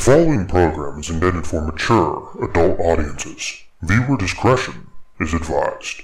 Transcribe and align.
The 0.00 0.06
following 0.16 0.46
program 0.46 0.98
is 0.98 1.10
intended 1.10 1.46
for 1.46 1.60
mature 1.60 2.30
adult 2.42 2.80
audiences. 2.80 3.64
Viewer 3.82 4.16
discretion 4.16 4.86
is 5.20 5.34
advised. 5.34 6.00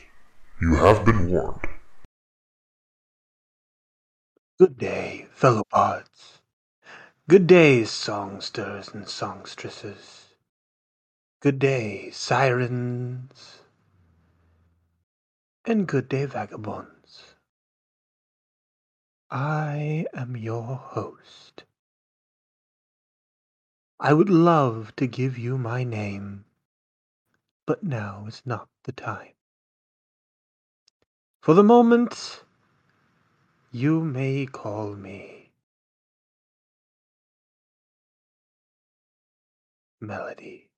You 0.61 0.75
have 0.75 1.03
been 1.07 1.31
warned. 1.31 1.67
Good 4.59 4.77
day, 4.77 5.29
fellow 5.33 5.65
pods. 5.71 6.43
Good 7.27 7.47
day, 7.47 7.85
songsters 7.85 8.93
and 8.93 9.09
songstresses. 9.09 10.27
Good 11.41 11.59
day, 11.59 12.11
sirens. 12.11 13.61
And 15.65 15.89
good 15.89 16.11
day, 16.11 16.27
vagabonds. 16.27 17.37
I 19.31 20.05
am 20.13 20.37
your 20.37 20.77
host. 20.77 21.65
I 23.99 24.13
would 24.13 24.29
love 24.29 24.95
to 24.97 25.07
give 25.07 25.39
you 25.39 25.57
my 25.57 25.83
name, 25.83 26.45
but 27.67 27.83
now 27.83 28.27
is 28.27 28.43
not 28.45 28.69
the 28.85 28.93
time. 28.93 29.33
For 31.41 31.55
the 31.55 31.65
moment, 31.65 32.43
you 33.73 34.03
may 34.03 34.45
call 34.45 34.95
me 34.95 35.51
Melody. 39.99 40.69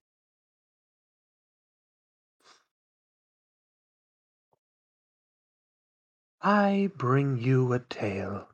I 6.40 6.90
bring 6.96 7.38
you 7.38 7.72
a 7.72 7.80
tale. 7.80 8.48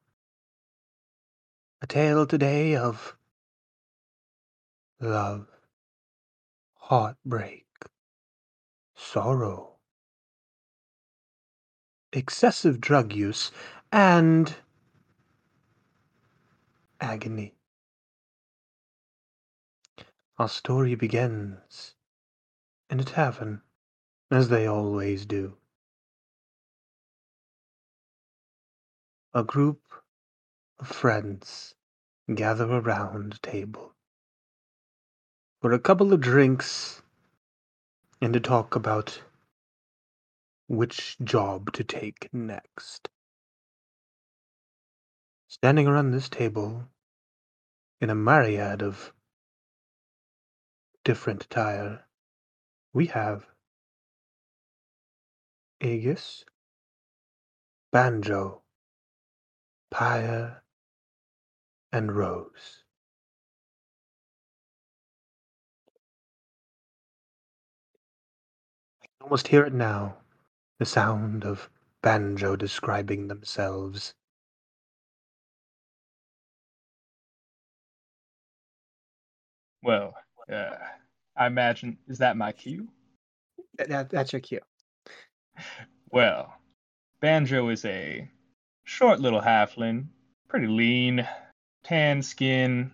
A 1.83 1.87
tale 1.87 2.25
today 2.27 2.77
of 2.77 3.15
love, 5.05 5.47
heartbreak, 6.75 7.67
sorrow, 8.95 9.77
excessive 12.13 12.81
drug 12.81 13.13
use, 13.13 13.53
and 13.93 14.57
agony. 17.01 17.55
Our 20.39 20.49
story 20.49 20.95
begins 20.95 21.95
in 22.91 22.99
a 22.99 23.05
tavern, 23.05 23.63
as 24.31 24.49
they 24.49 24.67
always 24.67 25.27
do. 25.27 25.57
A 29.33 29.45
group 29.45 29.81
of 30.79 30.89
friends 30.89 31.75
gather 32.35 32.71
around 32.71 33.35
a 33.35 33.39
table 33.39 33.94
for 35.65 35.73
a 35.73 35.79
couple 35.79 36.13
of 36.13 36.21
drinks 36.21 37.01
and 38.21 38.35
to 38.35 38.39
talk 38.39 38.77
about 38.77 39.23
which 40.67 41.17
job 41.25 41.73
to 41.73 41.83
take 41.83 42.29
next. 42.35 43.09
Standing 45.49 45.87
around 45.87 46.11
this 46.11 46.29
table 46.29 46.85
in 48.03 48.11
a 48.11 48.15
myriad 48.15 48.83
of 48.83 49.15
different 51.03 51.45
attire, 51.45 52.05
we 52.93 53.07
have 53.07 53.47
Aegis, 55.81 56.45
Banjo, 57.91 58.61
Pyre, 59.91 60.63
and 61.91 62.15
Rose. 62.15 62.84
Almost 69.25 69.49
hear 69.49 69.65
it 69.65 69.73
now, 69.73 70.15
the 70.79 70.85
sound 70.85 71.45
of 71.47 71.71
Banjo 72.03 72.57
describing 72.57 73.27
themselves. 73.27 74.13
Well, 79.83 80.15
uh, 80.53 80.77
I 81.37 81.47
imagine 81.47 81.97
is 82.07 82.19
that 82.19 82.37
my 82.37 82.53
cue? 82.53 82.87
That, 83.79 83.89
that- 83.89 84.11
that's 84.11 84.33
your 84.35 84.41
cue. 84.41 84.61
Well, 86.11 86.55
Banjo 87.21 87.71
is 87.71 87.85
a 87.87 88.31
short 88.85 89.21
little 89.21 89.41
halfling, 89.41 90.09
pretty 90.49 90.67
lean, 90.67 91.27
tan 91.83 92.23
skin, 92.23 92.93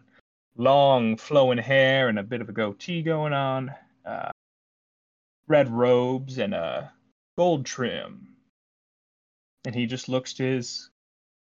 long 0.56 1.16
flowing 1.16 1.58
hair, 1.58 2.08
and 2.08 2.18
a 2.20 2.22
bit 2.22 2.40
of 2.40 2.48
a 2.48 2.52
goatee 2.52 3.02
going 3.02 3.32
on. 3.32 3.74
Uh, 4.06 4.30
red 5.50 5.68
robes 5.68 6.38
and 6.38 6.54
a 6.54 6.92
gold 7.36 7.66
trim. 7.66 8.28
And 9.64 9.74
he 9.74 9.84
just 9.84 10.08
looks 10.08 10.32
to 10.34 10.44
his 10.44 10.90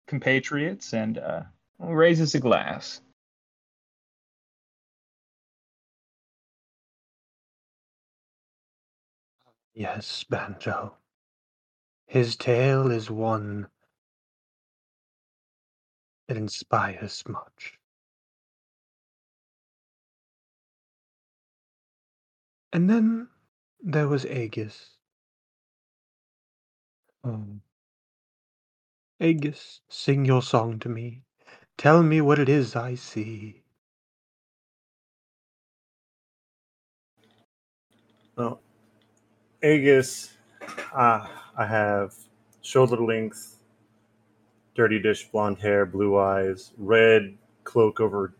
compatriots 0.07 0.93
and 0.93 1.17
uh, 1.17 1.43
raises 1.77 2.33
a 2.33 2.39
glass. 2.39 3.01
Yes, 9.75 10.23
Banjo. 10.23 10.95
His 12.07 12.37
tale 12.37 12.89
is 12.89 13.11
one 13.11 13.67
that 16.29 16.37
inspires 16.37 17.23
much. 17.27 17.77
And 22.71 22.89
then 22.89 23.27
there 23.81 24.07
was 24.07 24.25
Aegis. 24.25 24.91
Oh. 27.23 27.45
Aegis, 29.19 29.81
sing 29.89 30.25
your 30.25 30.41
song 30.41 30.79
to 30.79 30.89
me. 30.89 31.23
Tell 31.77 32.03
me 32.03 32.21
what 32.21 32.39
it 32.39 32.49
is 32.49 32.75
I 32.75 32.95
see. 32.95 33.63
Well, 38.35 38.61
Aegis, 39.63 40.37
uh, 40.93 41.27
I 41.57 41.65
have 41.65 42.15
shoulder 42.61 42.97
length, 42.97 43.57
dirty 44.75 44.99
dish 44.99 45.29
blonde 45.29 45.59
hair, 45.59 45.85
blue 45.85 46.17
eyes, 46.17 46.71
red 46.77 47.37
cloak 47.63 47.99
over 47.99 48.33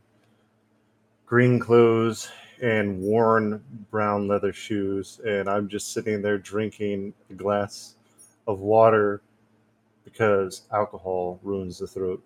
green 1.25 1.59
clothes, 1.59 2.31
and 2.61 2.99
worn 2.99 3.63
brown 3.91 4.27
leather 4.27 4.53
shoes. 4.53 5.19
And 5.25 5.49
I'm 5.49 5.67
just 5.67 5.93
sitting 5.93 6.21
there 6.21 6.37
drinking 6.37 7.13
a 7.29 7.33
glass 7.33 7.95
of 8.47 8.59
water 8.59 9.21
because 10.03 10.63
alcohol 10.71 11.39
ruins 11.43 11.79
the 11.79 11.87
throat. 11.87 12.23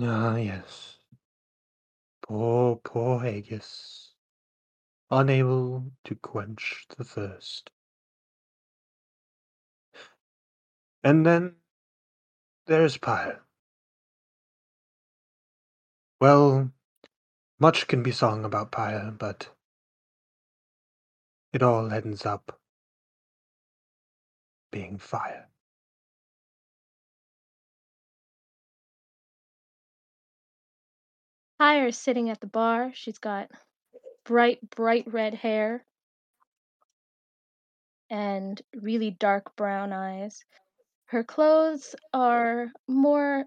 Ah, 0.00 0.36
yes. 0.36 0.98
Poor, 2.26 2.76
poor 2.84 3.24
Aegis. 3.24 4.14
Unable 5.10 5.92
to 6.04 6.14
quench 6.16 6.86
the 6.96 7.04
thirst. 7.04 7.70
And 11.04 11.24
then 11.26 11.56
there's 12.66 12.96
Pyre. 12.96 13.43
Well, 16.24 16.72
much 17.60 17.86
can 17.86 18.02
be 18.02 18.10
sung 18.10 18.46
about 18.46 18.72
Pyre, 18.72 19.10
but 19.10 19.50
it 21.52 21.62
all 21.62 21.92
ends 21.92 22.24
up 22.24 22.58
being 24.72 24.96
fire. 24.96 25.50
Pyre 31.58 31.88
is 31.88 31.98
sitting 31.98 32.30
at 32.30 32.40
the 32.40 32.46
bar. 32.46 32.92
She's 32.94 33.18
got 33.18 33.50
bright, 34.24 34.60
bright 34.70 35.04
red 35.12 35.34
hair 35.34 35.84
and 38.08 38.62
really 38.74 39.10
dark 39.10 39.54
brown 39.56 39.92
eyes. 39.92 40.42
Her 41.04 41.22
clothes 41.22 41.94
are 42.14 42.72
more 42.88 43.44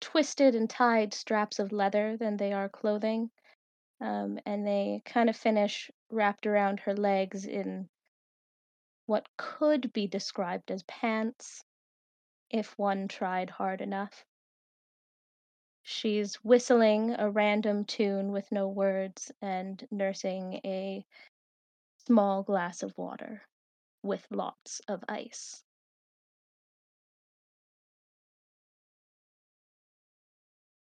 twisted 0.00 0.54
and 0.54 0.68
tied 0.68 1.14
straps 1.14 1.58
of 1.58 1.72
leather 1.72 2.16
than 2.16 2.36
they 2.36 2.52
are 2.52 2.68
clothing. 2.68 3.30
Um, 4.00 4.38
and 4.44 4.66
they 4.66 5.02
kind 5.04 5.30
of 5.30 5.36
finish 5.36 5.90
wrapped 6.10 6.46
around 6.46 6.80
her 6.80 6.94
legs 6.94 7.46
in 7.46 7.88
what 9.06 9.28
could 9.36 9.92
be 9.92 10.06
described 10.06 10.70
as 10.70 10.82
pants 10.82 11.64
if 12.50 12.76
one 12.78 13.08
tried 13.08 13.50
hard 13.50 13.80
enough. 13.80 14.24
She's 15.82 16.34
whistling 16.36 17.14
a 17.18 17.30
random 17.30 17.84
tune 17.84 18.32
with 18.32 18.50
no 18.50 18.68
words 18.68 19.30
and 19.40 19.86
nursing 19.90 20.60
a 20.64 21.04
small 22.06 22.42
glass 22.42 22.82
of 22.82 22.96
water 22.98 23.42
with 24.02 24.26
lots 24.30 24.80
of 24.88 25.04
ice. 25.08 25.62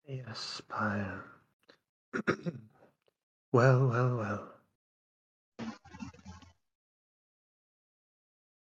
Yes, 0.08 0.62
Pyre. 0.68 1.24
well, 3.52 3.88
well, 3.88 4.16
well. 4.16 4.52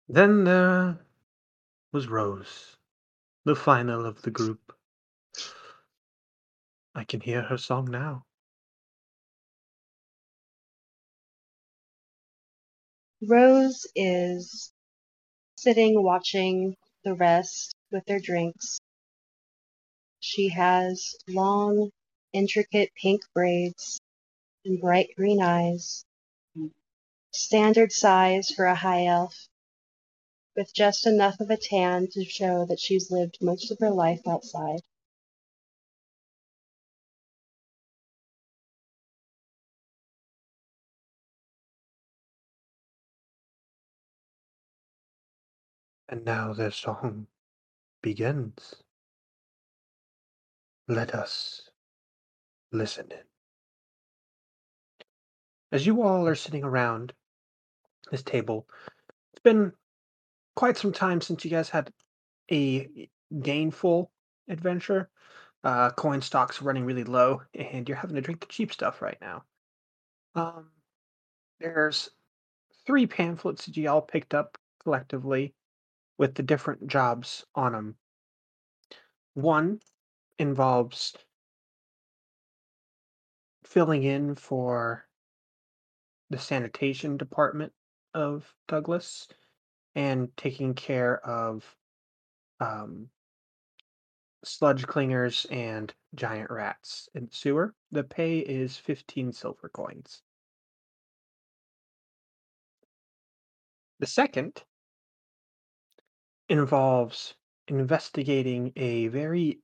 Then 0.08 0.44
there 0.44 0.99
was 1.93 2.08
Rose, 2.08 2.76
the 3.44 3.56
final 3.56 4.06
of 4.06 4.23
the 4.23 4.31
group. 4.31 4.73
I 6.94 7.05
can 7.05 7.20
hear 7.20 7.43
her 7.43 7.58
song 7.58 7.91
now. 7.91 8.25
Rose 13.23 13.87
is 13.96 14.73
sitting 15.58 16.02
watching 16.02 16.76
the 17.05 17.14
rest 17.14 17.75
with 17.93 18.05
their 18.06 18.20
drinks. 18.20 18.79
She 20.20 20.49
has 20.50 21.17
long, 21.29 21.91
intricate 22.32 22.93
pink 23.00 23.23
braids 23.35 24.00
and 24.65 24.81
bright 24.81 25.11
green 25.17 25.41
eyes. 25.43 26.05
Standard 27.32 27.93
size 27.93 28.50
for 28.50 28.67
a 28.67 28.75
high 28.75 29.06
elf, 29.06 29.49
with 30.56 30.75
just 30.75 31.06
enough 31.06 31.41
of 31.41 31.50
a 31.50 31.56
tan 31.56 32.09
to 32.12 32.25
show 32.25 32.67
that 32.67 32.81
she's 32.81 33.11
lived 33.11 33.38
most 33.41 33.70
of 33.70 33.79
her 33.81 33.91
life 33.91 34.23
outside. 34.26 34.81
And 46.09 46.25
now 46.25 46.53
their 46.55 46.70
song 46.70 47.29
begins. 48.03 48.82
Let 50.88 51.14
us 51.14 51.69
listen 52.73 53.08
in. 53.11 53.19
As 55.70 55.87
you 55.87 56.02
all 56.02 56.26
are 56.26 56.35
sitting 56.35 56.64
around 56.64 57.12
this 58.11 58.23
table, 58.23 58.67
it's 59.32 59.43
been 59.43 59.73
quite 60.56 60.79
some 60.79 60.93
time 60.93 61.20
since 61.20 61.44
you 61.44 61.50
guys 61.50 61.69
had 61.69 61.93
a 62.50 62.88
gainful 63.43 64.11
adventure. 64.49 65.11
Uh, 65.62 65.90
coin 65.90 66.23
stocks 66.23 66.62
running 66.62 66.87
really 66.87 67.05
low, 67.05 67.43
and 67.52 67.87
you're 67.87 67.99
having 67.99 68.17
to 68.17 68.23
drink 68.23 68.41
the 68.41 68.46
cheap 68.46 68.73
stuff 68.73 69.02
right 69.02 69.19
now. 69.20 69.43
Um, 70.34 70.70
there's 71.61 72.08
three 72.87 73.06
pamphlets 73.06 73.67
that 73.67 73.76
you 73.76 73.91
all 73.91 74.00
picked 74.00 74.32
up 74.32 74.56
collectively 74.82 75.55
with 76.17 76.34
the 76.34 76.43
different 76.43 76.87
jobs 76.87 77.44
on 77.55 77.73
them. 77.73 77.96
One 79.34 79.81
involves 80.38 81.14
filling 83.64 84.02
in 84.02 84.35
for 84.35 85.06
the 86.31 86.38
sanitation 86.38 87.17
department 87.17 87.73
of 88.14 88.55
Douglas 88.67 89.29
and 89.94 90.29
taking 90.37 90.75
care 90.75 91.19
of 91.26 91.64
um, 92.61 93.08
sludge 94.44 94.87
clingers 94.87 95.46
and 95.50 95.93
giant 96.14 96.50
rats 96.50 97.08
in 97.14 97.26
the 97.26 97.34
sewer. 97.34 97.75
The 97.91 98.05
pay 98.05 98.38
is 98.38 98.76
15 98.76 99.32
silver 99.32 99.69
coins. 99.69 100.23
The 104.00 104.06
second 104.06 104.62
involves 106.49 107.34
investigating 107.67 108.73
a 108.76 109.08
very 109.08 109.61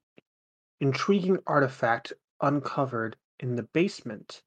intriguing 0.81 1.39
artifact 1.47 2.13
uncovered 2.41 3.17
in 3.41 3.57
the 3.57 3.63
basement 3.63 4.43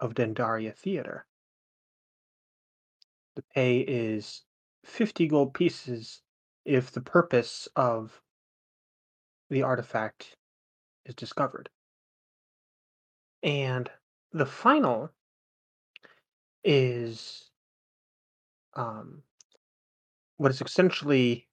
of 0.00 0.14
Dendaria 0.14 0.74
Theater. 0.74 1.26
The 3.36 3.42
pay 3.54 3.80
is 3.80 4.44
50 4.84 5.26
gold 5.26 5.54
pieces 5.54 6.22
if 6.64 6.92
the 6.92 7.00
purpose 7.00 7.68
of 7.76 8.20
the 9.50 9.62
artifact 9.62 10.36
is 11.04 11.14
discovered. 11.14 11.68
And 13.42 13.90
the 14.32 14.46
final 14.46 15.10
is 16.64 17.50
um, 18.74 19.22
what 20.36 20.50
is 20.50 20.60
essentially 20.60 21.48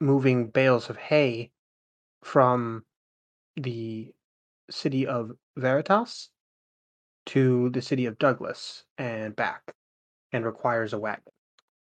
moving 0.00 0.48
bales 0.48 0.90
of 0.90 0.96
hay 0.96 1.52
from 2.22 2.84
the 3.56 4.12
city 4.70 5.06
of 5.06 5.32
Veritas 5.56 6.30
to 7.26 7.70
the 7.70 7.82
city 7.82 8.06
of 8.06 8.18
Douglas 8.18 8.84
and 8.96 9.36
back, 9.36 9.74
and 10.32 10.44
requires 10.44 10.92
a 10.92 10.98
wagon, 10.98 11.32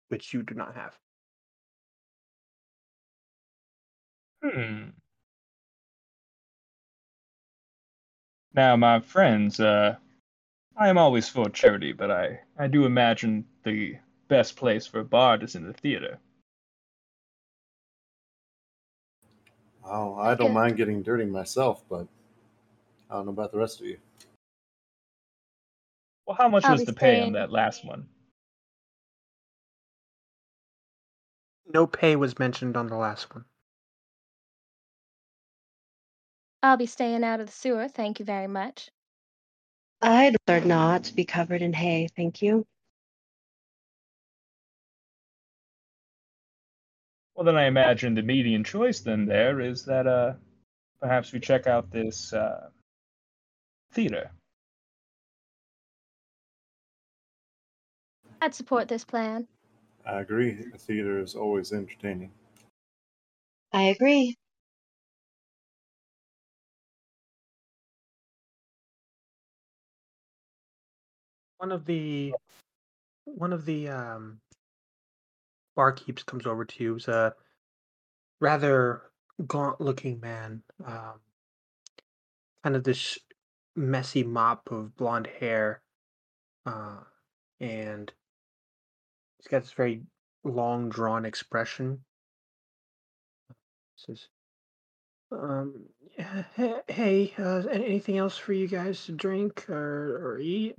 which 0.09 0.35
you 0.35 0.43
do 0.43 0.55
not 0.55 0.75
have. 0.75 0.99
Hmm. 4.43 4.91
Now, 8.53 8.77
my 8.77 9.01
friends, 9.01 9.61
uh, 9.61 9.97
I 10.77 10.89
am 10.89 10.99
always 10.99 11.29
for 11.29 11.49
charity, 11.51 11.93
but 11.93 12.11
I, 12.11 12.41
I 12.59 12.67
do 12.67 12.85
imagine 12.85 13.47
the 13.65 13.99
best 14.29 14.57
place 14.57 14.87
for 14.87 15.01
a 15.01 15.05
bard 15.05 15.43
is 15.43 15.55
in 15.55 15.65
the 15.65 15.73
theater. 15.73 16.19
Oh, 19.85 20.15
I 20.17 20.35
don't 20.35 20.49
Yeah. 20.49 20.55
mind 20.55 20.77
getting 20.77 21.03
dirty 21.03 21.25
myself, 21.25 21.85
but 21.89 22.07
I 23.09 23.15
don't 23.15 23.27
know 23.27 23.33
about 23.33 23.53
the 23.53 23.59
rest 23.59 23.81
of 23.81 23.87
you. 23.87 23.99
Well, 26.27 26.37
how 26.37 26.49
much 26.49 26.65
I'll 26.65 26.73
was 26.73 26.85
the 26.85 26.93
pay 26.93 27.21
on 27.21 27.33
that 27.33 27.51
last 27.51 27.85
one? 27.85 28.09
No 31.73 31.87
pay 31.87 32.17
was 32.17 32.39
mentioned 32.39 32.77
on 32.77 32.89
the 32.89 32.97
last 32.97 33.35
one. 33.35 33.45
I'll 36.63 36.77
be 36.77 36.87
staying 36.87 37.25
out 37.25 37.41
of 37.41 37.47
the 37.47 37.53
sewer, 37.53 37.89
thank 37.89 38.19
you 38.19 38.25
very 38.25 38.47
much. 38.47 38.91
I'd 40.03 40.37
rather 40.49 40.67
not 40.67 41.13
be 41.15 41.25
covered 41.25 41.63
in 41.63 41.73
hay, 41.73 42.09
thank 42.17 42.43
you. 42.43 42.67
Well, 47.41 47.47
then 47.47 47.57
I 47.57 47.69
imagine 47.69 48.15
the 48.15 48.21
median 48.21 48.65
choice 48.65 49.01
then 49.01 49.25
there 49.25 49.61
is 49.63 49.87
that 49.87 50.07
uh, 50.07 50.35
perhaps 51.01 51.33
we 51.33 51.41
check 51.41 51.67
out 51.67 51.91
this 51.91 52.35
uh, 52.35 52.69
theater. 53.93 54.31
I'd 58.43 58.55
support 58.55 58.89
this 58.89 59.07
plan. 59.07 59.49
I 60.05 60.21
agree. 60.21 60.51
The 60.71 60.77
theater 60.77 61.19
is 61.19 61.35
always 61.35 61.73
entertaining. 61.73 62.31
I 63.73 63.85
agree. 63.85 64.37
One 71.57 71.73
of 71.73 71.87
the 71.87 72.35
one 73.25 73.55
of 73.55 73.65
the 73.65 73.89
um, 73.89 74.41
barkeeps 75.81 76.27
comes 76.27 76.47
over 76.47 76.65
to 76.65 76.85
you. 76.85 76.97
Is 76.97 77.09
a 77.09 77.35
rather 78.41 79.03
gaunt-looking 79.47 80.21
man, 80.21 80.63
um, 80.85 81.21
kind 82.63 82.77
of 82.77 82.85
this 82.85 83.19
messy 83.75 84.23
mop 84.23 84.71
of 84.71 84.95
blonde 84.97 85.29
hair, 85.39 85.81
uh, 86.67 86.99
and 87.61 88.13
he's 89.39 89.49
got 89.49 89.63
this 89.63 89.73
very 89.73 90.03
long, 90.45 90.91
drawn 90.91 91.25
expression. 91.25 92.05
Says, 93.97 94.29
um, 95.33 95.87
"Yeah, 96.19 96.83
"Hey, 96.89 97.35
uh, 97.39 97.67
anything 97.71 98.19
else 98.19 98.37
for 98.37 98.53
you 98.53 98.67
guys 98.69 99.05
to 99.07 99.13
drink 99.13 99.69
or 99.71 100.35
or 100.35 100.39
eat?" 100.39 100.77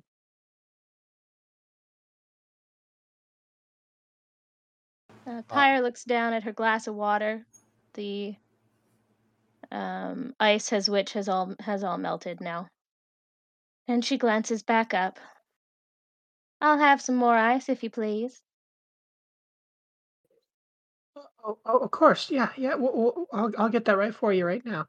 Uh, 5.27 5.41
Pyre 5.47 5.81
looks 5.81 6.03
down 6.03 6.33
at 6.33 6.43
her 6.43 6.51
glass 6.51 6.87
of 6.87 6.95
water. 6.95 7.45
The 7.93 8.35
um, 9.71 10.33
ice 10.39 10.69
has 10.69 10.89
which 10.89 11.13
has 11.13 11.29
all 11.29 11.55
has 11.59 11.83
all 11.83 11.97
melted 11.97 12.41
now. 12.41 12.67
And 13.87 14.03
she 14.03 14.17
glances 14.17 14.63
back 14.63 14.93
up. 14.93 15.19
I'll 16.59 16.77
have 16.77 17.01
some 17.01 17.15
more 17.15 17.35
ice, 17.35 17.69
if 17.69 17.83
you 17.83 17.89
please. 17.89 18.41
Oh, 21.43 21.57
oh, 21.65 21.79
of 21.79 21.91
course. 21.91 22.29
Yeah, 22.29 22.49
yeah. 22.55 22.75
Well, 22.75 22.93
well, 22.93 23.27
I'll 23.33 23.51
I'll 23.57 23.69
get 23.69 23.85
that 23.85 23.97
right 23.97 24.13
for 24.13 24.31
you 24.31 24.45
right 24.45 24.65
now. 24.65 24.85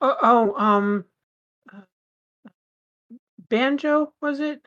Oh, 0.00 0.16
oh 0.22 0.54
um, 0.58 1.04
uh, 1.72 1.80
banjo 3.48 4.12
was 4.20 4.40
it? 4.40 4.66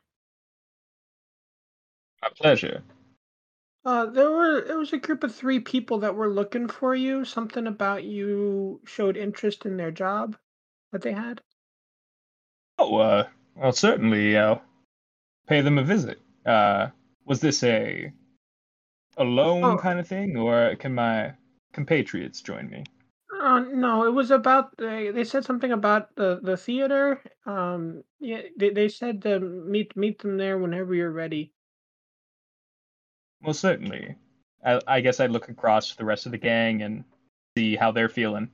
My 2.22 2.30
pleasure. 2.36 2.84
Uh, 3.86 4.08
there 4.08 4.32
were 4.32 4.58
it 4.58 4.76
was 4.76 4.92
a 4.94 4.98
group 4.98 5.24
of 5.24 5.34
three 5.34 5.60
people 5.60 6.00
that 6.00 6.16
were 6.16 6.28
looking 6.28 6.68
for 6.68 6.94
you. 6.96 7.24
Something 7.24 7.68
about 7.68 8.04
you 8.04 8.82
showed 8.86 9.16
interest 9.16 9.66
in 9.66 9.78
their 9.78 9.92
job 9.92 10.38
that 10.92 11.04
they 11.04 11.14
had. 11.14 11.42
Oh, 12.78 12.96
uh, 12.98 13.28
well, 13.56 13.74
certainly, 13.74 14.38
I'll 14.38 14.62
pay 15.48 15.62
them 15.62 15.78
a 15.78 15.84
visit. 15.84 16.22
Uh, 16.46 16.90
was 17.26 17.42
this 17.42 17.64
a 17.64 18.14
a 19.18 19.24
loan 19.26 19.64
Oh. 19.64 19.78
kind 19.78 20.00
of 20.00 20.08
thing, 20.08 20.38
or 20.38 20.76
can 20.78 20.96
my 20.96 21.36
compatriots 21.74 22.42
join 22.42 22.70
me? 22.70 22.86
Uh, 23.42 23.60
no, 23.60 24.06
it 24.06 24.12
was 24.12 24.32
about 24.32 24.78
they. 24.78 25.12
They 25.12 25.24
said 25.24 25.46
something 25.46 25.72
about 25.72 26.16
the 26.16 26.40
the 26.42 26.58
theater. 26.58 27.22
Um, 27.46 28.04
yeah, 28.20 28.44
they 28.58 28.70
they 28.72 28.90
said 28.90 29.22
to 29.24 29.40
meet 29.40 29.96
meet 29.98 30.20
them 30.20 30.38
there 30.38 30.58
whenever 30.58 30.96
you're 30.96 31.12
ready. 31.12 31.54
Well, 33.46 33.54
certainly. 33.54 34.16
I, 34.66 34.82
I 34.88 35.02
guess 35.02 35.20
I'd 35.20 35.30
look 35.30 35.50
across 35.50 35.92
to 35.92 35.98
the 35.98 36.06
rest 36.06 36.26
of 36.26 36.32
the 36.32 36.40
gang 36.40 36.82
and 36.82 37.04
see 37.56 37.76
how 37.76 37.92
they're 37.92 38.10
feeling. 38.10 38.50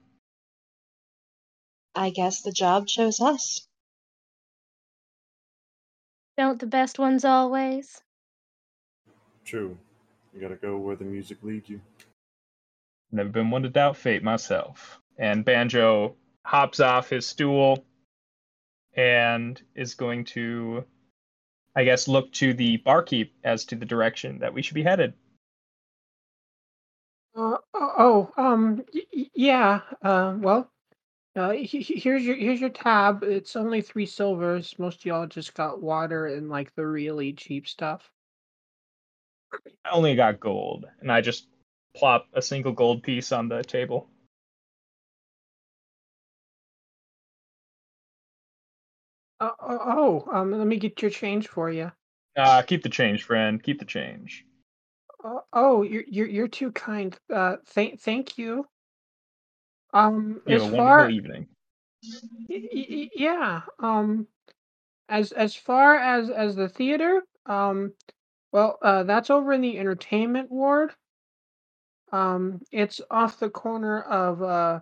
I 1.95 2.09
guess 2.09 2.41
the 2.41 2.51
job 2.51 2.87
chose 2.87 3.21
us. 3.21 3.65
Don't 6.37 6.59
the 6.59 6.67
best 6.67 6.99
ones 6.99 7.23
always? 7.23 8.01
True. 9.45 9.77
You 10.33 10.41
gotta 10.41 10.55
go 10.55 10.77
where 10.77 10.97
the 10.97 11.05
music 11.05 11.37
leads 11.41 11.69
you. 11.69 11.79
Never 13.13 13.29
been 13.29 13.49
one 13.49 13.63
to 13.63 13.69
doubt 13.69 13.95
fate 13.95 14.23
myself. 14.23 14.99
And 15.17 15.45
Banjo 15.45 16.15
hops 16.43 16.81
off 16.81 17.09
his 17.09 17.25
stool 17.25 17.85
and 18.93 19.61
is 19.73 19.93
going 19.93 20.25
to, 20.25 20.83
I 21.75 21.83
guess, 21.83 22.07
look 22.07 22.31
to 22.33 22.53
the 22.53 22.77
barkeep 22.77 23.33
as 23.43 23.65
to 23.65 23.75
the 23.75 23.85
direction 23.85 24.39
that 24.39 24.53
we 24.53 24.61
should 24.61 24.75
be 24.75 24.83
headed. 24.83 25.13
Uh, 27.35 27.57
oh, 27.73 28.29
oh, 28.35 28.43
um, 28.43 28.83
y- 28.93 29.29
yeah. 29.33 29.81
Uh, 30.01 30.35
well, 30.37 30.69
uh, 31.35 31.51
he- 31.51 31.81
he- 31.81 31.99
here's 31.99 32.23
your 32.23 32.35
here's 32.35 32.59
your 32.59 32.69
tab. 32.69 33.23
It's 33.23 33.55
only 33.55 33.81
three 33.81 34.05
silvers. 34.05 34.77
Most 34.77 34.99
of 34.99 35.05
y'all 35.05 35.27
just 35.27 35.53
got 35.53 35.81
water 35.81 36.27
and 36.27 36.49
like 36.49 36.75
the 36.75 36.85
really 36.85 37.31
cheap 37.31 37.67
stuff. 37.69 38.11
I 39.85 39.91
only 39.91 40.15
got 40.15 40.41
gold, 40.41 40.85
and 40.99 41.11
I 41.11 41.21
just 41.21 41.47
plop 41.95 42.27
a 42.33 42.41
single 42.41 42.73
gold 42.73 43.03
piece 43.03 43.31
on 43.31 43.47
the 43.47 43.63
table. 43.63 44.09
Uh, 49.41 49.51
oh, 49.59 50.23
oh, 50.29 50.37
um, 50.37 50.51
let 50.51 50.67
me 50.67 50.77
get 50.77 51.01
your 51.01 51.09
change 51.09 51.47
for 51.47 51.71
you. 51.71 51.91
Uh, 52.37 52.61
keep 52.61 52.83
the 52.83 52.89
change, 52.89 53.23
friend. 53.23 53.61
Keep 53.63 53.79
the 53.79 53.85
change. 53.85 54.45
Uh, 55.23 55.39
oh, 55.51 55.81
you're 55.81 56.03
you're 56.07 56.27
you're 56.27 56.47
too 56.47 56.71
kind. 56.71 57.17
Uh, 57.33 57.57
thank 57.65 57.99
thank 57.99 58.37
you. 58.37 58.67
Um, 59.93 60.41
You 60.47 60.57
as 60.57 60.67
far 60.67 61.09
evening. 61.09 61.47
y- 62.49 62.69
y- 62.71 63.09
yeah, 63.15 63.61
um, 63.79 64.27
as 65.09 65.31
as 65.31 65.55
far 65.55 65.95
as 65.95 66.29
as 66.29 66.55
the 66.55 66.69
theater, 66.69 67.23
um, 67.47 67.93
well, 68.51 68.77
uh, 68.83 69.01
that's 69.03 69.31
over 69.31 69.53
in 69.53 69.61
the 69.61 69.79
entertainment 69.79 70.51
ward. 70.51 70.93
Um, 72.11 72.61
it's 72.71 73.01
off 73.09 73.39
the 73.39 73.49
corner 73.49 74.01
of 74.03 74.43
uh, 74.43 74.81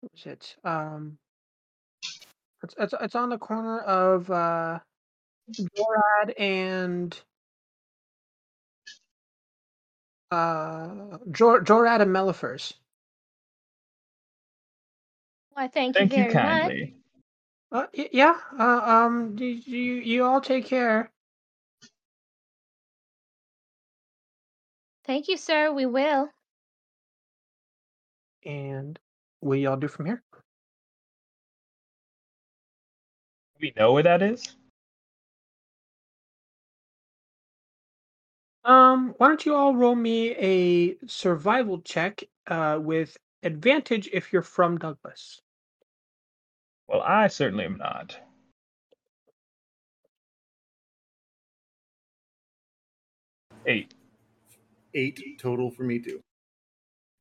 what 0.00 0.12
was 0.12 0.26
it? 0.26 0.56
Um, 0.64 1.18
it's 2.64 2.74
it's 2.78 2.94
it's 3.00 3.14
on 3.16 3.30
the 3.30 3.38
corner 3.38 3.80
of 3.80 4.30
uh, 4.30 4.80
Dorad 5.76 6.34
and 6.38 7.18
uh, 10.32 11.18
Jor 11.30 11.62
Jorad 11.62 12.02
and 12.02 12.12
Mellifers. 12.12 12.74
Why, 15.52 15.68
thank, 15.68 15.98
Thank 15.98 16.00
you 16.00 16.08
you 16.16 16.26
very 16.26 16.36
much. 16.36 16.72
kindly. 16.72 16.96
Uh, 17.72 17.86
y- 17.96 18.10
yeah. 18.12 18.36
Uh, 18.58 18.80
um, 18.84 19.36
you, 19.38 19.46
you 19.48 19.94
you 19.94 20.24
all 20.24 20.40
take 20.40 20.66
care. 20.66 21.10
Thank 25.06 25.28
you, 25.28 25.36
sir. 25.36 25.72
We 25.72 25.86
will. 25.86 26.30
And 28.44 28.98
what 29.40 29.56
do 29.56 29.60
y'all 29.62 29.76
do 29.76 29.88
from 29.88 30.06
here? 30.06 30.22
We 33.60 33.72
know 33.76 33.92
where 33.92 34.02
that 34.04 34.22
is. 34.22 34.56
Um, 38.64 39.14
why 39.18 39.28
don't 39.28 39.44
you 39.44 39.54
all 39.54 39.74
roll 39.74 39.94
me 39.94 40.34
a 40.36 40.96
survival 41.06 41.80
check 41.80 42.22
uh, 42.46 42.78
with 42.80 43.16
advantage 43.42 44.08
if 44.12 44.32
you're 44.32 44.42
from 44.42 44.78
Douglas. 44.78 45.40
Well, 46.88 47.02
I 47.02 47.28
certainly 47.28 47.64
am 47.64 47.76
not. 47.76 48.16
Eight. 53.66 53.94
Eight 54.94 55.38
total 55.38 55.70
for 55.70 55.84
me 55.84 55.98
too. 55.98 56.20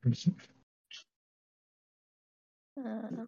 Uh, 2.79 3.25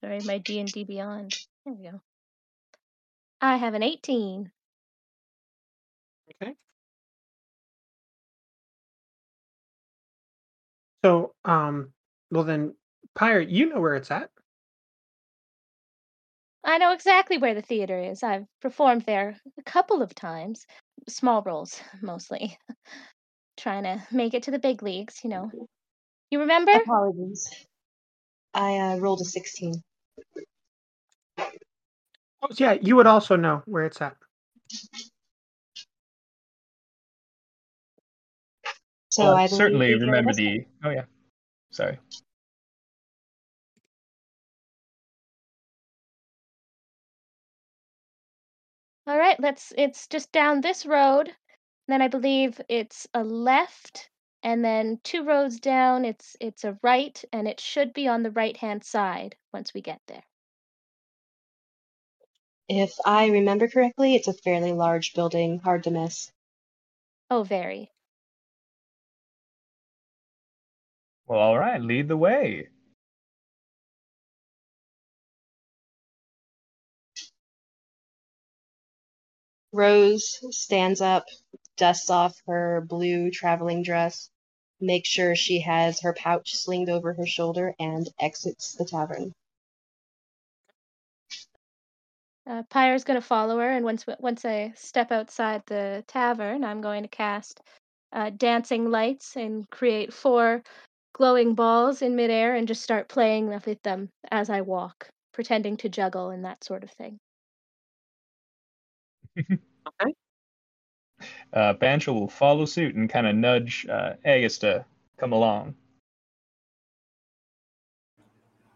sorry, 0.00 0.20
my 0.24 0.38
D 0.38 0.60
and 0.60 0.72
D 0.72 0.84
Beyond. 0.84 1.36
There 1.64 1.74
we 1.74 1.84
go. 1.90 2.00
I 3.40 3.56
have 3.56 3.74
an 3.74 3.82
18. 3.82 4.50
Okay. 6.42 6.54
So, 11.04 11.34
um, 11.44 11.92
well 12.30 12.44
then, 12.44 12.74
Pirate, 13.14 13.48
you 13.48 13.66
know 13.68 13.80
where 13.80 13.94
it's 13.94 14.10
at. 14.10 14.30
I 16.64 16.78
know 16.78 16.92
exactly 16.92 17.38
where 17.38 17.54
the 17.54 17.62
theater 17.62 17.98
is. 17.98 18.22
I've 18.22 18.46
performed 18.60 19.02
there 19.02 19.36
a 19.58 19.62
couple 19.62 20.02
of 20.02 20.14
times, 20.14 20.66
small 21.08 21.42
roles 21.42 21.80
mostly, 22.02 22.58
trying 23.56 23.84
to 23.84 24.02
make 24.10 24.34
it 24.34 24.44
to 24.44 24.50
the 24.50 24.58
big 24.58 24.82
leagues. 24.82 25.20
You 25.22 25.30
know. 25.30 25.50
You 26.30 26.40
remember? 26.40 26.72
Apologies. 26.72 27.65
I 28.54 28.78
uh, 28.78 28.96
rolled 28.96 29.20
a 29.20 29.24
16. 29.24 29.82
Oh, 31.38 32.48
yeah, 32.56 32.74
you 32.80 32.96
would 32.96 33.06
also 33.06 33.36
know 33.36 33.62
where 33.66 33.84
it's 33.84 34.00
at. 34.00 34.16
So 39.10 39.24
well, 39.24 39.36
I 39.36 39.46
certainly 39.46 39.94
remember 39.94 40.32
the. 40.34 40.66
Oh 40.84 40.90
yeah. 40.90 41.04
Sorry. 41.70 41.98
All 49.06 49.18
right, 49.18 49.38
let's. 49.40 49.72
It's 49.78 50.06
just 50.08 50.32
down 50.32 50.60
this 50.60 50.84
road. 50.84 51.32
Then 51.88 52.02
I 52.02 52.08
believe 52.08 52.60
it's 52.68 53.06
a 53.14 53.22
left, 53.22 54.10
and 54.46 54.64
then 54.64 55.00
two 55.02 55.24
rows 55.24 55.58
down. 55.58 56.04
It's 56.04 56.36
it's 56.40 56.62
a 56.62 56.78
right, 56.80 57.22
and 57.32 57.48
it 57.48 57.58
should 57.58 57.92
be 57.92 58.06
on 58.06 58.22
the 58.22 58.30
right 58.30 58.56
hand 58.56 58.84
side 58.84 59.34
once 59.52 59.74
we 59.74 59.80
get 59.80 60.00
there. 60.06 60.22
If 62.68 62.94
I 63.04 63.26
remember 63.26 63.66
correctly, 63.66 64.14
it's 64.14 64.28
a 64.28 64.32
fairly 64.32 64.72
large 64.72 65.14
building, 65.14 65.58
hard 65.58 65.82
to 65.84 65.90
miss. 65.90 66.30
Oh, 67.28 67.42
very. 67.42 67.90
Well, 71.26 71.40
all 71.40 71.58
right. 71.58 71.82
Lead 71.82 72.06
the 72.06 72.16
way. 72.16 72.68
Rose 79.72 80.38
stands 80.50 81.00
up, 81.00 81.24
dusts 81.76 82.10
off 82.10 82.40
her 82.46 82.80
blue 82.88 83.32
traveling 83.32 83.82
dress, 83.82 84.30
makes 84.80 85.08
sure 85.08 85.34
she 85.34 85.60
has 85.60 86.00
her 86.00 86.12
pouch 86.12 86.54
slinged 86.54 86.90
over 86.90 87.14
her 87.14 87.26
shoulder, 87.26 87.74
and 87.78 88.08
exits 88.20 88.74
the 88.74 88.84
tavern. 88.84 89.32
Uh, 92.46 92.62
Pyre's 92.70 93.04
going 93.04 93.20
to 93.20 93.26
follow 93.26 93.58
her, 93.58 93.70
and 93.70 93.84
once 93.84 94.04
once 94.20 94.44
I 94.44 94.72
step 94.76 95.10
outside 95.10 95.62
the 95.66 96.04
tavern, 96.06 96.64
I'm 96.64 96.80
going 96.80 97.02
to 97.02 97.08
cast 97.08 97.60
uh, 98.12 98.30
dancing 98.30 98.90
lights 98.90 99.36
and 99.36 99.68
create 99.70 100.12
four 100.12 100.62
glowing 101.12 101.54
balls 101.54 102.02
in 102.02 102.14
midair, 102.14 102.54
and 102.54 102.68
just 102.68 102.82
start 102.82 103.08
playing 103.08 103.48
with 103.48 103.82
them 103.82 104.10
as 104.30 104.50
I 104.50 104.60
walk, 104.60 105.08
pretending 105.32 105.76
to 105.78 105.88
juggle 105.88 106.30
and 106.30 106.44
that 106.44 106.62
sort 106.62 106.84
of 106.84 106.90
thing. 106.92 107.18
uh, 111.52 111.72
Banjo 111.74 112.12
will 112.12 112.28
follow 112.28 112.64
suit 112.64 112.94
and 112.94 113.08
kind 113.08 113.26
of 113.26 113.34
nudge 113.34 113.86
uh, 113.88 114.14
Aegis 114.24 114.58
to 114.58 114.84
come 115.18 115.32
along. 115.32 115.74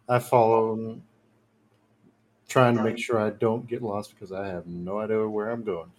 I 0.08 0.18
follow 0.18 1.00
trying 2.48 2.76
to 2.76 2.82
make 2.82 2.98
sure 2.98 3.20
I 3.20 3.30
don't 3.30 3.66
get 3.66 3.80
lost 3.80 4.10
because 4.10 4.32
I 4.32 4.46
have 4.48 4.66
no 4.66 4.98
idea 4.98 5.26
where 5.28 5.50
I'm 5.50 5.62
going. 5.62 5.90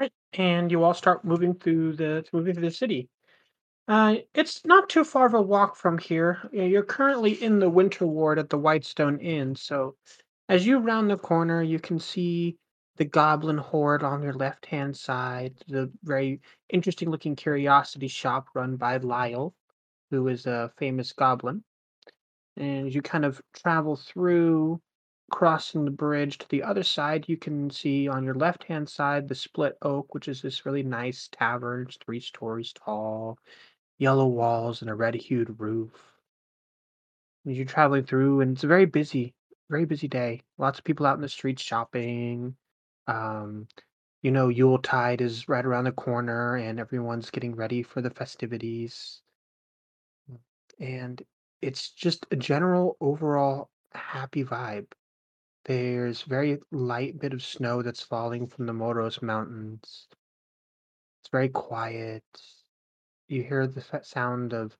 Right, 0.00 0.12
and 0.32 0.70
you 0.70 0.82
all 0.82 0.94
start 0.94 1.24
moving 1.24 1.54
through 1.54 1.96
the 1.96 2.24
moving 2.32 2.54
through 2.54 2.64
the 2.64 2.70
city. 2.70 3.08
Uh, 3.86 4.16
it's 4.32 4.64
not 4.64 4.88
too 4.88 5.04
far 5.04 5.26
of 5.26 5.34
a 5.34 5.42
walk 5.42 5.76
from 5.76 5.98
here. 5.98 6.48
You're 6.52 6.82
currently 6.82 7.32
in 7.32 7.58
the 7.58 7.68
Winter 7.68 8.06
Ward 8.06 8.38
at 8.38 8.48
the 8.48 8.56
Whitestone 8.58 9.18
Inn, 9.18 9.54
so 9.54 9.96
as 10.48 10.66
you 10.66 10.78
round 10.78 11.10
the 11.10 11.18
corner, 11.18 11.62
you 11.62 11.78
can 11.78 11.98
see 11.98 12.56
the 12.96 13.04
Goblin 13.04 13.58
Horde 13.58 14.02
on 14.02 14.22
your 14.22 14.32
left-hand 14.32 14.96
side, 14.96 15.54
the 15.68 15.92
very 16.02 16.40
interesting 16.70 17.10
looking 17.10 17.36
curiosity 17.36 18.08
shop 18.08 18.46
run 18.54 18.76
by 18.76 18.96
Lyle, 18.98 19.54
who 20.10 20.28
is 20.28 20.46
a 20.46 20.72
famous 20.78 21.12
goblin. 21.12 21.62
And 22.56 22.86
as 22.86 22.94
you 22.94 23.02
kind 23.02 23.24
of 23.24 23.42
travel 23.52 23.96
through, 23.96 24.80
crossing 25.30 25.84
the 25.84 25.90
bridge 25.90 26.38
to 26.38 26.48
the 26.48 26.62
other 26.62 26.84
side, 26.84 27.28
you 27.28 27.36
can 27.36 27.68
see 27.68 28.08
on 28.08 28.24
your 28.24 28.34
left-hand 28.34 28.88
side 28.88 29.28
the 29.28 29.34
Split 29.34 29.76
Oak, 29.82 30.14
which 30.14 30.28
is 30.28 30.40
this 30.40 30.64
really 30.64 30.82
nice 30.84 31.28
tavern, 31.32 31.86
it's 31.88 31.98
three 31.98 32.20
stories 32.20 32.72
tall, 32.72 33.38
yellow 33.98 34.26
walls, 34.26 34.80
and 34.80 34.90
a 34.90 34.94
red-hued 34.94 35.58
roof. 35.58 35.92
As 37.48 37.56
you're 37.56 37.66
traveling 37.66 38.04
through, 38.04 38.40
and 38.40 38.52
it's 38.52 38.64
a 38.64 38.68
very 38.68 38.86
busy, 38.86 39.34
very 39.70 39.84
busy 39.84 40.08
day. 40.08 40.42
Lots 40.58 40.78
of 40.78 40.84
people 40.84 41.06
out 41.06 41.16
in 41.16 41.22
the 41.22 41.28
streets 41.28 41.62
shopping. 41.62 42.56
Um, 43.06 43.68
you 44.22 44.30
know, 44.30 44.48
Yuletide 44.48 45.20
is 45.20 45.48
right 45.48 45.64
around 45.64 45.84
the 45.84 45.92
corner, 45.92 46.56
and 46.56 46.80
everyone's 46.80 47.30
getting 47.30 47.54
ready 47.54 47.82
for 47.82 48.00
the 48.00 48.10
festivities. 48.10 49.20
And 50.80 51.22
it's 51.60 51.90
just 51.90 52.26
a 52.30 52.36
general 52.36 52.96
overall 53.00 53.70
happy 53.92 54.44
vibe. 54.44 54.86
There's 55.66 56.22
very 56.22 56.58
light 56.72 57.18
bit 57.18 57.32
of 57.32 57.42
snow 57.42 57.82
that's 57.82 58.02
falling 58.02 58.46
from 58.46 58.66
the 58.66 58.72
Moros 58.72 59.22
Mountains. 59.22 60.08
It's 61.20 61.30
very 61.30 61.48
quiet. 61.48 62.24
You 63.28 63.42
hear 63.42 63.66
the 63.66 63.82
sound 64.02 64.52
of 64.52 64.76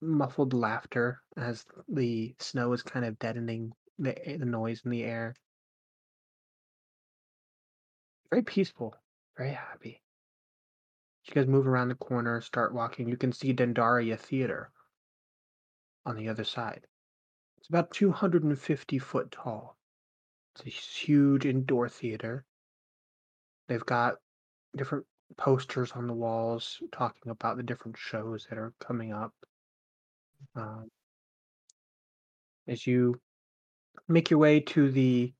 muffled 0.00 0.54
laughter 0.54 1.22
as 1.36 1.64
the 1.88 2.34
snow 2.38 2.72
is 2.72 2.82
kind 2.82 3.04
of 3.04 3.18
deadening 3.18 3.72
the, 3.98 4.14
the 4.26 4.46
noise 4.46 4.82
in 4.84 4.90
the 4.90 5.04
air. 5.04 5.34
Very 8.30 8.42
peaceful, 8.42 8.94
very 9.36 9.52
happy. 9.52 10.02
You 11.24 11.34
guys 11.34 11.46
move 11.46 11.66
around 11.68 11.88
the 11.88 11.94
corner, 11.94 12.40
start 12.40 12.74
walking. 12.74 13.08
You 13.08 13.16
can 13.16 13.32
see 13.32 13.54
Dendaria 13.54 14.18
Theater 14.18 14.72
on 16.04 16.16
the 16.16 16.28
other 16.28 16.44
side. 16.44 16.86
It's 17.58 17.68
about 17.68 17.92
250 17.92 18.98
foot 18.98 19.30
tall. 19.30 19.76
It's 20.54 20.66
a 20.66 20.70
huge 20.70 21.46
indoor 21.46 21.88
theater. 21.88 22.44
They've 23.68 23.86
got 23.86 24.14
different 24.76 25.06
posters 25.36 25.92
on 25.92 26.06
the 26.06 26.12
walls 26.12 26.82
talking 26.92 27.30
about 27.30 27.56
the 27.56 27.62
different 27.62 27.96
shows 27.96 28.46
that 28.48 28.58
are 28.58 28.72
coming 28.80 29.12
up. 29.12 29.32
Um, 30.54 30.90
as 32.66 32.86
you 32.86 33.20
make 34.08 34.30
your 34.30 34.38
way 34.38 34.60
to 34.60 34.90
the 34.90 35.32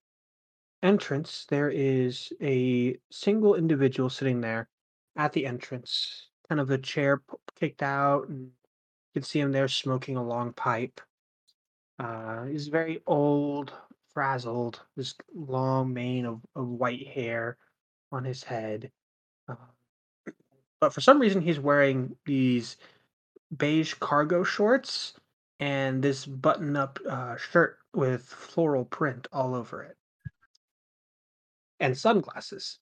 entrance, 0.82 1.46
there 1.48 1.70
is 1.70 2.32
a 2.42 2.96
single 3.10 3.54
individual 3.54 4.10
sitting 4.10 4.40
there 4.40 4.68
at 5.16 5.32
the 5.32 5.46
entrance, 5.46 6.28
kind 6.48 6.60
of 6.60 6.70
a 6.70 6.78
chair 6.78 7.22
kicked 7.58 7.82
out, 7.82 8.28
and 8.28 8.40
you 8.40 8.50
can 9.14 9.22
see 9.22 9.40
him 9.40 9.52
there 9.52 9.68
smoking 9.68 10.16
a 10.16 10.22
long 10.22 10.52
pipe. 10.52 11.00
Uh, 11.98 12.44
he's 12.46 12.68
very 12.68 13.00
old, 13.06 13.72
frazzled, 14.12 14.80
this 14.96 15.14
long 15.34 15.92
mane 15.92 16.26
of, 16.26 16.40
of 16.56 16.66
white 16.66 17.06
hair 17.06 17.56
on 18.10 18.24
his 18.24 18.42
head. 18.42 18.90
But 20.82 20.92
for 20.92 21.00
some 21.00 21.20
reason, 21.20 21.40
he's 21.40 21.60
wearing 21.60 22.16
these 22.26 22.76
beige 23.56 23.94
cargo 23.94 24.42
shorts 24.42 25.12
and 25.60 26.02
this 26.02 26.26
button 26.26 26.74
up 26.74 26.98
uh, 27.08 27.36
shirt 27.36 27.78
with 27.94 28.24
floral 28.24 28.84
print 28.86 29.28
all 29.32 29.54
over 29.54 29.84
it, 29.84 29.96
and 31.78 31.96
sunglasses. 31.96 32.80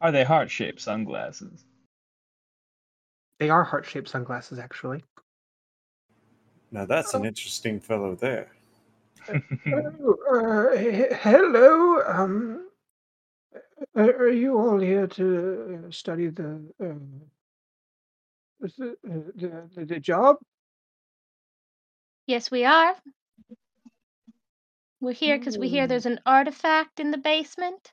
Are 0.00 0.10
they 0.10 0.24
heart 0.24 0.50
shaped 0.50 0.80
sunglasses? 0.80 1.66
They 3.38 3.48
are 3.48 3.62
heart 3.62 3.86
shaped 3.86 4.08
sunglasses, 4.08 4.58
actually. 4.58 5.04
Now 6.72 6.84
that's 6.84 7.14
an 7.14 7.24
interesting 7.24 7.78
fellow 7.78 8.16
there. 8.16 8.50
Oh, 9.28 9.36
uh, 10.30 10.76
hello. 11.16 12.02
Um, 12.06 12.70
are 13.94 14.28
you 14.28 14.58
all 14.58 14.78
here 14.78 15.06
to 15.06 15.84
uh, 15.86 15.90
study 15.90 16.28
the 16.28 16.72
um, 16.80 17.22
the, 18.60 18.90
uh, 18.92 18.96
the 19.34 19.68
the 19.74 19.84
the 19.84 20.00
job? 20.00 20.36
Yes, 22.26 22.50
we 22.50 22.64
are. 22.64 22.96
We're 25.00 25.12
here 25.12 25.38
because 25.38 25.58
we 25.58 25.68
hear 25.68 25.84
Hmm. 25.84 25.88
there's 25.88 26.06
an 26.06 26.20
artifact 26.26 27.00
in 27.00 27.10
the 27.10 27.18
basement. 27.18 27.92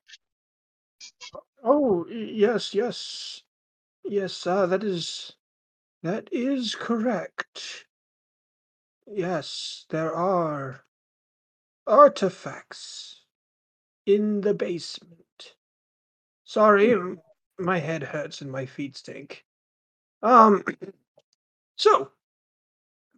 Oh, 1.64 2.06
yes, 2.08 2.74
yes, 2.74 3.44
yes. 4.06 4.48
Uh, 4.48 4.66
that 4.68 4.84
is 4.84 5.36
that 6.04 6.30
is 6.32 6.76
correct. 6.76 7.88
Yes, 9.08 9.86
there 9.90 10.14
are 10.14 10.86
artifacts 11.88 13.22
in 14.06 14.42
the 14.42 14.54
basement. 14.54 15.56
Sorry, 16.44 16.96
my 17.60 17.80
head 17.80 18.04
hurts 18.04 18.42
and 18.42 18.52
my 18.52 18.66
feet 18.66 18.98
stink. 18.98 19.46
Um, 20.24 20.64
so 21.78 22.12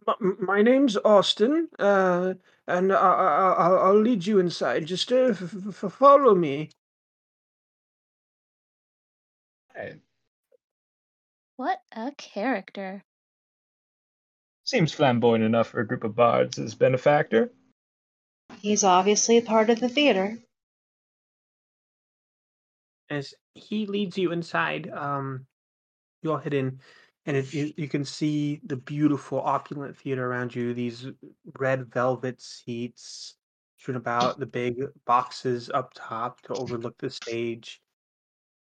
m- 0.08 0.14
m- 0.20 0.38
my 0.40 0.62
name's 0.62 0.96
Austin, 0.98 1.68
uh, 1.78 2.34
and 2.66 2.92
I- 2.92 2.96
I- 2.96 3.36
I- 3.52 3.52
I'll, 3.66 3.78
I'll 3.78 4.00
lead 4.00 4.26
you 4.26 4.38
inside. 4.38 4.86
Just 4.86 5.12
uh, 5.12 5.28
f- 5.30 5.42
f- 5.42 5.84
f- 5.84 5.92
follow 5.92 6.34
me. 6.34 6.70
Hey, 9.74 10.00
What 11.56 11.80
a 11.92 12.12
character. 12.12 13.04
seems 14.64 14.92
flamboyant 14.92 15.44
enough 15.44 15.68
for 15.68 15.80
a 15.80 15.86
group 15.86 16.04
of 16.04 16.14
bards 16.14 16.58
as 16.58 16.74
benefactor. 16.74 17.52
He's 18.60 18.84
obviously 18.84 19.38
a 19.38 19.42
part 19.42 19.70
of 19.70 19.80
the 19.80 19.88
theater. 19.88 20.38
As 23.10 23.34
he 23.54 23.86
leads 23.86 24.18
you 24.18 24.32
inside, 24.32 24.90
um, 24.90 25.46
you 26.22 26.32
all 26.32 26.38
head 26.38 26.54
in, 26.54 26.80
and 27.24 27.36
it, 27.36 27.52
you, 27.54 27.72
you 27.76 27.88
can 27.88 28.04
see 28.04 28.60
the 28.64 28.76
beautiful 28.76 29.40
opulent 29.40 29.96
theater 29.96 30.26
around 30.26 30.54
you. 30.54 30.74
These 30.74 31.06
red 31.58 31.92
velvet 31.92 32.40
seats 32.40 33.36
strewn 33.76 33.96
about, 33.96 34.38
the 34.38 34.46
big 34.46 34.82
boxes 35.06 35.70
up 35.70 35.92
top 35.94 36.40
to 36.42 36.54
overlook 36.54 36.98
the 36.98 37.10
stage. 37.10 37.80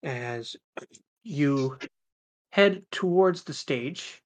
As 0.04 0.56
you 1.24 1.78
head 2.52 2.86
towards 2.92 3.44
the 3.44 3.54
stage, 3.54 4.22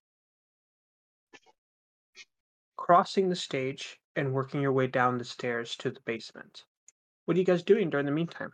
crossing 2.77 3.29
the 3.29 3.35
stage 3.35 3.99
and 4.15 4.33
working 4.33 4.61
your 4.61 4.73
way 4.73 4.87
down 4.87 5.17
the 5.17 5.25
stairs 5.25 5.75
to 5.77 5.91
the 5.91 5.99
basement. 6.05 6.63
What 7.25 7.35
are 7.35 7.39
you 7.39 7.45
guys 7.45 7.63
doing 7.63 7.89
during 7.89 8.05
the 8.05 8.11
meantime? 8.11 8.53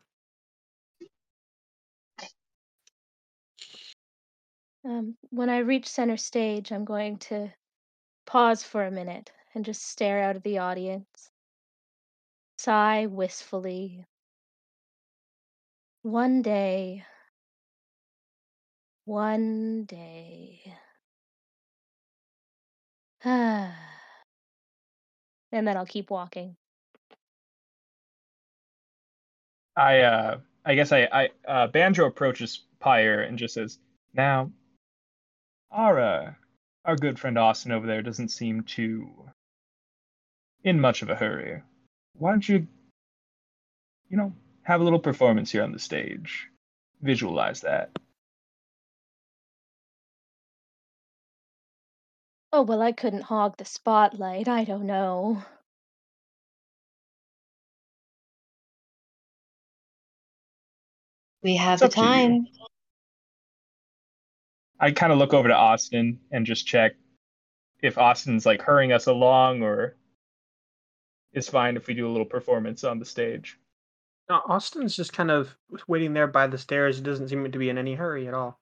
Um, 4.83 5.15
when 5.29 5.49
I 5.49 5.59
reach 5.59 5.87
center 5.87 6.17
stage, 6.17 6.71
I'm 6.71 6.85
going 6.85 7.17
to 7.19 7.53
pause 8.25 8.63
for 8.63 8.85
a 8.85 8.91
minute 8.91 9.31
and 9.53 9.65
just 9.65 9.87
stare 9.87 10.23
out 10.23 10.35
at 10.35 10.43
the 10.43 10.57
audience, 10.59 11.29
sigh 12.57 13.05
wistfully. 13.05 14.05
One 16.03 16.41
day, 16.41 17.05
one 19.05 19.85
day. 19.85 20.75
and 25.51 25.67
then 25.67 25.77
I'll 25.77 25.85
keep 25.85 26.09
walking. 26.09 26.55
I 29.75 29.99
uh 29.99 30.37
I 30.65 30.75
guess 30.75 30.91
I 30.91 31.07
I 31.11 31.29
uh, 31.47 31.67
Banjo 31.67 32.05
approaches 32.05 32.61
Pyre 32.79 33.21
and 33.21 33.37
just 33.37 33.53
says, 33.55 33.79
"Now, 34.13 34.51
our 35.71 35.99
uh, 35.99 36.33
our 36.85 36.95
good 36.95 37.19
friend 37.19 37.37
Austin 37.37 37.71
over 37.71 37.87
there 37.87 38.01
doesn't 38.01 38.29
seem 38.29 38.63
too 38.63 39.09
in 40.63 40.79
much 40.79 41.01
of 41.01 41.09
a 41.09 41.15
hurry. 41.15 41.61
Why 42.17 42.31
don't 42.31 42.47
you, 42.47 42.67
you 44.09 44.17
know, 44.17 44.33
have 44.63 44.81
a 44.81 44.83
little 44.83 44.99
performance 44.99 45.51
here 45.51 45.63
on 45.63 45.71
the 45.71 45.79
stage? 45.79 46.47
Visualize 47.01 47.61
that." 47.61 47.97
Oh, 52.53 52.63
well, 52.63 52.81
I 52.81 52.91
couldn't 52.91 53.23
hog 53.23 53.57
the 53.57 53.65
spotlight. 53.65 54.47
I 54.47 54.65
don't 54.65 54.85
know. 54.85 55.43
We 61.43 61.55
have 61.55 61.81
it's 61.81 61.95
the 61.95 62.01
time. 62.01 62.47
I 64.79 64.91
kind 64.91 65.11
of 65.13 65.19
look 65.19 65.33
over 65.33 65.47
to 65.47 65.55
Austin 65.55 66.19
and 66.31 66.45
just 66.45 66.67
check 66.67 66.93
if 67.81 67.97
Austin's 67.97 68.45
like 68.45 68.61
hurrying 68.61 68.91
us 68.91 69.07
along 69.07 69.63
or 69.63 69.95
is 71.33 71.49
fine 71.49 71.77
if 71.77 71.87
we 71.87 71.93
do 71.93 72.07
a 72.07 72.11
little 72.11 72.25
performance 72.25 72.83
on 72.83 72.99
the 72.99 73.05
stage. 73.05 73.57
Now, 74.29 74.43
Austin's 74.47 74.95
just 74.95 75.13
kind 75.13 75.31
of 75.31 75.55
waiting 75.87 76.13
there 76.13 76.27
by 76.27 76.47
the 76.47 76.57
stairs. 76.57 76.97
He 76.97 77.03
doesn't 77.03 77.29
seem 77.29 77.51
to 77.51 77.59
be 77.59 77.69
in 77.69 77.77
any 77.77 77.95
hurry 77.95 78.27
at 78.27 78.33
all. 78.33 78.60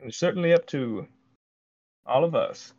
It's 0.00 0.16
certainly 0.18 0.52
up 0.52 0.66
to 0.68 1.06
all 2.06 2.24
of 2.24 2.34
us. 2.34 2.72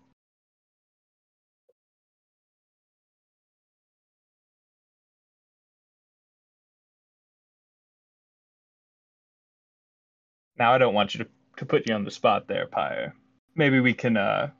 Now 10.57 10.73
I 10.73 10.77
don't 10.77 10.93
want 10.93 11.13
you 11.13 11.23
to, 11.23 11.29
to 11.57 11.65
put 11.65 11.87
you 11.87 11.95
on 11.95 12.03
the 12.03 12.11
spot 12.11 12.47
there, 12.47 12.67
Pyre. 12.67 13.13
Maybe 13.55 13.79
we 13.79 13.93
can 13.93 14.17
uh 14.17 14.51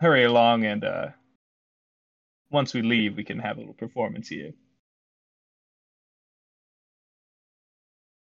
hurry 0.00 0.24
along 0.24 0.64
and 0.64 0.84
uh 0.84 1.08
once 2.50 2.74
we 2.74 2.82
leave 2.82 3.16
we 3.16 3.24
can 3.24 3.38
have 3.38 3.56
a 3.56 3.60
little 3.60 3.74
performance 3.74 4.28
here. 4.28 4.52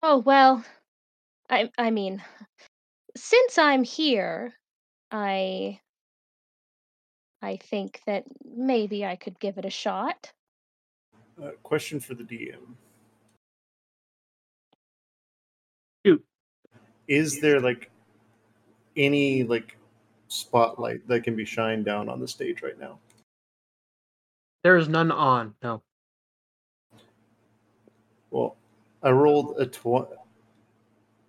Oh, 0.02 0.18
well, 0.20 0.64
I 1.50 1.72
I 1.78 1.92
mean, 1.92 2.22
since 3.16 3.58
I'm 3.58 3.84
here, 3.84 4.54
I 5.12 5.80
I 7.42 7.58
think 7.58 8.02
that 8.08 8.24
maybe 8.44 9.06
I 9.06 9.16
could 9.16 9.40
give 9.40 9.58
it 9.58 9.66
a 9.66 9.70
shot. 9.70 10.32
Uh, 11.42 11.52
question 11.64 12.00
for 12.00 12.14
the 12.14 12.24
DM. 12.24 12.76
Shoot. 16.06 16.24
Is 17.08 17.42
there 17.42 17.60
like 17.60 17.92
any 18.96 19.44
like 19.44 19.78
spotlight 20.28 21.08
that 21.08 21.24
can 21.24 21.36
be 21.36 21.46
shined 21.46 21.86
down 21.86 22.08
on 22.10 22.20
the 22.20 22.28
stage 22.28 22.62
right 22.62 22.80
now? 22.80 23.00
There 24.64 24.78
is 24.78 24.88
none 24.88 25.12
on. 25.12 25.54
No. 25.62 25.82
Well, 28.32 28.56
I 29.04 29.12
rolled 29.12 29.58
a, 29.60 29.66
tw- 29.66 30.08
a 30.10 30.23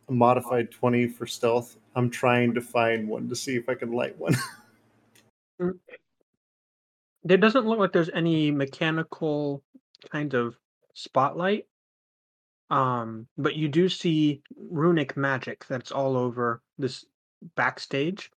modified 0.09 0.71
20 0.71 1.09
for 1.09 1.27
stealth. 1.27 1.77
I'm 1.97 2.11
trying 2.11 2.55
to 2.55 2.61
find 2.61 3.09
one 3.09 3.29
to 3.29 3.37
see 3.37 3.57
if 3.57 3.69
I 3.69 3.75
can 3.75 3.93
light 3.93 4.19
one. 4.19 4.37
There 7.27 7.39
doesn't 7.39 7.65
look 7.65 7.79
like 7.79 7.91
there's 7.91 8.11
any 8.13 8.51
mechanical 8.51 9.63
kind 10.13 10.35
of 10.35 10.59
spotlight. 10.93 11.65
Um, 12.69 13.27
but 13.39 13.57
you 13.57 13.67
do 13.67 13.89
see 13.89 14.43
runic 14.55 15.17
magic 15.17 15.65
that's 15.67 15.91
all 15.91 16.19
over 16.19 16.61
this 16.77 17.07
backstage. 17.57 18.31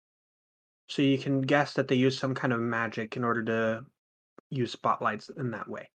So 0.86 1.02
you 1.02 1.18
can 1.18 1.40
guess 1.40 1.72
that 1.74 1.88
they 1.88 1.96
use 1.96 2.16
some 2.16 2.32
kind 2.32 2.52
of 2.52 2.60
magic 2.60 3.16
in 3.16 3.24
order 3.24 3.42
to 3.46 3.84
use 4.50 4.70
spotlights 4.70 5.30
in 5.36 5.50
that 5.50 5.68
way. 5.68 5.90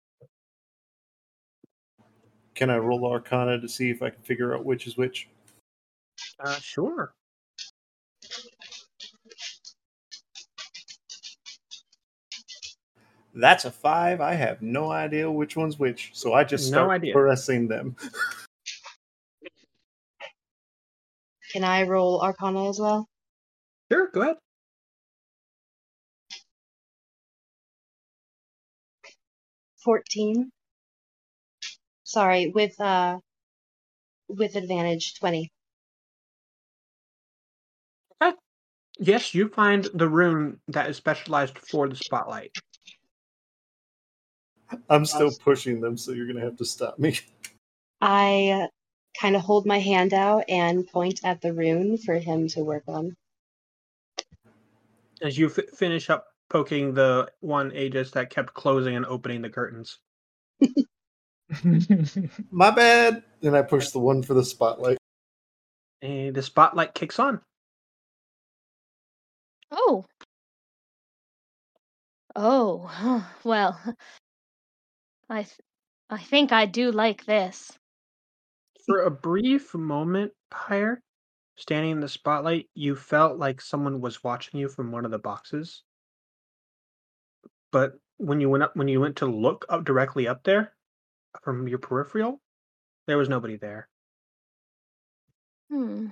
can 2.57 2.71
I 2.71 2.79
roll 2.79 3.07
Arcana 3.07 3.61
to 3.61 3.69
see 3.69 3.91
if 3.91 4.03
I 4.03 4.11
can 4.11 4.23
figure 4.23 4.55
out 4.55 4.65
which 4.65 4.87
is 4.87 4.97
which? 4.97 5.29
Uh, 6.41 6.57
sure. 6.61 7.15
That's 13.35 13.67
a 13.67 13.71
five. 13.71 14.21
I 14.21 14.35
have 14.35 14.63
no 14.63 14.91
idea 14.91 15.31
which 15.31 15.57
one's 15.57 15.79
which, 15.79 16.11
so 16.15 16.33
I 16.33 16.45
just 16.45 16.71
No 16.73 16.79
start 16.79 16.91
idea. 16.91 17.13
pressing 17.13 17.69
them. 17.69 17.97
Can 21.53 21.65
I 21.65 21.83
roll 21.85 22.21
Arcana 22.23 22.69
as 22.69 22.79
well? 22.81 23.07
Sure, 23.93 24.09
go 24.13 24.23
ahead. 24.23 24.37
Fourteen. 29.85 30.51
Sorry, 32.05 32.49
with 32.55 32.81
uh, 32.81 33.19
with 34.29 34.57
advantage, 34.57 35.15
twenty. 35.19 35.51
Yes, 38.99 39.35
you 39.35 39.49
find 39.49 39.85
the 39.95 40.09
room 40.09 40.59
that 40.69 40.89
is 40.89 40.97
specialized 40.97 41.59
for 41.59 41.89
the 41.89 41.97
spotlight. 41.97 42.53
I'm 44.89 45.05
still 45.05 45.31
pushing 45.45 45.81
them, 45.81 45.97
so 45.97 46.13
you're 46.13 46.27
gonna 46.27 46.45
have 46.45 46.57
to 46.57 46.65
stop 46.65 46.99
me. 46.99 47.19
I 48.01 48.65
uh, 48.65 48.67
kind 49.21 49.37
of 49.37 49.43
hold 49.43 49.67
my 49.67 49.79
hand 49.79 50.13
out 50.13 50.45
and 50.49 50.87
point 50.87 51.21
at 51.25 51.41
the 51.41 51.53
rune 51.53 51.99
for 51.99 52.15
him 52.15 52.49
to 52.49 52.61
work 52.65 52.85
on. 52.89 53.15
As 55.23 55.39
you 55.39 55.47
f- 55.47 55.71
finish 55.77 56.11
up 56.11 56.27
poking 56.49 56.95
the 56.95 57.29
one 57.41 57.73
Aegis 57.75 58.11
that 58.13 58.31
kept 58.31 58.55
closing 58.55 58.97
and 58.97 59.07
opening 59.07 59.43
the 59.43 59.51
curtains. 59.51 59.99
My 62.51 62.71
bad. 62.71 63.23
And 63.43 63.57
I 63.57 63.63
push 63.63 63.91
the 63.91 63.99
one 63.99 64.23
for 64.23 64.35
the 64.35 64.45
spotlight. 64.45 64.99
And 66.03 66.35
the 66.35 66.43
spotlight 66.43 66.95
kicks 66.95 67.19
on. 67.19 67.41
Oh. 69.71 70.05
Oh, 72.35 73.27
well. 73.45 73.81
I 75.29 75.43
th- 75.43 75.61
I 76.09 76.19
think 76.19 76.53
I 76.53 76.67
do 76.67 76.93
like 76.93 77.25
this. 77.25 77.73
For 78.87 79.03
a 79.03 79.11
brief 79.11 79.75
moment, 79.75 80.33
Pyre, 80.51 81.03
standing 81.57 81.91
in 81.93 82.01
the 82.01 82.09
spotlight, 82.09 82.69
you 82.75 82.95
felt 82.95 83.39
like 83.39 83.61
someone 83.61 84.01
was 84.01 84.23
watching 84.23 84.61
you 84.61 84.69
from 84.69 84.93
one 84.93 85.05
of 85.05 85.11
the 85.11 85.19
boxes. 85.19 85.83
But 87.73 87.95
when 88.19 88.41
you 88.41 88.49
went 88.49 88.63
up, 88.63 88.77
when 88.77 88.87
you 88.89 89.01
went 89.01 89.17
to 89.17 89.27
look 89.27 89.67
up 89.69 89.85
directly 89.85 90.29
up 90.29 90.45
there, 90.45 90.73
from 91.43 91.67
your 91.67 91.79
peripheral, 91.79 92.41
there 93.07 93.19
was 93.19 93.29
nobody 93.29 93.57
there. 93.57 93.89
Hmm. 95.71 96.09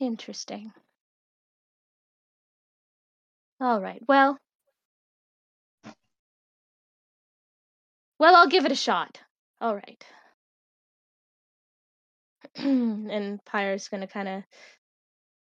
Interesting. 0.00 0.72
All 3.60 3.80
right. 3.80 4.02
Well. 4.08 4.38
Well, 8.18 8.36
I'll 8.36 8.48
give 8.48 8.64
it 8.66 8.72
a 8.72 8.76
shot. 8.76 9.20
All 9.60 9.74
right. 9.74 10.04
and 12.56 13.44
Pyre's 13.44 13.88
going 13.88 14.00
to 14.02 14.06
kind 14.06 14.28
of 14.28 14.44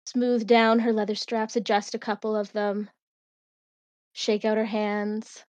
smooth 0.05 0.47
down 0.47 0.79
her 0.79 0.93
leather 0.93 1.15
straps, 1.15 1.55
adjust 1.55 1.95
a 1.95 1.99
couple 1.99 2.35
of 2.35 2.51
them, 2.53 2.89
shake 4.13 4.45
out 4.45 4.57
her 4.57 4.65
hands. 4.65 5.43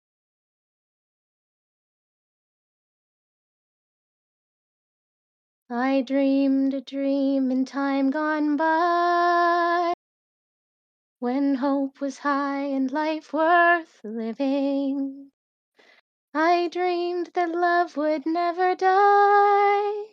I 5.75 6.03
dreamed 6.03 6.75
a 6.75 6.83
dream 6.83 7.51
in 7.51 7.65
time 7.65 8.11
gone 8.11 8.59
by 8.59 9.95
when 11.19 11.55
hope 11.55 11.99
was 11.99 12.19
high 12.19 12.65
and 12.65 12.93
life 12.93 13.33
worth 13.33 14.03
living. 14.05 15.31
I 16.35 16.69
dreamed 16.69 17.31
that 17.33 17.49
love 17.49 17.97
would 17.97 18.27
never 18.27 18.75
die. 18.75 20.05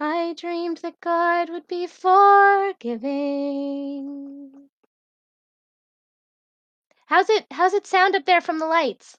I 0.00 0.34
dreamed 0.36 0.78
that 0.78 1.00
God 1.00 1.48
would 1.48 1.68
be 1.68 1.86
forgiving. 1.86 2.28
How's 7.06 7.30
it 7.30 7.46
how's 7.52 7.72
it 7.72 7.86
sound 7.86 8.16
up 8.16 8.24
there 8.24 8.40
from 8.40 8.58
the 8.58 8.66
lights? 8.66 9.16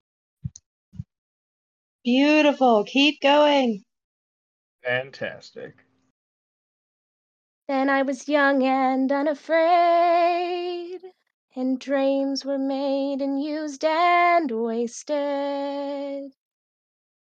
Beautiful. 2.04 2.84
Keep 2.84 3.22
going. 3.22 3.86
Fantastic. 4.88 5.86
Then 7.68 7.90
I 7.90 8.04
was 8.04 8.30
young 8.30 8.64
and 8.64 9.12
unafraid, 9.12 11.02
and 11.58 11.78
dreams 11.78 12.46
were 12.46 12.58
made 12.58 13.22
and 13.22 13.44
used 13.44 13.84
and 13.84 14.50
wasted. 14.50 16.32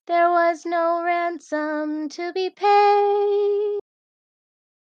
There 0.06 0.30
was 0.30 0.64
no 0.64 1.02
ransom 1.04 2.08
to 2.08 2.32
be 2.32 2.48
paid, 2.48 3.80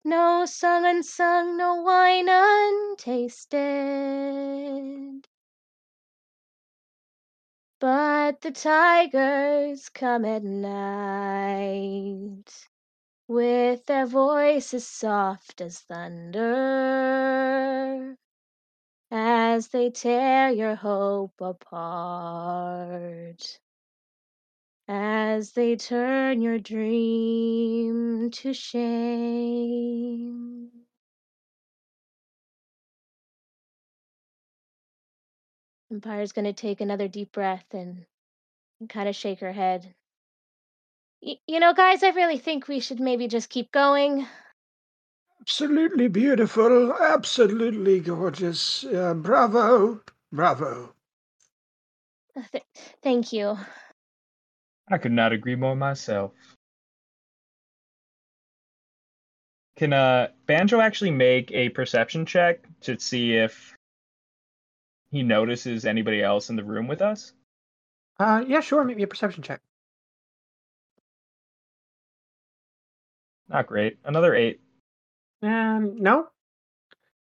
no 0.04 0.44
song 0.44 0.84
unsung, 0.84 1.56
no 1.56 1.76
wine 1.76 2.28
untasted. 2.28 3.60
But 7.82 8.42
the 8.42 8.52
tigers 8.52 9.90
come 9.90 10.24
at 10.24 10.44
night 10.44 12.44
with 13.28 13.84
their 13.86 14.06
voices 14.06 14.86
soft 14.86 15.60
as 15.60 15.80
thunder. 15.80 16.44
as 19.10 19.68
they 19.68 19.90
tear 19.90 20.50
your 20.50 20.74
hope 20.76 21.40
apart, 21.40 23.60
as 24.88 25.52
they 25.52 25.76
turn 25.76 26.40
your 26.42 26.58
dream 26.58 28.30
to 28.30 28.52
shame. 28.54 29.90
And 35.92 36.02
Pyre's 36.02 36.32
going 36.32 36.46
to 36.46 36.54
take 36.54 36.80
another 36.80 37.06
deep 37.06 37.32
breath 37.32 37.66
and, 37.72 38.06
and 38.80 38.88
kind 38.88 39.10
of 39.10 39.14
shake 39.14 39.40
her 39.40 39.52
head. 39.52 39.94
Y- 41.20 41.36
you 41.46 41.60
know, 41.60 41.74
guys, 41.74 42.02
I 42.02 42.08
really 42.08 42.38
think 42.38 42.66
we 42.66 42.80
should 42.80 42.98
maybe 42.98 43.28
just 43.28 43.50
keep 43.50 43.70
going. 43.70 44.26
Absolutely 45.42 46.08
beautiful. 46.08 46.94
Absolutely 46.94 48.00
gorgeous. 48.00 48.84
Uh, 48.84 49.12
bravo. 49.12 50.00
Bravo. 50.32 50.94
Uh, 52.34 52.42
th- 52.50 52.64
thank 53.02 53.34
you. 53.34 53.58
I 54.88 54.96
could 54.96 55.12
not 55.12 55.32
agree 55.34 55.56
more 55.56 55.76
myself. 55.76 56.32
Can 59.76 59.92
uh 59.92 60.28
Banjo 60.46 60.80
actually 60.80 61.10
make 61.10 61.52
a 61.52 61.68
perception 61.68 62.24
check 62.24 62.66
to 62.80 62.98
see 62.98 63.34
if 63.34 63.71
he 65.12 65.22
notices 65.22 65.84
anybody 65.84 66.22
else 66.22 66.50
in 66.50 66.56
the 66.56 66.64
room 66.64 66.88
with 66.88 67.02
us? 67.02 67.32
Uh, 68.18 68.42
yeah, 68.46 68.60
sure. 68.60 68.82
Make 68.82 68.96
me 68.96 69.02
a 69.04 69.06
perception 69.06 69.42
check. 69.42 69.60
Not 73.48 73.66
great. 73.66 73.98
Another 74.04 74.34
eight. 74.34 74.60
Um, 75.42 75.96
no. 75.98 76.28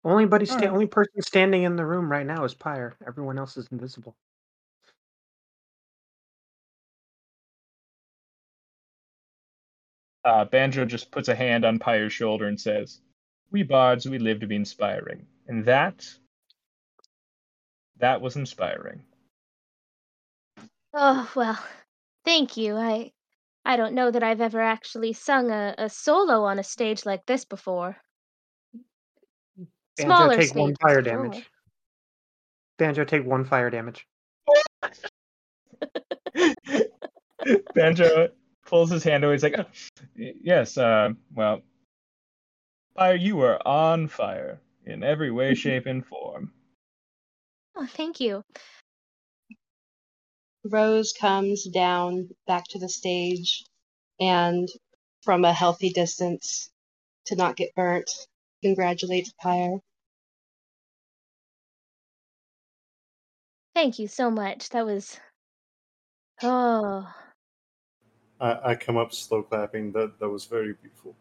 Only 0.04 0.26
buddy, 0.26 0.46
sta- 0.46 0.56
Alright. 0.56 0.72
only 0.74 0.88
person 0.88 1.22
standing 1.22 1.64
in 1.64 1.76
the 1.76 1.86
room 1.86 2.12
right 2.12 2.26
now 2.26 2.44
is 2.44 2.54
Pyre. 2.54 2.96
Everyone 3.06 3.38
else 3.40 3.58
is 3.58 3.68
invisible. 3.72 4.16
Uh, 10.24 10.46
Banjo 10.46 10.86
just 10.86 11.12
puts 11.12 11.30
a 11.30 11.36
hand 11.36 11.66
on 11.66 11.80
Pyre's 11.80 12.14
shoulder 12.14 12.46
and 12.48 12.60
says, 12.60 13.02
"We 13.52 13.64
bards, 13.64 14.08
we 14.08 14.20
live 14.20 14.40
to 14.42 14.48
be 14.48 14.56
inspiring, 14.56 15.26
and 15.48 15.66
that, 15.66 16.08
that 18.02 18.22
was 18.22 18.36
inspiring." 18.36 19.02
Oh, 20.94 21.32
well, 21.36 21.64
thank 22.26 22.58
you. 22.58 22.76
I 22.76 23.12
I 23.64 23.78
don't 23.78 23.94
know 23.94 24.12
that 24.12 24.24
I've 24.24 24.42
ever 24.42 24.60
actually 24.60 25.14
sung 25.14 25.52
a, 25.52 25.76
a 25.78 25.90
solo 25.90 26.44
on 26.44 26.60
a 26.60 26.64
stage 26.64 27.06
like 27.06 27.26
this 27.26 27.46
before. 27.46 27.96
Banjo, 29.98 30.16
Smaller 30.16 30.36
take 30.36 30.56
one 30.56 30.76
fire 30.82 30.96
sure. 30.96 31.02
damage. 31.04 31.50
Banjo, 32.78 33.04
take 33.04 33.26
one 33.26 33.46
fire 33.46 33.70
damage. 33.70 34.08
Banjo 37.76 38.30
pulls 38.66 38.90
his 38.90 39.04
hand 39.04 39.24
away. 39.24 39.36
He's 39.36 39.44
like, 39.44 39.56
"Oh, 39.58 39.66
"Yes, 40.16 40.78
uh, 40.78 41.10
well, 41.34 41.62
fire. 42.96 43.16
you 43.16 43.42
are 43.42 43.66
on 43.68 44.08
fire 44.08 44.60
in 44.86 45.04
every 45.04 45.32
way, 45.32 45.54
shape, 45.54 45.86
and 45.86 46.06
form." 46.06 46.52
Oh, 47.76 47.88
thank 47.88 48.20
you. 48.20 48.44
Rose 50.66 51.14
comes 51.14 51.66
down 51.66 52.30
back 52.48 52.66
to 52.70 52.80
the 52.80 52.90
stage 52.90 53.66
and 54.20 54.70
from 55.24 55.46
a 55.46 55.54
healthy 55.54 55.92
distance 55.92 56.72
to 57.28 57.36
not 57.36 57.56
get 57.58 57.76
burnt, 57.76 58.10
congratulates 58.64 59.34
Pyre. 59.42 59.80
Thank 63.76 64.00
you 64.00 64.08
so 64.08 64.32
much. 64.32 64.70
That 64.70 64.86
was. 64.86 65.18
Oh, 66.44 67.08
I, 68.40 68.72
I 68.72 68.76
come 68.76 68.98
up 68.98 69.14
slow 69.14 69.44
clapping. 69.44 69.92
That 69.94 70.20
that 70.20 70.30
was 70.30 70.46
very 70.46 70.74
beautiful. 70.74 71.16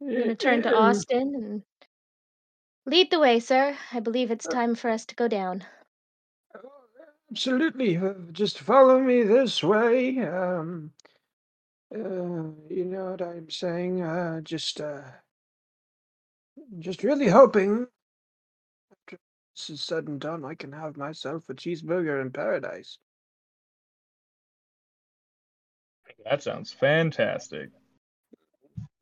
I'm 0.00 0.08
going 0.10 0.28
to 0.28 0.34
turn 0.34 0.62
to 0.62 0.74
Austin 0.76 1.34
and 1.34 1.62
lead 2.84 3.10
the 3.10 3.20
way, 3.20 3.40
sir. 3.40 3.76
I 3.92 4.00
believe 4.00 4.30
it's 4.30 4.46
time 4.46 4.74
for 4.74 4.90
us 4.90 5.04
to 5.06 5.14
go 5.14 5.28
down. 5.28 5.64
Absolutely. 7.30 7.96
uh, 7.96 8.14
Just 8.32 8.60
follow 8.60 9.00
me 9.00 9.22
this 9.22 9.62
way. 9.62 10.18
Um, 10.20 10.92
uh, 11.94 11.98
you 12.68 12.84
know 12.84 13.10
what 13.12 13.22
I'm 13.22 13.50
saying? 13.50 14.02
Uh, 14.02 14.40
just, 14.42 14.80
uh, 14.80 15.02
just 16.78 17.02
really 17.02 17.28
hoping 17.28 17.86
after 18.92 19.18
this 19.54 19.70
is 19.70 19.82
said 19.82 20.08
and 20.08 20.20
done, 20.20 20.44
I 20.44 20.54
can 20.54 20.72
have 20.72 20.96
myself 20.96 21.44
a 21.48 21.54
cheeseburger 21.54 22.20
in 22.20 22.30
paradise. 22.30 22.98
That 26.24 26.42
sounds 26.42 26.72
fantastic. 26.72 27.70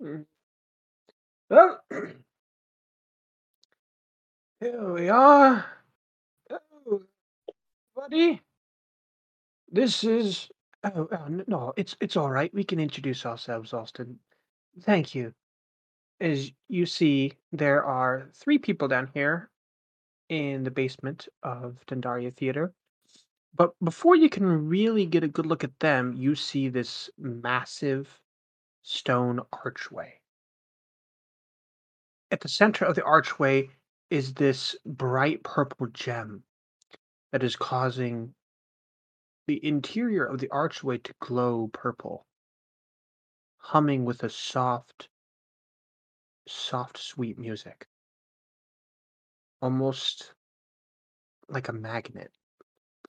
Mm. 0.02 0.26
Well, 1.50 1.80
here 4.60 4.92
we 4.92 5.08
are. 5.08 5.66
Oh, 6.50 7.02
buddy. 7.96 8.40
This 9.70 10.04
is. 10.04 10.48
Oh, 10.84 11.08
oh, 11.12 11.28
no, 11.46 11.72
it's 11.76 11.96
it's 12.00 12.16
all 12.16 12.30
right. 12.30 12.52
We 12.54 12.64
can 12.64 12.80
introduce 12.80 13.26
ourselves, 13.26 13.72
Austin. 13.72 14.18
Thank 14.82 15.14
you. 15.14 15.34
As 16.20 16.52
you 16.68 16.86
see, 16.86 17.32
there 17.52 17.84
are 17.84 18.30
three 18.34 18.58
people 18.58 18.88
down 18.88 19.10
here 19.14 19.50
in 20.28 20.64
the 20.64 20.70
basement 20.70 21.28
of 21.42 21.78
Dendaria 21.86 22.34
Theater. 22.34 22.72
But 23.54 23.72
before 23.82 24.16
you 24.16 24.28
can 24.30 24.68
really 24.68 25.06
get 25.06 25.24
a 25.24 25.28
good 25.28 25.46
look 25.46 25.64
at 25.64 25.78
them, 25.80 26.14
you 26.14 26.34
see 26.34 26.68
this 26.68 27.10
massive 27.18 28.20
stone 28.82 29.40
archway. 29.52 30.20
At 32.34 32.40
the 32.40 32.48
center 32.48 32.84
of 32.84 32.96
the 32.96 33.04
archway 33.04 33.70
is 34.10 34.34
this 34.34 34.74
bright 34.84 35.44
purple 35.44 35.86
gem 35.86 36.42
that 37.30 37.44
is 37.44 37.54
causing 37.54 38.34
the 39.46 39.64
interior 39.64 40.24
of 40.24 40.40
the 40.40 40.50
archway 40.50 40.98
to 40.98 41.14
glow 41.20 41.68
purple, 41.68 42.26
humming 43.58 44.04
with 44.04 44.24
a 44.24 44.28
soft, 44.28 45.08
soft, 46.48 46.98
sweet 46.98 47.38
music. 47.38 47.86
Almost 49.62 50.34
like 51.48 51.68
a 51.68 51.72
magnet 51.72 52.32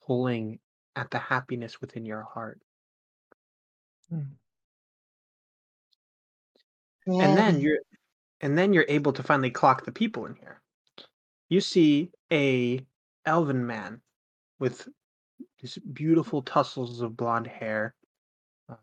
pulling 0.06 0.60
at 0.96 1.10
the 1.10 1.18
happiness 1.18 1.82
within 1.82 2.06
your 2.06 2.22
heart. 2.22 2.62
Hmm. 4.08 4.36
And 7.08 7.36
then 7.36 7.60
you're 7.60 7.80
and 8.42 8.58
then 8.58 8.74
you're 8.74 8.86
able 8.88 9.14
to 9.14 9.24
finally 9.24 9.52
clock 9.52 9.86
the 9.86 9.92
people 9.92 10.26
in 10.26 10.36
here. 10.36 10.62
You 11.50 11.62
see 11.62 12.12
a 12.32 12.86
elven 13.26 13.66
man 13.66 14.02
with 14.60 14.88
these 15.60 15.78
beautiful 15.78 16.42
tussles 16.42 17.02
of 17.02 17.18
blonde 17.18 17.48
hair, 17.48 17.96
uh, 18.70 18.76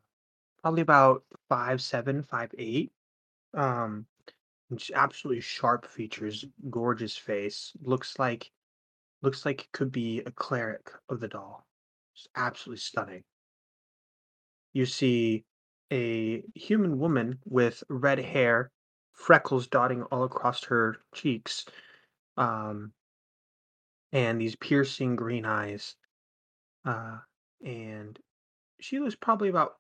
probably 0.62 0.82
about 0.82 1.24
five 1.48 1.80
seven, 1.80 2.22
five 2.22 2.50
eight. 2.58 2.92
Um, 3.54 4.06
absolutely 4.94 5.40
sharp 5.40 5.86
features, 5.86 6.44
gorgeous 6.70 7.16
face. 7.16 7.72
Looks 7.82 8.18
like 8.18 8.50
looks 9.22 9.44
like 9.46 9.62
it 9.62 9.72
could 9.72 9.92
be 9.92 10.20
a 10.20 10.30
cleric 10.30 10.90
of 11.08 11.20
the 11.20 11.28
doll. 11.28 11.66
Just 12.14 12.28
absolutely 12.36 12.80
stunning. 12.80 13.22
You 14.72 14.86
see 14.86 15.44
a 15.92 16.42
human 16.54 16.98
woman 16.98 17.38
with 17.44 17.84
red 17.88 18.18
hair, 18.18 18.70
freckles 19.12 19.66
dotting 19.66 20.02
all 20.04 20.24
across 20.24 20.64
her 20.64 20.96
cheeks, 21.14 21.64
um, 22.36 22.92
and 24.12 24.40
these 24.40 24.56
piercing 24.56 25.16
green 25.16 25.44
eyes. 25.44 25.96
Uh, 26.84 27.18
and 27.64 28.18
she 28.80 28.98
was 28.98 29.14
probably 29.14 29.48
about 29.48 29.74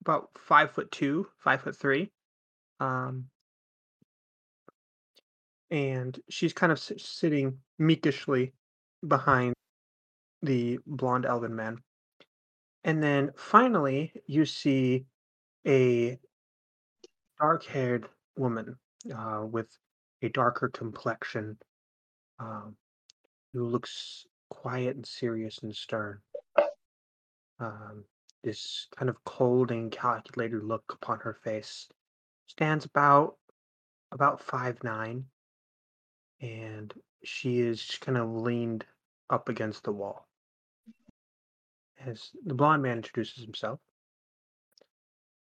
about 0.00 0.28
five 0.36 0.70
foot 0.70 0.90
two, 0.90 1.26
five 1.38 1.62
foot 1.62 1.76
three. 1.76 2.10
Um, 2.80 3.26
and 5.70 6.18
she's 6.28 6.52
kind 6.52 6.70
of 6.70 6.78
sitting 6.78 7.58
meekishly 7.78 8.52
behind 9.06 9.54
the 10.42 10.78
blonde 10.86 11.24
elven 11.24 11.54
man. 11.56 11.78
And 12.84 13.02
then 13.02 13.30
finally, 13.36 14.12
you 14.26 14.44
see 14.44 15.06
a 15.66 16.18
dark 17.40 17.64
haired 17.64 18.08
woman 18.36 18.76
uh, 19.16 19.42
with 19.44 19.68
a 20.22 20.28
darker 20.28 20.68
complexion 20.68 21.58
um, 22.38 22.76
who 23.52 23.64
looks 23.64 24.26
quiet 24.50 24.96
and 24.96 25.06
serious 25.06 25.58
and 25.62 25.74
stern. 25.74 26.18
Um, 27.60 28.04
this 28.42 28.88
kind 28.96 29.08
of 29.08 29.22
cold 29.24 29.70
and 29.70 29.90
calculated 29.90 30.62
look 30.62 30.84
upon 30.92 31.20
her 31.20 31.34
face 31.44 31.88
stands 32.46 32.84
about 32.84 33.36
about 34.12 34.40
five 34.40 34.82
nine, 34.84 35.24
and 36.40 36.92
she 37.24 37.60
is 37.60 37.98
kind 38.00 38.18
of 38.18 38.28
leaned 38.28 38.84
up 39.30 39.48
against 39.48 39.84
the 39.84 39.92
wall. 39.92 40.28
As 42.04 42.30
the 42.44 42.54
blonde 42.54 42.82
man 42.82 42.98
introduces 42.98 43.42
himself. 43.42 43.80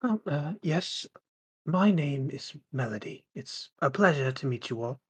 Oh, 0.03 0.21
uh, 0.27 0.53
yes, 0.63 1.07
my 1.67 1.91
name 1.91 2.31
is 2.31 2.55
Melody. 2.73 3.25
It's 3.35 3.71
a 3.83 3.91
pleasure 3.91 4.31
to 4.31 4.47
meet 4.47 4.71
you 4.71 4.83
all. 4.83 5.01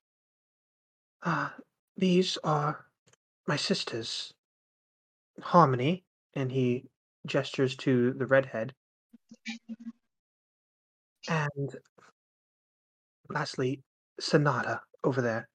Uh, 1.22 1.50
these 1.96 2.38
are 2.44 2.86
my 3.46 3.56
sisters, 3.56 4.32
Harmony, 5.40 6.04
and 6.34 6.50
he 6.50 6.86
gestures 7.26 7.76
to 7.76 8.14
the 8.14 8.26
redhead. 8.26 8.72
And 11.28 11.76
lastly, 13.28 13.82
Sonata 14.18 14.80
over 15.04 15.20
there. 15.20 15.48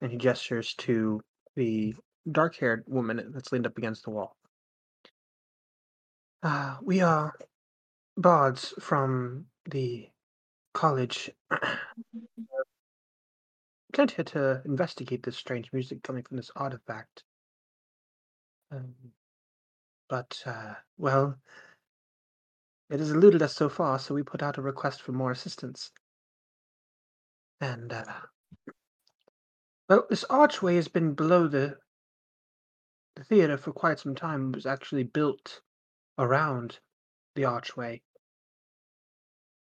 And 0.00 0.10
he 0.10 0.18
gestures 0.18 0.74
to 0.78 1.20
the 1.54 1.94
dark 2.30 2.56
haired 2.56 2.82
woman 2.88 3.30
that's 3.32 3.52
leaned 3.52 3.66
up 3.66 3.78
against 3.78 4.04
the 4.04 4.10
wall. 4.10 4.36
Uh, 6.42 6.78
we 6.82 7.00
are 7.00 7.32
bards 8.16 8.74
from 8.80 9.46
the 9.70 10.08
college. 10.72 11.30
Sent 13.94 14.12
here 14.12 14.24
to 14.24 14.62
investigate 14.64 15.22
this 15.22 15.36
strange 15.36 15.70
music 15.72 16.02
coming 16.02 16.22
from 16.22 16.38
this 16.38 16.50
artifact. 16.56 17.24
Um, 18.70 18.94
but, 20.08 20.42
uh, 20.46 20.74
well, 20.96 21.36
it 22.88 23.00
has 23.00 23.10
eluded 23.10 23.42
us 23.42 23.54
so 23.54 23.68
far, 23.68 23.98
so 23.98 24.14
we 24.14 24.22
put 24.22 24.42
out 24.42 24.58
a 24.58 24.62
request 24.62 25.02
for 25.02 25.12
more 25.12 25.30
assistance. 25.30 25.90
And, 27.60 27.92
uh, 27.92 28.04
well, 29.88 30.06
this 30.08 30.24
archway 30.24 30.76
has 30.76 30.88
been 30.88 31.14
below 31.14 31.48
the 31.48 31.76
the 33.14 33.24
theater 33.24 33.58
for 33.58 33.72
quite 33.72 33.98
some 33.98 34.14
time. 34.14 34.48
It 34.48 34.56
was 34.56 34.66
actually 34.66 35.02
built 35.02 35.60
around 36.18 36.78
the 37.34 37.44
archway. 37.44 38.00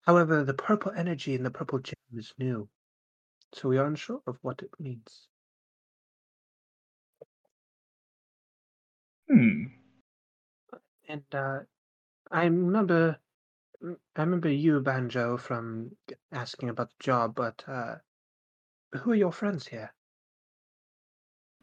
However, 0.07 0.45
the 0.45 0.53
purple 0.53 0.93
energy 0.93 1.35
in 1.35 1.43
the 1.43 1.51
purple 1.51 1.79
gem 1.79 1.97
is 2.13 2.33
new, 2.37 2.69
so 3.53 3.67
we 3.67 3.77
are 3.77 3.85
unsure 3.85 4.21
of 4.25 4.37
what 4.41 4.61
it 4.61 4.69
means. 4.79 5.27
Hmm. 9.29 9.63
And 11.09 11.23
uh, 11.33 11.59
I 12.31 12.45
remember, 12.45 13.17
mm, 13.83 13.97
I 14.15 14.21
remember 14.21 14.49
you, 14.49 14.79
Banjo, 14.79 15.35
from 15.35 15.91
asking 16.31 16.69
about 16.69 16.87
the 16.91 17.03
job. 17.03 17.35
But 17.35 17.65
uh, 17.67 17.95
who 18.93 19.11
are 19.11 19.15
your 19.15 19.33
friends 19.33 19.67
here? 19.67 19.93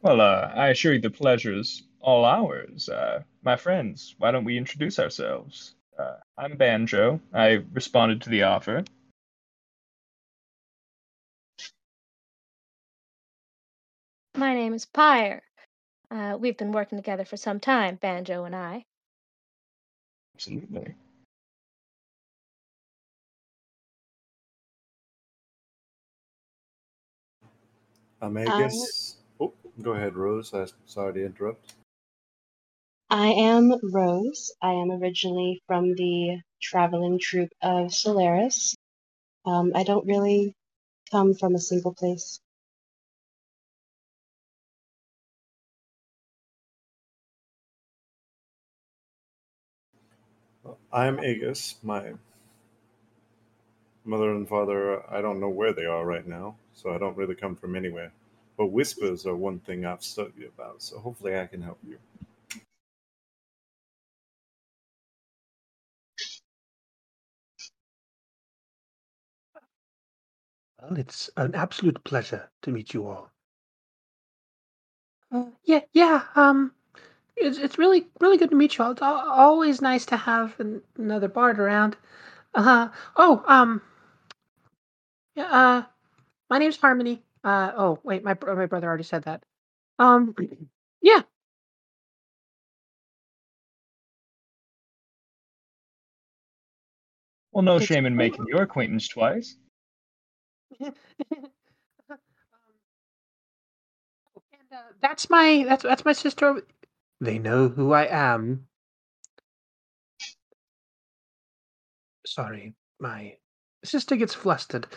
Well, 0.01 0.21
uh, 0.21 0.51
I 0.53 0.67
assure 0.67 0.93
you 0.93 1.01
the 1.01 1.09
pleasure's 1.09 1.87
all 1.99 2.25
ours. 2.25 2.89
Uh, 2.89 3.23
my 3.41 3.55
friends, 3.55 4.13
why 4.19 4.29
don't 4.29 4.45
we 4.45 4.55
introduce 4.55 4.99
ourselves? 4.99 5.73
Uh, 5.97 6.17
I'm 6.37 6.57
Banjo. 6.57 7.21
I 7.33 7.63
responded 7.73 8.21
to 8.23 8.29
the 8.29 8.43
offer. 8.43 8.83
My 14.35 14.53
name 14.53 14.73
is 14.73 14.85
Pyre. 14.85 15.41
Uh, 16.11 16.37
we've 16.39 16.57
been 16.57 16.71
working 16.73 16.97
together 16.97 17.23
for 17.25 17.37
some 17.37 17.59
time, 17.59 17.95
Banjo 17.95 18.43
and 18.43 18.55
I. 18.55 18.85
Absolutely. 20.35 20.93
Um, 28.21 28.37
I 28.37 28.45
Uh, 28.45 28.59
guess. 28.59 29.17
Oh, 29.39 29.53
go 29.81 29.93
ahead, 29.93 30.15
Rose. 30.15 30.53
I'm 30.53 30.67
sorry 30.85 31.13
to 31.13 31.25
interrupt. 31.25 31.75
I 33.15 33.29
am 33.29 33.73
Rose. 33.93 34.51
I 34.61 34.73
am 34.73 34.91
originally 34.91 35.63
from 35.67 35.95
the 35.95 36.41
traveling 36.61 37.17
troupe 37.17 37.53
of 37.63 37.93
Solaris. 37.93 38.75
Um, 39.45 39.71
I 39.75 39.83
don't 39.83 40.05
really 40.07 40.55
come 41.11 41.35
from 41.35 41.55
a 41.55 41.59
single 41.59 41.93
place. 41.95 42.39
I'm 50.93 51.19
Aegis. 51.23 51.77
My 51.83 52.13
mother 54.05 54.31
and 54.31 54.47
father, 54.49 55.03
I 55.11 55.21
don't 55.21 55.39
know 55.39 55.49
where 55.49 55.73
they 55.73 55.85
are 55.85 56.05
right 56.05 56.27
now, 56.27 56.57
so 56.73 56.93
I 56.93 56.97
don't 56.97 57.17
really 57.17 57.35
come 57.35 57.55
from 57.55 57.75
anywhere. 57.75 58.11
But 58.57 58.67
whispers 58.67 59.25
are 59.25 59.35
one 59.35 59.59
thing 59.59 59.85
I've 59.85 60.03
studied 60.03 60.45
about, 60.45 60.83
so 60.83 60.99
hopefully 60.99 61.39
I 61.39 61.47
can 61.47 61.61
help 61.61 61.79
you. 61.87 61.97
Well, 70.89 70.99
it's 70.99 71.31
an 71.35 71.55
absolute 71.55 72.03
pleasure 72.03 72.51
to 72.61 72.71
meet 72.71 72.93
you 72.93 73.07
all. 73.07 73.31
Uh, 75.31 75.45
yeah, 75.63 75.81
yeah. 75.93 76.23
Um, 76.35 76.73
it's 77.35 77.57
it's 77.57 77.79
really 77.79 78.07
really 78.19 78.37
good 78.37 78.51
to 78.51 78.55
meet 78.55 78.77
you 78.77 78.83
all. 78.85 78.91
It's 78.91 79.01
al- 79.01 79.29
always 79.31 79.81
nice 79.81 80.05
to 80.07 80.17
have 80.17 80.59
an, 80.59 80.83
another 80.97 81.27
bard 81.27 81.59
around. 81.59 81.97
Uh, 82.53 82.89
oh, 83.15 83.43
um, 83.47 83.81
yeah. 85.35 85.45
Uh, 85.45 85.83
my 86.49 86.59
name's 86.59 86.77
Harmony. 86.77 87.23
Uh, 87.43 87.71
oh 87.75 87.99
wait, 88.03 88.23
my 88.23 88.35
bro- 88.35 88.55
my 88.55 88.67
brother 88.67 88.87
already 88.87 89.03
said 89.03 89.23
that. 89.23 89.43
Um, 89.97 90.35
yeah. 91.01 91.23
Well, 97.51 97.63
no 97.63 97.79
It's 97.79 97.85
shame 97.87 98.05
in 98.05 98.15
making 98.15 98.45
your 98.49 98.61
acquaintance 98.63 99.07
twice. 99.07 99.57
Um, 100.81 100.93
and 102.09 102.19
uh, 104.71 104.77
that's 105.01 105.29
my 105.29 105.65
that's 105.67 105.83
that's 105.83 106.05
my 106.05 106.13
sister. 106.13 106.61
They 107.21 107.39
know 107.39 107.69
who 107.69 107.93
I 107.93 108.05
am. 108.05 108.67
Sorry, 112.25 112.73
my 112.99 113.37
sister 113.83 114.15
gets 114.15 114.33
flustered. 114.33 114.87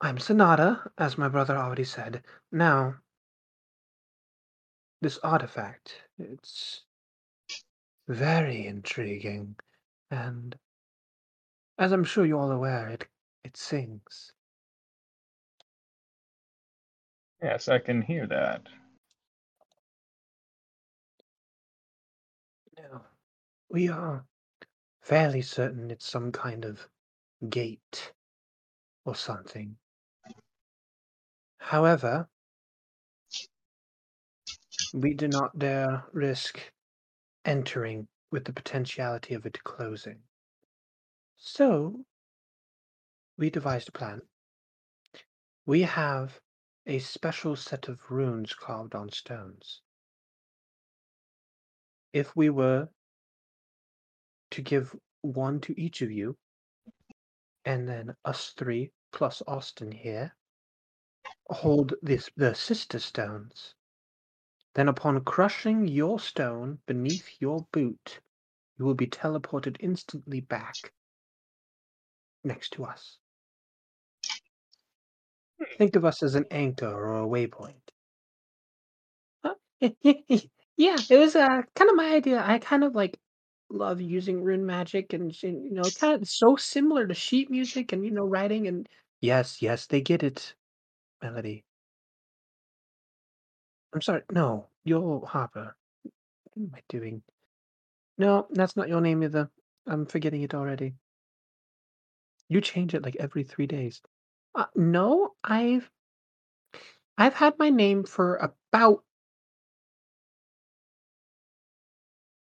I'm 0.00 0.18
Sonata, 0.18 0.90
as 0.98 1.16
my 1.16 1.28
brother 1.28 1.56
already 1.56 1.84
said. 1.84 2.22
Now, 2.52 2.96
this 5.00 5.18
artifact, 5.18 6.02
it's 6.18 6.82
very 8.08 8.66
intriguing, 8.66 9.56
and 10.10 10.54
as 11.78 11.92
I'm 11.92 12.04
sure 12.04 12.26
you're 12.26 12.40
all 12.40 12.50
aware, 12.50 12.88
it 12.90 13.06
it 13.44 13.56
sings. 13.56 14.32
Yes, 17.42 17.68
I 17.68 17.78
can 17.78 18.02
hear 18.02 18.26
that. 18.26 18.62
Now, 22.78 23.04
we 23.68 23.88
are 23.88 24.26
fairly 25.02 25.42
certain 25.42 25.90
it's 25.90 26.06
some 26.06 26.32
kind 26.32 26.64
of 26.64 26.88
gate 27.48 28.12
or 29.04 29.14
something. 29.14 29.76
However, 31.58 32.28
we 34.94 35.12
do 35.12 35.28
not 35.28 35.58
dare 35.58 36.04
risk 36.12 36.72
entering 37.44 38.08
with 38.30 38.44
the 38.44 38.52
potentiality 38.52 39.34
of 39.34 39.44
it 39.44 39.62
closing. 39.64 40.22
So, 41.36 42.06
we 43.36 43.50
devised 43.50 43.88
a 43.88 43.92
plan. 43.92 44.20
We 45.66 45.82
have 45.82 46.40
a 46.86 46.98
special 46.98 47.56
set 47.56 47.88
of 47.88 48.10
runes 48.10 48.54
carved 48.54 48.94
on 48.94 49.10
stones. 49.10 49.80
If 52.12 52.36
we 52.36 52.50
were 52.50 52.88
to 54.52 54.62
give 54.62 54.94
one 55.22 55.60
to 55.62 55.80
each 55.80 56.02
of 56.02 56.10
you, 56.10 56.36
and 57.64 57.88
then 57.88 58.14
us 58.24 58.52
three 58.56 58.92
plus 59.10 59.42
Austin 59.46 59.90
here 59.90 60.34
hold 61.48 61.94
this 62.02 62.28
the 62.36 62.54
sister 62.54 62.98
stones. 62.98 63.74
Then 64.74 64.88
upon 64.88 65.24
crushing 65.24 65.86
your 65.86 66.18
stone 66.18 66.78
beneath 66.86 67.40
your 67.40 67.66
boot, 67.72 68.20
you 68.76 68.84
will 68.84 68.94
be 68.94 69.06
teleported 69.06 69.76
instantly 69.80 70.40
back 70.40 70.74
next 72.42 72.72
to 72.74 72.84
us. 72.84 73.18
Think 75.78 75.96
of 75.96 76.04
us 76.04 76.22
as 76.22 76.34
an 76.34 76.46
anchor 76.50 76.88
or 76.88 77.22
a 77.22 77.26
waypoint. 77.26 77.74
Uh, 79.42 79.54
yeah, 80.76 80.96
it 81.08 81.18
was 81.18 81.36
uh, 81.36 81.62
kind 81.74 81.90
of 81.90 81.96
my 81.96 82.14
idea. 82.14 82.42
I 82.44 82.58
kind 82.58 82.84
of 82.84 82.94
like 82.94 83.18
love 83.70 84.00
using 84.00 84.42
rune 84.42 84.66
magic 84.66 85.12
and 85.12 85.34
you 85.42 85.70
know, 85.70 85.90
kind 85.90 86.20
of 86.20 86.28
so 86.28 86.56
similar 86.56 87.06
to 87.06 87.14
sheet 87.14 87.50
music 87.50 87.92
and 87.92 88.04
you 88.04 88.10
know, 88.10 88.24
writing 88.24 88.66
and 88.68 88.88
Yes, 89.20 89.62
yes, 89.62 89.86
they 89.86 90.00
get 90.00 90.22
it, 90.22 90.54
Melody. 91.22 91.64
I'm 93.94 94.02
sorry. 94.02 94.22
No, 94.30 94.66
you're 94.84 95.24
Harper. 95.26 95.76
What 96.02 96.62
am 96.62 96.72
I 96.74 96.80
doing? 96.88 97.22
No, 98.18 98.46
that's 98.50 98.76
not 98.76 98.88
your 98.88 99.00
name 99.00 99.22
either. 99.22 99.50
I'm 99.86 100.06
forgetting 100.06 100.42
it 100.42 100.54
already. 100.54 100.94
You 102.48 102.60
change 102.60 102.94
it 102.94 103.02
like 103.02 103.16
every 103.16 103.44
three 103.44 103.66
days. 103.66 104.00
Uh, 104.56 104.66
no, 104.74 105.34
I've 105.44 105.90
I've 107.18 107.34
had 107.34 107.58
my 107.58 107.70
name 107.70 108.04
for 108.04 108.36
about 108.36 109.02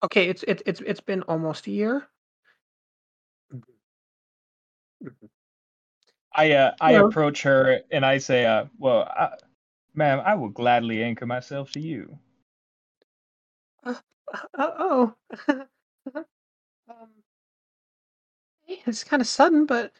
okay. 0.03 0.29
It's 0.29 0.43
it's 0.47 0.63
it's 0.65 0.81
it's 0.81 0.99
been 1.01 1.23
almost 1.23 1.67
a 1.67 1.71
year. 1.71 2.07
Mhm, 3.51 3.75
mhm. 5.01 5.27
I 6.35 6.51
uh, 6.51 6.75
I 6.79 6.91
Well, 6.91 6.93
approach 6.93 7.41
her 7.43 7.81
and 7.91 8.05
I 8.05 8.19
say, 8.19 8.45
uh, 8.45 8.65
"Well, 8.77 9.03
I, 9.09 9.37
ma'am, 9.95 10.21
I 10.25 10.35
will 10.35 10.49
gladly 10.49 11.03
anchor 11.03 11.25
myself 11.25 11.71
to 11.73 11.79
you." 11.79 12.19
uh, 13.83 13.95
uh, 14.57 14.71
oh, 14.79 15.15
um, 16.89 17.09
it's 18.67 19.03
kind 19.03 19.21
of 19.21 19.27
sudden, 19.27 19.65
but 19.65 19.91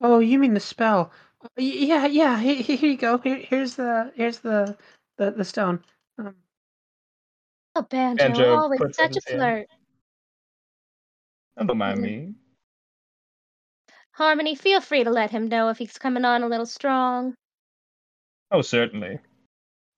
oh, 0.00 0.18
you 0.20 0.38
mean 0.38 0.54
the 0.54 0.60
spell? 0.60 1.12
Uh, 1.56 1.60
y- 1.62 1.64
Yeah, 1.64 2.06
yeah. 2.06 2.38
Here, 2.38 2.56
here 2.62 2.90
you 2.90 2.96
go. 2.96 3.18
Here, 3.18 3.36
here's 3.38 3.76
the 3.76 4.12
here's 4.16 4.38
the 4.40 4.76
the 5.16 5.30
the 5.32 5.44
stone. 5.44 5.82
Um, 6.18 6.34
Oh, 7.76 7.82
Banjo, 7.82 8.24
Banjo 8.28 8.56
always 8.56 8.80
puts 8.80 8.98
up 8.98 9.04
such 9.04 9.10
a 9.12 9.14
his 9.14 9.24
flirt. 9.24 9.66
Oh, 11.58 11.64
Don't 11.64 11.78
mind 11.78 12.00
me. 12.02 12.34
Harmony, 14.12 14.56
feel 14.56 14.80
free 14.80 15.04
to 15.04 15.10
let 15.10 15.30
him 15.30 15.48
know 15.48 15.68
if 15.68 15.78
he's 15.78 15.96
coming 15.98 16.24
on 16.24 16.42
a 16.42 16.48
little 16.48 16.66
strong. 16.66 17.34
Oh, 18.50 18.62
certainly. 18.62 19.20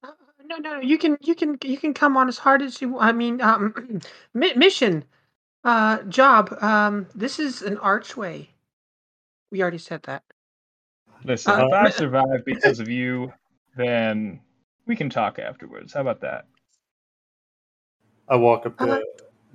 Uh, 0.02 0.12
no, 0.44 0.56
no, 0.58 0.80
you 0.80 0.98
can, 0.98 1.16
you 1.22 1.34
can, 1.34 1.56
you 1.64 1.78
can 1.78 1.94
come 1.94 2.16
on 2.16 2.28
as 2.28 2.38
hard 2.38 2.62
as 2.62 2.82
you. 2.82 2.98
I 2.98 3.12
mean, 3.12 3.40
um, 3.40 4.00
mi- 4.34 4.54
mission, 4.54 5.04
uh, 5.64 6.02
job. 6.02 6.54
Um, 6.62 7.06
this 7.14 7.38
is 7.38 7.62
an 7.62 7.78
archway. 7.78 8.50
We 9.50 9.62
already 9.62 9.78
said 9.78 10.02
that. 10.04 10.22
Listen, 11.24 11.52
Uh, 11.60 11.66
if 11.66 11.72
I 11.72 11.90
survive 11.90 12.44
because 12.44 12.80
of 12.80 12.88
you, 12.88 13.32
then 13.76 14.40
we 14.86 14.96
can 14.96 15.10
talk 15.10 15.38
afterwards. 15.38 15.92
How 15.92 16.00
about 16.00 16.20
that? 16.22 16.46
I 18.28 18.36
walk 18.36 18.66
up 18.66 18.80
Uh, 18.80 18.86
to 18.86 19.04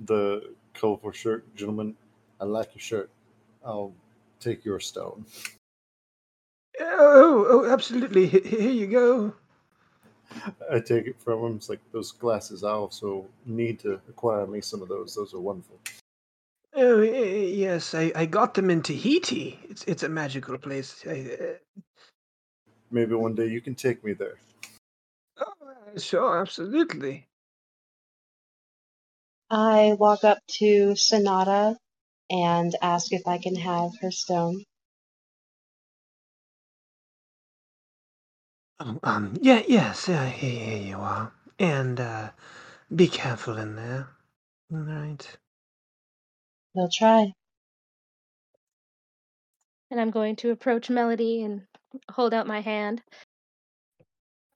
the 0.00 0.54
colorful 0.74 1.12
shirt 1.12 1.54
gentleman. 1.56 1.96
I 2.40 2.44
like 2.44 2.74
your 2.74 2.80
shirt. 2.82 3.10
I'll 3.64 3.94
take 4.38 4.64
your 4.64 4.78
stone. 4.80 5.24
oh, 6.80 7.46
oh, 7.48 7.70
absolutely. 7.72 8.26
Here 8.26 8.70
you 8.70 8.86
go. 8.86 9.34
I 10.70 10.80
take 10.80 11.06
it 11.06 11.18
from 11.20 11.42
him. 11.44 11.56
It's 11.56 11.68
like 11.68 11.80
those 11.92 12.12
glasses. 12.12 12.64
I 12.64 12.70
also 12.70 13.26
need 13.46 13.78
to 13.80 13.94
acquire 14.08 14.46
me 14.46 14.60
some 14.60 14.82
of 14.82 14.88
those. 14.88 15.14
Those 15.14 15.32
are 15.34 15.40
wonderful. 15.40 15.78
Oh, 16.76 17.00
y- 17.00 17.10
y- 17.12 17.52
yes, 17.54 17.94
I, 17.94 18.12
I 18.16 18.26
got 18.26 18.54
them 18.54 18.70
in 18.70 18.82
Tahiti. 18.82 19.60
It's, 19.70 19.84
it's 19.86 20.04
a 20.04 20.10
magical 20.10 20.58
place. 20.58 21.04
I, 21.08 21.36
uh, 21.40 21.72
Maybe 22.90 23.14
one 23.14 23.34
day 23.34 23.48
you 23.48 23.60
can 23.62 23.74
take 23.76 24.04
me 24.04 24.14
there. 24.14 24.36
oh, 25.40 25.68
uh, 25.96 25.98
sure, 26.00 26.40
absolutely. 26.40 27.28
I 29.50 29.94
walk 29.98 30.24
up 30.24 30.38
to 30.60 30.96
Sonata 30.96 31.78
and 32.30 32.74
ask 32.82 33.12
if 33.12 33.26
I 33.26 33.38
can 33.38 33.56
have 33.56 33.92
her 34.02 34.10
stone. 34.12 34.64
Oh, 38.80 38.98
um, 39.04 39.34
yeah, 39.42 39.62
yes, 39.68 40.08
uh, 40.08 40.26
here, 40.26 40.60
here 40.60 40.78
you 40.88 40.98
are. 40.98 41.32
And, 41.58 42.00
uh, 42.00 42.30
be 42.94 43.08
careful 43.08 43.58
in 43.58 43.76
there. 43.76 44.08
All 44.72 44.80
right. 44.80 45.38
We'll 46.76 46.88
try. 46.92 47.32
And 49.90 50.00
I'm 50.00 50.12
going 50.12 50.36
to 50.36 50.50
approach 50.52 50.88
Melody 50.90 51.42
and 51.42 51.66
hold 52.12 52.32
out 52.32 52.46
my 52.46 52.60
hand. 52.60 53.02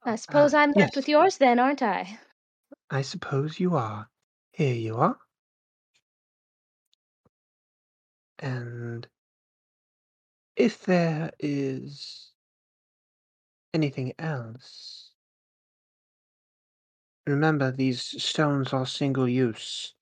I 0.02 0.16
Uh, 0.28 0.46
suppose 0.46 0.52
I'm 0.52 0.72
yes, 0.74 0.90
left 0.90 0.94
with 0.94 1.08
yours 1.08 1.38
then, 1.38 1.58
aren't 1.58 1.82
I? 1.82 2.20
I 2.90 3.02
suppose 3.02 3.58
you 3.58 3.74
are. 3.74 4.10
Here 4.52 4.74
you 4.74 4.96
are. 4.96 5.18
And 8.40 9.08
if 10.56 10.84
there 10.84 11.32
is 11.40 12.32
anything 13.74 14.12
else, 14.18 15.12
remember 17.26 17.70
these 17.70 18.02
stones 18.22 18.72
are 18.72 18.86
single 18.86 19.28
use, 19.28 19.94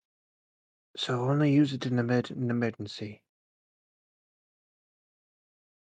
so 0.98 1.22
only 1.22 1.50
use 1.50 1.72
it 1.72 1.86
in 1.86 1.98
emer- 1.98 2.24
an 2.28 2.50
emergency. 2.50 3.22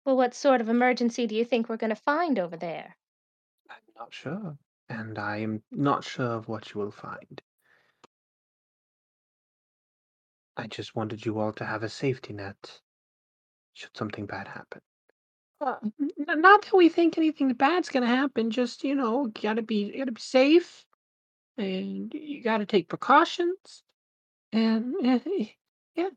Well, 0.05 0.15
what 0.17 0.33
sort 0.33 0.61
of 0.61 0.69
emergency 0.69 1.27
do 1.27 1.35
you 1.35 1.43
think 1.45 1.67
we're 1.67 1.77
going 1.77 1.89
to 1.89 1.95
find 1.95 2.39
over 2.39 2.55
there? 2.55 2.97
I'm 3.69 3.81
not 3.95 4.13
sure, 4.13 4.59
and 4.87 5.17
I 5.17 5.37
am 5.37 5.63
not 5.71 6.03
sure 6.03 6.33
of 6.33 6.47
what 6.47 6.73
you 6.73 6.79
will 6.81 6.91
find. 6.91 7.41
I 10.55 10.67
just 10.67 10.95
wanted 10.95 11.25
you 11.25 11.39
all 11.39 11.51
to 11.53 11.65
have 11.65 11.83
a 11.83 11.89
safety 11.89 12.33
net 12.33 12.81
should 13.73 13.95
something 13.97 14.25
bad 14.25 14.47
happen. 14.47 14.81
Uh, 15.59 15.77
n- 15.99 16.41
not 16.41 16.63
that 16.63 16.73
we 16.75 16.89
think 16.89 17.17
anything 17.17 17.53
bad's 17.53 17.89
gonna 17.89 18.07
happen. 18.07 18.51
Just 18.51 18.83
you 18.83 18.95
know, 18.95 19.27
gotta 19.27 19.61
be 19.61 19.97
gotta 19.97 20.11
be 20.11 20.21
safe, 20.21 20.85
and 21.57 22.13
you 22.13 22.43
gotta 22.43 22.65
take 22.65 22.89
precautions. 22.89 23.83
And 24.53 24.95
yeah, 25.95 26.09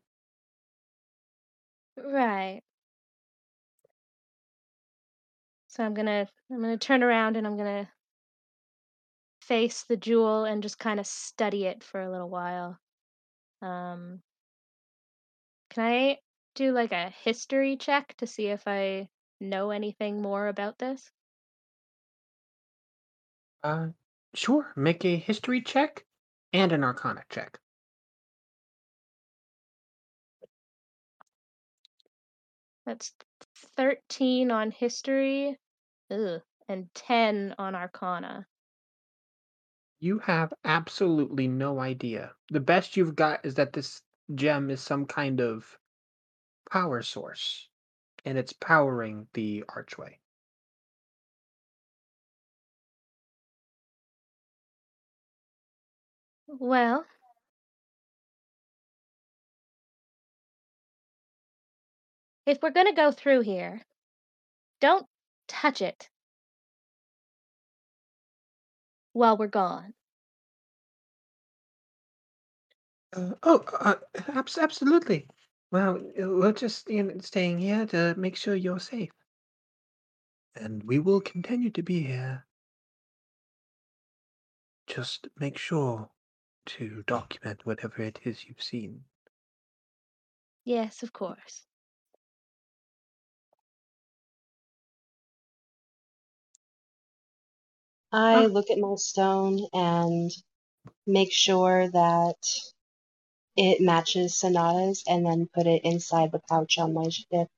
Right. 1.97 2.63
So 5.67 5.85
I'm 5.85 5.93
gonna 5.93 6.27
I'm 6.51 6.61
gonna 6.63 6.79
turn 6.79 7.03
around 7.03 7.37
and 7.37 7.47
I'm 7.47 7.59
gonna 7.59 7.93
face 9.41 9.85
the 9.85 9.97
jewel 9.97 10.45
and 10.45 10.61
just 10.63 10.79
kind 10.81 10.99
of 10.99 11.07
study 11.07 11.67
it 11.67 11.85
for 11.85 12.01
a 12.01 12.11
little 12.11 12.29
while. 12.29 12.81
Um, 13.63 14.23
can 15.69 15.85
I 15.85 16.21
do 16.55 16.73
like 16.73 16.93
a 16.93 17.11
history 17.11 17.77
check 17.77 18.17
to 18.17 18.27
see 18.27 18.47
if 18.47 18.67
I 18.67 19.11
know 19.41 19.73
anything 19.73 20.23
more 20.23 20.49
about 20.49 20.79
this? 20.79 21.13
uh, 23.65 23.89
sure. 24.35 24.73
Make 24.77 25.05
a 25.05 25.17
history 25.17 25.61
check 25.61 26.07
and 26.53 26.71
an 26.73 26.85
arcana 26.85 27.25
check. 27.29 27.59
That's 32.87 33.15
13 33.55 34.51
on 34.51 34.71
history, 34.71 35.59
ugh, 36.11 36.43
and 36.69 36.95
10 36.95 37.55
on 37.59 37.75
arcana. 37.75 38.47
You 39.99 40.21
have 40.21 40.55
absolutely 40.65 41.49
no 41.49 41.81
idea. 41.81 42.37
The 42.49 42.61
best 42.61 42.97
you've 42.97 43.17
got 43.17 43.45
is 43.45 43.57
that 43.57 43.73
this 43.73 44.03
gem 44.35 44.71
is 44.71 44.81
some 44.81 45.07
kind 45.07 45.41
of 45.41 45.79
power 46.71 47.03
source, 47.03 47.69
and 48.25 48.39
it's 48.39 48.53
powering 48.53 49.29
the 49.35 49.65
archway. 49.69 50.21
Well, 56.47 57.05
if 62.47 62.63
we're 62.63 62.71
gonna 62.71 62.95
go 62.95 63.11
through 63.11 63.41
here, 63.41 63.83
don't 64.81 65.07
touch 65.49 65.81
it 65.83 66.11
while 69.13 69.37
we're 69.37 69.47
gone. 69.47 69.95
Uh, 73.13 73.35
oh, 73.45 73.65
uh, 73.81 73.95
abs- 74.29 74.59
absolutely. 74.59 75.29
Well, 75.71 75.97
uh, 75.97 76.29
we're 76.29 76.53
just 76.53 76.89
you 76.89 77.03
know, 77.03 77.19
staying 77.21 77.59
here 77.59 77.87
to 77.87 78.15
make 78.17 78.37
sure 78.37 78.55
you're 78.55 78.81
safe. 78.81 79.13
And 80.57 80.83
we 80.85 80.99
will 80.99 81.21
continue 81.21 81.71
to 81.71 81.83
be 81.83 82.03
here. 82.03 82.47
Just 84.87 85.29
make 85.37 85.57
sure 85.57 86.11
to 86.67 87.03
document 87.07 87.65
whatever 87.65 88.03
it 88.03 88.21
is 88.25 88.45
you've 88.45 88.63
seen. 88.63 89.05
Yes, 90.65 91.03
of 91.03 91.13
course. 91.13 91.67
I 98.17 98.47
look 98.47 98.71
at 98.71 98.79
my 98.79 98.95
stone 98.95 99.59
and 99.73 100.31
make 101.07 101.33
sure 101.33 101.89
that 101.91 102.37
it 103.57 103.81
matches 103.81 104.39
Sonata's 104.39 105.03
and 105.09 105.27
then 105.27 105.49
put 105.53 105.67
it 105.67 105.83
inside 105.85 106.31
the 106.31 106.39
pouch 106.39 106.79
on 106.79 106.95
my 106.95 107.09
ship. 107.09 107.49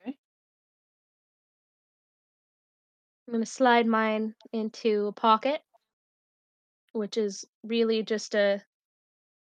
okay. 0.00 0.16
I'm 3.28 3.34
going 3.34 3.44
to 3.44 3.50
slide 3.50 3.86
mine 3.86 4.34
into 4.52 5.06
a 5.06 5.12
pocket, 5.12 5.62
which 6.90 7.16
is 7.16 7.44
really 7.62 8.02
just 8.02 8.34
a 8.34 8.64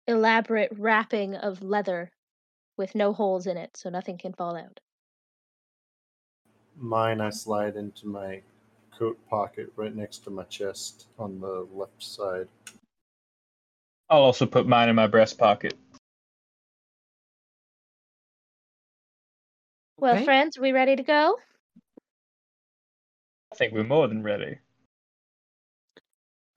elaborate 0.06 0.72
wrapping 0.78 1.36
of 1.36 1.62
leather 1.62 2.12
with 2.76 2.94
no 2.94 3.12
holes 3.12 3.46
in 3.46 3.56
it, 3.56 3.76
so 3.76 3.90
nothing 3.90 4.18
can 4.18 4.34
fall 4.34 4.56
out. 4.56 4.80
Mine 6.76 7.20
I 7.20 7.30
slide 7.30 7.74
into 7.74 8.06
my 8.06 8.42
coat 8.98 9.18
pocket 9.28 9.72
right 9.76 9.94
next 9.94 10.18
to 10.24 10.30
my 10.30 10.44
chest 10.44 11.08
on 11.18 11.40
the 11.40 11.66
left 11.72 12.02
side. 12.02 12.48
I'll 14.10 14.22
also 14.22 14.46
put 14.46 14.66
mine 14.66 14.88
in 14.88 14.96
my 14.96 15.06
breast 15.06 15.38
pocket. 15.38 15.74
Well, 19.96 20.14
Okay. 20.14 20.24
friends, 20.24 20.56
are 20.58 20.62
we 20.62 20.72
ready 20.72 20.96
to 20.96 21.02
go? 21.02 21.38
I 23.52 23.56
think 23.56 23.72
we're 23.72 23.84
more 23.84 24.08
than 24.08 24.22
ready. 24.22 24.58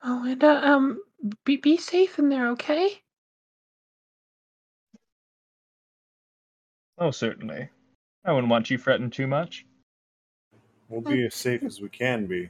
Oh, 0.01 0.25
and 0.25 0.43
uh, 0.43 0.59
um, 0.63 1.03
be 1.45 1.57
be 1.57 1.77
safe 1.77 2.17
in 2.17 2.29
there, 2.29 2.47
okay? 2.53 3.03
Oh, 6.97 7.11
certainly. 7.11 7.69
I 8.25 8.33
wouldn't 8.33 8.49
want 8.49 8.71
you 8.71 8.79
fretting 8.79 9.11
too 9.11 9.27
much. 9.27 9.66
We'll 10.89 11.01
be 11.01 11.25
as 11.25 11.35
safe 11.35 11.63
as 11.63 11.81
we 11.81 11.89
can 11.89 12.27
be. 12.27 12.49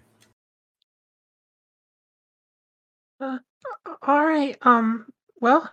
Uh, 3.19 3.39
all 4.01 4.25
right. 4.25 4.57
Um. 4.61 5.07
Well. 5.41 5.71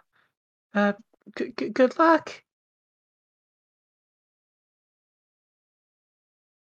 Uh. 0.75 0.95
G- 1.37 1.53
g- 1.59 1.69
good 1.71 1.99
luck. 1.99 2.43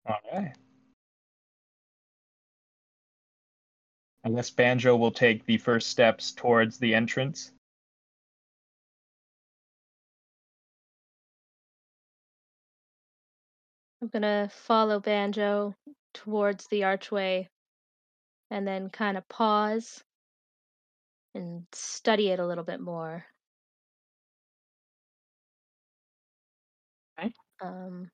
All 0.06 0.16
right. 0.32 0.54
I 4.24 4.30
guess 4.30 4.50
Banjo 4.50 4.96
will 4.96 5.10
take 5.10 5.46
the 5.46 5.58
first 5.58 5.88
steps 5.88 6.32
towards 6.32 6.78
the 6.78 6.94
entrance. 6.94 7.52
I'm 14.00 14.08
going 14.08 14.22
to 14.22 14.48
follow 14.52 15.00
Banjo 15.00 15.74
towards 16.14 16.66
the 16.68 16.84
archway 16.84 17.48
and 18.50 18.66
then 18.66 18.90
kind 18.90 19.16
of 19.16 19.28
pause 19.28 20.02
and 21.34 21.64
study 21.72 22.28
it 22.28 22.38
a 22.38 22.46
little 22.46 22.64
bit 22.64 22.80
more. 22.80 23.24
Okay. 27.18 27.32
Um, 27.60 28.10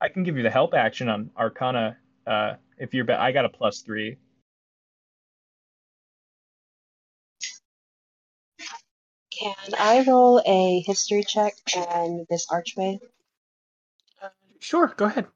I 0.00 0.08
can 0.08 0.22
give 0.22 0.36
you 0.36 0.42
the 0.42 0.50
help 0.50 0.74
action 0.74 1.08
on 1.08 1.30
Arcana. 1.36 1.96
Uh, 2.26 2.54
if 2.78 2.92
you're, 2.92 3.10
I 3.10 3.32
got 3.32 3.44
a 3.44 3.48
plus 3.48 3.80
three. 3.80 4.16
Can 9.42 9.74
I 9.78 10.04
roll 10.06 10.42
a 10.46 10.80
history 10.86 11.24
check 11.24 11.54
on 11.76 12.26
this 12.30 12.46
archway? 12.50 13.00
Uh, 14.22 14.30
sure. 14.60 14.88
Go 14.96 15.06
ahead. 15.06 15.26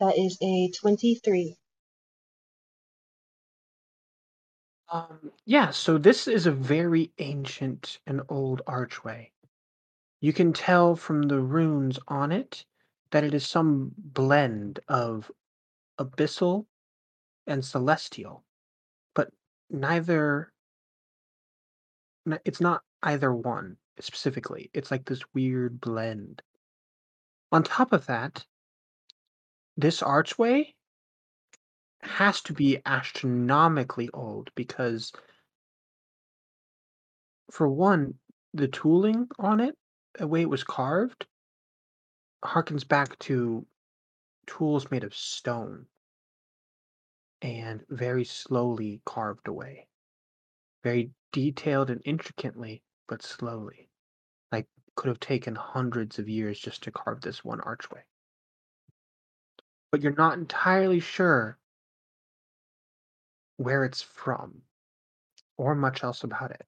That 0.00 0.18
is 0.18 0.38
a 0.42 0.70
23. 0.80 1.56
Um. 4.90 5.32
Yeah. 5.46 5.70
So 5.70 5.96
this 5.98 6.26
is 6.28 6.46
a 6.46 6.52
very 6.52 7.12
ancient 7.18 8.00
and 8.06 8.20
old 8.28 8.60
archway. 8.66 9.32
You 10.20 10.32
can 10.32 10.52
tell 10.52 10.96
from 10.96 11.22
the 11.24 11.40
runes 11.40 11.98
on 12.08 12.32
it 12.32 12.64
that 13.10 13.24
it 13.24 13.34
is 13.34 13.46
some 13.46 13.92
blend 13.98 14.80
of 14.88 15.30
abyssal 15.98 16.66
and 17.46 17.64
celestial, 17.64 18.44
but 19.14 19.32
neither. 19.70 20.52
n- 22.26 22.38
It's 22.44 22.60
not 22.60 22.84
either 23.02 23.34
one 23.34 23.76
specifically. 23.98 24.70
It's 24.72 24.90
like 24.92 25.04
this 25.06 25.22
weird 25.34 25.80
blend. 25.80 26.42
On 27.52 27.62
top 27.62 27.92
of 27.92 28.06
that, 28.06 28.46
this 29.78 30.02
archway 30.02 30.74
has 32.02 32.40
to 32.42 32.52
be 32.52 32.80
astronomically 32.86 34.08
old 34.14 34.50
because, 34.54 35.12
for 37.50 37.68
one, 37.68 38.18
the 38.54 38.68
tooling 38.68 39.28
on 39.38 39.60
it, 39.60 39.76
the 40.18 40.26
way 40.26 40.42
it 40.42 40.50
was 40.50 40.64
carved, 40.64 41.26
harkens 42.44 42.86
back 42.86 43.18
to 43.20 43.66
tools 44.46 44.90
made 44.90 45.04
of 45.04 45.14
stone 45.14 45.86
and 47.42 47.84
very 47.88 48.24
slowly 48.24 49.00
carved 49.04 49.48
away. 49.48 49.86
Very 50.82 51.10
detailed 51.32 51.90
and 51.90 52.00
intricately, 52.04 52.82
but 53.08 53.22
slowly. 53.22 53.88
Like 54.50 54.66
could 54.96 55.08
have 55.08 55.20
taken 55.20 55.54
hundreds 55.54 56.18
of 56.18 56.28
years 56.28 56.58
just 56.58 56.82
to 56.84 56.90
carve 56.90 57.20
this 57.20 57.44
one 57.44 57.60
archway. 57.60 58.02
But 59.90 60.02
you're 60.02 60.14
not 60.14 60.38
entirely 60.38 61.00
sure 61.00 61.58
where 63.58 63.84
it's 63.84 64.02
from 64.02 64.62
or 65.58 65.74
much 65.76 66.04
else 66.04 66.24
about 66.24 66.52
it. 66.52 66.66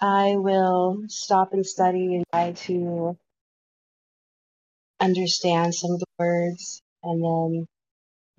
I 0.00 0.36
will 0.36 1.04
stop 1.08 1.54
and 1.54 1.66
study 1.66 2.16
and 2.16 2.24
try 2.32 2.52
to 2.52 3.16
understand 5.00 5.74
some 5.74 5.92
of 5.92 6.00
the 6.00 6.06
words 6.18 6.82
and 7.02 7.24
then 7.24 7.66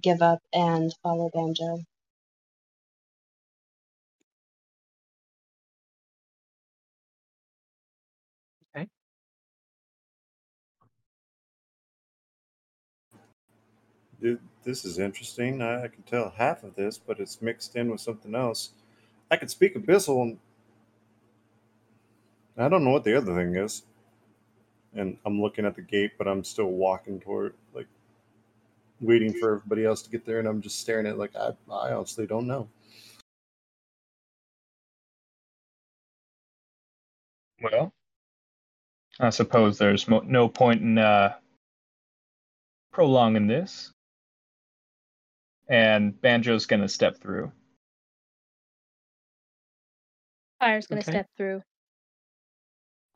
give 0.03 0.21
up 0.21 0.39
and 0.53 0.93
follow 1.03 1.29
Banjo. 1.33 1.79
Th- 14.21 14.39
This 14.63 14.85
is 14.85 14.99
interesting. 14.99 15.61
I 15.61 15.85
I 15.85 15.89
can 15.89 16.03
tell 16.03 16.31
half 16.37 16.63
of 16.63 16.75
this, 16.75 16.99
but 16.99 17.19
it's 17.21 17.41
mixed 17.41 17.75
in 17.77 17.91
with 17.91 18.01
something 18.01 18.35
else. 18.35 18.71
I 19.31 19.37
can 19.37 19.49
speak 19.49 19.75
Abyssal, 19.75 20.21
and 20.23 20.39
I 22.57 22.69
don't 22.69 22.83
know 22.85 22.91
what 22.91 23.03
the 23.05 23.17
other 23.17 23.35
thing 23.35 23.55
is. 23.55 23.83
And 24.95 25.17
I'm 25.25 25.41
looking 25.41 25.65
at 25.65 25.75
the 25.75 25.83
gate, 25.83 26.13
but 26.17 26.27
I'm 26.27 26.43
still 26.43 26.67
walking 26.67 27.19
toward, 27.21 27.55
like, 27.73 27.87
waiting 29.01 29.33
for 29.33 29.57
everybody 29.57 29.85
else 29.85 30.01
to 30.03 30.11
get 30.11 30.25
there, 30.25 30.39
and 30.39 30.47
I'm 30.47 30.61
just 30.61 30.79
staring 30.79 31.07
at, 31.07 31.17
like, 31.19 31.35
I, 31.35 31.51
I 31.71 31.93
honestly 31.93 32.27
don't 32.27 32.47
know. 32.47 32.69
Well, 37.63 37.93
I 39.19 39.31
suppose 39.31 39.77
there's 39.77 40.07
mo- 40.07 40.23
no 40.25 40.49
point 40.49 40.81
in 40.81 40.97
uh, 40.99 41.35
prolonging 42.93 43.47
this. 43.47 43.91
And 45.71 46.13
Banjo's 46.21 46.67
gonna 46.67 46.89
step 46.89 47.17
through. 47.21 47.51
Pyre's 50.61 50.87
going 50.87 50.99
to 50.99 51.03
Okay. 51.03 51.11
step 51.11 51.27
through. 51.37 51.61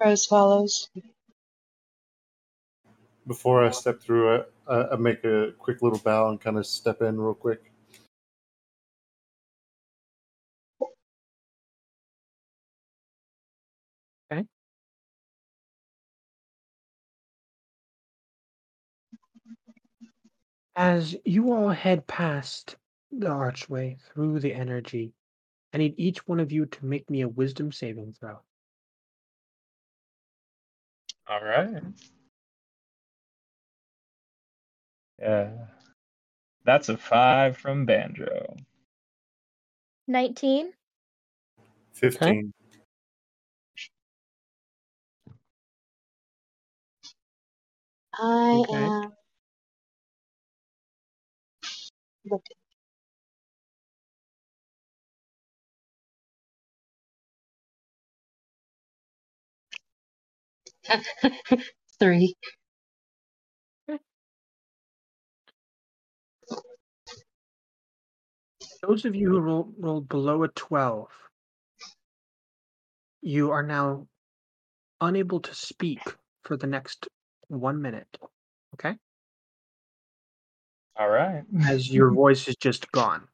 Rose 0.03 0.26
follows. 0.28 0.89
Before 3.28 3.64
I 3.66 3.72
step 3.72 4.01
through 4.01 4.36
it, 4.36 4.53
I, 4.68 4.84
I 4.93 4.95
make 4.97 5.24
a 5.26 5.53
quick 5.60 5.82
little 5.82 5.99
bow 5.99 6.30
and 6.30 6.41
kind 6.41 6.58
of 6.58 6.68
step 6.68 7.01
in 7.01 7.20
real 7.20 7.36
quick. 7.36 7.72
As 20.76 21.15
you 21.23 21.53
all 21.53 21.69
head 21.69 22.05
past 22.07 22.76
the 23.11 23.30
archway 23.30 23.97
through 24.01 24.39
the 24.41 24.53
energy, 24.53 25.13
I 25.73 25.78
need 25.78 25.95
each 25.97 26.28
one 26.28 26.39
of 26.39 26.51
you 26.51 26.65
to 26.65 26.86
make 26.86 27.09
me 27.09 27.21
a 27.21 27.30
wisdom 27.30 27.71
saving 27.71 28.13
throw. 28.13 28.39
All 31.28 31.43
right. 31.43 31.84
Yeah. 35.19 35.67
That's 36.65 36.89
a 36.89 36.97
five 36.97 37.57
from 37.57 37.86
Banjo. 37.86 38.55
19. 40.07 40.73
15. 41.93 42.53
I 48.13 48.65
Okay. 48.65 48.73
am 48.73 49.13
Three. 61.99 62.36
Those 68.82 69.05
of 69.05 69.15
you 69.15 69.30
who 69.32 69.39
roll, 69.41 69.73
rolled 69.78 70.09
below 70.09 70.43
a 70.43 70.47
12, 70.49 71.09
you 73.21 73.51
are 73.51 73.63
now 73.63 74.07
unable 75.01 75.39
to 75.41 75.55
speak 75.55 75.99
for 76.43 76.57
the 76.57 76.67
next 76.67 77.07
one 77.47 77.82
minute. 77.82 78.17
Okay? 78.76 78.97
All 80.98 81.10
right. 81.10 81.43
As 81.68 81.91
your 81.91 82.12
voice 82.14 82.48
is 82.48 82.56
just 82.56 82.91
gone. 82.91 83.28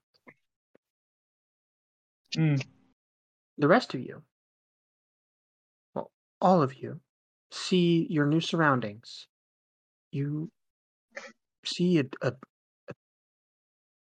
Mm. 2.36 2.64
The 3.57 3.68
rest 3.68 3.93
of 3.93 3.99
you, 3.99 4.24
well, 5.93 6.12
all 6.39 6.62
of 6.62 6.76
you, 6.76 7.01
see 7.51 8.07
your 8.09 8.26
new 8.26 8.39
surroundings. 8.39 9.28
You 10.12 10.49
see 11.66 11.99
a, 11.99 12.05
a, 12.22 12.34
a 12.89 12.93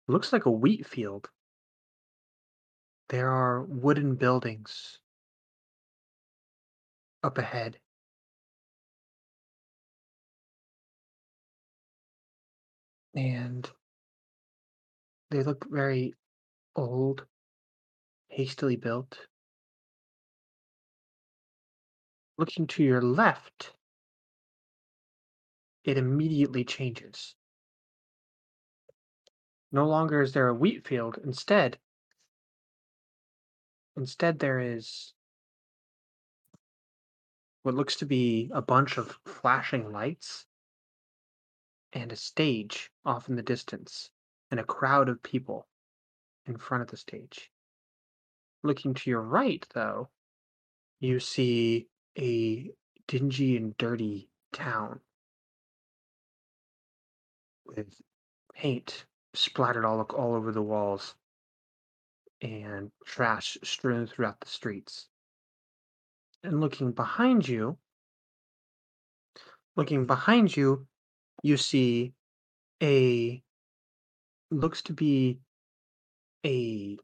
looks 0.08 0.34
like 0.34 0.46
a 0.46 0.52
wheat 0.52 0.86
field. 0.86 1.30
There 3.10 3.32
are 3.32 3.64
wooden 3.64 4.16
buildings 4.16 5.00
up 7.24 7.38
ahead. 7.38 7.78
And 13.18 13.68
they 15.32 15.42
look 15.42 15.66
very 15.72 16.14
old, 16.76 17.26
hastily 18.30 18.76
built. 18.76 19.18
Looking 22.38 22.68
to 22.68 22.84
your 22.84 23.02
left, 23.02 23.74
it 25.84 25.98
immediately 25.98 26.64
changes. 26.64 27.34
No 29.72 29.88
longer 29.88 30.22
is 30.22 30.34
there 30.34 30.50
a 30.50 30.54
wheat 30.54 30.88
field. 30.88 31.18
Instead, 31.24 31.80
instead 33.96 34.38
there 34.38 34.60
is 34.60 35.14
what 37.64 37.74
looks 37.74 37.96
to 37.96 38.06
be 38.06 38.52
a 38.54 38.62
bunch 38.62 39.00
of 39.00 39.18
flashing 39.26 39.92
lights 39.92 40.47
and 41.94 42.12
a 42.12 42.16
stage 42.16 42.90
off 43.06 43.30
in 43.30 43.36
the 43.36 43.42
distance 43.42 44.10
and 44.52 44.60
a 44.60 44.64
crowd 44.64 45.10
of 45.10 45.22
people 45.24 45.68
in 46.46 46.58
front 46.58 46.82
of 46.82 46.90
the 46.90 46.98
stage. 46.98 47.52
Looking 48.64 48.94
to 48.94 49.10
your 49.10 49.22
right, 49.22 49.66
though, 49.74 50.10
you 51.00 51.20
see 51.20 51.88
a 52.18 52.72
dingy 53.08 53.56
and 53.58 53.78
dirty 53.78 54.30
town 54.52 55.00
with 57.66 58.02
paint 58.54 59.06
splattered 59.34 59.86
all 59.86 60.02
all 60.02 60.34
over 60.34 60.52
the 60.52 60.62
walls 60.62 61.16
and 62.42 62.92
trash 63.06 63.58
strewn 63.64 64.08
throughout 64.08 64.40
the 64.40 64.48
streets. 64.48 65.08
And 66.44 66.62
looking 66.62 66.92
behind 66.92 67.48
you, 67.48 67.78
looking 69.76 70.06
behind 70.06 70.56
you, 70.56 70.88
you 71.44 71.58
see 71.58 72.14
a 72.82 73.42
looks 74.52 74.82
to 74.84 74.94
be 74.94 75.40
a 76.46 76.98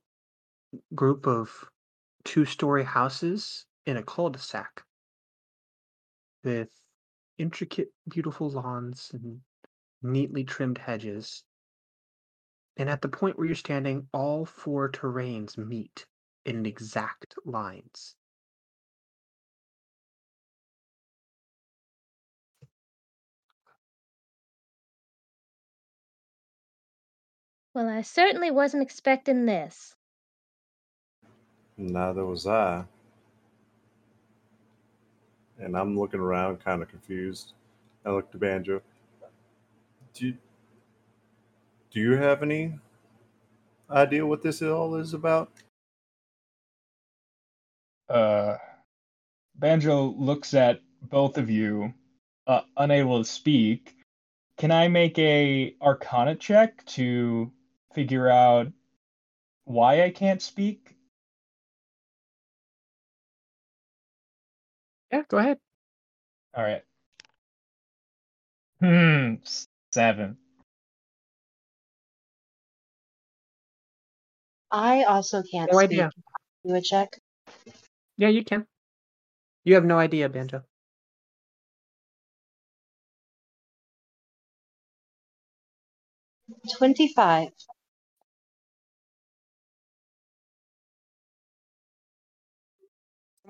group 0.96 1.28
of 1.28 1.70
two-story 2.24 2.84
houses 2.84 3.66
in 3.86 3.98
a 3.98 4.04
cul-de-sac 4.04 4.84
with 6.44 6.70
intricate, 7.38 7.90
beautiful 8.10 8.50
lawns 8.50 9.12
and 9.14 9.42
neatly 10.02 10.44
trimmed 10.44 10.78
hedges. 10.78 11.44
And 12.78 12.90
at 12.90 13.02
the 13.02 13.10
point 13.10 13.38
where 13.38 13.46
you're 13.46 13.56
standing, 13.56 14.08
all 14.14 14.46
four 14.46 14.90
terrains 14.90 15.58
meet 15.58 16.06
in 16.46 16.66
exact 16.66 17.36
lines. 17.46 18.16
Well, 27.74 27.90
I 27.90 28.04
certainly 28.04 28.52
wasn't 28.52 28.84
expecting 28.84 29.46
this. 29.46 29.96
Neither 31.76 32.24
was 32.24 32.46
I. 32.46 32.84
And 35.60 35.76
I'm 35.76 35.98
looking 35.98 36.20
around, 36.20 36.64
kind 36.64 36.84
of 36.84 36.90
confused. 36.90 37.54
I 38.06 38.12
look 38.12 38.32
to 38.32 38.38
Banjo. 38.38 38.82
Do 40.14 40.28
you, 40.28 40.38
do 41.92 42.00
you 42.00 42.12
have 42.12 42.44
any 42.44 42.78
idea 43.90 44.26
what 44.26 44.44
this 44.44 44.62
all 44.62 44.96
is 44.96 45.16
about? 45.16 45.50
Uh, 48.08 48.58
Banjo 49.56 50.14
looks 50.18 50.54
at 50.54 50.80
both 51.10 51.40
of 51.40 51.50
you, 51.50 51.92
uh, 52.46 52.62
unable 52.78 53.24
to 53.24 53.30
speak. 53.30 53.96
Can 54.58 54.72
I 54.72 54.88
make 54.88 55.18
a 55.18 55.76
Arcana 55.82 56.36
check 56.36 56.86
to 56.86 57.52
figure 57.94 58.30
out 58.30 58.68
why 59.66 60.04
I 60.04 60.12
can't 60.12 60.42
speak? 60.42 60.96
Yeah, 65.12 65.24
go 65.30 65.38
ahead. 65.38 65.60
All 66.56 66.64
right. 66.64 66.84
Hmm, 68.82 69.36
seven. 69.94 70.38
I 74.72 75.04
also 75.04 75.44
can't 75.52 75.72
No 75.72 75.80
speak. 75.80 75.90
idea. 75.90 76.12
Do 76.66 76.76
a 76.76 76.82
check. 76.82 77.10
Yeah, 78.18 78.30
you 78.30 78.44
can. 78.44 78.68
You 79.66 79.76
have 79.76 79.86
no 79.86 80.00
idea, 80.00 80.30
Banjo. 80.30 80.64
Twenty-five. 86.78 87.50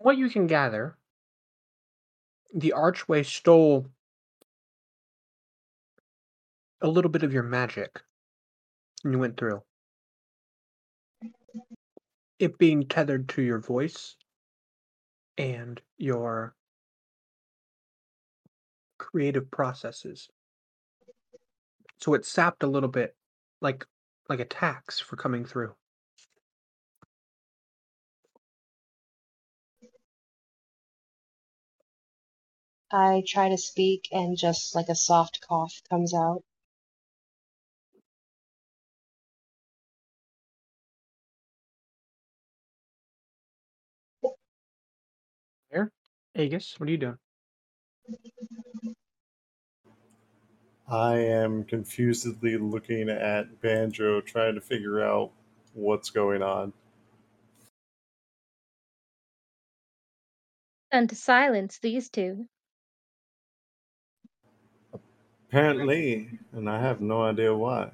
What 0.03 0.17
you 0.17 0.29
can 0.29 0.47
gather, 0.47 0.97
the 2.53 2.73
archway 2.73 3.23
stole 3.23 3.87
a 6.81 6.87
little 6.87 7.09
bit 7.09 7.23
of 7.23 7.31
your 7.31 7.43
magic 7.43 8.01
and 9.03 9.13
you 9.13 9.19
went 9.19 9.37
through. 9.37 9.63
It 12.37 12.57
being 12.57 12.85
tethered 12.85 13.29
to 13.29 13.41
your 13.41 13.59
voice 13.59 14.17
and 15.37 15.81
your 15.97 16.53
creative 18.97 19.49
processes. 19.49 20.27
So 21.99 22.13
it 22.13 22.25
sapped 22.25 22.63
a 22.63 22.67
little 22.67 22.89
bit 22.89 23.15
like 23.61 23.85
like 24.27 24.41
a 24.41 24.45
tax 24.45 24.99
for 24.99 25.15
coming 25.15 25.45
through. 25.45 25.73
I 32.93 33.23
try 33.27 33.49
to 33.49 33.57
speak 33.57 34.07
and 34.11 34.37
just 34.37 34.75
like 34.75 34.87
a 34.87 34.95
soft 34.95 35.41
cough 35.47 35.81
comes 35.89 36.13
out. 36.13 36.43
There? 45.71 45.91
Aegis, 46.35 46.79
what 46.79 46.87
are 46.87 46.91
you 46.91 46.97
doing? 46.99 47.17
I 50.87 51.15
am 51.15 51.63
confusedly 51.63 52.57
looking 52.57 53.09
at 53.09 53.59
Banjo, 53.59 54.21
trying 54.21 54.53
to 54.53 54.61
figure 54.61 55.01
out 55.01 55.31
what's 55.73 56.11
going 56.11 56.43
on. 56.43 56.73
And 60.91 61.09
to 61.09 61.15
silence 61.15 61.79
these 61.79 62.09
two. 62.09 62.45
Apparently, 65.53 66.39
and 66.53 66.67
I 66.67 66.81
have 66.81 66.99
no 66.99 67.21
idea 67.21 67.55
why. 67.55 67.91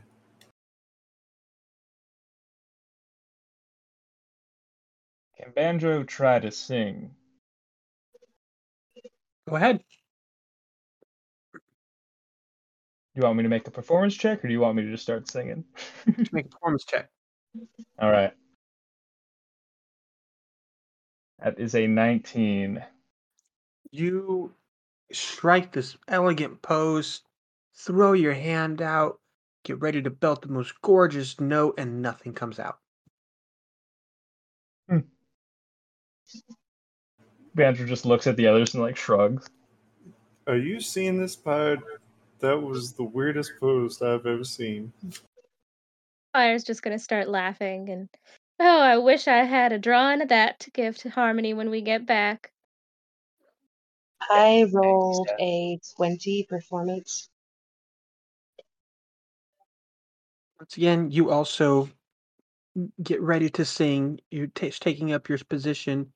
Can 5.36 5.51
Banjo 5.51 6.03
try 6.03 6.39
to 6.39 6.51
sing? 6.51 7.12
Go 9.49 9.57
ahead. 9.57 9.84
Do 11.53 11.60
you 13.16 13.24
want 13.24 13.36
me 13.36 13.43
to 13.43 13.49
make 13.49 13.68
a 13.68 13.72
performance 13.72 14.16
check, 14.16 14.45
or 14.45 14.47
do 14.47 14.53
you 14.53 14.62
want 14.62 14.78
me 14.78 14.84
to 14.84 14.91
just 14.91 15.03
start 15.03 15.30
singing? 15.30 15.66
Make 16.32 16.45
a 16.45 16.49
performance 16.49 16.86
check. 16.86 17.10
All 17.99 18.10
right. 18.10 18.32
That 21.43 21.60
is 21.60 21.76
a 21.76 21.88
19. 21.88 22.82
You 23.91 24.53
strike 25.12 25.74
this 25.74 25.97
elegant 26.07 26.62
pose, 26.62 27.24
throw 27.80 28.13
your 28.13 28.34
hand 28.34 28.82
out, 28.82 29.19
get 29.63 29.80
ready 29.80 30.01
to 30.01 30.09
belt 30.09 30.41
the 30.41 30.49
most 30.49 30.82
gorgeous 30.82 31.39
note, 31.39 31.75
and 31.77 32.01
nothing 32.01 32.34
comes 32.34 32.59
out. 32.59 32.80
Hmm. 34.89 34.99
Banjo 37.55 37.86
just 37.86 38.05
looks 38.05 38.27
at 38.27 38.36
the 38.36 38.47
others 38.47 38.73
and 38.73 38.84
like 38.84 38.97
shrugs. 38.97 39.49
Are 40.47 40.57
you 40.57 40.82
seeing 40.82 41.19
this 41.19 41.36
part? 41.36 41.80
That 42.39 42.61
was 42.61 42.93
the 42.93 43.03
weirdest 43.03 43.51
post 43.59 44.01
I've 44.01 44.25
ever 44.25 44.43
seen. 44.43 44.93
Pyre's 46.34 46.63
just 46.63 46.82
gonna 46.82 46.99
start 46.99 47.27
laughing 47.27 47.89
and 47.89 48.09
oh, 48.59 48.80
I 48.80 48.97
wish 48.97 49.27
I 49.27 49.43
had 49.43 49.73
a 49.73 49.80
drawing 49.80 50.21
of 50.21 50.30
that 50.30 50.59
to 50.61 50.71
give 50.71 50.97
to 50.99 51.09
Harmony 51.09 51.53
when 51.53 51.69
we 51.69 51.82
get 51.82 52.05
back. 52.05 52.51
I 54.30 54.65
rolled 54.71 55.30
a 55.39 55.80
20 55.97 56.45
performance. 56.49 57.30
Once 60.60 60.76
again, 60.76 61.10
you 61.10 61.32
also 61.32 61.89
get 63.01 63.22
ready 63.22 63.49
to 63.49 63.64
sing. 63.64 64.20
You're 64.30 64.47
ta 64.47 64.68
taking 64.80 65.14
up 65.14 65.30
your 65.30 65.38
position. 65.49 66.12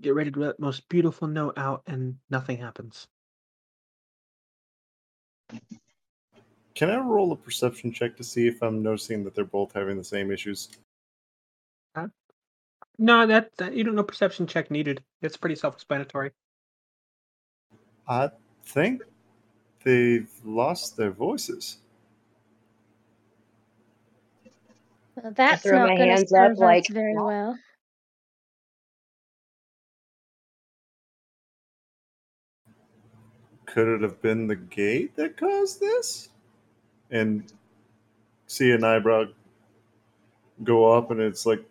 Get 0.00 0.14
ready 0.14 0.30
to 0.30 0.40
let 0.40 0.56
the 0.56 0.62
most 0.62 0.88
beautiful 0.88 1.28
note 1.28 1.58
out, 1.58 1.82
and 1.86 2.16
nothing 2.30 2.56
happens. 2.56 3.06
Can 6.74 6.88
I 6.88 6.96
roll 6.96 7.32
a 7.32 7.36
perception 7.36 7.92
check 7.92 8.16
to 8.16 8.24
see 8.24 8.46
if 8.46 8.62
I'm 8.62 8.82
noticing 8.82 9.22
that 9.24 9.34
they're 9.34 9.44
both 9.44 9.74
having 9.74 9.98
the 9.98 10.04
same 10.04 10.30
issues? 10.30 10.70
No, 12.98 13.26
that, 13.26 13.54
that 13.56 13.74
you 13.74 13.84
don't 13.84 13.94
know 13.94 14.02
perception 14.02 14.46
check 14.46 14.70
needed. 14.70 15.02
It's 15.20 15.36
pretty 15.36 15.56
self-explanatory. 15.56 16.30
I 18.08 18.30
think 18.64 19.02
they've 19.84 20.30
lost 20.44 20.96
their 20.96 21.10
voices. 21.10 21.78
Well, 25.16 25.32
that's 25.34 25.62
throw 25.62 25.78
not 25.78 25.88
my 25.88 25.96
gonna 25.96 26.10
hands 26.10 26.30
serve 26.30 26.52
up 26.52 26.58
like, 26.58 26.86
very 26.88 27.14
well. 27.14 27.58
Could 33.66 33.88
it 33.88 34.02
have 34.02 34.20
been 34.20 34.46
the 34.46 34.56
gate 34.56 35.16
that 35.16 35.36
caused 35.36 35.80
this? 35.80 36.28
And 37.10 37.50
see 38.46 38.70
an 38.72 38.84
eyebrow 38.84 39.26
go 40.64 40.92
up, 40.92 41.10
and 41.10 41.20
it's 41.20 41.46
like 41.46 41.62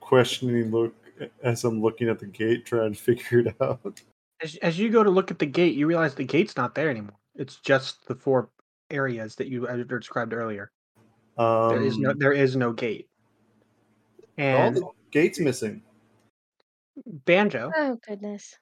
questioning 0.00 0.70
look 0.70 0.94
as 1.42 1.64
I'm 1.64 1.82
looking 1.82 2.08
at 2.08 2.18
the 2.18 2.26
gate, 2.26 2.64
trying 2.64 2.94
to 2.94 2.98
figure 3.00 3.40
it 3.40 3.56
out. 3.60 4.02
As 4.40 4.56
as 4.56 4.78
you 4.78 4.90
go 4.90 5.02
to 5.02 5.10
look 5.10 5.30
at 5.30 5.38
the 5.38 5.46
gate, 5.46 5.74
you 5.74 5.86
realize 5.86 6.14
the 6.14 6.24
gate's 6.24 6.56
not 6.56 6.74
there 6.74 6.90
anymore. 6.90 7.18
It's 7.34 7.56
just 7.56 8.06
the 8.06 8.14
four 8.14 8.50
areas 8.90 9.34
that 9.36 9.48
you 9.48 9.66
described 9.84 10.32
earlier. 10.32 10.70
Um, 11.38 11.68
There 11.70 11.82
is 11.82 11.98
no 11.98 12.12
there 12.14 12.32
is 12.32 12.56
no 12.56 12.72
gate. 12.72 13.08
oh, 14.38 14.42
And 14.42 14.76
the 14.76 14.88
gate's 15.10 15.38
missing. 15.38 15.82
Banjo 17.06 17.70
Oh 17.74 17.98
goodness. 18.06 18.56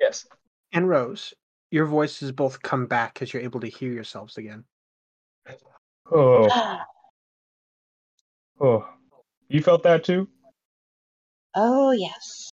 Yes. 0.00 0.26
and 0.72 0.88
Rose, 0.88 1.34
your 1.70 1.86
voices 1.86 2.32
both 2.32 2.62
come 2.62 2.86
back 2.86 3.20
as 3.20 3.32
you're 3.32 3.42
able 3.42 3.60
to 3.60 3.68
hear 3.68 3.92
yourselves 3.92 4.38
again. 4.38 4.64
Oh, 6.10 6.48
oh. 8.60 8.88
You 9.48 9.62
felt 9.62 9.82
that 9.82 10.04
too? 10.04 10.28
oh, 11.54 11.92
yes. 11.92 12.50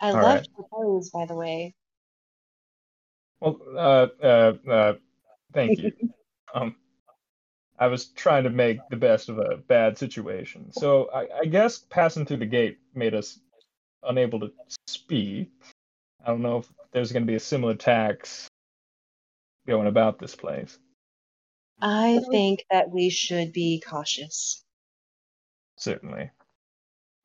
I 0.00 0.10
All 0.10 0.22
loved 0.22 0.48
the 0.56 0.64
pose, 0.70 1.10
by 1.10 1.24
the 1.26 1.34
way. 1.34 1.74
Well, 3.40 3.58
uh, 3.76 4.06
uh, 4.22 4.52
uh, 4.70 4.92
thank 5.52 5.78
you. 5.78 5.92
um, 6.54 6.76
I 7.78 7.88
was 7.88 8.06
trying 8.06 8.44
to 8.44 8.50
make 8.50 8.78
the 8.88 8.96
best 8.96 9.28
of 9.28 9.38
a 9.38 9.56
bad 9.56 9.98
situation. 9.98 10.72
So 10.72 11.10
I, 11.14 11.40
I 11.42 11.44
guess 11.44 11.78
passing 11.78 12.24
through 12.24 12.38
the 12.38 12.46
gate 12.46 12.78
made 12.94 13.14
us 13.14 13.38
unable 14.02 14.40
to 14.40 14.52
speak. 14.86 15.50
I 16.24 16.30
don't 16.30 16.42
know 16.42 16.58
if 16.58 16.72
there's 16.92 17.12
going 17.12 17.24
to 17.24 17.30
be 17.30 17.36
a 17.36 17.40
similar 17.40 17.74
tax 17.74 18.48
going 19.66 19.86
about 19.86 20.18
this 20.18 20.34
place. 20.34 20.78
I 21.80 22.20
think 22.30 22.64
that 22.70 22.90
we 22.90 23.10
should 23.10 23.52
be 23.52 23.82
cautious. 23.86 24.64
Certainly. 25.76 26.30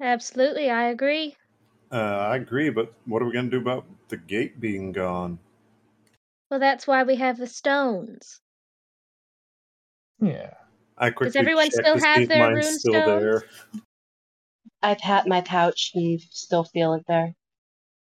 Absolutely, 0.01 0.69
I 0.69 0.89
agree. 0.89 1.35
Uh, 1.91 1.95
I 1.95 2.35
agree, 2.35 2.69
but 2.69 2.93
what 3.05 3.21
are 3.21 3.25
we 3.25 3.31
going 3.31 3.49
to 3.49 3.57
do 3.57 3.61
about 3.61 3.85
the 4.09 4.17
gate 4.17 4.59
being 4.59 4.91
gone? 4.91 5.39
Well, 6.49 6.59
that's 6.59 6.85
why 6.85 7.03
we 7.03 7.15
have 7.15 7.37
the 7.37 7.47
stones. 7.47 8.40
Yeah. 10.21 10.53
I 10.97 11.09
quickly 11.09 11.39
everyone 11.39 11.71
still 11.71 11.99
have 11.99 12.21
if 12.21 12.29
their 12.29 12.53
rune 12.53 12.63
still 12.63 13.05
there. 13.05 13.43
I 14.83 14.95
pat 14.95 15.27
my 15.27 15.41
pouch 15.41 15.91
and 15.95 16.21
still 16.29 16.63
feel 16.63 16.93
it 16.93 17.03
there. 17.07 17.33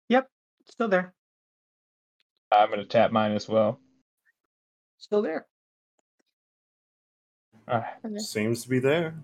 Yep, 0.09 0.29
still 0.71 0.89
there. 0.89 1.15
I'm 2.53 2.69
going 2.69 2.81
to 2.81 2.87
tap 2.87 3.11
mine 3.11 3.33
as 3.33 3.49
well. 3.49 3.81
Still 4.99 5.23
there. 5.23 5.47
All 7.69 7.79
right. 7.79 7.95
Okay. 8.05 8.19
Seems 8.19 8.63
to 8.63 8.69
be 8.69 8.79
there. 8.79 9.15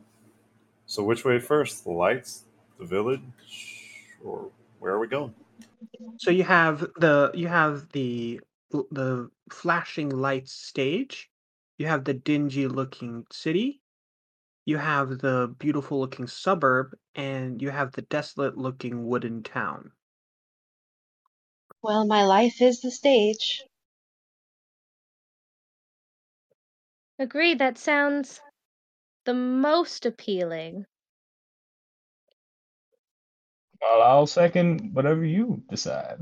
So 0.87 1.03
which 1.03 1.24
way 1.24 1.39
first? 1.39 1.85
The 1.85 1.93
lights, 1.93 2.45
the 2.78 2.85
village, 2.85 3.20
or 4.24 4.51
where 4.78 4.93
are 4.93 4.99
we 4.99 5.07
going? 5.07 5.35
So 6.18 6.31
you 6.31 6.45
have 6.45 6.81
the 6.97 7.31
you 7.35 7.49
have 7.49 7.89
the 7.93 8.41
the 8.91 9.31
flashing 9.51 10.11
lights 10.11 10.53
stage. 10.53 11.30
You 11.81 11.87
have 11.89 12.05
the 12.05 12.14
dingy 12.14 12.68
looking 12.68 13.26
city. 13.33 13.83
You 14.66 14.78
have 14.78 15.20
the 15.20 15.55
beautiful 15.59 16.01
looking 16.01 16.26
suburb 16.26 16.97
and 17.14 17.62
you 17.62 17.70
have 17.70 17.93
the 17.93 18.03
desolate 18.03 18.59
looking 18.59 19.07
wooden 19.07 19.43
town. 19.43 19.93
Well, 21.83 22.07
my 22.07 22.24
life 22.24 22.62
is 22.62 22.81
the 22.81 22.91
stage. 22.91 23.62
Agree, 27.20 27.55
that 27.55 27.78
sounds 27.78 28.41
the 29.24 29.35
most 29.35 30.07
appealing. 30.07 30.87
Well, 33.81 34.03
I'll 34.03 34.26
second 34.26 34.95
whatever 34.95 35.22
you 35.24 35.62
decide. 35.68 36.18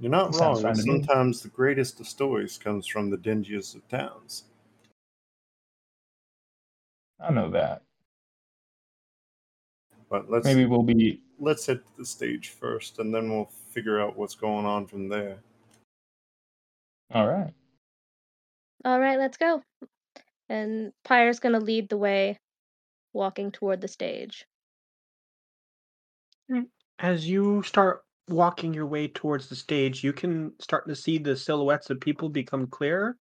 You're 0.00 0.10
not 0.10 0.34
Sounds 0.34 0.62
wrong. 0.62 0.74
fine. 0.74 0.82
Sometimes 0.84 1.42
the 1.42 1.48
greatest 1.48 1.98
of 2.00 2.06
stories 2.06 2.56
comes 2.56 2.86
from 2.86 3.10
the 3.10 3.18
dingiest 3.18 3.74
of 3.74 3.86
towns. 3.88 4.44
I 7.20 7.32
know 7.32 7.50
that. 7.50 7.82
But 10.08 10.30
let's 10.30 10.44
Maybe 10.46 10.64
we'll 10.66 10.82
be 10.82 11.20
let's 11.38 11.66
hit 11.66 11.82
the 11.96 12.04
stage 12.06 12.50
first, 12.50 12.98
and 12.98 13.12
then 13.14 13.30
we'll 13.30 13.50
figure 13.70 14.00
out 14.00 14.16
what's 14.16 14.34
going 14.34 14.64
on 14.64 14.86
from 14.86 15.08
there. 15.08 15.38
all 17.12 17.26
right. 17.26 17.52
All 18.84 19.00
right, 19.00 19.18
let's 19.18 19.36
go. 19.36 19.62
And 20.48 20.92
Pyre's 21.04 21.40
gonna 21.40 21.60
lead 21.60 21.88
the 21.88 21.98
way, 21.98 22.38
walking 23.12 23.50
toward 23.50 23.80
the 23.80 23.88
stage. 23.88 24.46
As 27.00 27.28
you 27.28 27.62
start 27.64 28.02
walking 28.28 28.74
your 28.74 28.86
way 28.86 29.08
towards 29.08 29.48
the 29.48 29.56
stage, 29.56 30.04
you 30.04 30.12
can 30.12 30.52
start 30.60 30.86
to 30.88 30.94
see 30.94 31.18
the 31.18 31.36
silhouettes 31.36 31.90
of 31.90 32.00
people 32.00 32.28
become 32.28 32.66
clearer. 32.66 33.16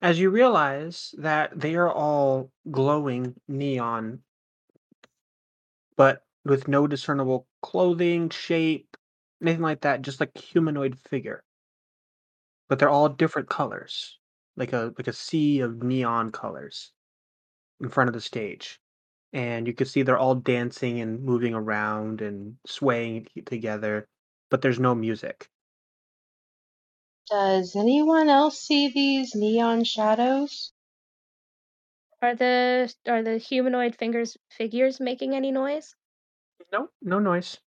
As 0.00 0.20
you 0.20 0.30
realize 0.30 1.14
that 1.18 1.58
they 1.58 1.74
are 1.74 1.90
all 1.90 2.52
glowing 2.70 3.34
neon, 3.48 4.20
but 5.96 6.22
with 6.44 6.68
no 6.68 6.86
discernible 6.86 7.46
clothing, 7.62 8.30
shape, 8.30 8.96
anything 9.42 9.62
like 9.62 9.80
that, 9.80 10.02
just 10.02 10.20
like 10.20 10.36
humanoid 10.38 10.98
figure. 10.98 11.42
But 12.68 12.78
they're 12.78 12.88
all 12.88 13.08
different 13.08 13.48
colors, 13.48 14.18
like 14.56 14.72
a 14.72 14.92
like 14.96 15.08
a 15.08 15.12
sea 15.12 15.60
of 15.60 15.82
neon 15.82 16.30
colors 16.30 16.92
in 17.80 17.88
front 17.88 18.08
of 18.08 18.14
the 18.14 18.20
stage. 18.20 18.80
And 19.32 19.66
you 19.66 19.74
can 19.74 19.86
see 19.86 20.02
they're 20.02 20.18
all 20.18 20.34
dancing 20.34 21.00
and 21.00 21.22
moving 21.22 21.54
around 21.54 22.22
and 22.22 22.56
swaying 22.66 23.26
together, 23.46 24.06
but 24.50 24.62
there's 24.62 24.78
no 24.80 24.94
music. 24.94 25.50
Does 27.30 27.74
anyone 27.74 28.28
else 28.28 28.60
see 28.60 28.88
these 28.88 29.34
neon 29.34 29.84
shadows? 29.84 30.74
Are 32.22 32.36
the 32.36 32.94
are 33.08 33.24
the 33.24 33.38
humanoid 33.38 33.96
fingers 33.96 34.36
figures 34.48 35.00
making 35.00 35.34
any 35.34 35.50
noise? 35.50 35.96
No, 36.72 36.88
no 37.02 37.18
noise. 37.18 37.58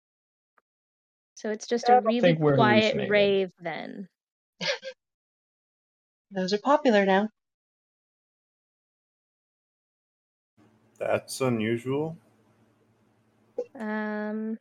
So 1.33 1.49
it's 1.51 1.67
just 1.67 1.89
Yeah, 1.89 1.95
I 1.95 1.99
a 1.99 1.99
really 1.99 2.37
quiet 2.37 2.95
rave 2.97 3.51
then. 3.59 4.07
Those 6.31 6.51
are 6.51 6.57
popular 6.57 7.05
now. 7.05 7.29
That's 10.99 11.41
unusual. 11.41 12.17
Um, 13.75 14.57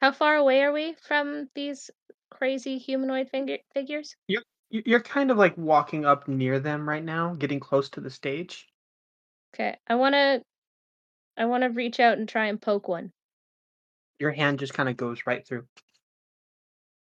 how 0.00 0.12
far 0.12 0.36
away 0.36 0.62
are 0.62 0.72
we 0.72 0.94
from 0.94 1.48
these 1.54 1.90
crazy 2.30 2.78
humanoid 2.78 3.28
finger- 3.30 3.58
figures? 3.74 4.16
You're 4.26 4.42
You're 4.70 5.02
kind 5.02 5.30
of 5.30 5.36
like 5.36 5.56
walking 5.56 6.04
up 6.04 6.28
near 6.28 6.60
them 6.60 6.88
right 6.88 7.02
now, 7.02 7.34
getting 7.34 7.58
close 7.60 7.90
to 7.90 8.00
the 8.00 8.10
stage. 8.10 8.68
Okay, 9.52 9.76
I 9.88 9.96
wanna, 9.96 10.42
I 11.36 11.46
wanna 11.46 11.70
reach 11.70 11.98
out 11.98 12.18
and 12.18 12.28
try 12.28 12.46
and 12.46 12.60
poke 12.60 12.86
one. 12.86 13.12
Your 14.20 14.30
hand 14.30 14.60
just 14.60 14.74
kind 14.74 14.88
of 14.88 14.96
goes 14.96 15.26
right 15.26 15.46
through. 15.46 15.66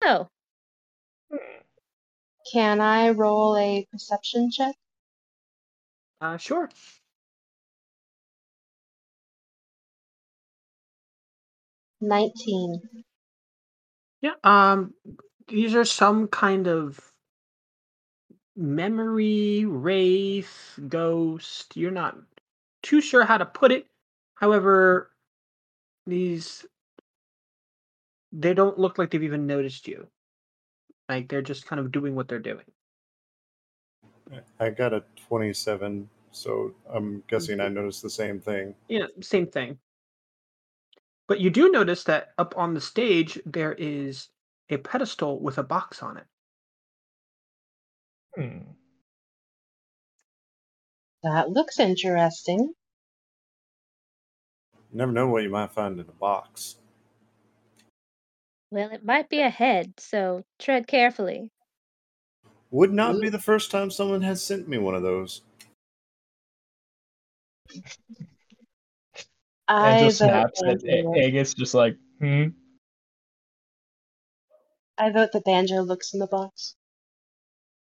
Oh, 0.02 0.28
Can 2.50 2.80
I 2.80 3.10
roll 3.10 3.56
a 3.56 3.86
perception 3.92 4.50
check? 4.50 4.74
Uh, 6.20 6.36
sure. 6.38 6.70
Nineteen. 12.00 12.82
Yeah. 14.22 14.34
Um, 14.44 14.94
these 15.48 15.74
are 15.74 15.84
some 15.86 16.28
kind 16.28 16.68
of 16.68 17.00
memory, 18.56 19.64
wraith, 19.66 20.78
ghost. 20.88 21.76
You're 21.76 21.90
not 21.92 22.18
too 22.82 23.00
sure 23.00 23.24
how 23.24 23.38
to 23.38 23.46
put 23.46 23.72
it. 23.72 23.86
However, 24.36 25.10
these 26.06 26.66
they 28.32 28.54
don't 28.54 28.78
look 28.78 28.98
like 28.98 29.10
they've 29.10 29.22
even 29.22 29.46
noticed 29.46 29.88
you. 29.88 30.08
Like 31.08 31.28
they're 31.28 31.42
just 31.42 31.66
kind 31.66 31.80
of 31.80 31.92
doing 31.92 32.14
what 32.16 32.28
they're 32.28 32.38
doing. 32.40 32.66
I 34.60 34.70
got 34.70 34.92
a 34.94 35.04
27, 35.28 36.08
so 36.32 36.74
I'm 36.92 37.22
guessing 37.28 37.60
I 37.60 37.68
noticed 37.68 38.02
the 38.02 38.10
same 38.10 38.40
thing. 38.40 38.74
Yeah, 38.88 39.06
same 39.22 39.48
thing. 39.48 39.78
But 41.30 41.38
you 41.38 41.48
do 41.48 41.70
notice 41.70 42.02
that 42.04 42.30
up 42.38 42.54
on 42.56 42.74
the 42.74 42.80
stage 42.80 43.38
there 43.46 43.72
is 43.78 44.30
a 44.68 44.78
pedestal 44.78 45.40
with 45.40 45.58
a 45.58 45.62
box 45.62 46.02
on 46.02 46.16
it. 46.16 46.26
Hmm. 48.34 48.72
That 51.22 51.50
looks 51.50 51.78
interesting. 51.78 52.74
You 54.74 54.82
never 54.90 55.12
know 55.12 55.28
what 55.28 55.44
you 55.44 55.50
might 55.50 55.70
find 55.70 56.00
in 56.00 56.08
a 56.08 56.12
box. 56.12 56.78
well, 58.72 58.90
it 58.90 59.04
might 59.04 59.28
be 59.28 59.40
a 59.40 59.50
head, 59.50 59.92
so 60.00 60.42
tread 60.58 60.88
carefully. 60.88 61.52
Would 62.72 62.92
not 62.92 63.20
be 63.20 63.28
the 63.28 63.38
first 63.38 63.70
time 63.70 63.92
someone 63.92 64.22
has 64.22 64.44
sent 64.44 64.66
me 64.66 64.78
one 64.78 64.96
of 64.96 65.04
those. 65.04 65.42
I 69.70 69.98
Angel 69.98 70.08
vote 70.08 70.14
snaps 70.14 70.62
at 70.64 70.82
Banjo. 70.82 71.14
A- 71.14 71.44
just 71.44 71.74
like, 71.74 71.96
hmm. 72.18 72.48
I 74.98 75.10
vote 75.10 75.30
that 75.32 75.44
Banjo 75.44 75.82
looks 75.82 76.12
in 76.12 76.18
the 76.18 76.26
box. 76.26 76.74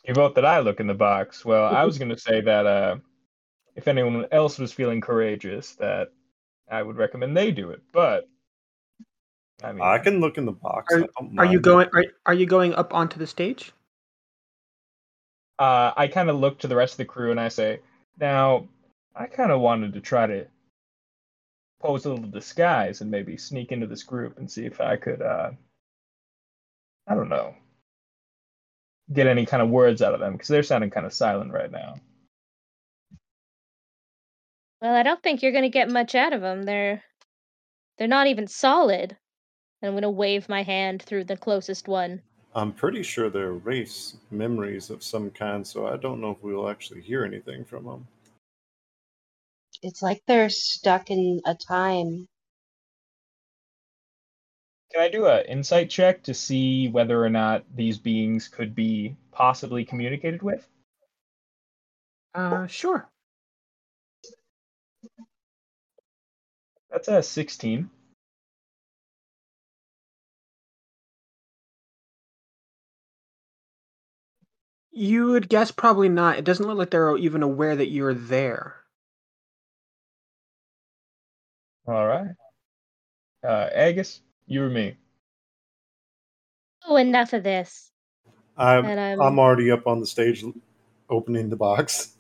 You 0.05 0.14
vote 0.14 0.35
that 0.35 0.45
I 0.45 0.61
look 0.61 0.81
in 0.81 0.87
the 0.87 0.95
box. 0.95 1.45
Well, 1.45 1.64
I 1.64 1.85
was 1.85 1.99
going 1.99 2.09
to 2.11 2.18
say 2.18 2.41
that 2.41 2.66
uh, 2.66 2.97
if 3.77 3.87
anyone 3.87 4.27
else 4.33 4.59
was 4.59 4.73
feeling 4.73 5.01
courageous, 5.01 5.77
that 5.77 6.09
I 6.71 6.83
would 6.83 6.97
recommend 6.97 7.37
they 7.37 7.53
do 7.53 7.71
it. 7.71 7.83
But 7.93 8.29
I 9.62 9.73
mean, 9.73 9.83
I 9.83 9.99
can 9.99 10.21
look 10.21 10.39
in 10.39 10.47
the 10.47 10.53
box. 10.53 10.93
Are- 10.93 11.09
Are 11.39 11.47
you 11.47 11.61
going 11.61 11.89
are, 11.95 12.05
are 12.27 12.35
you 12.35 12.47
going 12.47 12.75
up 12.75 12.93
onto 12.93 13.18
the 13.18 13.27
stage? 13.27 13.73
uh, 15.61 15.93
I 15.97 16.09
kind 16.09 16.31
of 16.31 16.37
look 16.37 16.59
to 16.61 16.68
the 16.68 16.75
rest 16.77 16.95
of 16.95 16.99
the 16.99 17.05
crew 17.05 17.31
and 17.31 17.39
I 17.39 17.49
say, 17.49 17.81
now, 18.18 18.66
I 19.14 19.27
kind 19.27 19.53
of 19.53 19.61
wanted 19.61 19.93
to 19.93 20.01
try 20.01 20.27
to 20.27 20.47
pose 21.81 22.05
a 22.05 22.11
little 22.11 22.31
disguise 22.31 23.01
and 23.01 23.11
maybe 23.11 23.37
sneak 23.37 23.72
into 23.72 23.87
this 23.87 24.03
group 24.03 24.39
and 24.39 24.51
see 24.51 24.66
if 24.66 24.81
I 24.81 24.97
could, 24.97 25.22
uh, 25.22 25.51
I 27.09 27.14
don't 27.14 27.28
know, 27.28 27.55
get 29.12 29.26
any 29.26 29.47
kind 29.47 29.62
of 29.62 29.70
words 29.70 30.03
out 30.03 30.14
of 30.14 30.20
them 30.20 30.33
because 30.33 30.49
they're 30.49 30.62
sounding 30.62 30.91
kind 30.91 31.07
of 31.07 31.12
silent 31.12 31.53
right 31.53 31.70
now. 31.70 31.97
Well, 34.81 34.95
I 34.95 35.03
don't 35.03 35.22
think 35.22 35.43
you're 35.43 35.53
gonna 35.53 35.68
get 35.68 35.91
much 35.91 36.14
out 36.14 36.33
of 36.33 36.41
them. 36.41 36.62
They're, 36.62 37.03
they're 37.99 38.09
not 38.09 38.26
even 38.28 38.47
solid. 38.47 39.16
And 39.83 39.89
I'm 39.89 39.95
gonna 39.95 40.11
wave 40.11 40.49
my 40.49 40.62
hand 40.62 41.03
through 41.03 41.24
the 41.24 41.37
closest 41.37 41.89
one. 41.89 42.22
I'm 42.55 42.72
pretty 42.72 43.03
sure 43.03 43.31
they're 43.31 43.53
race 43.53 44.16
memories 44.31 44.91
of 44.91 45.03
some 45.03 45.31
kind, 45.31 45.66
so 45.66 45.87
I 45.87 45.97
don't 45.97 46.20
know 46.20 46.33
if 46.33 46.43
we'll 46.43 46.68
actually 46.68 47.01
hear 47.01 47.24
anything 47.24 47.64
from 47.64 47.85
them. 47.85 48.07
It's 49.83 50.03
like 50.03 50.22
they're 50.26 50.51
stuck 50.51 51.11
in 51.11 51.41
a 51.47 51.55
time. 51.55 52.28
Can 54.93 55.03
I 55.03 55.09
do 55.09 55.26
an 55.26 55.47
insight 55.47 55.89
check 55.91 56.22
to 56.24 56.35
see 56.35 56.89
whether 56.89 57.24
or 57.24 57.31
not 57.31 57.64
these 57.74 57.99
beings 57.99 58.49
could 58.49 58.74
be 58.74 59.16
possibly 59.33 59.85
communicated 59.85 60.43
with? 60.43 60.68
Uh, 62.35 62.66
sure. 62.66 63.09
That's 66.91 67.09
a 67.09 67.22
16. 67.22 67.91
You 74.93 75.28
would 75.28 75.49
guess 75.49 75.70
probably 75.70 76.09
not. 76.09 76.39
It 76.39 76.45
doesn't 76.45 76.66
look 76.66 76.76
like 76.78 76.91
they're 76.91 77.16
even 77.16 77.43
aware 77.43 77.76
that 77.76 77.91
you're 77.91 78.14
there. 78.14 78.80
All 81.91 82.07
right. 82.07 82.30
Uh, 83.45 83.68
Aegis, 83.74 84.22
you 84.47 84.62
or 84.62 84.70
me? 84.70 84.97
Oh, 86.86 86.97
enough 86.97 87.32
of 87.32 87.43
this. 87.43 87.91
I'm, 88.57 88.84
And 88.86 89.01
I'm, 89.01 89.20
I'm 89.20 89.38
already 89.41 89.70
up 89.72 89.86
on 89.86 90.01
the 90.01 90.07
stage 90.07 90.45
opening 91.11 91.51
the 91.51 91.57
box. 91.57 92.14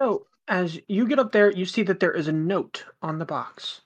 So, 0.00 0.26
as 0.48 0.80
you 0.88 1.06
get 1.08 1.18
up 1.18 1.32
there, 1.32 1.50
you 1.50 1.66
see 1.66 1.82
that 1.84 2.00
there 2.00 2.12
is 2.12 2.28
a 2.28 2.32
note 2.32 2.84
on 3.02 3.18
the 3.18 3.26
box. 3.26 3.82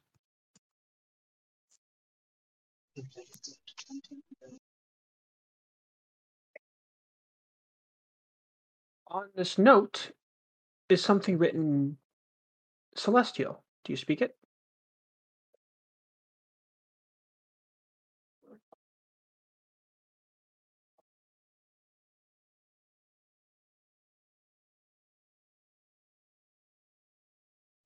On 9.13 9.29
this 9.35 9.59
note 9.59 10.13
is 10.89 11.05
something 11.05 11.37
written 11.37 11.99
celestial. 12.97 13.63
Do 13.85 13.93
you 13.93 13.99
speak 13.99 14.23
it? 14.23 14.37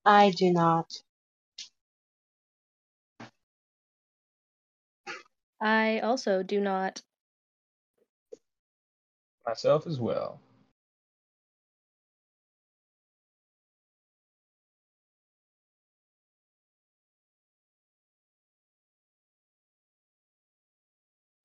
I 0.04 0.30
do 0.30 0.52
not. 0.52 0.92
I 5.60 6.00
also 6.00 6.42
do 6.44 6.60
not. 6.60 7.02
Myself 9.46 9.86
as 9.86 9.98
well. 9.98 10.40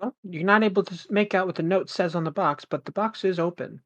Well, 0.01 0.15
you're 0.23 0.43
not 0.43 0.63
able 0.63 0.83
to 0.83 0.93
s- 0.93 1.07
make 1.11 1.35
out 1.35 1.45
what 1.47 1.55
the 1.55 1.63
note 1.63 1.89
says 1.89 2.15
on 2.15 2.23
the 2.23 2.31
box, 2.31 2.65
but 2.65 2.85
the 2.85 2.91
box 2.91 3.23
is 3.23 3.39
open. 3.39 3.81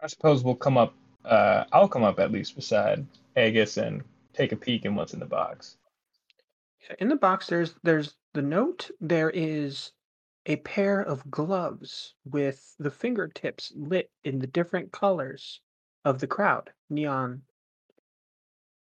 I 0.00 0.06
suppose 0.06 0.44
we'll 0.44 0.54
come 0.54 0.78
up. 0.78 0.94
Uh, 1.24 1.64
I'll 1.72 1.88
come 1.88 2.04
up 2.04 2.20
at 2.20 2.30
least 2.30 2.54
beside 2.54 3.06
Aegis 3.36 3.78
and 3.78 4.04
take 4.34 4.52
a 4.52 4.56
peek 4.56 4.84
in 4.84 4.94
what's 4.94 5.14
in 5.14 5.20
the 5.20 5.26
box. 5.26 5.78
In 6.98 7.08
the 7.08 7.16
box, 7.16 7.46
there's 7.46 7.74
there's 7.82 8.14
the 8.34 8.42
note. 8.42 8.90
There 9.00 9.30
is 9.30 9.92
a 10.46 10.56
pair 10.56 11.00
of 11.00 11.30
gloves 11.30 12.14
with 12.26 12.74
the 12.78 12.90
fingertips 12.90 13.72
lit 13.74 14.10
in 14.24 14.38
the 14.38 14.46
different 14.46 14.92
colors 14.92 15.60
of 16.04 16.20
the 16.20 16.26
crowd, 16.26 16.70
neon. 16.90 17.42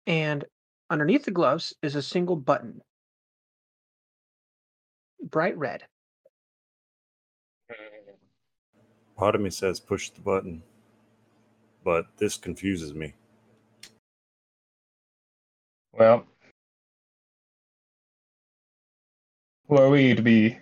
And 0.05 0.45
underneath 0.89 1.25
the 1.25 1.31
gloves 1.31 1.73
is 1.81 1.95
a 1.95 2.01
single 2.01 2.35
button. 2.35 2.81
bright 5.29 5.57
red. 5.57 5.83
Part 9.17 9.35
of 9.35 9.41
me 9.41 9.49
says 9.49 9.79
push 9.79 10.09
the 10.09 10.21
button, 10.21 10.61
but 11.83 12.05
this 12.17 12.37
confuses 12.37 12.93
me. 12.93 13.13
Well, 15.91 16.25
who 19.67 19.77
are 19.77 19.89
we 19.89 20.13
to 20.13 20.21
be 20.21 20.57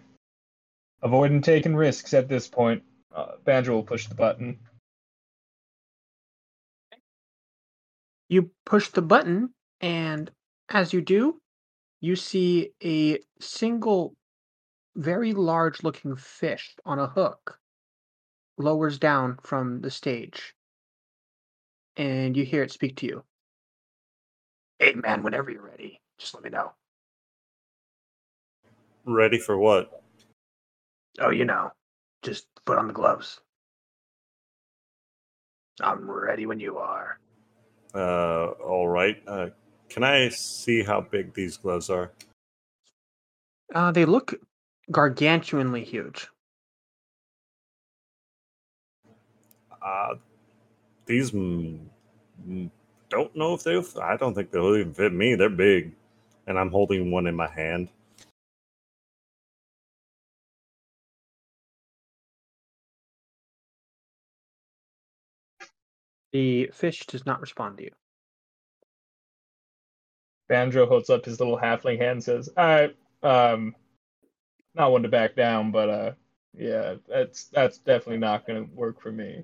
avoiding 1.01 1.41
taking 1.41 1.76
risks 1.76 2.13
at 2.13 2.30
this 2.30 2.47
point? 2.47 2.82
Uh, 3.13 3.34
Banjo 3.43 3.73
will 3.73 3.84
push 3.84 4.07
the 4.07 4.15
button. 4.15 4.59
You 8.30 8.49
push 8.65 8.89
the 8.89 9.01
button, 9.01 9.53
and 9.82 10.32
as 10.69 10.93
you 10.93 11.01
do, 11.01 11.39
you 12.01 12.15
see 12.15 12.71
a 12.84 13.19
single, 13.39 14.15
very 14.95 15.34
large 15.34 15.84
looking 15.84 16.15
fish 16.15 16.76
on 16.86 16.99
a 16.99 17.07
hook 17.07 17.59
lowers 18.57 18.97
down 18.97 19.38
from 19.41 19.82
the 19.82 19.91
stage. 19.91 20.53
And 21.97 22.36
you 22.36 22.45
hear 22.45 22.63
it 22.63 22.71
speak 22.71 22.97
to 22.97 23.05
you. 23.05 23.23
Hey, 24.80 24.93
man, 24.93 25.23
whenever 25.23 25.49
you're 25.49 25.61
ready, 25.61 26.01
just 26.17 26.34
let 26.34 26.43
me 26.43 26.49
know. 26.49 26.73
Ready 29.05 29.39
for 29.39 29.57
what? 29.57 30.01
Oh, 31.19 31.30
you 31.30 31.45
know, 31.45 31.71
just 32.23 32.47
put 32.65 32.78
on 32.78 32.88
the 32.88 32.93
gloves. 32.93 33.39
I'm 35.82 36.09
ready 36.09 36.45
when 36.45 36.59
you 36.59 36.78
are. 36.78 37.19
Uh, 37.93 38.47
all 38.63 38.88
right. 38.88 39.21
Uh, 39.28 39.47
can 39.90 40.04
I 40.04 40.30
see 40.30 40.84
how 40.84 41.02
big 41.02 41.34
these 41.34 41.58
gloves 41.58 41.90
are? 41.90 42.12
Uh, 43.74 43.92
they 43.92 44.06
look 44.06 44.34
gargantuanly 44.92 45.84
huge. 45.84 46.28
Uh, 49.82 50.16
these 51.06 51.32
mm, 51.32 51.80
mm, 52.48 52.70
don't 53.10 53.36
know 53.36 53.54
if 53.54 53.64
they. 53.64 53.82
I 54.02 54.18
don't 54.18 54.34
think 54.34 54.52
they'll 54.52 54.76
even 54.76 54.94
fit 54.94 55.14
me. 55.14 55.36
They're 55.36 55.50
big, 55.50 55.94
and 56.48 56.58
I'm 56.58 56.72
holding 56.72 57.12
one 57.12 57.28
in 57.28 57.36
my 57.36 57.48
hand. 57.48 57.90
The 66.32 66.70
fish 66.74 67.06
does 67.06 67.26
not 67.26 67.40
respond 67.40 67.78
to 67.78 67.84
you. 67.84 67.92
Banjo 70.50 70.88
holds 70.88 71.10
up 71.10 71.26
his 71.26 71.39
little 71.39 71.58
halfling 71.58 72.00
hand 72.00 72.12
and 72.12 72.24
says, 72.24 72.50
I 72.58 72.91
um 73.24 73.76
not 74.76 74.91
one 74.91 75.04
to 75.04 75.10
back 75.10 75.36
down, 75.36 75.72
but 75.72 75.89
uh 75.89 76.12
yeah, 76.58 76.96
that's 77.10 77.46
that's 77.46 77.80
definitely 77.80 78.20
not 78.20 78.48
gonna 78.48 78.66
work 78.74 79.02
for 79.02 79.12
me. 79.12 79.43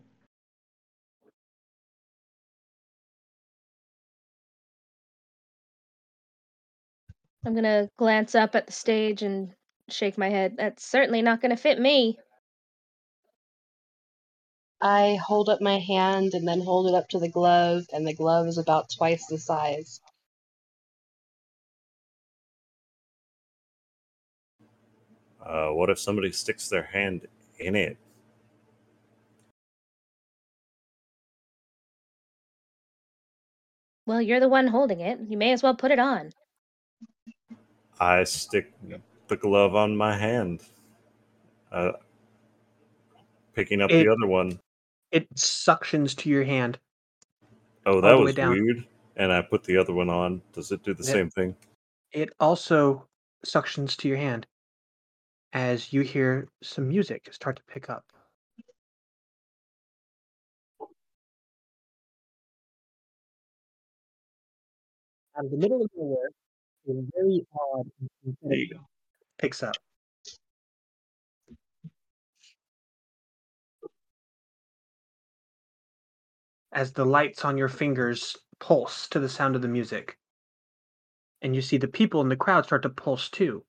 I'm 7.45 7.56
gonna 7.56 7.89
glance 7.97 8.36
up 8.36 8.56
at 8.56 8.68
the 8.68 8.74
stage 8.74 9.24
and 9.24 9.54
shake 9.89 10.18
my 10.18 10.30
head. 10.30 10.56
That's 10.58 10.86
certainly 10.86 11.22
not 11.24 11.41
gonna 11.41 11.58
fit 11.58 11.80
me. 11.80 12.20
I 14.82 15.16
hold 15.16 15.49
up 15.49 15.62
my 15.62 15.80
hand 15.80 16.34
and 16.34 16.47
then 16.47 16.62
hold 16.62 16.88
it 16.88 16.95
up 16.95 17.10
to 17.10 17.20
the 17.20 17.30
glove, 17.30 17.86
and 17.93 18.08
the 18.08 18.14
glove 18.14 18.47
is 18.47 18.58
about 18.60 18.91
twice 18.95 19.26
the 19.28 19.38
size. 19.39 20.02
Uh, 25.46 25.70
what 25.70 25.89
if 25.89 26.00
somebody 26.00 26.32
sticks 26.32 26.70
their 26.70 26.84
hand 26.84 27.28
in 27.60 27.76
it? 27.76 27.98
Well, 34.06 34.22
you're 34.22 34.39
the 34.39 34.50
one 34.50 34.68
holding 34.68 35.00
it. 35.00 35.20
You 35.28 35.38
may 35.38 35.52
as 35.52 35.64
well 35.64 35.76
put 35.76 35.92
it 35.92 36.00
on. 36.00 36.32
I 38.00 38.24
stick 38.24 38.74
the 39.28 39.38
glove 39.38 39.76
on 39.76 39.96
my 39.96 40.18
hand, 40.18 40.64
uh, 41.72 41.94
picking 43.54 43.82
up 43.82 43.92
It- 43.92 44.04
the 44.04 44.12
other 44.12 44.28
one. 44.28 44.60
It 45.12 45.30
suctions 45.36 46.16
to 46.18 46.30
your 46.30 46.44
hand. 46.44 46.80
Oh, 47.86 48.02
that 48.02 48.14
was 48.14 48.36
weird. 48.36 48.88
And 49.18 49.32
I 49.32 49.42
put 49.42 49.64
the 49.64 49.78
other 49.78 49.94
one 49.94 50.10
on. 50.10 50.42
Does 50.54 50.72
it 50.72 50.84
do 50.84 50.94
the 50.94 51.04
Yep. 51.04 51.14
same 51.14 51.30
thing? 51.30 51.56
It 52.12 52.34
also 52.39 53.08
suctions 53.46 53.96
to 53.98 54.08
your 54.08 54.18
hand 54.18 54.48
as 55.54 55.91
you 55.91 56.02
hear 56.02 56.47
some 56.62 56.88
music 56.88 57.34
start 57.34 57.58
to 57.58 57.64
pick 57.64 57.89
up. 57.89 58.06
Out 65.38 65.45
of 65.45 65.52
the 65.52 65.58
middle 65.58 65.82
of 65.82 65.89
nowhere, 65.95 66.30
a 66.89 66.93
very 67.16 67.45
odd 67.74 67.88
and 67.99 68.10
synthetic 68.24 68.78
picks 69.38 69.64
up. 69.64 69.76
As 76.74 76.93
the 76.93 77.06
lights 77.06 77.43
on 77.43 77.58
your 77.58 77.68
fingers 77.70 78.38
pulse 78.60 79.08
to 79.10 79.20
the 79.20 79.30
sound 79.30 79.56
of 79.56 79.62
the 79.62 79.68
music. 79.68 80.18
And 81.41 81.56
you 81.56 81.62
see 81.62 81.78
the 81.78 81.88
people 81.88 82.22
in 82.22 82.30
the 82.30 82.36
crowd 82.36 82.66
start 82.66 82.84
to 82.84 82.89
pulse 82.89 83.30
too. 83.30 83.66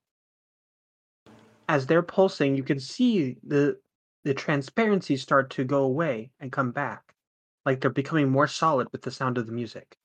As 1.69 1.87
they're 1.87 2.03
pulsing, 2.03 2.57
you 2.57 2.63
can 2.63 2.81
see 2.81 3.39
the 3.43 3.79
the 4.25 4.35
transparency 4.35 5.17
start 5.17 5.51
to 5.51 5.65
go 5.65 5.83
away 5.83 6.31
and 6.39 6.53
come 6.53 6.71
back. 6.71 7.15
Like 7.67 7.81
they're 7.81 7.91
becoming 7.91 8.29
more 8.29 8.47
solid 8.47 8.89
with 8.93 9.03
the 9.03 9.11
sound 9.11 9.39
of 9.39 9.47
the 9.47 9.53
music. 9.53 9.97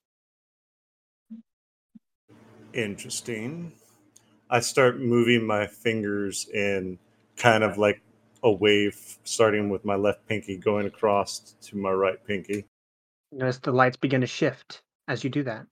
Interesting. 2.72 3.72
I 4.50 4.60
start 4.60 5.00
moving 5.00 5.46
my 5.46 5.66
fingers 5.66 6.48
in 6.48 6.98
kind 7.36 7.62
of 7.62 7.78
like 7.78 8.00
a 8.42 8.50
wave, 8.50 9.18
starting 9.24 9.68
with 9.68 9.84
my 9.84 9.96
left 9.96 10.26
pinky, 10.26 10.56
going 10.56 10.86
across 10.86 11.54
to 11.62 11.76
my 11.76 11.90
right 11.90 12.24
pinky. 12.24 12.64
Notice 13.32 13.58
the 13.58 13.72
lights 13.72 13.96
begin 13.96 14.20
to 14.22 14.26
shift 14.26 14.82
as 15.06 15.22
you 15.22 15.30
do 15.30 15.42
that. 15.44 15.66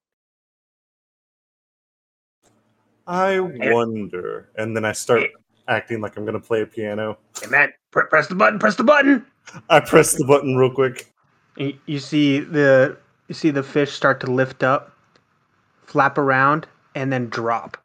I 3.06 3.40
wonder. 3.40 4.50
And 4.56 4.76
then 4.76 4.84
I 4.84 4.92
start 4.92 5.30
acting 5.68 6.00
like 6.00 6.16
I'm 6.16 6.24
going 6.24 6.40
to 6.40 6.46
play 6.46 6.62
a 6.62 6.66
piano. 6.66 7.18
Hey 7.40 7.48
man, 7.48 7.72
pr- 7.90 8.02
press 8.02 8.28
the 8.28 8.34
button, 8.34 8.58
press 8.58 8.76
the 8.76 8.84
button. 8.84 9.26
I 9.68 9.80
press 9.80 10.14
the 10.14 10.24
button 10.24 10.56
real 10.56 10.70
quick. 10.70 11.12
You 11.56 11.98
see 11.98 12.40
the 12.40 12.96
you 13.28 13.34
see 13.34 13.50
the 13.50 13.62
fish 13.62 13.92
start 13.92 14.20
to 14.20 14.26
lift 14.26 14.62
up, 14.62 14.92
flap 15.84 16.18
around, 16.18 16.66
and 16.94 17.12
then 17.12 17.28
drop. 17.28 17.78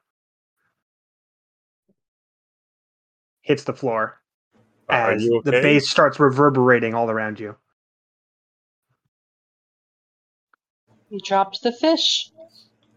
Hits 3.42 3.64
the 3.64 3.74
floor 3.74 4.20
as 4.90 5.24
you 5.24 5.42
the 5.46 5.52
bass 5.52 5.90
starts 5.90 6.20
reverberating 6.20 6.94
all 6.94 7.10
around 7.10 7.40
you. 7.40 7.56
You 11.10 11.20
dropped 11.24 11.62
the 11.64 11.72
fish. 11.72 12.30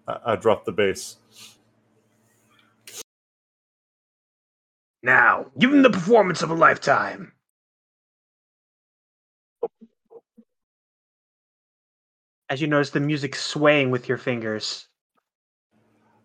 I, 0.06 0.18
I 0.26 0.36
dropped 0.36 0.66
the 0.66 0.72
bass. 0.72 1.16
Now, 5.04 5.50
give 5.58 5.70
him 5.70 5.82
the 5.82 5.90
performance 5.90 6.40
of 6.40 6.50
a 6.50 6.54
lifetime. 6.54 7.32
As 12.48 12.62
you 12.62 12.68
notice 12.68 12.88
the 12.88 13.00
music 13.00 13.36
swaying 13.36 13.90
with 13.90 14.08
your 14.08 14.16
fingers. 14.16 14.88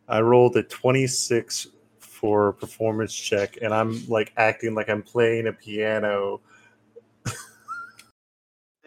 I 0.07 0.21
rolled 0.21 0.55
a 0.55 0.63
26 0.63 1.67
for 1.99 2.53
performance 2.53 3.13
check, 3.13 3.57
and 3.61 3.73
I'm 3.73 4.07
like 4.07 4.32
acting 4.38 4.75
like 4.75 4.89
I'm 4.89 5.03
playing 5.03 5.47
a 5.47 5.53
piano. 5.53 6.39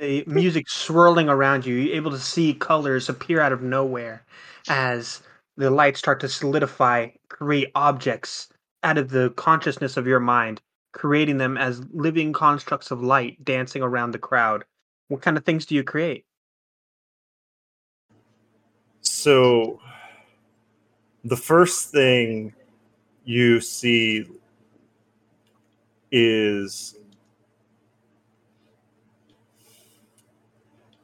the 0.00 0.24
music 0.26 0.70
swirling 0.70 1.28
around 1.28 1.66
you. 1.66 1.74
You're 1.74 1.96
able 1.96 2.12
to 2.12 2.18
see 2.18 2.54
colors 2.54 3.10
appear 3.10 3.42
out 3.42 3.52
of 3.52 3.60
nowhere 3.60 4.24
as 4.70 5.20
the 5.58 5.70
lights 5.70 5.98
start 5.98 6.20
to 6.20 6.30
solidify, 6.30 7.08
create 7.28 7.70
objects 7.74 8.48
out 8.82 8.98
of 8.98 9.10
the 9.10 9.30
consciousness 9.30 9.96
of 9.96 10.06
your 10.06 10.20
mind, 10.20 10.60
creating 10.92 11.38
them 11.38 11.56
as 11.56 11.82
living 11.92 12.32
constructs 12.32 12.90
of 12.90 13.02
light 13.02 13.42
dancing 13.44 13.82
around 13.82 14.12
the 14.12 14.18
crowd. 14.18 14.64
What 15.08 15.22
kind 15.22 15.36
of 15.36 15.44
things 15.44 15.66
do 15.66 15.74
you 15.74 15.84
create? 15.84 16.24
So, 19.00 19.80
the 21.24 21.36
first 21.36 21.90
thing 21.90 22.54
you 23.24 23.60
see 23.60 24.26
is 26.10 26.96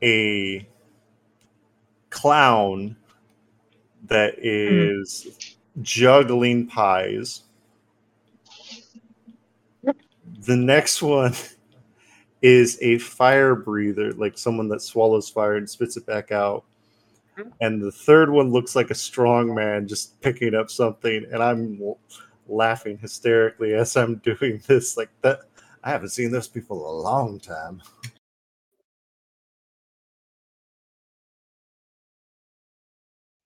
a 0.03 0.67
clown 2.11 2.97
that 4.05 4.35
hmm. 4.35 4.41
is 4.43 5.57
juggling 5.83 6.67
pies. 6.67 7.43
The 10.39 10.57
next 10.57 11.03
one 11.03 11.35
is 12.43 12.79
a 12.83 12.99
fire 12.99 13.55
breather, 13.55 14.13
like 14.15 14.39
someone 14.39 14.69
that 14.69 14.83
swallows 14.83 15.29
fire 15.29 15.57
and 15.57 15.69
spits 15.69 15.97
it 15.97 16.07
back 16.07 16.33
out. 16.33 16.65
Mhm. 17.39 17.53
And 17.61 17.83
the 17.83 17.93
third 17.93 18.31
one 18.31 18.53
looks 18.53 18.77
like 18.77 18.91
a 18.91 18.95
strong 18.95 19.55
man 19.55 19.89
just 19.89 20.21
picking 20.21 20.55
up 20.55 20.71
something, 20.71 21.27
and 21.33 21.43
I'm 21.43 21.79
l- 21.83 21.99
laughing 22.49 22.99
hysterically 22.99 23.75
as 23.75 23.97
I'm 23.97 24.17
doing 24.25 24.63
this. 24.67 24.97
Like 24.97 25.11
that, 25.23 25.41
I 25.85 25.91
haven't 25.91 26.11
seen 26.11 26.31
those 26.33 26.49
people 26.49 26.79
in 26.79 26.85
a 26.87 26.99
long 27.11 27.41
time. 27.41 27.83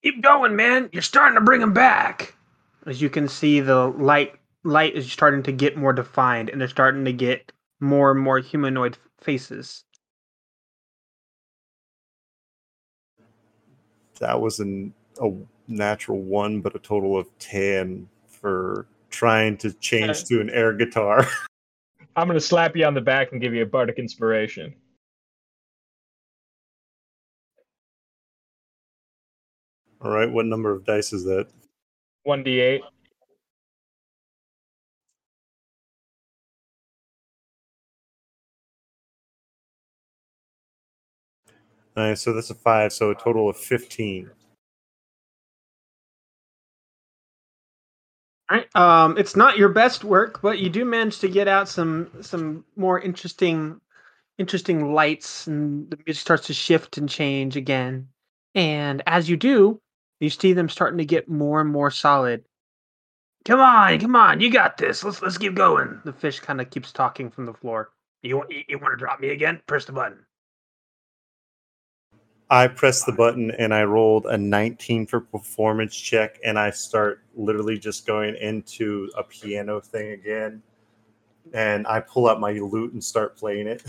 Keep 0.03 0.21
going, 0.21 0.55
man. 0.55 0.89
You're 0.91 1.01
starting 1.01 1.35
to 1.35 1.41
bring 1.41 1.61
them 1.61 1.73
back. 1.73 2.35
As 2.85 3.01
you 3.01 3.09
can 3.09 3.27
see, 3.27 3.61
the 3.61 3.87
light 3.87 4.35
light 4.63 4.95
is 4.95 5.11
starting 5.11 5.43
to 5.43 5.51
get 5.51 5.77
more 5.77 5.93
defined 5.93 6.49
and 6.49 6.59
they're 6.59 6.67
starting 6.67 7.05
to 7.05 7.13
get 7.13 7.51
more 7.79 8.11
and 8.11 8.19
more 8.19 8.39
humanoid 8.39 8.97
faces. 9.19 9.83
That 14.19 14.39
was 14.39 14.59
an, 14.59 14.93
a 15.21 15.31
natural 15.67 16.21
one, 16.21 16.61
but 16.61 16.75
a 16.75 16.79
total 16.79 17.17
of 17.17 17.27
10 17.39 18.07
for 18.27 18.87
trying 19.09 19.57
to 19.57 19.73
change 19.73 20.25
to 20.25 20.39
an 20.39 20.49
air 20.49 20.73
guitar. 20.73 21.27
I'm 22.15 22.27
going 22.27 22.39
to 22.39 22.45
slap 22.45 22.75
you 22.75 22.85
on 22.85 22.93
the 22.93 23.01
back 23.01 23.31
and 23.31 23.41
give 23.41 23.53
you 23.53 23.63
a 23.63 23.65
bardic 23.65 23.97
inspiration. 23.97 24.75
All 29.99 30.11
right, 30.11 30.29
what 30.29 30.45
number 30.45 30.71
of 30.71 30.85
dice 30.85 31.13
is 31.13 31.23
that? 31.23 31.47
1d8. 32.27 32.81
All 41.95 42.03
right, 42.03 42.17
so 42.17 42.33
that's 42.33 42.49
a 42.49 42.55
five. 42.55 42.91
So 42.91 43.11
a 43.11 43.15
total 43.15 43.49
of 43.49 43.57
15. 43.57 44.29
All 48.49 48.57
right. 48.57 48.75
Um, 48.75 49.17
it's 49.17 49.35
not 49.35 49.57
your 49.57 49.69
best 49.69 50.03
work, 50.03 50.41
but 50.41 50.59
you 50.59 50.69
do 50.69 50.85
manage 50.85 51.19
to 51.19 51.27
get 51.27 51.47
out 51.47 51.69
some 51.69 52.09
some 52.21 52.65
more 52.75 52.99
interesting 52.99 53.79
interesting 54.37 54.93
lights, 54.93 55.47
and 55.47 55.89
the 55.89 55.97
music 56.05 56.21
starts 56.21 56.47
to 56.47 56.53
shift 56.53 56.97
and 56.97 57.07
change 57.09 57.55
again. 57.55 58.07
And 58.55 59.01
as 59.07 59.29
you 59.29 59.37
do, 59.37 59.81
you 60.19 60.29
see 60.29 60.53
them 60.53 60.69
starting 60.69 60.97
to 60.97 61.05
get 61.05 61.29
more 61.29 61.61
and 61.61 61.69
more 61.69 61.91
solid. 61.91 62.43
Come 63.45 63.59
on, 63.59 63.99
come 63.99 64.15
on, 64.15 64.39
you 64.39 64.51
got 64.51 64.77
this. 64.77 65.03
Let's 65.03 65.21
let's 65.21 65.37
keep 65.37 65.55
going. 65.55 66.01
The 66.05 66.13
fish 66.13 66.39
kind 66.39 66.61
of 66.61 66.69
keeps 66.69 66.91
talking 66.91 67.29
from 67.29 67.45
the 67.45 67.53
floor. 67.53 67.91
You 68.21 68.43
you, 68.49 68.63
you 68.67 68.79
want 68.79 68.93
to 68.93 68.97
drop 68.97 69.19
me 69.19 69.29
again? 69.29 69.61
Press 69.67 69.85
the 69.85 69.91
button. 69.93 70.25
I 72.53 72.67
press 72.67 73.03
the 73.03 73.11
button 73.11 73.49
and 73.49 73.73
I 73.73 73.83
rolled 73.83 74.27
a 74.27 74.37
19 74.37 75.07
for 75.07 75.19
performance 75.19 75.95
check, 75.95 76.37
and 76.45 76.59
I 76.59 76.69
start 76.69 77.23
literally 77.33 77.79
just 77.79 78.05
going 78.05 78.35
into 78.35 79.09
a 79.17 79.23
piano 79.23 79.81
thing 79.81 80.11
again. 80.11 80.61
And 81.55 81.87
I 81.87 81.99
pull 82.01 82.29
out 82.29 82.39
my 82.39 82.51
lute 82.51 82.93
and 82.93 83.03
start 83.03 83.35
playing 83.35 83.65
it. 83.65 83.81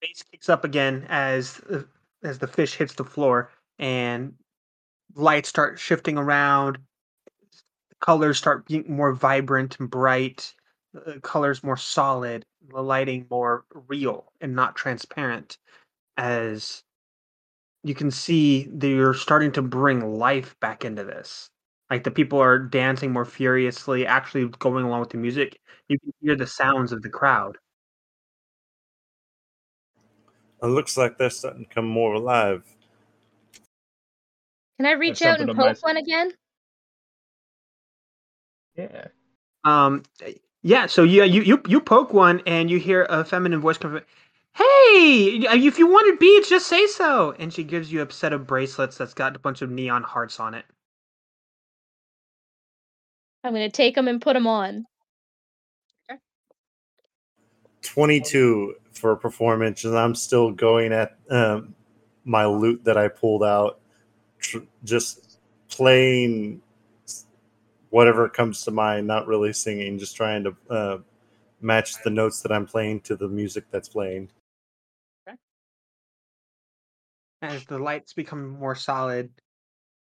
Bass 0.00 0.24
kicks 0.28 0.48
up 0.48 0.64
again 0.64 1.06
as 1.08 1.60
as 2.24 2.40
the 2.40 2.48
fish 2.48 2.74
hits 2.74 2.94
the 2.94 3.04
floor, 3.04 3.52
and 3.78 4.34
lights 5.14 5.50
start 5.50 5.78
shifting 5.78 6.18
around. 6.18 6.78
Colors 8.00 8.38
start 8.38 8.66
being 8.66 8.86
more 8.88 9.12
vibrant 9.12 9.78
and 9.78 9.88
bright. 9.88 10.52
The 10.92 11.20
colors 11.20 11.62
more 11.62 11.76
solid. 11.76 12.44
The 12.68 12.82
lighting 12.82 13.26
more 13.30 13.64
real 13.88 14.32
and 14.40 14.54
not 14.54 14.76
transparent. 14.76 15.58
As 16.16 16.82
you 17.84 17.94
can 17.94 18.10
see, 18.10 18.68
they're 18.70 19.14
starting 19.14 19.52
to 19.52 19.62
bring 19.62 20.18
life 20.18 20.58
back 20.60 20.84
into 20.84 21.04
this. 21.04 21.50
Like 21.90 22.04
the 22.04 22.10
people 22.10 22.38
are 22.40 22.58
dancing 22.58 23.12
more 23.12 23.24
furiously, 23.24 24.06
actually 24.06 24.48
going 24.58 24.84
along 24.84 25.00
with 25.00 25.10
the 25.10 25.16
music. 25.16 25.58
You 25.88 25.98
can 25.98 26.12
hear 26.20 26.36
the 26.36 26.46
sounds 26.46 26.92
of 26.92 27.02
the 27.02 27.08
crowd. 27.08 27.56
It 30.62 30.66
looks 30.66 30.96
like 30.96 31.16
they're 31.16 31.30
starting 31.30 31.64
to 31.64 31.74
come 31.74 31.86
more 31.86 32.14
alive. 32.14 32.64
Can 34.78 34.86
I 34.86 34.92
reach 34.92 35.20
That's 35.20 35.22
out 35.22 35.40
and 35.40 35.48
something 35.48 35.60
on 35.60 35.66
my 35.66 35.72
poke 35.74 35.82
one 35.84 35.96
again? 35.96 36.32
Yeah. 38.76 39.06
Um, 39.64 40.02
yeah. 40.62 40.86
So 40.86 41.02
yeah, 41.04 41.24
you 41.24 41.42
you 41.42 41.62
you 41.66 41.80
poke 41.80 42.12
one, 42.12 42.42
and 42.46 42.70
you 42.70 42.78
hear 42.78 43.06
a 43.10 43.24
feminine 43.24 43.60
voice 43.60 43.78
come. 43.78 43.92
from, 43.92 44.02
Hey, 44.56 45.38
if 45.44 45.78
you 45.78 45.86
wanted 45.86 46.18
beads, 46.18 46.48
just 46.48 46.66
say 46.66 46.86
so. 46.88 47.34
And 47.38 47.52
she 47.52 47.62
gives 47.62 47.92
you 47.92 48.02
a 48.02 48.10
set 48.10 48.32
of 48.32 48.46
bracelets 48.46 48.98
that's 48.98 49.14
got 49.14 49.36
a 49.36 49.38
bunch 49.38 49.62
of 49.62 49.70
neon 49.70 50.02
hearts 50.02 50.40
on 50.40 50.54
it. 50.54 50.64
I'm 53.44 53.52
gonna 53.52 53.70
take 53.70 53.94
them 53.94 54.08
and 54.08 54.20
put 54.20 54.34
them 54.34 54.46
on. 54.48 54.86
22 57.82 58.74
for 58.92 59.16
performance, 59.16 59.84
and 59.84 59.96
I'm 59.96 60.14
still 60.14 60.50
going 60.50 60.92
at 60.92 61.16
um, 61.30 61.74
my 62.24 62.46
lute 62.46 62.84
that 62.84 62.96
I 62.96 63.08
pulled 63.08 63.44
out, 63.44 63.80
tr- 64.38 64.58
just 64.84 65.38
playing 65.68 66.60
whatever 67.90 68.28
comes 68.28 68.64
to 68.64 68.70
mind, 68.70 69.06
not 69.06 69.26
really 69.26 69.52
singing, 69.52 69.98
just 69.98 70.16
trying 70.16 70.44
to 70.44 70.56
uh, 70.70 70.98
match 71.60 72.02
the 72.02 72.10
notes 72.10 72.42
that 72.42 72.52
I'm 72.52 72.66
playing 72.66 73.00
to 73.02 73.16
the 73.16 73.28
music 73.28 73.64
that's 73.70 73.88
playing. 73.88 74.30
As 77.40 77.64
the 77.64 77.78
lights 77.78 78.14
become 78.14 78.58
more 78.58 78.74
solid, 78.74 79.30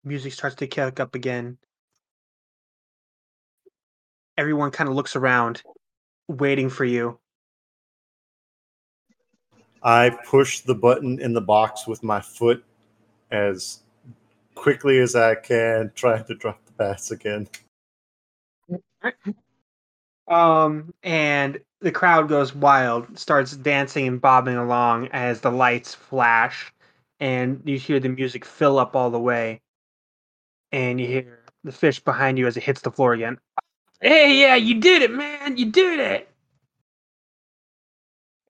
music 0.02 0.32
starts 0.32 0.56
to 0.56 0.66
kick 0.66 0.98
up 0.98 1.14
again. 1.14 1.58
Everyone 4.38 4.70
kind 4.70 4.88
of 4.88 4.94
looks 4.94 5.14
around, 5.14 5.62
waiting 6.28 6.70
for 6.70 6.84
you. 6.84 7.18
I 9.82 10.10
push 10.26 10.60
the 10.60 10.74
button 10.74 11.20
in 11.20 11.34
the 11.34 11.40
box 11.40 11.86
with 11.86 12.02
my 12.02 12.20
foot 12.20 12.64
as 13.30 13.80
quickly 14.54 14.98
as 14.98 15.14
I 15.14 15.34
can, 15.34 15.92
trying 15.94 16.24
to 16.24 16.34
drop 16.34 16.64
the 16.64 16.72
bass 16.72 17.10
again. 17.10 17.48
Um, 20.28 20.92
and 21.02 21.58
the 21.80 21.92
crowd 21.92 22.28
goes 22.28 22.54
wild, 22.54 23.18
starts 23.18 23.56
dancing 23.56 24.06
and 24.06 24.20
bobbing 24.20 24.56
along 24.56 25.08
as 25.08 25.40
the 25.40 25.50
lights 25.50 25.94
flash, 25.94 26.72
and 27.18 27.62
you 27.64 27.78
hear 27.78 27.98
the 27.98 28.08
music 28.08 28.44
fill 28.44 28.78
up 28.78 28.94
all 28.94 29.10
the 29.10 29.18
way. 29.18 29.60
And 30.70 31.00
you 31.00 31.06
hear 31.06 31.40
the 31.64 31.72
fish 31.72 31.98
behind 32.00 32.38
you 32.38 32.46
as 32.46 32.56
it 32.56 32.62
hits 32.62 32.82
the 32.82 32.90
floor 32.90 33.14
again. 33.14 33.38
Hey, 34.00 34.40
yeah, 34.40 34.54
you 34.54 34.74
did 34.74 35.02
it, 35.02 35.10
man! 35.10 35.56
You 35.56 35.72
did 35.72 35.98
it! 35.98 36.28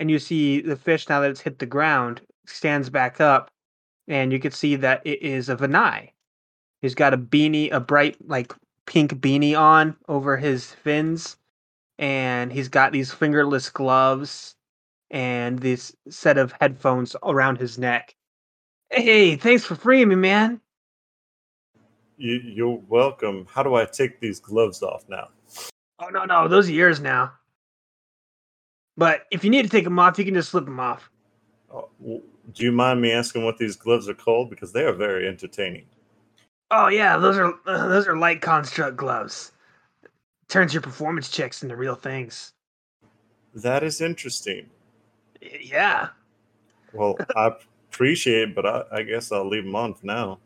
And 0.00 0.10
you 0.10 0.18
see 0.18 0.60
the 0.60 0.76
fish 0.76 1.08
now 1.08 1.20
that 1.20 1.30
it's 1.30 1.40
hit 1.40 1.58
the 1.58 1.66
ground 1.66 2.20
stands 2.46 2.90
back 2.90 3.20
up, 3.20 3.50
and 4.08 4.32
you 4.32 4.40
can 4.40 4.52
see 4.52 4.76
that 4.76 5.02
it 5.04 5.22
is 5.22 5.48
a 5.48 5.56
Vanai. 5.56 6.10
He's 6.82 6.94
got 6.94 7.14
a 7.14 7.18
beanie, 7.18 7.72
a 7.72 7.80
bright 7.80 8.16
like 8.28 8.52
pink 8.88 9.12
beanie 9.14 9.58
on 9.60 9.96
over 10.08 10.38
his 10.38 10.72
fins 10.74 11.38
and 11.98 12.52
he's 12.52 12.68
got 12.70 12.92
these 12.92 13.12
fingerless 13.12 13.70
gloves 13.70 14.56
and 15.10 15.60
this 15.60 15.94
set 16.10 16.38
of 16.38 16.54
headphones 16.60 17.16
around 17.24 17.58
his 17.58 17.78
neck. 17.78 18.16
Hey, 18.90 19.36
thanks 19.36 19.64
for 19.64 19.76
freeing 19.76 20.08
me, 20.08 20.16
man. 20.16 20.60
You, 22.18 22.40
you're 22.44 22.82
welcome. 22.88 23.46
How 23.50 23.62
do 23.62 23.74
I 23.76 23.84
take 23.86 24.20
these 24.20 24.40
gloves 24.40 24.82
off 24.82 25.04
now? 25.08 25.28
Oh 26.00 26.08
no, 26.08 26.24
no, 26.24 26.48
those 26.48 26.68
are 26.68 26.72
yours 26.74 27.00
now. 27.00 27.32
But 28.96 29.22
if 29.30 29.44
you 29.44 29.50
need 29.50 29.62
to 29.64 29.68
take 29.70 29.84
them 29.84 29.98
off, 29.98 30.18
you 30.18 30.24
can 30.24 30.34
just 30.34 30.50
slip 30.50 30.66
them 30.66 30.80
off. 30.80 31.10
Oh, 31.72 31.88
w- 32.00 32.22
Do 32.54 32.64
you 32.64 32.72
mind 32.72 33.00
me 33.00 33.12
asking 33.12 33.44
what 33.44 33.58
these 33.58 33.76
gloves 33.76 34.08
are 34.08 34.14
called? 34.14 34.50
Because 34.50 34.72
they 34.72 34.84
are 34.84 34.92
very 34.94 35.28
entertaining. 35.28 35.86
Oh 36.70 36.88
yeah, 36.88 37.16
those 37.16 37.38
are 37.38 37.54
uh, 37.66 37.88
those 37.88 38.06
are 38.06 38.16
light 38.16 38.40
construct 38.42 38.96
gloves. 38.96 39.52
Turns 40.48 40.72
your 40.74 40.82
performance 40.82 41.30
checks 41.30 41.62
into 41.62 41.76
real 41.76 41.94
things. 41.94 42.52
That 43.54 43.82
is 43.82 44.00
interesting. 44.00 44.68
Y- 45.42 45.58
Yeah. 45.62 46.08
Well, 46.92 47.16
I 47.36 47.52
appreciate 47.90 48.50
it, 48.50 48.54
but 48.54 48.66
I, 48.66 48.84
I 48.92 49.02
guess 49.02 49.32
I'll 49.32 49.48
leave 49.48 49.64
them 49.64 49.76
on 49.76 49.94
for 49.94 50.06
now. 50.06 50.38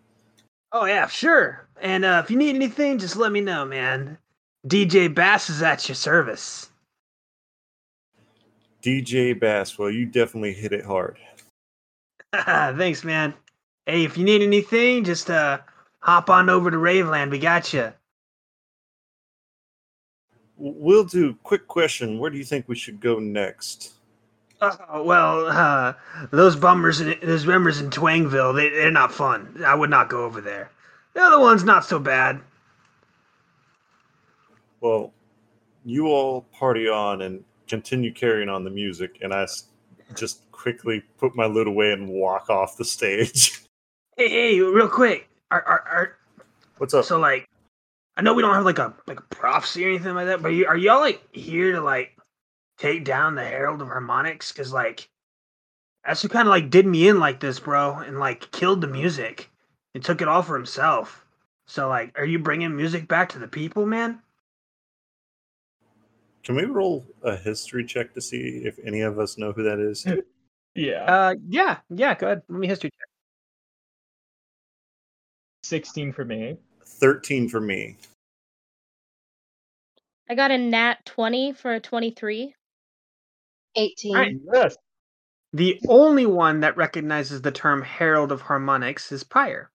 Oh 0.72 0.84
yeah, 0.86 1.06
sure. 1.06 1.66
And 1.80 2.04
uh, 2.04 2.22
if 2.24 2.30
you 2.30 2.36
need 2.36 2.54
anything, 2.54 2.98
just 2.98 3.16
let 3.16 3.32
me 3.32 3.40
know, 3.40 3.64
man. 3.64 4.16
DJ 4.66 5.12
Bass 5.12 5.50
is 5.50 5.60
at 5.62 5.88
your 5.88 5.96
service. 5.96 6.70
DJ 8.82 9.38
Bass, 9.38 9.78
well, 9.78 9.90
you 9.90 10.06
definitely 10.06 10.52
hit 10.52 10.72
it 10.72 10.84
hard. 10.84 11.18
Thanks, 12.32 13.04
man. 13.04 13.34
Hey, 13.86 14.04
if 14.04 14.16
you 14.16 14.24
need 14.24 14.42
anything, 14.42 15.04
just 15.04 15.30
uh 15.30 15.58
hop 16.02 16.28
on 16.28 16.50
over 16.50 16.70
to 16.70 16.76
Raveland. 16.76 17.30
We 17.30 17.38
got 17.38 17.72
you. 17.72 17.92
we'll 20.62 21.04
do. 21.04 21.34
Quick 21.42 21.66
question: 21.66 22.18
Where 22.18 22.30
do 22.30 22.38
you 22.38 22.44
think 22.44 22.68
we 22.68 22.76
should 22.76 23.00
go 23.00 23.18
next? 23.18 23.94
Uh, 24.60 25.02
well, 25.02 25.46
uh, 25.46 25.92
those 26.30 26.54
bummers 26.54 27.00
and 27.00 27.18
those 27.20 27.46
members 27.46 27.80
in 27.80 27.90
Twangville, 27.90 28.54
they, 28.54 28.68
they're 28.68 28.92
not 28.92 29.12
fun. 29.12 29.62
I 29.66 29.74
would 29.74 29.90
not 29.90 30.08
go 30.08 30.24
over 30.24 30.40
there. 30.40 30.70
The 31.14 31.20
other 31.20 31.40
one's 31.40 31.64
not 31.64 31.84
so 31.84 31.98
bad. 31.98 32.40
Well, 34.80 35.12
you 35.84 36.06
all 36.06 36.42
party 36.52 36.88
on 36.88 37.22
and 37.22 37.44
continue 37.66 38.12
carrying 38.12 38.48
on 38.48 38.62
the 38.62 38.70
music, 38.70 39.18
and 39.20 39.34
I 39.34 39.46
just 40.14 40.48
quickly 40.52 41.02
put 41.18 41.34
my 41.34 41.46
lute 41.46 41.66
away 41.66 41.92
and 41.92 42.08
walk 42.08 42.48
off 42.50 42.76
the 42.76 42.84
stage. 42.84 43.58
Hey, 44.18 44.28
hey, 44.28 44.60
real 44.60 44.90
quick. 44.90 45.26
Are, 45.52 45.62
are, 45.62 45.84
are 45.86 46.16
What's 46.78 46.94
up? 46.94 47.04
so 47.04 47.18
like? 47.18 47.46
I 48.16 48.22
know 48.22 48.32
we 48.32 48.40
don't 48.40 48.54
have 48.54 48.64
like 48.64 48.78
a 48.78 48.94
like 49.06 49.20
a 49.20 49.34
prophecy 49.34 49.84
or 49.84 49.90
anything 49.90 50.14
like 50.14 50.26
that, 50.26 50.40
but 50.40 50.48
you, 50.48 50.66
are 50.66 50.76
y'all 50.76 51.00
like 51.00 51.22
here 51.32 51.72
to 51.72 51.80
like 51.82 52.16
take 52.78 53.04
down 53.04 53.34
the 53.34 53.44
Herald 53.44 53.82
of 53.82 53.88
Harmonics? 53.88 54.50
Because 54.50 54.72
like 54.72 55.10
that's 56.06 56.22
who 56.22 56.28
kind 56.28 56.48
of 56.48 56.50
like 56.50 56.70
did 56.70 56.86
me 56.86 57.06
in 57.06 57.20
like 57.20 57.40
this, 57.40 57.60
bro, 57.60 57.98
and 57.98 58.18
like 58.18 58.50
killed 58.50 58.80
the 58.80 58.86
music 58.86 59.50
and 59.94 60.02
took 60.02 60.22
it 60.22 60.28
all 60.28 60.42
for 60.42 60.56
himself. 60.56 61.26
So 61.66 61.86
like, 61.86 62.18
are 62.18 62.24
you 62.24 62.38
bringing 62.38 62.74
music 62.74 63.06
back 63.06 63.28
to 63.30 63.38
the 63.38 63.48
people, 63.48 63.84
man? 63.84 64.20
Can 66.44 66.56
we 66.56 66.64
roll 66.64 67.04
a 67.22 67.36
history 67.36 67.84
check 67.84 68.14
to 68.14 68.22
see 68.22 68.62
if 68.64 68.78
any 68.84 69.02
of 69.02 69.18
us 69.18 69.36
know 69.36 69.52
who 69.52 69.62
that 69.64 69.78
is? 69.78 70.06
Yeah. 70.74 71.04
Uh, 71.04 71.34
yeah, 71.50 71.80
yeah. 71.90 72.14
Go 72.14 72.28
ahead. 72.28 72.42
Let 72.48 72.58
me 72.58 72.66
history 72.66 72.88
check. 72.88 73.11
16 75.62 76.12
for 76.12 76.24
me. 76.24 76.56
13 76.84 77.48
for 77.48 77.60
me. 77.60 77.96
I 80.28 80.34
got 80.34 80.50
a 80.50 80.58
nat 80.58 81.04
20 81.06 81.52
for 81.52 81.74
a 81.74 81.80
23. 81.80 82.54
18. 83.76 84.14
Alright. 84.14 84.36
Yes. 84.52 84.76
The 85.52 85.78
only 85.88 86.26
one 86.26 86.60
that 86.60 86.76
recognizes 86.76 87.42
the 87.42 87.52
term 87.52 87.82
Herald 87.82 88.32
of 88.32 88.40
Harmonics 88.40 89.12
is 89.12 89.24
Pyre. 89.24 89.70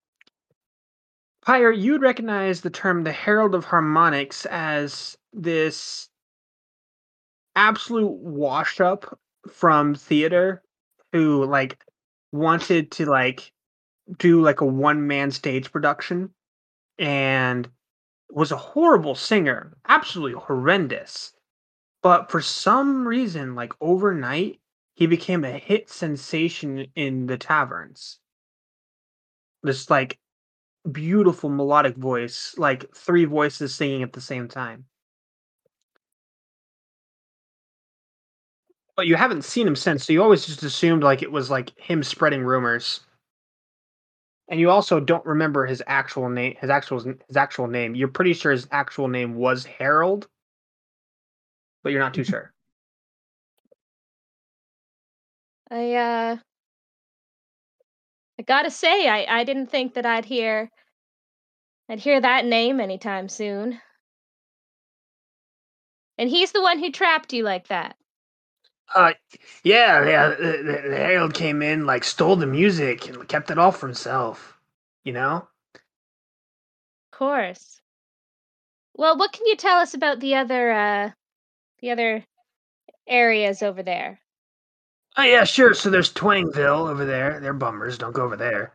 Pyre, 1.45 1.71
you'd 1.71 2.01
recognize 2.01 2.61
the 2.61 2.69
term 2.69 3.03
the 3.03 3.11
Herald 3.11 3.55
of 3.55 3.65
Harmonics 3.65 4.45
as 4.47 5.17
this 5.33 6.09
absolute 7.55 8.11
wash 8.11 8.81
up 8.81 9.17
from 9.49 9.95
theater 9.95 10.61
who 11.13 11.45
like 11.45 11.83
wanted 12.31 12.91
to 12.91 13.05
like 13.05 13.51
do 14.17 14.41
like 14.41 14.61
a 14.61 14.65
one 14.65 15.07
man 15.07 15.31
stage 15.31 15.71
production 15.71 16.29
and 16.97 17.69
was 18.29 18.51
a 18.51 18.57
horrible 18.57 19.15
singer, 19.15 19.77
absolutely 19.87 20.39
horrendous. 20.39 21.33
But 22.03 22.31
for 22.31 22.41
some 22.41 23.07
reason, 23.07 23.55
like 23.55 23.73
overnight, 23.81 24.59
he 24.95 25.07
became 25.07 25.43
a 25.43 25.51
hit 25.51 25.89
sensation 25.89 26.87
in 26.95 27.27
the 27.27 27.37
taverns. 27.37 28.19
This 29.63 29.89
like 29.89 30.19
beautiful 30.91 31.49
melodic 31.49 31.95
voice, 31.95 32.55
like 32.57 32.93
three 32.95 33.25
voices 33.25 33.75
singing 33.75 34.03
at 34.03 34.13
the 34.13 34.21
same 34.21 34.47
time. 34.47 34.85
But 38.95 39.05
you 39.05 39.15
haven't 39.15 39.43
seen 39.43 39.67
him 39.67 39.75
since, 39.75 40.05
so 40.05 40.13
you 40.13 40.23
always 40.23 40.45
just 40.45 40.63
assumed 40.63 41.03
like 41.03 41.21
it 41.21 41.31
was 41.31 41.51
like 41.51 41.77
him 41.79 42.01
spreading 42.03 42.43
rumors. 42.43 43.01
And 44.49 44.59
you 44.59 44.69
also 44.69 44.99
don't 44.99 45.25
remember 45.25 45.65
his 45.65 45.83
actual 45.87 46.29
name. 46.29 46.55
His 46.59 46.69
actual 46.69 46.99
his 47.01 47.37
actual 47.37 47.67
name. 47.67 47.95
You're 47.95 48.07
pretty 48.07 48.33
sure 48.33 48.51
his 48.51 48.67
actual 48.71 49.07
name 49.07 49.35
was 49.35 49.65
Harold, 49.65 50.27
but 51.83 51.91
you're 51.91 52.01
not 52.01 52.13
too 52.13 52.23
sure. 52.23 52.53
I 55.71 55.93
uh 55.95 56.37
I 58.39 58.43
gotta 58.43 58.71
say, 58.71 59.07
I, 59.09 59.39
I 59.39 59.43
didn't 59.43 59.67
think 59.67 59.93
that 59.95 60.05
I'd 60.05 60.25
hear 60.25 60.69
I'd 61.89 61.99
hear 61.99 62.19
that 62.21 62.45
name 62.45 62.79
anytime 62.79 63.27
soon. 63.29 63.81
And 66.17 66.29
he's 66.29 66.51
the 66.51 66.61
one 66.61 66.77
who 66.79 66.91
trapped 66.91 67.33
you 67.33 67.43
like 67.43 67.67
that. 67.69 67.97
Uh, 68.95 69.13
yeah, 69.63 70.05
yeah. 70.07 70.29
The, 70.29 70.35
the, 70.35 70.89
the 70.89 70.97
Herald 70.97 71.33
came 71.33 71.61
in, 71.61 71.85
like, 71.85 72.03
stole 72.03 72.35
the 72.35 72.47
music 72.47 73.07
and 73.07 73.27
kept 73.27 73.51
it 73.51 73.57
all 73.57 73.71
for 73.71 73.87
himself. 73.87 74.57
You 75.03 75.13
know? 75.13 75.47
Of 75.75 75.81
course. 77.11 77.81
Well, 78.95 79.17
what 79.17 79.31
can 79.31 79.45
you 79.45 79.55
tell 79.55 79.79
us 79.79 79.93
about 79.93 80.19
the 80.19 80.35
other 80.35 80.71
uh 80.71 81.11
the 81.79 81.91
other 81.91 82.25
areas 83.07 83.61
over 83.61 83.83
there? 83.83 84.19
Oh 85.17 85.23
yeah, 85.23 85.43
sure. 85.43 85.73
So 85.73 85.89
there's 85.89 86.13
Twangville 86.13 86.89
over 86.89 87.05
there. 87.05 87.39
They're 87.39 87.53
bummers. 87.53 87.97
Don't 87.97 88.13
go 88.13 88.23
over 88.23 88.35
there. 88.35 88.73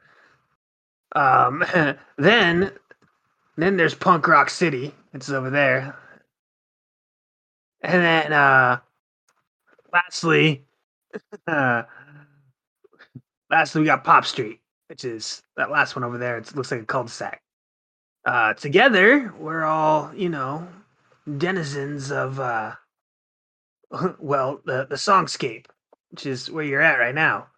Um, 1.15 1.65
then, 2.19 2.73
then 3.57 3.77
there's 3.77 3.95
Punk 3.95 4.27
Rock 4.27 4.51
City. 4.51 4.95
It's 5.13 5.31
over 5.31 5.51
there. 5.51 5.97
And 7.83 8.03
then, 8.03 8.33
uh, 8.33 8.79
lastly, 9.93 10.65
uh, 11.47 11.83
lastly 13.51 13.81
we 13.81 13.87
got 13.87 14.05
Pop 14.05 14.25
Street, 14.25 14.61
which 14.89 15.05
is 15.05 15.43
that 15.57 15.71
last 15.71 15.97
one 15.97 16.05
over 16.05 16.19
there. 16.19 16.39
It 16.39 16.55
looks 16.57 16.71
like 16.71 16.83
a 16.83 16.87
cul-de-sac. 16.87 17.43
Uh, 18.25 18.55
together, 18.55 19.33
we're 19.39 19.65
all 19.65 20.13
you 20.15 20.29
know 20.29 20.69
denizens 21.39 22.13
of 22.13 22.41
uh, 22.41 22.75
well, 24.19 24.61
the 24.65 24.87
the 24.89 24.97
songscape 24.97 25.67
which 26.13 26.27
is 26.27 26.51
where 26.51 26.65
you're 26.65 26.81
at 26.83 26.99
right 26.99 27.15
now. 27.15 27.49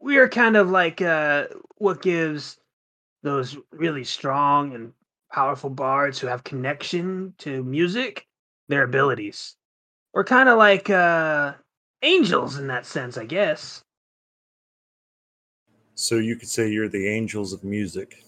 We 0.00 0.16
are 0.18 0.28
kind 0.28 0.56
of 0.56 0.68
like 0.68 1.00
uh, 1.00 1.46
what 1.78 2.02
gives 2.02 2.58
those 3.22 3.56
really 3.72 4.04
strong 4.04 4.74
and 4.74 4.92
powerful 5.32 5.70
bards 5.70 6.18
who 6.18 6.26
have 6.26 6.44
connection 6.44 7.34
to 7.38 7.62
music 7.64 8.26
their 8.68 8.82
abilities. 8.82 9.56
We're 10.12 10.24
kind 10.24 10.48
of 10.48 10.58
like 10.58 10.90
uh, 10.90 11.54
angels 12.04 12.58
in 12.58 12.66
that 12.68 12.86
sense, 12.86 13.18
I 13.18 13.24
guess. 13.24 13.82
So 15.94 16.16
you 16.16 16.36
could 16.36 16.48
say 16.48 16.68
you're 16.68 16.88
the 16.88 17.08
angels 17.08 17.52
of 17.52 17.64
music. 17.64 18.22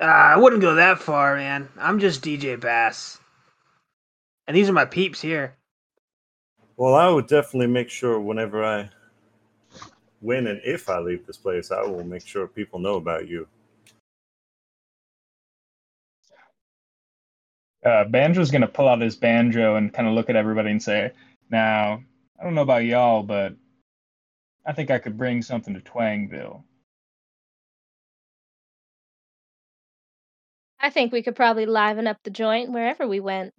Uh, 0.00 0.04
I 0.04 0.36
wouldn't 0.36 0.62
go 0.62 0.74
that 0.74 0.98
far, 0.98 1.36
man. 1.36 1.68
I'm 1.78 1.98
just 1.98 2.22
DJ 2.22 2.60
Bass. 2.60 3.18
And 4.46 4.56
these 4.56 4.68
are 4.68 4.74
my 4.74 4.84
peeps 4.84 5.20
here. 5.20 5.54
Well, 6.76 6.94
I 6.94 7.08
would 7.08 7.26
definitely 7.26 7.68
make 7.68 7.88
sure 7.88 8.20
whenever 8.20 8.64
I 8.64 8.90
when 10.20 10.46
and 10.46 10.60
if 10.64 10.88
I 10.88 10.98
leave 10.98 11.26
this 11.26 11.36
place, 11.36 11.70
I 11.70 11.82
will 11.82 12.04
make 12.04 12.26
sure 12.26 12.46
people 12.46 12.78
know 12.78 12.96
about 12.96 13.28
you. 13.28 13.46
Uh, 17.84 18.04
Banjo's 18.04 18.50
gonna 18.50 18.66
pull 18.66 18.88
out 18.88 19.00
his 19.00 19.16
banjo 19.16 19.76
and 19.76 19.92
kind 19.92 20.08
of 20.08 20.14
look 20.14 20.28
at 20.28 20.36
everybody 20.36 20.70
and 20.70 20.82
say, 20.82 21.12
"Now, 21.50 22.02
I 22.40 22.44
don't 22.44 22.54
know 22.54 22.62
about 22.62 22.84
y'all, 22.84 23.22
but 23.22 23.54
I 24.66 24.72
think 24.72 24.90
I 24.90 24.98
could 24.98 25.18
bring 25.18 25.42
something 25.42 25.74
to 25.74 25.80
Twangville." 25.80 26.62
I 30.80 30.90
think 30.90 31.12
we 31.12 31.22
could 31.22 31.36
probably 31.36 31.66
liven 31.66 32.06
up 32.06 32.18
the 32.22 32.30
joint 32.30 32.70
wherever 32.72 33.06
we 33.08 33.20
went. 33.20 33.54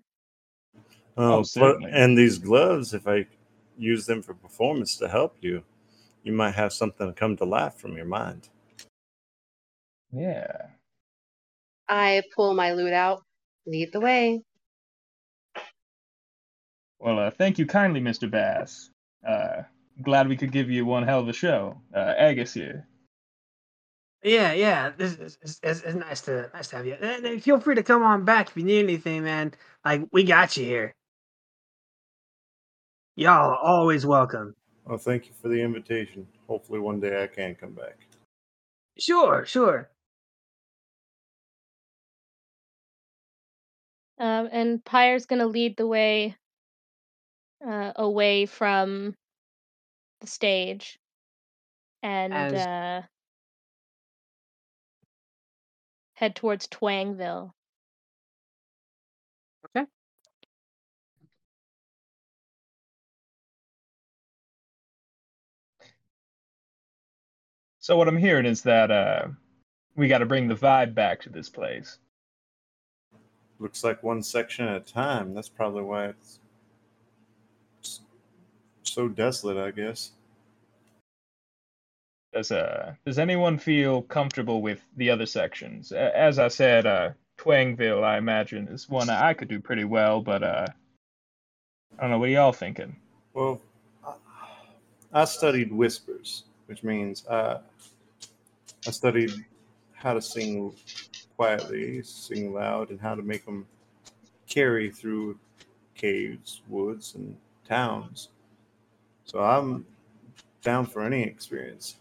Oh, 1.18 1.40
Oh, 1.40 1.44
but- 1.56 1.84
and 1.90 2.18
these 2.18 2.38
gloves, 2.40 2.94
if 2.94 3.08
I 3.08 3.28
use 3.78 4.06
them 4.06 4.22
for 4.22 4.34
performance 4.36 4.98
to 4.98 5.08
help 5.10 5.38
you, 5.42 5.64
you 6.24 6.34
might 6.34 6.56
have 6.56 6.74
something 6.74 7.14
come 7.14 7.38
to 7.38 7.46
life 7.46 7.76
from 7.76 7.96
your 7.98 8.06
mind. 8.06 8.50
Yeah. 10.12 10.70
I 11.90 12.24
pull 12.36 12.54
my 12.54 12.74
lute 12.74 12.94
out. 12.94 13.24
Lead 13.66 13.92
the 13.94 14.00
way. 14.02 14.44
Well, 17.00 17.20
uh, 17.20 17.32
thank 17.32 17.60
you 17.60 17.66
kindly, 17.66 18.02
Mr. 18.02 18.30
Bass. 18.30 18.90
Uh, 19.28 19.64
glad 20.02 20.28
we 20.28 20.38
could 20.38 20.52
give 20.52 20.70
you 20.70 20.86
one 20.86 21.04
hell 21.04 21.20
of 21.20 21.28
a 21.28 21.34
show. 21.34 21.80
Uh, 21.94 22.14
Aegis 22.20 22.54
here. 22.54 22.88
Yeah, 24.24 24.52
yeah. 24.54 24.92
This 24.98 25.14
is 25.14 25.38
it's, 25.42 25.60
it's, 25.62 25.82
it's 25.82 25.96
nice 25.96 26.22
to 26.22 26.50
nice 26.54 26.68
to 26.70 26.78
have 26.78 26.86
you. 26.86 26.96
And, 27.00 27.26
and 27.26 27.44
feel 27.44 27.60
free 27.60 27.76
to 27.76 27.84
come 27.84 28.02
on 28.04 28.26
back 28.26 28.50
if 28.50 28.58
you 28.58 28.64
need 28.64 28.84
anything, 28.84 29.24
man. 29.24 29.54
Like 29.86 30.08
we 30.12 30.24
got 30.24 30.58
you 30.58 30.66
here. 30.66 30.96
Y'all 33.16 33.52
are 33.52 33.58
always 33.58 34.06
welcome. 34.06 34.56
Well, 34.86 34.98
thank 34.98 35.28
you 35.28 35.34
for 35.42 35.50
the 35.50 35.62
invitation. 35.62 36.28
Hopefully, 36.48 36.80
one 36.80 37.00
day 37.00 37.24
I 37.24 37.28
can 37.28 37.56
come 37.56 37.74
back. 37.74 38.08
Sure, 39.00 39.46
sure. 39.46 39.90
Um, 44.20 44.50
and 44.52 44.84
Pyre's 44.84 45.28
gonna 45.28 45.46
lead 45.46 45.78
the 45.78 45.86
way 45.86 46.36
uh, 47.66 47.94
away 47.96 48.46
from 48.46 49.16
the 50.22 50.28
stage 50.28 51.00
and 52.04 52.34
As- 52.34 52.54
uh, 52.54 53.02
head 56.16 56.36
towards 56.36 56.68
Twangville. 56.68 57.52
Okay. 59.76 59.86
So 67.80 67.98
what 67.98 68.08
I'm 68.08 68.18
hearing 68.18 68.46
is 68.46 68.64
that 68.64 68.92
uh, 68.92 69.28
we 69.96 70.08
got 70.08 70.20
to 70.20 70.26
bring 70.26 70.48
the 70.48 70.56
vibe 70.56 70.94
back 70.94 71.22
to 71.22 71.30
this 71.30 71.50
place. 71.50 72.00
Looks 73.60 73.84
like 73.84 74.04
one 74.04 74.22
section 74.22 74.68
at 74.68 74.76
a 74.76 74.94
time. 74.94 75.34
That's 75.34 75.50
probably 75.50 75.84
why 75.84 76.08
it's 76.08 76.40
so 78.98 79.08
desolate, 79.08 79.58
I 79.58 79.70
guess. 79.70 80.10
Does 82.34 82.52
uh 82.52 82.96
does 83.06 83.20
anyone 83.20 83.60
feel 83.60 84.02
comfortable 84.02 84.64
with 84.64 84.82
the 84.98 85.12
other 85.12 85.28
sections? 85.28 85.92
As 85.92 86.40
I 86.40 86.48
said, 86.48 86.88
uh, 86.88 87.12
Twangville, 87.38 88.04
I 88.04 88.18
imagine, 88.18 88.68
is 88.70 88.90
one 88.90 89.12
I 89.12 89.36
could 89.36 89.50
do 89.50 89.60
pretty 89.60 89.84
well, 89.84 90.22
but 90.22 90.42
uh, 90.42 90.66
I 92.00 92.02
don't 92.02 92.10
know. 92.10 92.18
What 92.18 92.30
are 92.30 92.32
y'all 92.32 92.52
thinking? 92.52 92.96
Well, 93.34 93.62
I- 94.04 94.16
I 95.14 95.26
studied 95.26 95.72
whispers, 95.72 96.46
which 96.66 96.84
means 96.84 97.26
uh, 97.28 97.60
I 98.88 98.92
studied 98.92 99.32
how 99.94 100.16
to 100.16 100.22
sing 100.24 100.74
quietly, 101.36 102.02
sing 102.02 102.52
loud, 102.52 102.90
and 102.90 103.00
how 103.00 103.14
to 103.14 103.22
make 103.22 103.46
them 103.46 103.68
carry 104.50 104.90
through 104.90 105.38
caves, 105.94 106.62
woods, 106.68 107.14
and 107.14 107.38
towns. 107.68 108.30
So 109.28 109.40
I'm 109.40 109.86
down 110.64 110.86
for 110.86 111.04
any 111.04 111.24
experience. 111.24 111.98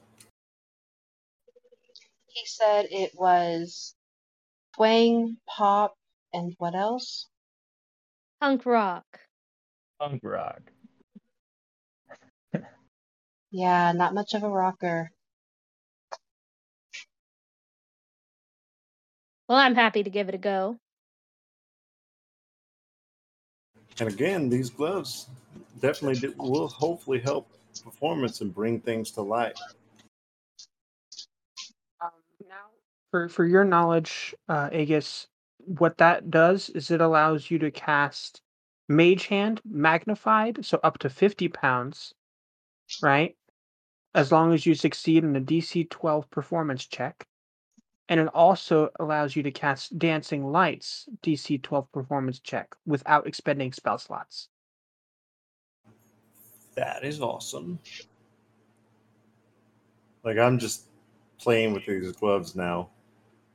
He 2.29 2.47
said 2.47 2.87
it 2.91 3.11
was 3.15 3.97
twang, 4.77 5.39
pop, 5.49 5.95
and 6.33 6.55
what 6.59 6.77
else? 6.77 7.27
Punk 8.41 8.65
rock. 8.65 9.05
Punk 9.99 10.21
rock. 10.23 10.61
Yeah, 13.51 13.93
not 13.93 14.15
much 14.15 14.35
of 14.35 14.45
a 14.45 14.49
rocker. 14.49 15.11
Well, 19.49 19.59
I'm 19.59 19.75
happy 19.75 20.05
to 20.05 20.11
give 20.11 20.29
it 20.29 20.35
a 20.35 20.39
go. 20.39 20.77
And 23.99 24.09
again, 24.09 24.49
these 24.49 24.71
gloves 24.71 25.27
definitely 25.81 26.21
do, 26.21 26.35
will 26.39 26.69
hopefully 26.69 27.21
help 27.21 27.51
performance 27.85 28.41
and 28.41 28.55
bring 28.55 28.81
things 28.81 29.11
to 29.13 29.23
light. 29.23 29.55
Um, 32.03 32.11
now, 32.49 32.67
for 33.11 33.29
for 33.29 33.45
your 33.47 33.65
knowledge, 33.65 34.35
uh, 34.49 34.71
Aegis, 34.73 35.29
what 35.59 35.99
that 35.99 36.31
does 36.31 36.71
is 36.71 36.91
it 36.91 37.01
allows 37.01 37.51
you 37.51 37.59
to 37.61 37.71
cast 37.71 38.43
Mage 38.89 39.27
Hand 39.27 39.61
magnified, 39.65 40.65
so 40.65 40.81
up 40.85 40.99
to 40.99 41.11
fifty 41.11 41.49
pounds, 41.49 42.15
right? 43.03 43.37
As 44.15 44.33
long 44.33 44.55
as 44.55 44.67
you 44.67 44.75
succeed 44.75 45.25
in 45.25 45.37
a 45.37 45.41
DC 45.41 45.91
twelve 45.91 46.31
performance 46.31 46.87
check, 46.87 47.27
and 48.09 48.21
it 48.21 48.29
also 48.29 48.91
allows 49.01 49.37
you 49.37 49.43
to 49.45 49.51
cast 49.51 49.99
Dancing 49.99 50.45
Lights 50.47 51.09
DC 51.23 51.63
twelve 51.63 51.91
performance 51.93 52.41
check 52.41 52.75
without 52.87 53.27
expending 53.27 53.73
spell 53.73 53.99
slots. 53.99 54.49
That 56.77 57.05
is 57.05 57.21
awesome. 57.21 57.79
Like 60.23 60.39
I'm 60.39 60.59
just 60.59 60.85
playing 61.39 61.73
with 61.73 61.87
these 61.87 62.13
gloves 62.13 62.55
now, 62.55 62.91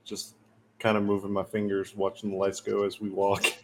just 0.03 0.35
kind 0.79 0.97
of 0.97 1.03
moving 1.03 1.31
my 1.31 1.43
fingers, 1.43 1.95
watching 1.95 2.31
the 2.31 2.35
lights 2.35 2.59
go 2.61 2.83
as 2.83 2.99
we 2.99 3.09
walk. 3.09 3.45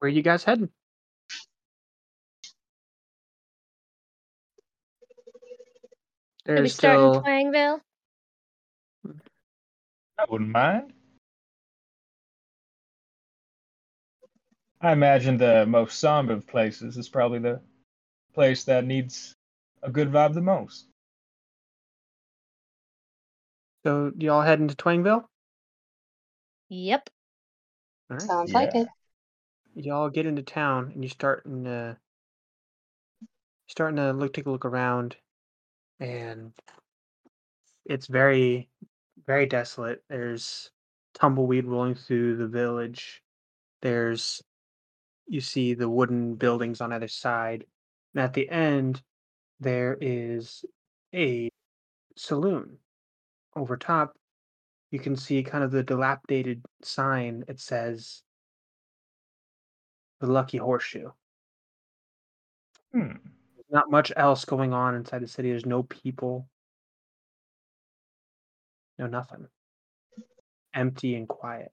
Where 0.00 0.08
are 0.08 0.12
you 0.12 0.22
guys 0.22 0.42
heading? 0.42 0.68
Should 6.46 6.54
we 6.54 6.56
There's 6.56 6.74
start 6.74 6.98
in 6.98 7.12
still 7.12 7.22
Twangville? 7.22 7.80
I 10.18 10.24
wouldn't 10.28 10.50
mind. 10.50 10.92
I 14.82 14.90
imagine 14.90 15.36
the 15.36 15.64
most 15.64 16.00
somber 16.00 16.32
of 16.32 16.46
places 16.46 16.96
is 16.96 17.08
probably 17.08 17.38
the 17.38 17.60
place 18.34 18.64
that 18.64 18.84
needs 18.84 19.36
a 19.82 19.90
good 19.90 20.10
vibe 20.10 20.34
the 20.34 20.40
most. 20.40 20.86
so 23.84 24.12
y'all 24.18 24.42
heading 24.42 24.68
to 24.68 24.76
Twangville? 24.76 25.24
Yep. 26.68 27.10
All 28.10 28.16
right. 28.16 28.26
Sounds 28.26 28.52
like 28.52 28.74
it. 28.74 28.88
y'all 29.74 30.10
get 30.10 30.26
into 30.26 30.42
town 30.42 30.90
and 30.94 31.02
you 31.02 31.08
start 31.08 31.44
in 31.46 31.66
uh 31.66 31.94
starting 33.68 33.96
to 33.96 34.12
look 34.12 34.32
take 34.32 34.46
a 34.46 34.50
look 34.50 34.64
around 34.64 35.16
and 36.00 36.52
it's 37.86 38.06
very 38.06 38.68
very 39.26 39.46
desolate 39.46 40.02
there's 40.10 40.70
tumbleweed 41.14 41.64
rolling 41.64 41.94
through 41.94 42.36
the 42.36 42.46
village 42.46 43.22
there's 43.80 44.42
you 45.32 45.40
see 45.40 45.74
the 45.74 45.88
wooden 45.88 46.34
buildings 46.34 46.80
on 46.80 46.92
either 46.92 47.08
side 47.08 47.64
and 48.14 48.22
at 48.22 48.34
the 48.34 48.48
end 48.50 49.02
there 49.60 49.96
is 50.00 50.64
a 51.14 51.48
saloon 52.16 52.78
over 53.56 53.76
top 53.76 54.16
you 54.90 54.98
can 54.98 55.16
see 55.16 55.42
kind 55.42 55.64
of 55.64 55.70
the 55.70 55.82
dilapidated 55.82 56.62
sign 56.82 57.44
it 57.48 57.60
says 57.60 58.22
the 60.20 60.26
lucky 60.26 60.58
horseshoe 60.58 61.10
Hmm. 62.92 63.12
There's 63.56 63.70
not 63.70 63.90
much 63.90 64.12
else 64.16 64.44
going 64.44 64.72
on 64.72 64.94
inside 64.94 65.22
the 65.22 65.28
city. 65.28 65.50
There's 65.50 65.66
no 65.66 65.82
people. 65.84 66.48
No 68.98 69.06
nothing. 69.06 69.48
Empty 70.74 71.14
and 71.16 71.28
quiet. 71.28 71.72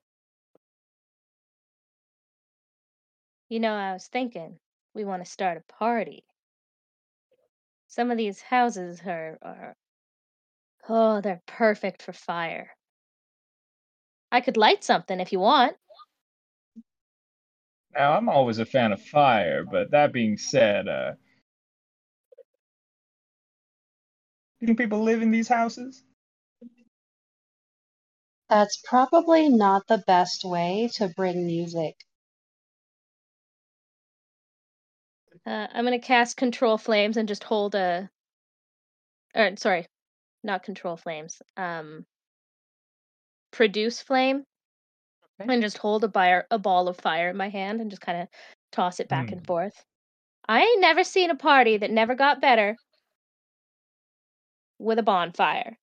You 3.50 3.58
know, 3.58 3.74
I 3.74 3.92
was 3.92 4.06
thinking 4.06 4.58
we 4.94 5.04
want 5.04 5.24
to 5.24 5.30
start 5.30 5.58
a 5.58 5.72
party. 5.72 6.24
Some 7.88 8.12
of 8.12 8.16
these 8.16 8.40
houses 8.40 9.00
are, 9.04 9.38
are 9.42 9.76
oh, 10.88 11.20
they're 11.20 11.42
perfect 11.46 12.00
for 12.00 12.12
fire. 12.12 12.70
I 14.30 14.40
could 14.40 14.56
light 14.56 14.84
something 14.84 15.18
if 15.18 15.32
you 15.32 15.40
want. 15.40 15.76
Now, 17.92 18.12
I'm 18.12 18.28
always 18.28 18.60
a 18.60 18.64
fan 18.64 18.92
of 18.92 19.02
fire, 19.02 19.64
but 19.64 19.90
that 19.90 20.12
being 20.12 20.38
said, 20.38 20.86
uh, 20.86 21.12
you 24.60 24.68
think 24.68 24.78
people 24.78 25.02
live 25.02 25.22
in 25.22 25.32
these 25.32 25.48
houses? 25.48 26.04
That's 28.48 28.80
probably 28.84 29.48
not 29.48 29.88
the 29.88 30.04
best 30.06 30.44
way 30.44 30.88
to 30.94 31.08
bring 31.08 31.46
music. 31.46 31.96
Uh, 35.46 35.66
I'm 35.72 35.84
gonna 35.84 35.98
cast 35.98 36.36
control 36.36 36.78
flames 36.78 37.16
and 37.16 37.28
just 37.28 37.44
hold 37.44 37.74
a, 37.74 38.10
or 39.34 39.56
sorry, 39.56 39.86
not 40.42 40.62
control 40.62 40.96
flames. 40.96 41.42
Um, 41.56 42.06
produce 43.52 44.02
flame, 44.02 44.44
Okay. 45.40 45.52
and 45.52 45.62
just 45.62 45.78
hold 45.78 46.04
a, 46.04 46.08
buyer, 46.08 46.46
a 46.50 46.58
ball 46.58 46.88
of 46.88 46.96
fire 46.98 47.28
in 47.30 47.36
my 47.36 47.48
hand 47.48 47.80
and 47.80 47.90
just 47.90 48.02
kind 48.02 48.22
of 48.22 48.28
toss 48.72 49.00
it 49.00 49.08
back 49.08 49.28
Hmm. 49.28 49.32
and 49.32 49.44
forth. 49.46 49.84
I 50.48 50.62
ain't 50.62 50.80
never 50.80 51.04
seen 51.04 51.30
a 51.30 51.36
party 51.36 51.76
that 51.78 51.90
never 51.90 52.14
got 52.14 52.40
better 52.40 52.76
with 54.78 54.98
a 54.98 55.02
bonfire. 55.04 55.78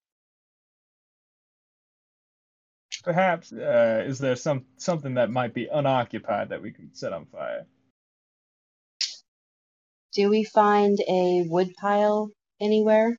Perhaps, 3.04 3.54
uh, 3.54 4.04
is 4.06 4.20
there 4.20 4.36
some 4.36 4.68
something 4.78 5.16
that 5.16 5.32
might 5.32 5.54
be 5.54 5.66
unoccupied 5.68 6.50
that 6.50 6.62
we 6.62 6.72
could 6.72 6.96
set 6.96 7.12
on 7.14 7.26
fire? 7.26 7.66
Do 10.18 10.30
we 10.30 10.44
find 10.44 10.98
a 11.08 11.44
wood 11.48 11.76
pile 11.80 12.32
anywhere? 12.60 13.18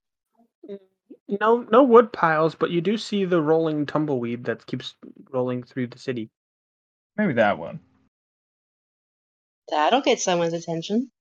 No 1.28 1.58
no 1.70 1.84
wood 1.84 2.12
piles, 2.12 2.56
but 2.56 2.72
you 2.72 2.80
do 2.80 2.98
see 2.98 3.24
the 3.24 3.40
rolling 3.40 3.86
tumbleweed 3.86 4.42
that 4.46 4.66
keeps 4.66 4.96
rolling 5.30 5.62
through 5.62 5.86
the 5.86 5.98
city. 5.98 6.28
Maybe 7.16 7.34
that 7.34 7.58
one. 7.58 7.80
That'll 9.68 10.00
get 10.00 10.18
someone's 10.20 10.54
attention. 10.54 11.12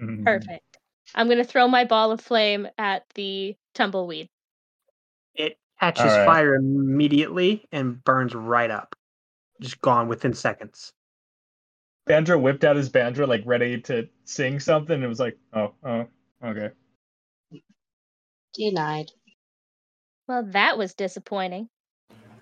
Mhm. 0.00 0.24
Perfect. 0.24 0.78
I'm 1.14 1.28
gonna 1.28 1.44
throw 1.44 1.68
my 1.68 1.84
ball 1.84 2.10
of 2.10 2.20
flame 2.22 2.68
at 2.78 3.04
the 3.14 3.54
tumbleweed. 3.74 4.28
It 5.34 5.58
catches 5.80 6.02
Alright. 6.02 6.26
fire 6.26 6.54
immediately 6.54 7.66
and 7.72 8.02
burns 8.04 8.34
right 8.34 8.70
up. 8.70 8.94
Just 9.60 9.80
gone 9.80 10.08
within 10.08 10.34
seconds. 10.34 10.92
Banjo 12.08 12.38
whipped 12.38 12.64
out 12.64 12.76
his 12.76 12.88
banjo, 12.88 13.26
like 13.26 13.42
ready 13.44 13.80
to 13.82 14.08
sing 14.24 14.58
something, 14.58 14.94
and 14.94 15.04
it 15.04 15.08
was 15.08 15.20
like, 15.20 15.36
oh, 15.52 15.74
oh, 15.84 16.06
okay. 16.42 16.70
Denied. 18.54 19.10
Well, 20.26 20.44
that 20.46 20.78
was 20.78 20.94
disappointing. 20.94 21.68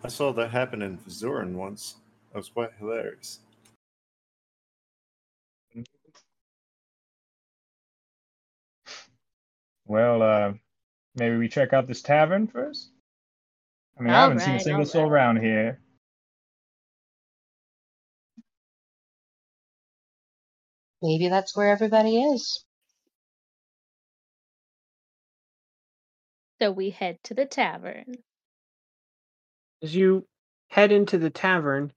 I 0.05 0.09
saw 0.09 0.33
that 0.33 0.51
happen 0.51 0.83
in 0.83 0.99
Zurin 1.09 1.55
once. 1.55 1.97
That 2.33 2.39
was 2.39 2.49
quite 2.49 2.71
hilarious. 2.79 3.41
Well, 9.85 10.23
uh, 10.23 10.53
maybe 11.15 11.37
we 11.37 11.49
check 11.49 11.73
out 11.73 11.87
this 11.87 12.03
tavern 12.03 12.47
first. 12.47 12.91
I 13.99 14.03
mean, 14.03 14.13
I 14.13 14.21
haven't 14.23 14.41
seen 14.41 14.57
a 14.57 14.61
single 14.61 14.85
soul 14.85 15.03
alright. 15.03 15.13
around 15.13 15.37
here. 15.39 15.81
Maybe 21.07 21.29
that's 21.29 21.57
where 21.57 21.71
everybody 21.71 22.21
is. 22.21 22.65
So 26.61 26.73
we 26.73 26.91
head 26.91 27.19
to 27.25 27.35
the 27.35 27.47
tavern. 27.47 28.15
As 29.83 29.95
you 29.95 30.27
head 30.69 30.91
into 30.91 31.17
the 31.17 31.31
tavern, 31.31 31.93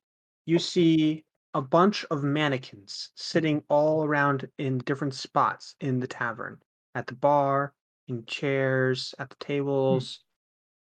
you 0.46 0.60
see 0.60 1.26
a 1.56 1.62
bunch 1.62 2.06
of 2.12 2.24
mannequins 2.24 3.10
sitting 3.16 3.64
all 3.68 4.04
around 4.04 4.48
in 4.60 4.78
different 4.80 5.16
spots 5.16 5.76
in 5.80 6.00
the 6.00 6.08
tavern 6.08 6.62
at 6.94 7.08
the 7.08 7.16
bar, 7.16 7.74
in 8.08 8.26
chairs, 8.26 9.16
at 9.18 9.32
the 9.32 9.38
tables. 9.38 10.24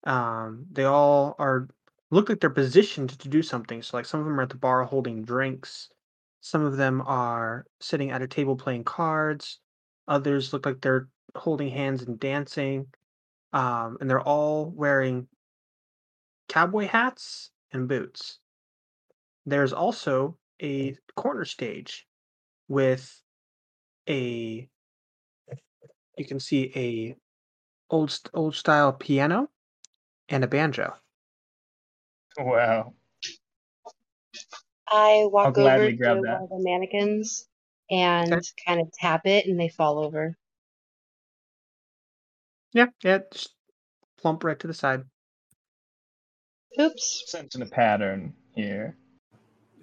Um, 0.06 0.66
they 0.72 0.86
all 0.86 1.36
are 1.40 1.68
look 2.12 2.30
like 2.30 2.40
they're 2.40 2.50
positioned 2.50 3.20
to 3.20 3.28
do 3.28 3.42
something. 3.42 3.82
So, 3.82 3.98
like, 3.98 4.06
some 4.06 4.22
of 4.22 4.26
them 4.26 4.40
are 4.40 4.44
at 4.44 4.50
the 4.50 4.56
bar 4.56 4.84
holding 4.84 5.24
drinks, 5.24 5.90
some 6.44 6.66
of 6.66 6.76
them 6.76 7.02
are 7.06 7.66
sitting 7.80 8.12
at 8.12 8.22
a 8.22 8.28
table 8.28 8.58
playing 8.58 8.84
cards, 8.84 9.62
others 10.10 10.52
look 10.52 10.66
like 10.66 10.82
they're 10.82 11.08
holding 11.36 11.70
hands 11.70 12.02
and 12.02 12.20
dancing. 12.20 12.88
Um, 13.54 13.98
and 14.02 14.10
they're 14.10 14.20
all 14.22 14.70
wearing 14.70 15.30
cowboy 16.50 16.88
hats 16.88 17.52
and 17.72 17.88
boots. 17.88 18.40
There's 19.46 19.72
also 19.72 20.38
a 20.62 20.98
corner 21.16 21.46
stage 21.46 22.08
with 22.68 23.24
a 24.10 24.70
you 26.18 26.26
can 26.26 26.40
see 26.40 26.72
a 26.76 27.16
old 27.90 28.20
old 28.34 28.56
style 28.56 28.94
piano 28.94 29.50
and 30.30 30.44
a 30.44 30.48
banjo. 30.48 30.96
Wow. 32.38 32.94
I 34.94 35.26
walk 35.32 35.58
over 35.58 35.88
to 35.88 35.94
grab 35.98 36.18
one 36.18 36.26
that. 36.28 36.44
of 36.44 36.50
the 36.50 36.60
mannequins 36.60 37.48
and 37.92 38.34
kind 38.66 38.82
of 38.82 38.92
tap 38.94 39.28
it, 39.28 39.48
and 39.48 39.60
they 39.60 39.70
fall 39.70 40.00
over. 40.00 40.38
Yeah, 42.74 42.88
yeah, 43.04 43.20
just 43.32 43.56
plump 44.20 44.44
right 44.44 44.60
to 44.60 44.68
the 44.68 44.74
side. 44.74 45.04
Oops. 46.80 47.24
Sensing 47.28 47.62
a 47.62 47.66
pattern 47.68 48.34
here. 48.56 48.96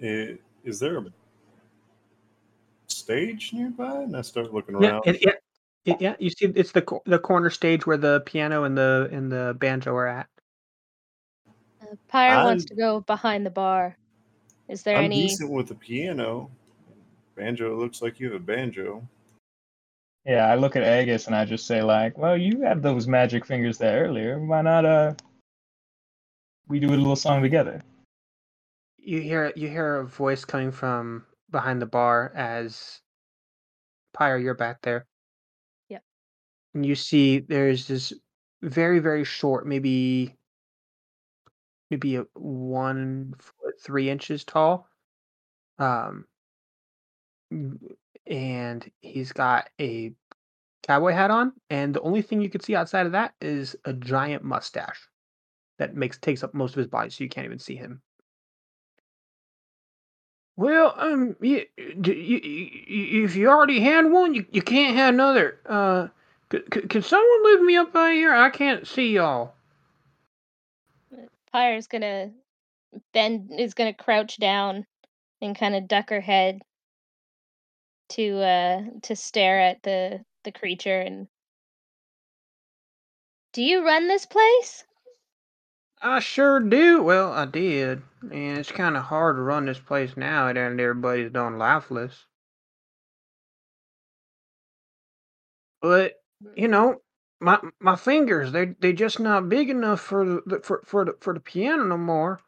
I- 0.03 0.39
Is 0.63 0.79
there 0.79 0.97
a 0.99 1.05
stage 2.87 3.53
nearby? 3.53 4.03
And 4.03 4.15
I 4.17 4.21
start 4.21 4.53
looking 4.53 4.75
Yeah, 4.77 4.89
around. 4.89 5.03
it, 5.05 5.21
yeah, 5.23 5.33
it, 5.85 6.01
yeah. 6.01 6.15
You 6.19 6.29
see, 6.31 6.47
it's 6.55 6.71
the 6.73 6.83
the 7.05 7.19
corner 7.19 7.49
stage 7.49 7.85
where 7.87 7.97
the 7.97 8.21
piano 8.25 8.63
and 8.65 8.77
the 8.77 9.09
and 9.11 9.31
the 9.31 9.55
banjo 9.59 9.93
are 9.95 10.07
at. 10.07 10.27
Uh, 11.81 11.95
Pyre 12.09 12.41
wants 12.41 12.65
to 12.65 12.75
go 12.75 13.01
behind 13.01 13.45
the 13.45 13.51
bar. 13.51 13.97
Is 14.71 14.83
there 14.83 14.97
I'm 14.97 15.05
any? 15.05 15.23
decent 15.23 15.51
with 15.51 15.67
the 15.67 15.75
piano. 15.75 16.49
Banjo 17.35 17.77
looks 17.77 18.01
like 18.01 18.21
you 18.21 18.31
have 18.31 18.41
a 18.41 18.43
banjo. 18.43 19.05
Yeah, 20.25 20.45
I 20.47 20.55
look 20.55 20.77
at 20.77 20.83
Aegis 20.83 21.27
and 21.27 21.35
I 21.35 21.43
just 21.43 21.67
say 21.67 21.83
like, 21.83 22.17
"Well, 22.17 22.37
you 22.37 22.61
had 22.61 22.81
those 22.81 23.05
magic 23.05 23.45
fingers 23.45 23.77
there 23.77 24.05
earlier. 24.05 24.39
Why 24.39 24.61
not 24.61 24.85
uh 24.85 25.13
we 26.69 26.79
do 26.79 26.87
a 26.87 26.95
little 26.95 27.17
song 27.17 27.41
together?" 27.41 27.81
You 28.97 29.19
hear 29.19 29.51
you 29.57 29.67
hear 29.67 29.97
a 29.97 30.05
voice 30.05 30.45
coming 30.45 30.71
from 30.71 31.25
behind 31.49 31.81
the 31.81 31.85
bar 31.85 32.31
as 32.33 33.01
Pyre, 34.13 34.37
you're 34.37 34.53
back 34.53 34.81
there. 34.83 35.05
Yep. 35.89 36.03
And 36.75 36.85
you 36.85 36.95
see 36.95 37.39
there's 37.39 37.87
this 37.87 38.13
very 38.61 38.99
very 38.99 39.25
short, 39.25 39.67
maybe 39.67 40.37
maybe 41.89 42.15
a 42.15 42.25
one 42.35 43.33
foot 43.37 43.60
three 43.81 44.09
inches 44.09 44.43
tall. 44.43 44.87
Um, 45.79 46.25
and 48.27 48.89
he's 49.01 49.31
got 49.31 49.69
a 49.79 50.13
cowboy 50.83 51.11
hat 51.11 51.31
on, 51.31 51.53
and 51.69 51.93
the 51.93 52.01
only 52.01 52.21
thing 52.21 52.41
you 52.41 52.49
can 52.49 52.61
see 52.61 52.75
outside 52.75 53.05
of 53.05 53.11
that 53.13 53.33
is 53.41 53.75
a 53.85 53.93
giant 53.93 54.43
mustache 54.43 55.07
that 55.79 55.95
makes 55.95 56.17
takes 56.17 56.43
up 56.43 56.53
most 56.53 56.71
of 56.71 56.77
his 56.77 56.87
body, 56.87 57.09
so 57.09 57.23
you 57.23 57.29
can't 57.29 57.45
even 57.45 57.59
see 57.59 57.75
him. 57.75 58.01
Well, 60.57 60.93
um, 60.97 61.35
you, 61.41 61.65
you, 61.77 62.13
you, 62.13 63.23
if 63.25 63.35
you 63.35 63.49
already 63.49 63.79
had 63.79 64.11
one, 64.11 64.35
you, 64.35 64.45
you 64.51 64.61
can't 64.61 64.95
have 64.95 65.13
another. 65.13 65.59
Uh, 65.65 66.07
c- 66.51 66.61
c- 66.73 66.81
can 66.81 67.01
someone 67.01 67.43
lift 67.43 67.63
me 67.63 67.77
up 67.77 67.95
out 67.95 68.11
here? 68.11 68.33
I 68.33 68.49
can't 68.49 68.85
see 68.85 69.13
y'all. 69.13 69.53
Pyre's 71.51 71.87
gonna 71.87 72.31
bend 73.13 73.51
is 73.59 73.73
gonna 73.73 73.93
crouch 73.93 74.37
down 74.37 74.85
and 75.41 75.57
kind 75.57 75.75
of 75.75 75.87
duck 75.87 76.09
her 76.09 76.21
head 76.21 76.61
to 78.09 78.37
uh 78.41 78.83
to 79.01 79.15
stare 79.15 79.59
at 79.59 79.81
the 79.83 80.23
the 80.43 80.51
creature 80.51 80.99
and 80.99 81.27
do 83.53 83.63
you 83.63 83.85
run 83.85 84.07
this 84.09 84.25
place 84.25 84.83
I 86.03 86.19
sure 86.19 86.59
do. 86.59 87.01
Well, 87.01 87.31
I 87.33 87.45
did, 87.45 88.03
and 88.21 88.57
it's 88.59 88.71
kind 88.71 88.95
of 88.95 89.05
hard 89.05 89.37
to 89.37 89.41
run 89.41 89.65
this 89.65 89.79
place 89.79 90.15
now, 90.15 90.47
and 90.47 90.57
everybody's 90.59 91.31
done 91.31 91.57
lifeless. 91.57 92.27
But 95.81 96.15
you 96.55 96.67
know, 96.67 97.01
my 97.39 97.59
my 97.79 97.95
fingers 97.95 98.51
they 98.51 98.67
they 98.79 98.93
just 98.93 99.19
not 99.19 99.49
big 99.49 99.69
enough 99.69 100.01
for 100.01 100.25
the- 100.25 100.61
for 100.63 100.81
for 100.85 101.05
the 101.05 101.17
for 101.19 101.33
the 101.33 101.39
piano 101.39 101.83
no 101.83 101.97
more. 101.97 102.39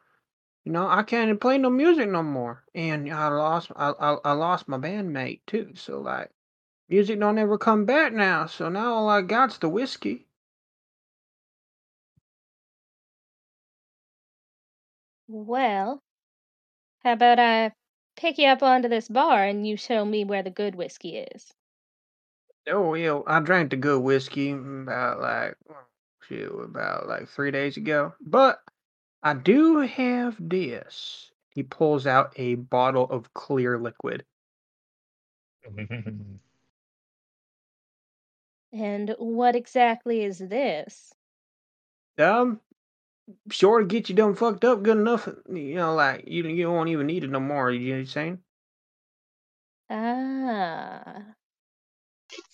You 0.64 0.72
know, 0.72 0.88
I 0.88 1.02
can't 1.02 1.40
play 1.40 1.58
no 1.58 1.70
music 1.70 2.08
no 2.08 2.22
more, 2.22 2.64
and 2.74 3.12
I 3.12 3.28
lost 3.28 3.70
I 3.76 3.90
I, 3.90 4.16
I 4.24 4.32
lost 4.32 4.68
my 4.68 4.78
bandmate 4.78 5.40
too. 5.46 5.74
So 5.74 6.00
like, 6.00 6.30
music 6.88 7.20
don't 7.20 7.38
ever 7.38 7.58
come 7.58 7.84
back 7.84 8.12
now. 8.12 8.46
So 8.46 8.68
now 8.68 8.94
all 8.94 9.08
I 9.08 9.22
got's 9.22 9.58
the 9.58 9.68
whiskey. 9.68 10.26
well 15.28 16.02
how 17.02 17.12
about 17.12 17.38
i 17.38 17.72
pick 18.16 18.38
you 18.38 18.46
up 18.46 18.62
onto 18.62 18.88
this 18.88 19.08
bar 19.08 19.44
and 19.44 19.66
you 19.66 19.76
show 19.76 20.04
me 20.04 20.24
where 20.24 20.42
the 20.42 20.50
good 20.50 20.74
whiskey 20.74 21.16
is 21.18 21.52
Oh 22.66 22.94
yeah, 22.94 23.20
I 23.26 23.40
drank 23.40 23.70
the 23.70 23.76
good 23.76 24.00
whiskey 24.02 24.52
about 24.52 25.20
like 25.20 25.56
oh, 25.68 25.74
well, 25.74 25.86
shit 26.26 26.50
about 26.50 27.08
like 27.08 27.28
three 27.28 27.50
days 27.50 27.76
ago. 27.76 28.14
But 28.20 28.60
I 29.24 29.34
do 29.34 29.80
have 29.80 30.36
this. 30.38 31.32
He 31.50 31.64
pulls 31.64 32.06
out 32.06 32.32
a 32.36 32.54
bottle 32.54 33.06
of 33.10 33.34
clear 33.34 33.76
liquid. 33.76 34.24
and 38.74 39.14
what 39.18 39.56
exactly 39.56 40.22
is 40.22 40.38
this 40.38 41.14
Um, 42.18 42.60
sure 43.50 43.80
to 43.80 43.86
get 43.86 44.08
you 44.10 44.16
done 44.16 44.34
fucked 44.34 44.64
up 44.64 44.82
good 44.82 44.98
enough. 44.98 45.28
You 45.50 45.76
know, 45.76 45.94
like 45.94 46.24
you 46.28 46.46
you 46.48 46.70
won't 46.70 46.90
even 46.90 47.06
need 47.06 47.24
it 47.24 47.30
no 47.30 47.40
more. 47.40 47.70
You 47.72 47.90
know 47.90 47.94
what 47.96 48.00
I'm 48.00 48.06
saying? 48.06 48.44
ah 49.90 51.34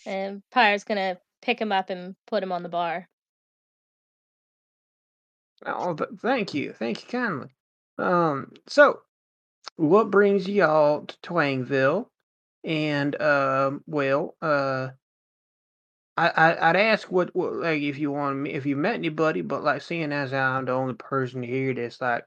and 0.07 0.43
Pyre's 0.51 0.85
gonna 0.85 1.21
pick 1.43 1.61
him 1.61 1.73
up 1.73 1.91
and 1.91 2.17
put 2.27 2.43
him 2.43 2.53
on 2.53 2.63
the 2.63 2.71
bar 2.71 3.10
Oh, 5.67 5.95
th- 5.95 6.11
thank 6.21 6.55
you, 6.55 6.73
thank 6.73 7.03
you 7.03 7.09
kindly. 7.09 7.49
Um, 7.99 8.53
so 8.67 9.01
what 9.77 10.11
brings 10.11 10.49
y'all 10.49 11.07
to 11.07 11.17
Twangville? 11.23 12.07
And 12.65 13.21
um, 13.21 13.83
well, 13.87 14.37
uh. 14.43 14.91
I, 16.17 16.29
I 16.29 16.69
I'd 16.71 16.77
ask 16.77 17.11
what, 17.11 17.35
what 17.35 17.55
like 17.55 17.81
if 17.81 17.97
you 17.97 18.11
want 18.11 18.47
if 18.47 18.67
you 18.67 18.77
met 18.77 18.95
anybody, 18.95 19.41
but 19.41 19.65
like 19.65 19.81
seeing 19.81 20.13
as 20.13 20.35
I'm 20.35 20.67
the 20.67 20.73
only 20.73 20.95
person 20.95 21.43
here 21.43 21.73
that's 21.73 21.99
like 21.99 22.25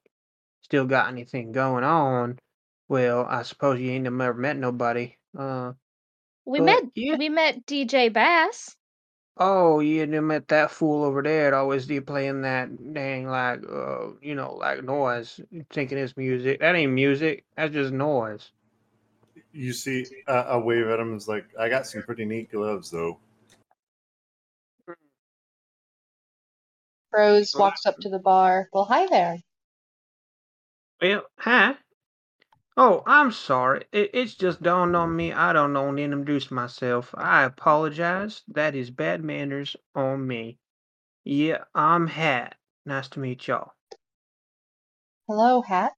still 0.63 0.85
got 0.85 1.09
anything 1.09 1.51
going 1.51 1.83
on, 1.83 2.39
well, 2.87 3.25
I 3.29 3.43
suppose 3.43 3.79
you 3.79 3.91
ain't 3.91 4.05
never 4.05 4.33
met 4.33 4.57
nobody. 4.57 5.15
Uh 5.37 5.73
we 6.45 6.59
met 6.59 6.83
yeah. 6.95 7.17
we 7.17 7.29
met 7.29 7.65
dj 7.65 8.11
bass 8.11 8.75
oh 9.37 9.79
you 9.81 10.05
never 10.07 10.25
met 10.25 10.47
that 10.49 10.71
fool 10.71 11.03
over 11.05 11.23
there 11.23 11.51
that 11.51 11.57
always 11.57 11.85
be 11.87 12.01
playing 12.01 12.41
that 12.43 12.69
dang 12.93 13.27
like 13.27 13.61
uh 13.71 14.07
you 14.21 14.35
know 14.35 14.55
like 14.55 14.83
noise, 14.83 15.41
thinking 15.71 15.97
it's 15.99 16.17
music. 16.17 16.59
That 16.61 16.75
ain't 16.75 16.93
music. 16.93 17.45
That's 17.57 17.73
just 17.73 17.93
noise. 17.93 18.51
You 19.53 19.73
see, 19.73 20.05
uh, 20.27 20.45
I 20.47 20.57
wave 20.57 20.87
at 20.87 20.99
him. 20.99 21.09
and 21.09 21.15
It's 21.17 21.27
like 21.27 21.45
I 21.59 21.69
got 21.69 21.87
some 21.87 22.03
pretty 22.03 22.25
neat 22.25 22.51
gloves, 22.51 22.91
though. 22.91 23.19
Rose 27.13 27.55
walks 27.57 27.85
up 27.85 27.97
to 28.01 28.09
the 28.09 28.19
bar. 28.19 28.69
Well, 28.73 28.85
hi 28.85 29.07
there. 29.07 29.39
Well, 31.01 31.23
hi. 31.39 31.75
Oh, 32.75 33.03
I'm 33.05 33.31
sorry. 33.31 33.85
It, 33.91 34.11
it's 34.13 34.35
just 34.35 34.63
dawned 34.63 34.95
on 34.95 35.15
me. 35.15 35.31
I 35.31 35.53
don't 35.53 35.73
know 35.73 35.95
to 35.95 36.01
introduce 36.01 36.51
myself. 36.51 37.13
I 37.17 37.43
apologize. 37.43 38.41
That 38.49 38.75
is 38.75 38.89
bad 38.89 39.23
manners 39.23 39.75
on 39.95 40.25
me. 40.27 40.57
Yeah, 41.23 41.65
I'm 41.75 42.07
Hat. 42.07 42.55
Nice 42.85 43.09
to 43.09 43.19
meet 43.19 43.47
y'all. 43.47 43.73
Hello, 45.27 45.61
Hat. 45.61 45.93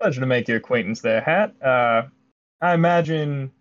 Pleasure 0.00 0.20
to 0.20 0.26
make 0.26 0.48
your 0.48 0.58
acquaintance 0.58 1.00
there, 1.00 1.20
Hat. 1.20 1.54
Uh, 1.62 2.02
I 2.60 2.74
imagine 2.74 3.52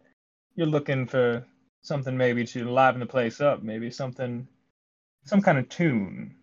you're 0.55 0.67
looking 0.67 1.07
for 1.07 1.45
something 1.83 2.17
maybe 2.17 2.45
to 2.45 2.65
liven 2.69 2.99
the 3.01 3.05
place 3.07 3.41
up, 3.41 3.63
maybe 3.63 3.91
something, 3.91 4.47
some 5.25 5.41
kind 5.41 5.57
of 5.59 5.69
tune. 5.69 6.35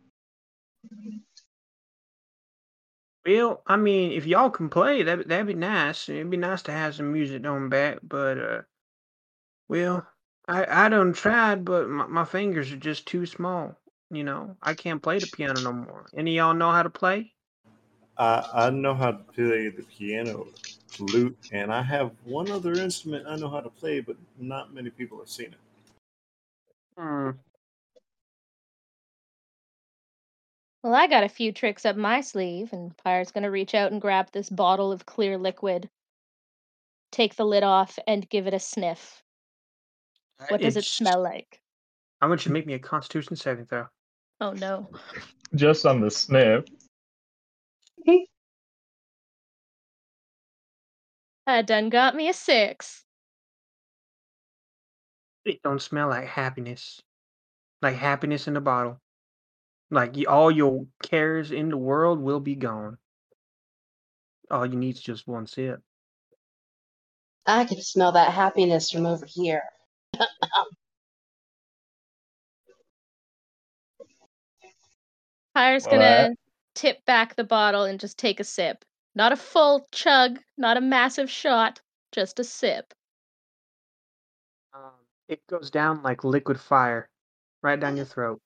Well, 3.29 3.63
I 3.67 3.77
mean, 3.77 4.13
if 4.13 4.25
y'all 4.25 4.49
can 4.49 4.71
play, 4.71 5.03
that 5.03 5.29
that'd 5.29 5.47
be 5.47 5.53
nice. 5.53 6.09
It'd 6.09 6.31
be 6.31 6.39
nice 6.39 6.63
to 6.63 6.73
have 6.73 6.95
some 6.95 7.13
music 7.13 7.45
on 7.45 7.69
back, 7.69 7.99
but 8.03 8.39
uh, 8.39 8.63
well, 9.69 10.07
I 10.49 10.87
I 10.87 10.89
done 10.89 11.13
tried, 11.13 11.63
but 11.63 11.91
my, 11.91 12.07
my 12.07 12.25
fingers 12.25 12.73
are 12.73 12.79
just 12.79 13.07
too 13.07 13.27
small. 13.27 13.77
You 14.11 14.25
know, 14.25 14.57
I 14.63 14.73
can't 14.73 15.03
play 15.03 15.19
the 15.19 15.27
piano 15.27 15.61
no 15.61 15.73
more. 15.75 16.09
Any 16.17 16.39
of 16.39 16.47
y'all 16.47 16.55
know 16.55 16.71
how 16.71 16.83
to 16.83 16.89
play? 16.89 17.35
I, 18.17 18.49
I 18.55 18.71
know 18.71 18.95
how 18.95 19.11
to 19.11 19.19
play 19.19 19.69
the 19.69 19.83
piano, 19.83 20.47
flute, 20.87 21.37
and 21.53 21.71
I 21.71 21.83
have 21.83 22.13
one 22.25 22.51
other 22.51 22.73
instrument 22.81 23.27
I 23.29 23.37
know 23.37 23.51
how 23.51 23.61
to 23.61 23.69
play, 23.69 24.01
but 24.01 24.17
not 24.39 24.73
many 24.73 24.89
people 24.89 25.19
have 25.19 25.29
seen 25.29 25.49
it. 25.53 25.61
Hmm. 26.97 27.33
Well, 30.83 30.95
I 30.95 31.07
got 31.09 31.25
a 31.25 31.29
few 31.29 31.53
tricks 31.53 31.85
up 31.85 31.97
my 31.97 32.21
sleeve, 32.21 32.73
and 32.73 32.97
Pyre's 32.99 33.33
gonna 33.33 33.51
reach 33.51 33.75
out 33.75 33.91
and 33.93 34.01
grab 34.01 34.31
this 34.33 34.49
bottle 34.49 34.93
of 34.93 35.07
clear 35.07 35.37
liquid, 35.37 35.91
take 37.11 37.35
the 37.35 37.45
lid 37.45 37.63
off, 37.65 37.99
and 38.07 38.29
give 38.29 38.47
it 38.47 38.55
a 38.55 38.61
sniff. 38.61 39.23
Uh, 40.39 40.47
what 40.49 40.61
does 40.61 40.77
it 40.77 40.81
It's- 40.81 40.93
smell 40.93 41.21
like? 41.23 41.61
I 42.21 42.27
want 42.27 42.45
you 42.45 42.49
to 42.51 42.53
make 42.53 42.67
me 42.67 42.75
a 42.75 42.79
Constitution 42.79 43.37
saving 43.37 43.67
throw. 43.67 43.87
Oh 44.41 44.53
no. 44.53 44.91
Just 45.55 45.85
on 45.87 46.01
the 46.01 46.11
sniff. 46.11 46.65
I 51.47 51.63
done 51.63 51.89
got 51.89 52.15
me 52.15 52.29
a 52.29 52.33
six. 52.33 53.05
It 55.45 55.63
don't 55.63 55.81
smell 55.81 56.09
like 56.09 56.27
happiness, 56.27 57.01
like 57.81 57.97
happiness 57.97 58.47
in 58.49 58.57
a 58.57 58.61
bottle. 58.61 59.01
Like 59.91 60.17
all 60.29 60.51
your 60.51 60.87
cares 61.03 61.51
in 61.51 61.71
the 61.71 61.77
world 61.77 62.21
will 62.21 62.41
be 62.41 62.55
gone. 62.55 62.99
All 64.51 64.67
you 64.67 64.77
need 64.77 64.97
is 64.97 65.01
just 65.01 65.27
one 65.27 65.47
sip. 65.47 65.81
I 67.47 67.65
can 67.65 67.81
smell 67.81 68.13
that 68.13 68.33
happiness 68.33 68.91
from 68.91 69.07
over 69.07 69.25
here. 69.27 69.63
Pyre's 75.55 75.87
gonna 75.87 76.35
tip 76.75 77.05
back 77.07 77.35
the 77.35 77.45
bottle 77.45 77.85
and 77.85 77.99
just 77.99 78.19
take 78.19 78.39
a 78.41 78.45
sip. 78.45 78.85
Not 79.15 79.33
a 79.33 79.37
full 79.37 79.89
chug, 79.91 80.39
not 80.57 80.77
a 80.77 80.81
massive 80.81 81.31
shot, 81.31 81.81
just 82.13 82.39
a 82.39 82.45
sip. 82.45 82.93
Um, 84.75 84.93
it 85.29 85.41
goes 85.49 85.71
down 85.71 86.03
like 86.03 86.23
liquid 86.23 86.61
fire, 86.61 87.09
right 87.63 87.81
down 87.81 87.97
your 87.97 88.07
throat, 88.07 88.41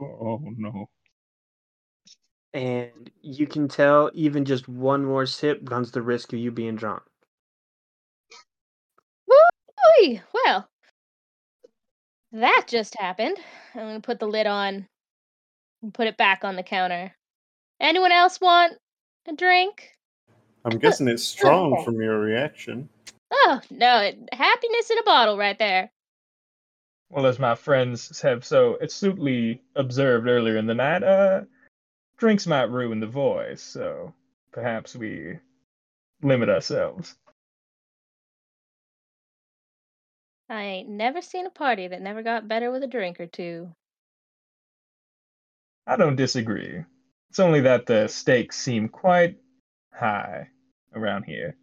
Oh 0.00 0.40
no. 0.56 0.88
and 2.54 3.10
you 3.22 3.46
can 3.46 3.68
tell 3.68 4.10
even 4.14 4.44
just 4.44 4.68
one 4.68 5.04
more 5.04 5.26
sip 5.26 5.60
runs 5.70 5.90
the 5.90 6.02
risk 6.02 6.32
of 6.32 6.38
you 6.38 6.50
being 6.50 6.76
drunk. 6.76 7.02
Woo! 9.26 10.18
Well, 10.34 10.68
that 12.32 12.64
just 12.68 12.96
happened. 12.98 13.38
I'm 13.74 13.80
gonna 13.80 14.00
put 14.00 14.18
the 14.20 14.26
lid 14.26 14.46
on 14.46 14.86
and 15.82 15.94
put 15.94 16.06
it 16.06 16.16
back 16.16 16.44
on 16.44 16.56
the 16.56 16.62
counter. 16.62 17.14
Anyone 17.80 18.12
else 18.12 18.40
want 18.40 18.74
a 19.26 19.34
drink? 19.34 19.90
I'm 20.64 20.78
guessing 20.78 21.08
it's 21.08 21.24
strong 21.24 21.72
Okay. 21.74 21.84
from 21.84 22.00
your 22.00 22.20
reaction. 22.20 22.88
Oh 23.32 23.60
no, 23.70 24.00
it, 24.00 24.18
happiness 24.32 24.90
in 24.90 24.98
a 24.98 25.02
bottle 25.04 25.38
right 25.38 25.58
there. 25.58 25.90
Well, 27.12 27.26
as 27.26 27.38
my 27.38 27.54
friends 27.54 28.22
have 28.22 28.42
so 28.42 28.78
astutely 28.80 29.60
observed 29.76 30.26
earlier 30.26 30.56
in 30.56 30.66
the 30.66 30.74
night, 30.74 31.02
uh, 31.02 31.42
drinks 32.16 32.46
might 32.46 32.70
ruin 32.70 33.00
the 33.00 33.06
voice, 33.06 33.60
so 33.60 34.14
perhaps 34.50 34.96
we 34.96 35.38
limit 36.22 36.48
ourselves. 36.48 37.14
I 40.48 40.62
ain't 40.62 40.88
never 40.88 41.20
seen 41.20 41.44
a 41.44 41.50
party 41.50 41.86
that 41.86 42.00
never 42.00 42.22
got 42.22 42.48
better 42.48 42.70
with 42.70 42.82
a 42.82 42.86
drink 42.86 43.20
or 43.20 43.26
two. 43.26 43.70
I 45.86 45.96
don't 45.96 46.16
disagree. 46.16 46.82
It's 47.28 47.40
only 47.40 47.60
that 47.60 47.84
the 47.84 48.08
stakes 48.08 48.56
seem 48.56 48.88
quite 48.88 49.36
high 49.92 50.48
around 50.94 51.24
here. 51.24 51.56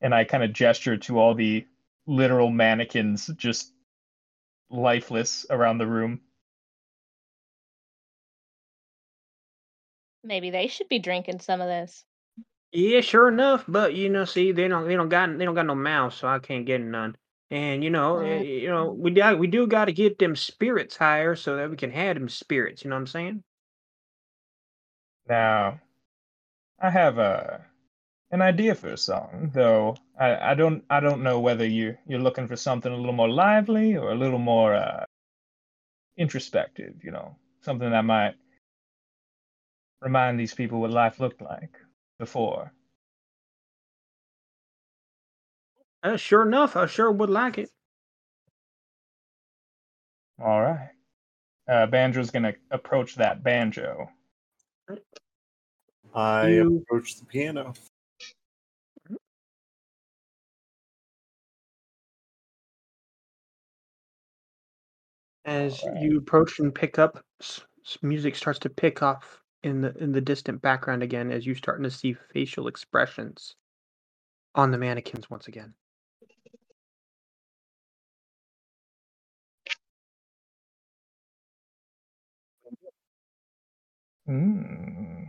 And 0.00 0.14
I 0.14 0.24
kind 0.24 0.42
of 0.42 0.54
gesture 0.54 0.96
to 0.96 1.18
all 1.18 1.34
the 1.34 1.66
literal 2.06 2.50
mannequins 2.50 3.28
just 3.36 3.72
lifeless 4.70 5.46
around 5.50 5.78
the 5.78 5.86
room. 5.86 6.20
Maybe 10.24 10.50
they 10.50 10.66
should 10.66 10.88
be 10.88 10.98
drinking 10.98 11.38
some 11.40 11.60
of 11.60 11.68
this. 11.68 12.04
Yeah, 12.72 13.02
sure 13.02 13.28
enough, 13.28 13.64
but 13.68 13.94
you 13.94 14.08
know, 14.08 14.24
see, 14.24 14.52
they 14.52 14.66
don't, 14.68 14.86
they 14.88 14.96
don't 14.96 15.08
got, 15.10 15.36
they 15.38 15.44
don't 15.44 15.54
got 15.54 15.66
no 15.66 15.74
mouth, 15.74 16.14
so 16.14 16.26
I 16.26 16.38
can't 16.38 16.64
get 16.66 16.80
none. 16.80 17.16
And 17.50 17.84
you 17.84 17.90
know, 17.90 18.18
eh, 18.20 18.38
Right. 18.38 18.46
you 18.62 18.68
know, 18.68 18.92
we 18.92 19.10
do, 19.10 19.36
we 19.36 19.46
do 19.46 19.66
got 19.66 19.86
to 19.86 19.92
get 19.92 20.18
them 20.18 20.34
spirits 20.36 20.96
higher 20.96 21.36
so 21.36 21.56
that 21.56 21.70
we 21.70 21.76
can 21.76 21.90
have 21.90 22.16
them 22.16 22.28
spirits. 22.28 22.82
You 22.84 22.90
know 22.90 22.96
what 22.96 23.00
I'm 23.00 23.06
saying? 23.08 23.44
Now, 25.26 25.80
I 26.78 26.90
have 26.90 27.16
a 27.18 27.66
an 28.32 28.42
idea 28.42 28.74
for 28.74 28.88
a 28.88 28.96
song, 28.96 29.50
though 29.54 29.94
I, 30.18 30.52
I 30.52 30.54
don't 30.54 30.84
I 30.90 31.00
don't 31.00 31.22
know 31.22 31.38
whether 31.40 31.66
you 31.66 31.96
you're 32.06 32.20
looking 32.20 32.48
for 32.48 32.56
something 32.56 32.92
a 32.92 32.96
little 32.96 33.12
more 33.12 33.28
lively 33.28 33.96
or 33.96 34.10
a 34.10 34.14
little 34.16 34.38
more 34.38 34.74
uh, 34.74 35.04
introspective. 36.16 36.94
You 37.04 37.12
know, 37.12 37.36
something 37.60 37.90
that 37.90 38.04
might 38.04 38.34
remind 40.00 40.40
these 40.40 40.54
people 40.54 40.80
what 40.80 40.90
life 40.90 41.20
looked 41.20 41.42
like 41.42 41.78
before. 42.18 42.72
Uh, 46.02 46.16
sure 46.16 46.42
enough, 46.42 46.74
I 46.74 46.86
sure 46.86 47.12
would 47.12 47.30
like 47.30 47.58
it. 47.58 47.70
All 50.42 50.62
right, 50.62 50.90
uh, 51.68 51.86
banjo's 51.86 52.30
gonna 52.30 52.54
approach 52.70 53.14
that 53.16 53.42
banjo. 53.44 54.10
I 56.14 56.48
You- 56.48 56.78
approach 56.78 57.16
the 57.18 57.26
piano. 57.26 57.74
As 65.44 65.80
Alright. 65.82 66.02
you 66.02 66.18
approach 66.18 66.58
and 66.60 66.74
pick 66.74 66.98
up, 66.98 67.24
s- 67.40 67.62
music 68.02 68.36
starts 68.36 68.58
to 68.60 68.70
pick 68.70 69.02
off 69.02 69.40
in 69.62 69.80
the 69.80 69.96
in 69.98 70.12
the 70.12 70.20
distant 70.20 70.60
background 70.62 71.02
again 71.02 71.30
as 71.30 71.46
you're 71.46 71.56
starting 71.56 71.84
to 71.84 71.90
see 71.90 72.12
facial 72.12 72.68
expressions 72.68 73.56
on 74.54 74.70
the 74.70 74.78
mannequins 74.78 75.30
once 75.30 75.48
again. 75.48 75.74
Hmm. 84.26 85.24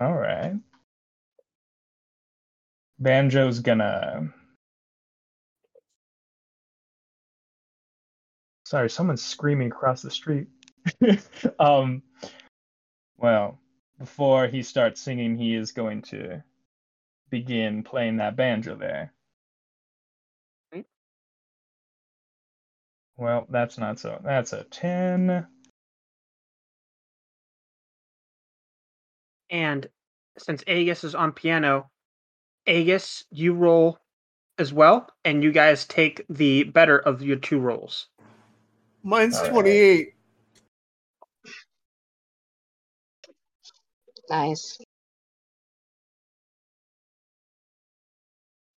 All 0.00 0.14
right. 0.14 0.54
Banjo's 3.00 3.60
gonna. 3.60 4.32
Sorry, 8.70 8.88
someone's 8.88 9.24
screaming 9.24 9.66
across 9.66 10.00
the 10.00 10.12
street. 10.12 10.46
um. 11.58 12.04
Well, 13.18 13.58
before 13.98 14.46
he 14.46 14.62
starts 14.62 15.00
singing, 15.00 15.36
he 15.36 15.56
is 15.56 15.72
going 15.72 16.02
to 16.02 16.44
begin 17.30 17.82
playing 17.82 18.18
that 18.18 18.36
banjo 18.36 18.76
there. 18.76 19.12
Well, 23.16 23.48
that's 23.50 23.76
not 23.76 23.98
so. 23.98 24.20
That's 24.22 24.52
a 24.52 24.62
10. 24.62 25.48
And 29.50 29.88
since 30.38 30.62
Aegis 30.68 31.02
is 31.02 31.16
on 31.16 31.32
piano, 31.32 31.90
Aegis, 32.68 33.24
you 33.32 33.52
roll 33.52 33.98
as 34.58 34.72
well, 34.72 35.08
and 35.24 35.42
you 35.42 35.50
guys 35.50 35.84
take 35.86 36.24
the 36.28 36.62
better 36.62 37.00
of 37.00 37.20
your 37.20 37.36
two 37.36 37.58
rolls. 37.58 38.06
Mine's 39.02 39.40
All 39.40 39.42
right. 39.42 39.50
28. 39.50 40.14
Nice. 44.30 44.78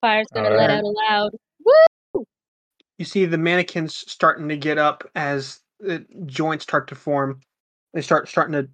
Pyre's 0.02 0.28
gonna 0.34 0.52
let 0.52 0.70
Alright. 0.70 0.80
out 0.80 0.84
a 0.84 0.88
loud. 0.88 1.32
You 2.98 3.06
see 3.06 3.26
the 3.26 3.38
mannequins 3.38 3.95
starting 4.12 4.50
to 4.50 4.58
get 4.58 4.78
up 4.78 5.10
as 5.16 5.62
the 5.80 6.06
joints 6.26 6.64
start 6.64 6.88
to 6.90 6.95
form. 6.95 7.41
They 7.94 8.02
start 8.02 8.30
starting 8.30 8.54
to 8.54 8.70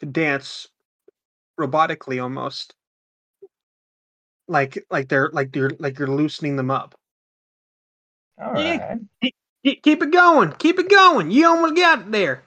to 0.00 0.06
dance 0.06 0.68
robotically 1.60 2.22
almost. 2.22 2.74
Like 4.48 4.84
like 4.90 5.08
they're 5.08 5.30
like 5.32 5.52
they're 5.52 5.72
like 5.78 5.98
you're 5.98 6.08
loosening 6.08 6.56
them 6.56 6.70
up. 6.70 6.94
All 8.42 8.52
Yeah. 8.52 8.96
right. 9.22 9.34
Keep, 9.64 9.82
keep 9.82 10.02
it 10.02 10.10
going. 10.10 10.52
Keep 10.58 10.78
it 10.78 10.90
going. 10.90 11.30
You 11.30 11.46
almost 11.48 11.74
got 11.74 12.10
there. 12.10 12.42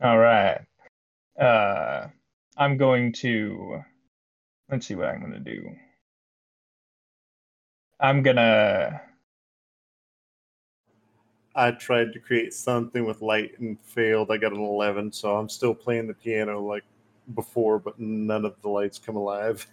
All 0.00 0.18
right. 0.18 0.60
Uh, 1.38 2.06
I'm 2.56 2.76
going 2.76 3.12
to. 3.14 3.82
Let's 4.70 4.86
see 4.86 4.94
what 4.94 5.08
I'm 5.08 5.20
going 5.20 5.32
to 5.32 5.40
do. 5.40 5.68
I'm 8.00 8.22
gonna. 8.22 9.00
I 11.56 11.72
tried 11.72 12.12
to 12.12 12.20
create 12.20 12.54
something 12.54 13.04
with 13.04 13.20
light 13.20 13.58
and 13.58 13.80
failed. 13.80 14.30
I 14.30 14.36
got 14.36 14.52
an 14.52 14.60
11, 14.60 15.10
so 15.10 15.36
I'm 15.36 15.48
still 15.48 15.74
playing 15.74 16.06
the 16.06 16.14
piano 16.14 16.60
like 16.60 16.84
before, 17.34 17.80
but 17.80 17.98
none 17.98 18.44
of 18.44 18.54
the 18.62 18.68
lights 18.68 19.00
come 19.00 19.16
alive. 19.16 19.66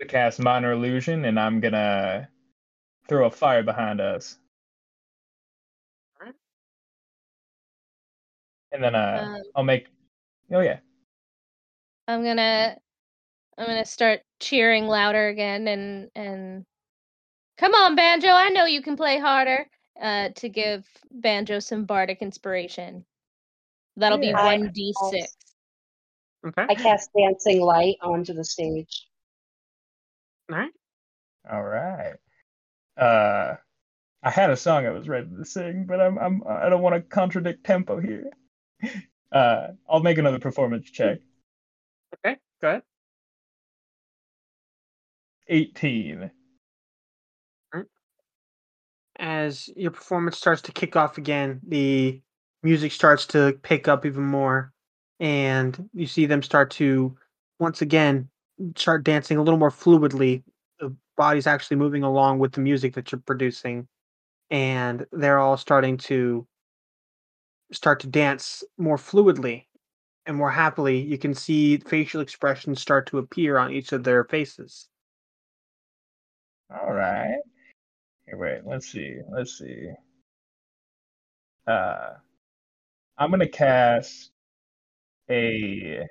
To 0.00 0.06
cast 0.06 0.40
minor 0.40 0.72
illusion, 0.72 1.24
and 1.24 1.38
I'm 1.38 1.60
gonna 1.60 2.28
throw 3.08 3.26
a 3.26 3.30
fire 3.30 3.62
behind 3.62 4.00
us. 4.00 4.38
Alright. 6.20 6.34
And 8.72 8.84
then 8.84 8.94
uh, 8.94 9.34
Um, 9.36 9.42
I'll 9.56 9.64
make. 9.64 9.88
Oh 10.52 10.60
yeah. 10.60 10.78
I'm 12.06 12.22
gonna 12.22 12.76
I'm 13.56 13.66
gonna 13.66 13.84
start 13.84 14.20
cheering 14.40 14.86
louder 14.86 15.28
again 15.28 15.68
and 15.68 16.10
and 16.14 16.64
come 17.58 17.74
on 17.74 17.96
banjo 17.96 18.28
I 18.28 18.48
know 18.48 18.64
you 18.64 18.80
can 18.80 18.96
play 18.96 19.18
harder 19.18 19.68
uh 20.00 20.30
to 20.36 20.48
give 20.48 20.86
banjo 21.10 21.58
some 21.58 21.84
bardic 21.84 22.22
inspiration. 22.22 23.04
That'll 23.96 24.18
be 24.18 24.32
one 24.32 24.70
d 24.72 24.94
six. 25.10 25.36
Okay. 26.46 26.66
I 26.68 26.74
cast 26.74 27.10
dancing 27.18 27.60
light 27.60 27.96
onto 28.00 28.32
the 28.32 28.44
stage. 28.44 29.08
All 30.50 30.56
right. 30.56 30.72
All 31.50 31.62
right. 31.62 32.14
Uh, 32.98 33.56
I 34.22 34.30
had 34.30 34.50
a 34.50 34.56
song 34.56 34.86
I 34.86 34.90
was 34.90 35.08
ready 35.08 35.28
to 35.36 35.44
sing, 35.44 35.86
but 35.86 36.00
I'm 36.00 36.18
I'm 36.18 36.42
I 36.48 36.68
don't 36.68 36.82
want 36.82 36.96
to 36.96 37.02
contradict 37.02 37.64
tempo 37.64 38.00
here. 38.00 38.30
Uh, 39.30 39.72
I'll 39.86 40.00
make 40.00 40.16
another 40.16 40.38
performance 40.38 40.90
check. 40.90 41.18
Okay. 42.24 42.38
Go 42.62 42.68
ahead. 42.68 42.82
18. 45.48 46.30
As 49.18 49.68
your 49.76 49.90
performance 49.90 50.38
starts 50.38 50.62
to 50.62 50.72
kick 50.72 50.96
off 50.96 51.18
again, 51.18 51.60
the 51.66 52.22
music 52.62 52.92
starts 52.92 53.26
to 53.26 53.58
pick 53.62 53.88
up 53.88 54.06
even 54.06 54.24
more, 54.24 54.72
and 55.20 55.90
you 55.92 56.06
see 56.06 56.26
them 56.26 56.42
start 56.42 56.70
to 56.72 57.16
once 57.58 57.82
again 57.82 58.30
start 58.76 59.04
dancing 59.04 59.36
a 59.36 59.42
little 59.42 59.58
more 59.58 59.70
fluidly. 59.70 60.42
The 60.80 60.94
body's 61.16 61.46
actually 61.46 61.76
moving 61.78 62.02
along 62.02 62.38
with 62.38 62.52
the 62.52 62.60
music 62.60 62.94
that 62.94 63.10
you're 63.10 63.20
producing, 63.20 63.88
and 64.50 65.06
they're 65.12 65.38
all 65.38 65.56
starting 65.56 65.96
to 65.98 66.46
start 67.72 68.00
to 68.00 68.06
dance 68.06 68.64
more 68.78 68.96
fluidly 68.96 69.66
and 70.26 70.36
more 70.36 70.50
happily. 70.50 70.98
You 71.00 71.18
can 71.18 71.34
see 71.34 71.78
facial 71.78 72.20
expressions 72.20 72.80
start 72.80 73.06
to 73.08 73.18
appear 73.18 73.58
on 73.58 73.72
each 73.72 73.92
of 73.92 74.04
their 74.04 74.24
faces. 74.24 74.88
All 76.70 76.92
right. 76.92 77.38
Wait. 78.32 78.60
Let's 78.64 78.88
see. 78.88 79.18
Let's 79.30 79.58
see. 79.58 79.90
Uh, 81.66 82.14
I'm 83.18 83.30
gonna 83.30 83.48
cast 83.48 84.30
a 85.30 86.06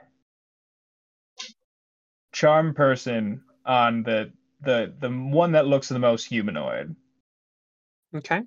charm 2.31 2.73
person 2.73 3.41
on 3.65 4.03
the 4.03 4.31
the 4.61 4.93
the 4.99 5.09
one 5.09 5.53
that 5.53 5.67
looks 5.67 5.89
the 5.89 5.99
most 5.99 6.25
humanoid. 6.25 6.95
Okay. 8.15 8.39
So 8.39 8.45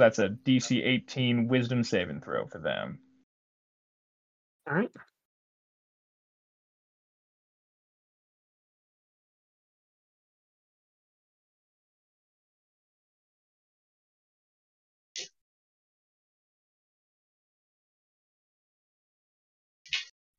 that's 0.00 0.18
a 0.18 0.30
DC 0.30 0.82
18 0.84 1.48
Wisdom 1.48 1.84
saving 1.84 2.20
throw 2.22 2.46
for 2.46 2.58
them. 2.58 2.98
All 4.68 4.76
right. 4.76 4.92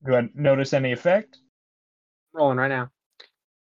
Do 0.06 0.16
I 0.16 0.30
notice 0.34 0.74
any 0.74 0.94
effect? 0.94 1.38
Rolling 2.34 2.58
right 2.58 2.68
now. 2.68 2.90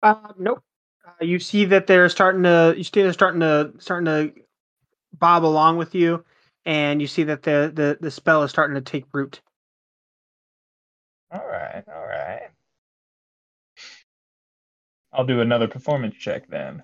Uh, 0.01 0.33
nope. 0.37 0.63
Uh, 1.05 1.23
you 1.23 1.39
see 1.39 1.65
that 1.65 1.87
they're 1.87 2.09
starting 2.09 2.43
to. 2.43 2.73
You 2.77 2.83
see 2.83 3.01
they're 3.01 3.13
starting 3.13 3.41
to 3.41 3.73
starting 3.79 4.05
to 4.05 4.33
bob 5.17 5.45
along 5.45 5.77
with 5.77 5.95
you, 5.95 6.23
and 6.65 7.01
you 7.01 7.07
see 7.07 7.23
that 7.23 7.43
the 7.43 7.71
the 7.73 7.97
the 7.99 8.11
spell 8.11 8.43
is 8.43 8.51
starting 8.51 8.75
to 8.75 8.81
take 8.81 9.05
root. 9.13 9.41
All 11.31 11.45
right, 11.45 11.83
all 11.93 12.05
right. 12.05 12.49
I'll 15.11 15.25
do 15.25 15.41
another 15.41 15.67
performance 15.67 16.15
check 16.15 16.47
then. 16.47 16.83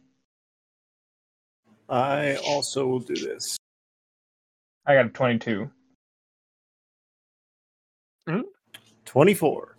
I 1.87 2.37
also 2.37 2.87
will 2.87 2.99
do 2.99 3.15
this. 3.15 3.57
I 4.85 4.95
got 4.95 5.05
a 5.05 5.09
22. 5.09 5.69
Hmm. 8.27 8.41
24. 9.05 9.72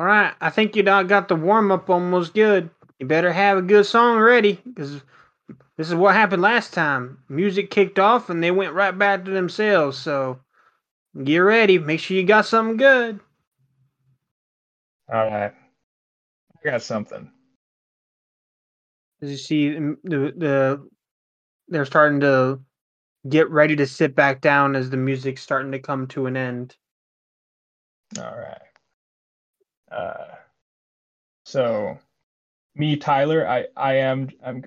All 0.00 0.06
right, 0.06 0.32
I 0.40 0.48
think 0.48 0.76
you 0.76 0.82
got 0.82 1.28
the 1.28 1.36
warm 1.36 1.70
up 1.70 1.90
almost 1.90 2.32
good. 2.32 2.70
You 2.98 3.04
better 3.06 3.34
have 3.34 3.58
a 3.58 3.62
good 3.62 3.84
song 3.84 4.18
ready, 4.18 4.58
because 4.64 5.02
this 5.76 5.88
is 5.88 5.94
what 5.94 6.14
happened 6.14 6.40
last 6.40 6.72
time. 6.72 7.18
Music 7.28 7.70
kicked 7.70 7.98
off, 7.98 8.30
and 8.30 8.42
they 8.42 8.50
went 8.50 8.72
right 8.72 8.96
back 8.96 9.26
to 9.26 9.30
themselves. 9.30 9.98
So 9.98 10.40
get 11.22 11.36
ready. 11.36 11.78
Make 11.78 12.00
sure 12.00 12.16
you 12.16 12.24
got 12.24 12.46
something 12.46 12.78
good. 12.78 13.20
All 15.12 15.26
right. 15.26 15.52
I 15.52 16.70
got 16.70 16.80
something. 16.80 17.30
As 19.20 19.30
you 19.30 19.36
see, 19.36 19.68
the 19.68 20.32
the 20.34 20.88
they're 21.68 21.84
starting 21.84 22.20
to 22.20 22.58
get 23.28 23.50
ready 23.50 23.76
to 23.76 23.86
sit 23.86 24.14
back 24.14 24.40
down 24.40 24.76
as 24.76 24.88
the 24.88 24.96
music's 24.96 25.42
starting 25.42 25.72
to 25.72 25.78
come 25.78 26.06
to 26.06 26.24
an 26.24 26.38
end. 26.38 26.74
All 28.16 28.24
right. 28.24 28.62
Uh, 29.90 30.36
so, 31.46 31.98
me, 32.76 32.96
Tyler, 32.96 33.48
I, 33.48 33.66
I 33.76 33.94
am, 33.96 34.30
I'm, 34.44 34.64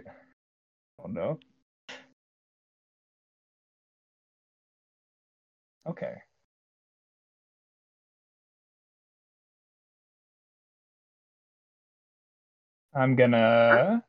oh 1.04 1.08
no. 1.08 1.40
Okay. 5.88 6.16
I'm 12.96 13.16
gonna. 13.16 14.04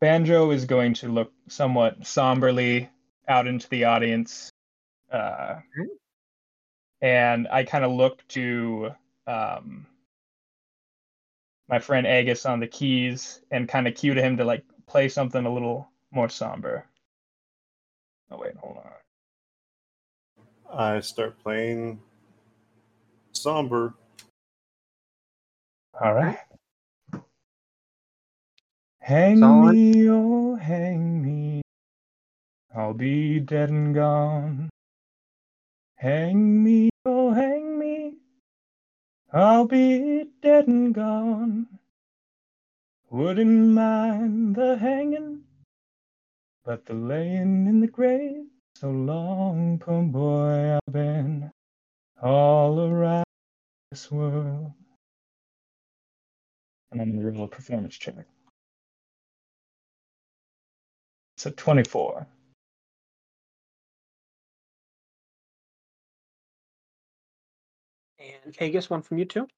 Banjo 0.00 0.52
is 0.52 0.66
going 0.66 0.94
to 0.94 1.08
look 1.08 1.32
somewhat 1.48 2.06
somberly 2.06 2.90
out 3.28 3.48
into 3.48 3.68
the 3.70 3.84
audience. 3.84 4.52
Uh, 5.12 5.56
and 7.02 7.48
I 7.50 7.64
kind 7.64 7.84
of 7.84 7.90
look 7.90 8.26
to 8.28 8.92
um, 9.26 9.86
my 11.68 11.78
friend 11.80 12.06
Aegis 12.06 12.46
on 12.46 12.60
the 12.60 12.66
keys 12.68 13.40
and 13.50 13.68
kind 13.68 13.86
of 13.88 13.94
cue 13.94 14.14
to 14.14 14.22
him 14.22 14.36
to 14.36 14.44
like 14.44 14.64
play 14.86 15.08
something 15.08 15.44
a 15.44 15.52
little 15.52 15.88
more 16.12 16.28
somber. 16.28 16.86
Oh 18.30 18.38
wait, 18.38 18.56
hold 18.56 18.78
on. 18.78 18.92
I 20.72 21.00
start 21.00 21.38
playing 21.42 22.00
somber. 23.32 23.94
All 26.00 26.14
right. 26.14 26.38
Hang 29.00 29.40
Solid. 29.40 29.74
me, 29.74 30.08
oh, 30.08 30.54
hang 30.54 31.22
me. 31.22 31.62
I'll 32.74 32.94
be 32.94 33.40
dead 33.40 33.68
and 33.68 33.94
gone. 33.94 34.70
Hang 35.96 36.62
me, 36.62 36.90
oh, 37.04 37.32
hang 37.32 37.78
me. 37.78 38.14
I'll 39.32 39.66
be 39.66 40.24
dead 40.40 40.68
and 40.68 40.94
gone. 40.94 41.66
Wouldn't 43.10 43.68
mind 43.68 44.56
the 44.56 44.76
hanging, 44.76 45.42
but 46.64 46.86
the 46.86 46.94
laying 46.94 47.66
in 47.66 47.80
the 47.80 47.86
grave 47.86 48.46
so 48.82 48.90
long, 48.90 49.78
poor 49.78 50.02
boy, 50.02 50.74
I've 50.74 50.92
been 50.92 51.52
all 52.20 52.80
around 52.80 53.24
this 53.92 54.10
world. 54.10 54.72
And 56.90 57.00
I'm 57.00 57.16
gonna 57.16 57.30
roll 57.30 57.44
a 57.44 57.48
performance 57.48 57.96
check. 57.96 58.26
So 61.36 61.50
24. 61.50 62.26
And 68.22 68.54
Aegis, 68.60 68.88
one 68.88 69.02
from 69.02 69.18
you 69.18 69.24
too. 69.24 69.48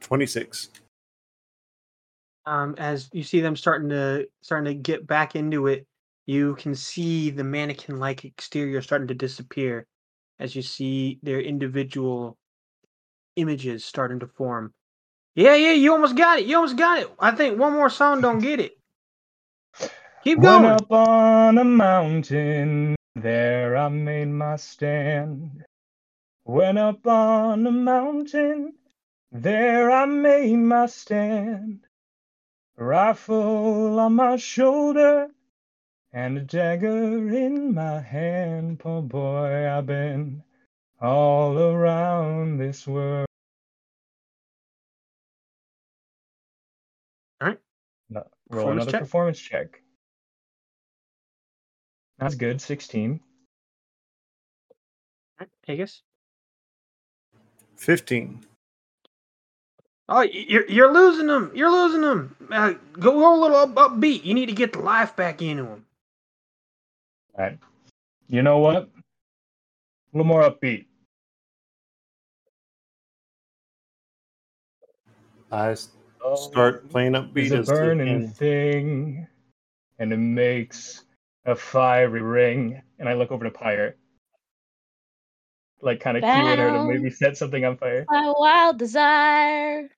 Twenty-six. 0.00 0.70
Um, 2.44 2.74
as 2.78 3.08
you 3.12 3.22
see 3.22 3.40
them 3.40 3.56
starting 3.56 3.88
to 3.90 4.26
starting 4.40 4.64
to 4.64 4.74
get 4.74 5.06
back 5.06 5.36
into 5.36 5.68
it, 5.68 5.86
you 6.26 6.56
can 6.56 6.74
see 6.74 7.30
the 7.30 7.44
mannequin-like 7.44 8.24
exterior 8.24 8.82
starting 8.82 9.08
to 9.08 9.14
disappear 9.14 9.86
as 10.40 10.56
you 10.56 10.62
see 10.62 11.18
their 11.22 11.40
individual 11.40 12.36
images 13.36 13.84
starting 13.84 14.18
to 14.20 14.26
form. 14.26 14.72
Yeah, 15.34 15.54
yeah, 15.54 15.72
you 15.72 15.92
almost 15.92 16.16
got 16.16 16.40
it. 16.40 16.46
You 16.46 16.56
almost 16.56 16.76
got 16.76 16.98
it. 16.98 17.10
I 17.18 17.30
think 17.30 17.58
one 17.58 17.72
more 17.72 17.88
song 17.90 18.20
don't 18.20 18.40
get 18.40 18.60
it. 18.60 18.76
Keep 20.24 20.38
Went 20.38 20.62
going. 20.62 20.64
up 20.64 20.92
on 20.92 21.58
a 21.58 21.64
mountain, 21.64 22.96
there 23.16 23.76
I 23.76 23.88
made 23.88 24.28
my 24.28 24.56
stand. 24.56 25.64
Went 26.44 26.78
up 26.78 27.06
on 27.06 27.66
a 27.66 27.72
mountain, 27.72 28.74
there 29.32 29.90
I 29.90 30.06
made 30.06 30.56
my 30.56 30.86
stand. 30.86 31.80
Rifle 32.76 34.00
on 34.00 34.14
my 34.16 34.36
shoulder, 34.36 35.28
and 36.12 36.38
a 36.38 36.40
dagger 36.42 37.28
in 37.34 37.74
my 37.74 38.00
hand. 38.00 38.80
Poor 38.80 39.02
boy, 39.02 39.68
I've 39.70 39.86
been 39.86 40.42
all 41.00 41.58
around 41.58 42.58
this 42.58 42.86
world. 42.86 43.26
Alright. 47.42 47.60
No, 48.10 48.24
roll 48.52 48.66
Performance 48.66 48.82
another 48.82 48.92
check. 48.92 49.00
performance 49.00 49.40
check. 49.40 49.82
That's 52.18 52.34
good, 52.36 52.60
16. 52.60 53.20
Alright, 55.40 55.50
Aegis. 55.68 56.02
Fifteen. 57.76 58.40
Oh, 60.08 60.22
you're 60.22 60.68
you're 60.68 60.92
losing 60.92 61.26
them. 61.28 61.52
You're 61.54 61.70
losing 61.70 62.02
them. 62.02 62.36
Uh, 62.50 62.74
go, 62.94 63.12
go 63.12 63.38
a 63.38 63.40
little 63.40 63.56
up, 63.56 63.74
upbeat. 63.74 64.24
You 64.24 64.34
need 64.34 64.46
to 64.46 64.52
get 64.52 64.72
the 64.72 64.80
life 64.80 65.16
back 65.16 65.42
into 65.42 65.64
them. 65.64 65.86
Right. 67.38 67.58
You 68.28 68.42
know 68.42 68.58
what? 68.58 68.76
A 68.76 68.88
little 70.12 70.26
more 70.26 70.42
upbeat. 70.42 70.86
I 75.50 75.70
s- 75.72 75.90
start 76.36 76.82
oh, 76.84 76.88
playing 76.88 77.14
up 77.14 77.32
upbeat 77.32 77.50
It's 77.52 77.68
a 77.68 77.72
burning 77.72 78.22
can. 78.22 78.30
thing, 78.30 79.26
and 79.98 80.12
it 80.12 80.18
makes 80.18 81.04
a 81.44 81.54
fiery 81.54 82.22
ring. 82.22 82.82
And 82.98 83.08
I 83.08 83.14
look 83.14 83.30
over 83.32 83.44
to 83.44 83.50
Pyre, 83.50 83.96
like 85.80 86.00
kind 86.00 86.16
of 86.16 86.22
cueing 86.22 86.56
her 86.56 86.70
to 86.72 86.84
maybe 86.84 87.10
set 87.10 87.36
something 87.36 87.64
on 87.64 87.76
fire. 87.76 88.04
My 88.08 88.32
wild 88.36 88.78
desire. 88.78 89.88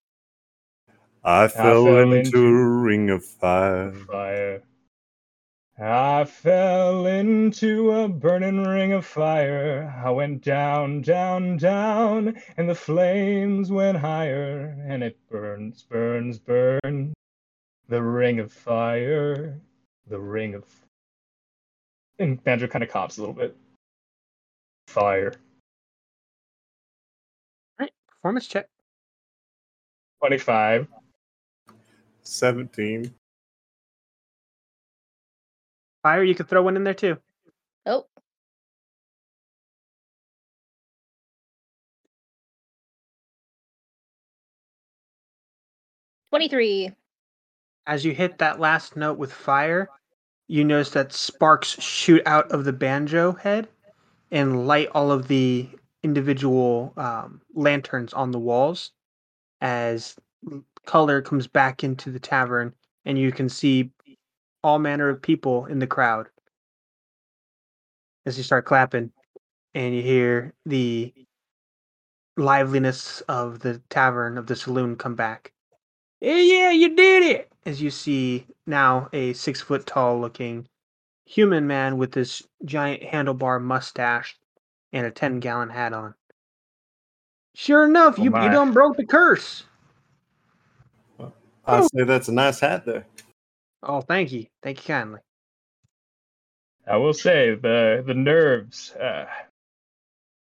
I 1.23 1.49
fell, 1.49 1.85
fell 1.85 2.13
into, 2.13 2.19
into 2.19 2.47
a 2.47 2.69
ring 2.69 3.11
of 3.11 3.25
fire. 3.25 3.93
Fire. 3.93 4.63
I 5.77 6.25
fell 6.25 7.07
into 7.07 7.91
a 7.91 8.09
burning 8.09 8.63
ring 8.63 8.93
of 8.93 9.05
fire. 9.05 9.93
I 10.05 10.11
went 10.11 10.43
down, 10.45 11.01
down, 11.01 11.57
down, 11.57 12.41
and 12.57 12.71
the 12.71 12.77
flames 12.77 13.73
went 13.73 13.99
higher, 13.99 14.77
and 14.87 15.03
it 15.03 15.19
burns, 15.29 15.83
burns, 15.83 16.39
burns. 16.39 17.15
The 17.89 18.01
ring 18.01 18.39
of 18.39 18.53
fire, 18.53 19.61
the 20.07 20.21
ring 20.21 20.55
of. 20.55 20.65
And 22.21 22.43
Banjo 22.45 22.69
kind 22.69 22.85
of 22.85 22.91
cops 22.91 23.19
a 23.19 23.21
little 23.21 23.35
bit. 23.35 23.57
Fire. 24.87 25.35
Alright, 27.81 27.93
performance 28.09 28.47
check. 28.47 28.69
25. 30.21 30.87
Seventeen. 32.23 33.13
Pyre, 36.05 36.23
you 36.23 36.35
could 36.35 36.49
throw 36.49 36.63
one 36.63 36.77
in 36.77 36.85
there 36.85 36.95
too. 36.95 37.19
Oh, 37.87 38.07
twenty-three. 46.31 46.93
As 47.87 48.05
you 48.05 48.13
hit 48.15 48.39
that 48.39 48.61
last 48.61 48.97
note 48.97 49.19
with 49.19 49.33
fire, 49.33 49.89
you 50.49 50.65
notice 50.65 50.91
that 50.91 51.13
sparks 51.13 51.71
shoot 51.83 52.23
out 52.27 52.51
of 52.53 52.65
the 52.65 52.73
banjo 52.73 53.33
head 53.33 53.69
and 54.31 54.67
light 54.67 54.89
all 54.95 55.11
of 55.11 55.29
the 55.29 55.69
individual 56.03 56.93
um, 56.99 57.41
lanterns 57.55 58.13
on 58.13 58.31
the 58.31 58.39
walls 58.39 58.93
as 59.63 60.17
color 60.85 61.23
comes 61.23 61.47
back 61.47 61.83
into 61.83 62.11
the 62.11 62.21
tavern 62.21 62.75
and 63.07 63.19
you 63.19 63.33
can 63.33 63.49
see 63.49 63.91
all 64.65 64.81
manner 64.81 65.09
of 65.09 65.23
people 65.23 65.66
in 65.66 65.78
the 65.78 65.86
crowd 65.86 66.27
as 68.27 68.36
you 68.36 68.43
start 68.43 68.65
clapping 68.65 69.12
and 69.74 69.95
you 69.95 70.03
hear 70.03 70.53
the 70.66 71.12
liveliness 72.36 73.20
of 73.28 73.61
the 73.61 73.81
tavern 73.91 74.36
of 74.36 74.49
the 74.49 74.57
saloon 74.57 74.97
come 74.97 75.15
back 75.15 75.53
yeah, 76.24 76.39
yeah, 76.39 76.70
you 76.70 76.97
did 76.97 77.23
it! 77.23 77.53
As 77.66 77.82
you 77.82 77.91
see 77.91 78.47
now 78.66 79.11
a 79.12 79.35
six 79.35 79.61
foot 79.61 79.86
tall 79.86 80.19
looking 80.19 80.66
human 81.27 81.66
man 81.66 81.99
with 81.99 82.12
this 82.12 82.43
giant 82.65 83.03
handlebar 83.03 83.61
mustache 83.61 84.35
and 84.95 85.07
a 85.07 85.11
10 85.11 85.41
gallon 85.41 85.69
hat 85.69 85.93
on. 85.93 86.15
Sure 87.55 87.85
enough, 87.85 88.19
Oh 88.19 88.23
you, 88.23 88.31
my. 88.31 88.47
you 88.47 88.53
done 88.53 88.73
broke 88.73 88.97
the 88.97 89.05
curse. 89.05 89.65
I 91.66 91.82
say 91.82 92.05
that's 92.05 92.28
a 92.28 92.32
nice 92.32 92.61
hat 92.61 92.86
there. 92.86 93.05
Oh, 93.85 94.02
thank 94.02 94.32
you. 94.32 94.47
Thank 94.62 94.78
you 94.89 94.94
kindly. 94.94 95.20
I 96.86 96.97
will 96.98 97.15
say 97.15 97.55
the 97.56 98.05
the 98.06 98.15
nerves. 98.15 98.93
Uh, 98.94 99.27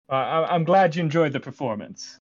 I, 0.09 0.15
I- 0.17 0.55
I'm 0.55 0.65
glad 0.65 0.95
you 0.95 1.03
enjoyed 1.03 1.33
the 1.33 1.39
performance. 1.41 2.19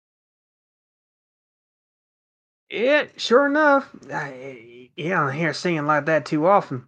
Yeah, 2.70 3.06
sure 3.18 3.48
enough. 3.48 3.90
I, 4.14 4.90
you 4.98 5.10
don't 5.10 5.34
hear 5.34 5.54
singing 5.54 5.88
like 5.88 6.08
that 6.08 6.26
too 6.28 6.48
often. 6.48 6.88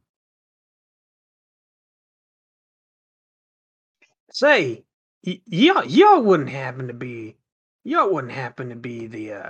Say, 4.32 4.86
y- 5.26 5.42
y'all, 5.48 5.86
y'all 5.86 6.22
wouldn't 6.24 6.50
happen 6.50 6.88
to 6.88 6.94
be, 6.94 7.38
y'all 7.86 8.14
wouldn't 8.14 8.34
happen 8.34 8.70
to 8.70 8.76
be 8.78 9.08
the, 9.08 9.34
uh, 9.34 9.50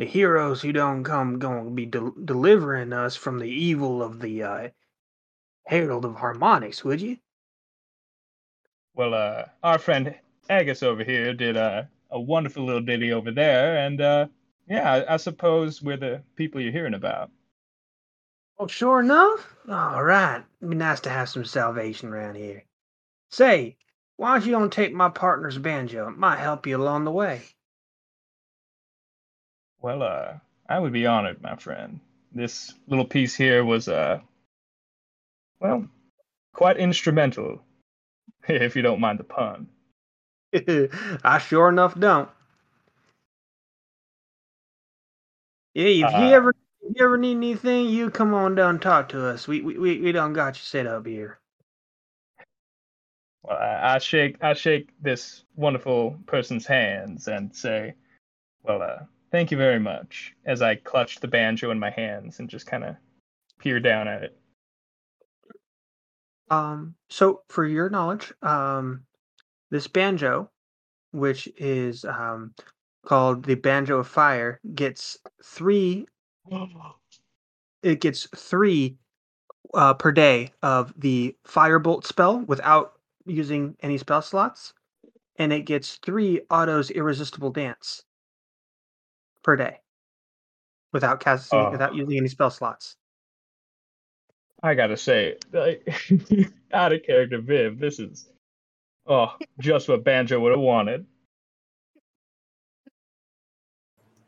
the 0.00 0.06
heroes 0.06 0.62
who 0.62 0.72
don't 0.72 1.04
come 1.04 1.38
going 1.38 1.66
to 1.66 1.70
be 1.72 1.84
del- 1.84 2.14
delivering 2.24 2.90
us 2.94 3.16
from 3.16 3.38
the 3.38 3.44
evil 3.44 4.02
of 4.02 4.18
the 4.18 4.42
uh, 4.42 4.68
Herald 5.66 6.06
of 6.06 6.14
Harmonics, 6.14 6.82
would 6.82 7.02
you? 7.02 7.18
Well, 8.94 9.12
uh, 9.12 9.44
our 9.62 9.78
friend 9.78 10.14
Aegis 10.50 10.82
over 10.82 11.04
here 11.04 11.34
did 11.34 11.58
a, 11.58 11.86
a 12.10 12.18
wonderful 12.18 12.64
little 12.64 12.80
ditty 12.80 13.12
over 13.12 13.30
there, 13.30 13.76
and 13.76 14.00
uh, 14.00 14.26
yeah, 14.66 14.90
I, 14.90 15.14
I 15.14 15.16
suppose 15.18 15.82
we're 15.82 15.98
the 15.98 16.22
people 16.34 16.62
you're 16.62 16.72
hearing 16.72 16.94
about. 16.94 17.30
Oh, 18.58 18.68
sure 18.68 19.00
enough. 19.00 19.54
All 19.68 20.02
right, 20.02 20.42
It'd 20.60 20.70
be 20.70 20.76
nice 20.76 21.00
to 21.00 21.10
have 21.10 21.28
some 21.28 21.44
salvation 21.44 22.08
around 22.08 22.36
here. 22.36 22.64
Say, 23.28 23.76
why 24.16 24.38
don't 24.38 24.46
you 24.46 24.52
don't 24.52 24.72
take 24.72 24.94
my 24.94 25.10
partner's 25.10 25.58
banjo? 25.58 26.08
It 26.08 26.16
might 26.16 26.38
help 26.38 26.66
you 26.66 26.78
along 26.78 27.04
the 27.04 27.10
way. 27.10 27.42
Well, 29.82 30.02
uh, 30.02 30.34
I 30.68 30.78
would 30.78 30.92
be 30.92 31.06
honored, 31.06 31.42
my 31.42 31.56
friend. 31.56 32.00
This 32.32 32.74
little 32.86 33.06
piece 33.06 33.34
here 33.34 33.64
was, 33.64 33.88
uh, 33.88 34.20
well, 35.60 35.88
quite 36.54 36.76
instrumental, 36.76 37.62
if 38.48 38.76
you 38.76 38.82
don't 38.82 39.00
mind 39.00 39.18
the 39.18 39.24
pun. 39.24 39.68
I 41.24 41.38
sure 41.38 41.68
enough 41.68 41.98
don't. 41.98 42.28
Yeah, 45.74 45.86
if 45.86 46.14
you 46.14 46.26
Uh, 46.26 46.30
ever 46.34 46.54
if 46.82 46.96
you 46.96 47.04
ever 47.04 47.16
need 47.16 47.36
anything, 47.36 47.86
you 47.88 48.10
come 48.10 48.34
on 48.34 48.54
down 48.56 48.70
and 48.70 48.82
talk 48.82 49.08
to 49.10 49.26
us. 49.26 49.46
We 49.46 49.60
we 49.62 49.78
we, 49.78 50.00
we 50.00 50.12
done 50.12 50.32
got 50.32 50.56
you 50.56 50.62
set 50.62 50.86
up 50.86 51.06
here. 51.06 51.38
Well, 53.42 53.56
I, 53.56 53.94
I 53.94 53.98
shake 53.98 54.36
I 54.42 54.54
shake 54.54 54.90
this 55.00 55.44
wonderful 55.56 56.16
person's 56.26 56.66
hands 56.66 57.28
and 57.28 57.54
say, 57.54 57.94
"Well, 58.64 58.82
uh, 58.82 58.98
thank 59.30 59.50
you 59.50 59.56
very 59.56 59.78
much." 59.78 60.34
As 60.44 60.62
I 60.62 60.76
clutch 60.76 61.20
the 61.20 61.28
banjo 61.28 61.70
in 61.70 61.78
my 61.78 61.90
hands 61.90 62.38
and 62.40 62.48
just 62.48 62.66
kind 62.66 62.84
of 62.84 62.96
peer 63.58 63.80
down 63.80 64.08
at 64.08 64.22
it. 64.22 64.36
Um, 66.50 66.96
so 67.08 67.42
for 67.48 67.64
your 67.64 67.88
knowledge, 67.88 68.32
um, 68.42 69.02
this 69.70 69.86
banjo, 69.86 70.50
which 71.12 71.48
is 71.56 72.04
um, 72.04 72.54
called 73.06 73.44
the 73.44 73.54
Banjo 73.54 73.98
of 73.98 74.08
Fire, 74.08 74.60
gets 74.74 75.18
three. 75.44 76.06
It 77.82 78.00
gets 78.00 78.26
three 78.36 78.96
uh, 79.74 79.94
per 79.94 80.10
day 80.12 80.52
of 80.62 80.92
the 80.96 81.36
Firebolt 81.46 82.04
spell 82.04 82.40
without 82.40 82.94
using 83.26 83.76
any 83.80 83.96
spell 83.96 84.22
slots, 84.22 84.74
and 85.36 85.52
it 85.52 85.62
gets 85.62 85.96
three 85.96 86.40
Otto's 86.50 86.90
Irresistible 86.90 87.50
Dance 87.50 88.02
per 89.42 89.56
day 89.56 89.78
without 90.92 91.20
casting 91.20 91.58
Oh. 91.58 91.70
without 91.70 91.94
using 91.94 92.16
any 92.18 92.28
spell 92.28 92.50
slots. 92.50 92.96
I 94.62 94.74
gotta 94.74 94.96
say, 94.96 95.36
like, 95.52 95.86
out 96.72 96.92
of 96.92 97.02
character, 97.02 97.40
Viv. 97.40 97.78
This 97.78 97.98
is 97.98 98.28
oh, 99.06 99.34
just 99.60 99.88
what 99.88 100.04
Banjo 100.04 100.38
would 100.40 100.50
have 100.52 100.60
wanted. 100.60 101.06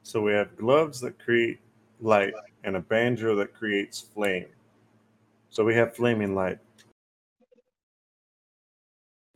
So 0.02 0.20
we 0.20 0.32
have 0.32 0.56
gloves 0.56 1.00
that 1.00 1.18
create 1.18 1.60
light 2.00 2.34
and 2.64 2.76
a 2.76 2.80
banjo 2.80 3.36
that 3.36 3.54
creates 3.54 4.00
flame. 4.00 4.46
So 5.50 5.64
we 5.64 5.74
have 5.74 5.94
flaming 5.94 6.34
light. 6.34 6.58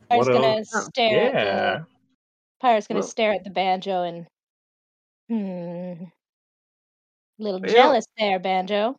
Pyre's 0.09 0.27
What 0.27 0.33
gonna 0.33 0.47
else? 0.57 0.85
stare 0.87 1.27
at 1.35 1.45
Yeah. 1.45 1.77
the 1.79 1.85
Pyre's 2.59 2.87
gonna 2.87 2.99
Well- 3.01 3.07
stare 3.07 3.33
at 3.33 3.43
the 3.43 3.49
banjo 3.49 4.03
and 4.03 4.27
hmm. 5.29 6.03
Little 7.39 7.61
Well- 7.61 7.71
jealous 7.71 8.05
there, 8.17 8.39
banjo. 8.39 8.95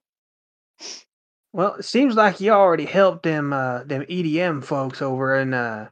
Well, 1.53 1.75
it 1.77 1.85
seems 1.85 2.15
like 2.15 2.41
you 2.41 2.53
already 2.53 2.85
helped 2.85 3.23
them 3.23 3.53
uh 3.53 3.83
them 3.85 4.03
EDM 4.09 4.63
folks 4.63 5.01
over 5.03 5.35
in 5.37 5.55
uh 5.55 5.89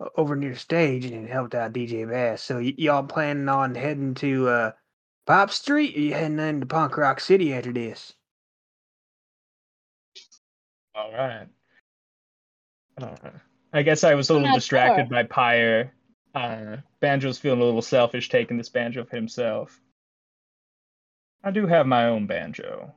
o- 0.00 0.10
over 0.16 0.36
near 0.36 0.52
the 0.52 0.58
stage 0.58 1.04
and 1.04 1.28
helped 1.28 1.54
out 1.54 1.72
DJ 1.72 2.08
Bass. 2.08 2.40
So 2.42 2.56
y- 2.56 2.74
y'all 2.78 3.02
planning 3.02 3.48
on 3.48 3.74
heading 3.74 4.14
to 4.14 4.48
uh 4.48 4.72
Pop 5.26 5.50
Street 5.50 5.96
or 5.96 6.00
you 6.00 6.14
heading 6.14 6.38
into 6.38 6.66
Punk 6.66 6.96
Rock 6.96 7.20
City 7.20 7.52
after 7.52 7.72
this? 7.72 8.14
All 10.94 11.12
right. 11.12 11.46
All 13.00 13.16
right. 13.22 13.32
I 13.72 13.82
guess 13.82 14.04
I 14.04 14.14
was 14.14 14.30
a 14.30 14.34
I'm 14.34 14.36
little 14.40 14.48
not 14.50 14.54
distracted 14.56 15.08
sure. 15.08 15.10
by 15.10 15.22
Pyre. 15.24 15.92
Uh, 16.34 16.78
Banjo's 17.00 17.38
feeling 17.38 17.60
a 17.60 17.64
little 17.64 17.82
selfish 17.82 18.28
taking 18.28 18.56
this 18.56 18.70
banjo 18.70 19.04
for 19.04 19.16
himself. 19.16 19.80
I 21.44 21.50
do 21.50 21.66
have 21.66 21.86
my 21.86 22.06
own 22.06 22.26
banjo. 22.26 22.94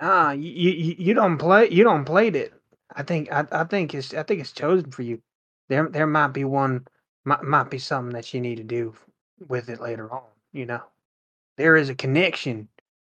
Ah, 0.00 0.32
you, 0.32 0.50
you 0.50 0.96
you 0.98 1.14
don't 1.14 1.38
play 1.38 1.70
you 1.70 1.84
don't 1.84 2.04
played 2.04 2.36
it. 2.36 2.52
I 2.94 3.02
think 3.02 3.32
I, 3.32 3.46
I 3.52 3.64
think 3.64 3.94
it's 3.94 4.12
I 4.14 4.22
think 4.22 4.40
it's 4.40 4.52
chosen 4.52 4.90
for 4.90 5.02
you. 5.02 5.22
There 5.68 5.88
there 5.88 6.06
might 6.06 6.28
be 6.28 6.44
one 6.44 6.86
might 7.24 7.42
might 7.42 7.70
be 7.70 7.78
something 7.78 8.14
that 8.14 8.34
you 8.34 8.40
need 8.40 8.56
to 8.56 8.64
do 8.64 8.94
with 9.48 9.68
it 9.68 9.80
later 9.80 10.12
on. 10.12 10.24
You 10.52 10.66
know, 10.66 10.82
there 11.56 11.76
is 11.76 11.88
a 11.88 11.94
connection 11.94 12.68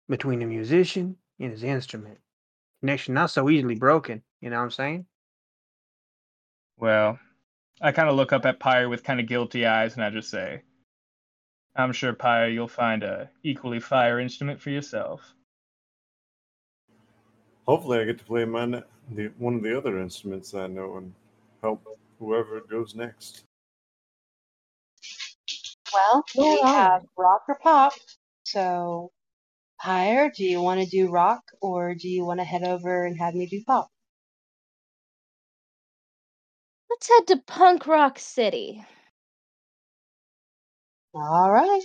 between 0.09 0.43
a 0.43 0.47
musician 0.47 1.16
and 1.40 1.51
his 1.51 1.64
instrument. 1.64 2.18
Connection 2.80 3.14
not 3.14 3.30
so 3.30 3.51
easily 3.51 3.74
broken. 3.74 4.22
You 4.40 4.51
know 4.51 4.59
what 4.59 4.64
I'm 4.64 4.70
saying? 4.70 5.06
Well, 6.78 7.19
I 7.81 7.93
kind 7.93 8.09
of 8.09 8.16
look 8.16 8.32
up 8.32 8.47
at 8.47 8.61
Pyre 8.61 8.89
with 8.89 9.05
kind 9.05 9.20
of 9.20 9.27
guilty 9.28 9.66
eyes, 9.66 9.94
and 9.94 10.05
I 10.05 10.11
just 10.11 10.31
say, 10.31 10.62
"I'm 11.77 11.93
sure 11.93 12.15
Pyre, 12.15 12.48
you'll 12.48 12.69
find 12.69 13.03
a 13.05 13.31
equally 13.43 13.81
fire 13.81 14.20
instrument 14.20 14.61
for 14.61 14.70
yourself." 14.70 15.35
Hopefully, 17.66 18.01
I 18.01 18.05
get 18.05 18.19
to 18.19 18.24
play 18.24 18.44
my 18.44 18.66
ne- 18.66 18.85
the 19.11 19.28
one 19.39 19.55
of 19.57 19.62
the 19.62 19.77
other 19.77 19.98
instruments 20.01 20.55
I 20.55 20.66
know 20.69 20.98
and 20.98 21.15
help 21.62 21.82
whoever 22.19 22.61
goes 22.62 22.94
next. 22.94 23.44
Well, 25.93 26.24
we 26.36 26.61
Yeah. 26.62 26.73
have 26.74 27.03
rock 27.16 27.44
or 27.48 27.59
pop. 27.62 27.94
So, 28.44 29.12
Pyre, 29.81 30.31
do 30.36 30.44
you 30.44 30.62
want 30.62 30.82
to 30.82 30.86
do 30.90 31.11
rock 31.11 31.44
or 31.62 31.94
do 31.94 32.09
you 32.09 32.24
want 32.24 32.40
to 32.40 32.44
head 32.44 32.65
over 32.65 33.05
and 33.05 33.19
have 33.19 33.35
me 33.35 33.47
do 33.47 33.62
pop? 33.66 33.89
Let's 36.90 37.08
head 37.08 37.26
to 37.28 37.42
Punk 37.46 37.86
Rock 37.86 38.18
City. 38.18 38.84
All 41.14 41.50
right. 41.50 41.82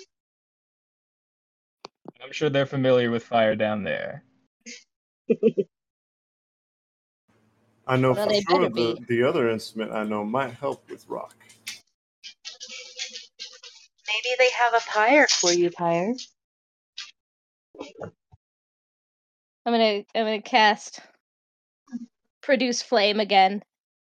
I'm 2.23 2.31
sure 2.31 2.49
they're 2.49 2.65
familiar 2.65 3.09
with 3.11 3.23
fire 3.23 3.55
down 3.55 3.83
there. 3.83 4.23
I 7.87 7.97
know 7.97 8.13
Well, 8.13 8.27
for 8.27 8.33
sure 8.33 8.69
the, 8.69 8.95
be. 8.97 9.05
the 9.07 9.23
other 9.23 9.49
instrument 9.49 9.91
I 9.91 10.03
know 10.03 10.23
might 10.23 10.53
help 10.53 10.89
with 10.89 11.07
rock. 11.09 11.35
Maybe 14.07 14.35
they 14.37 14.49
have 14.51 14.73
a 14.73 14.85
pyre 14.89 15.27
for 15.27 15.51
you, 15.51 15.71
pyre. 15.71 16.13
I'm 19.65 19.73
gonna 19.73 20.03
I'm 20.15 20.25
gonna 20.25 20.41
cast 20.41 20.99
produce 22.41 22.81
flame 22.81 23.19
again 23.19 23.61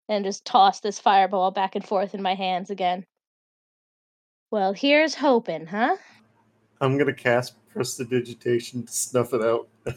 and 0.09 0.25
just 0.25 0.45
toss 0.45 0.81
this 0.81 0.99
fireball 0.99 1.51
back 1.51 1.75
and 1.75 1.87
forth 1.87 2.15
in 2.15 2.23
my 2.23 2.35
hands 2.35 2.71
again. 2.71 3.05
Well, 4.51 4.73
here's 4.73 5.15
hoping, 5.15 5.67
huh? 5.67 5.97
I'm 6.81 6.99
gonna 6.99 7.15
cast 7.15 7.55
prestidigitation 7.69 8.85
to 8.85 8.93
snuff 8.93 9.33
it 9.33 9.43
out. 9.43 9.69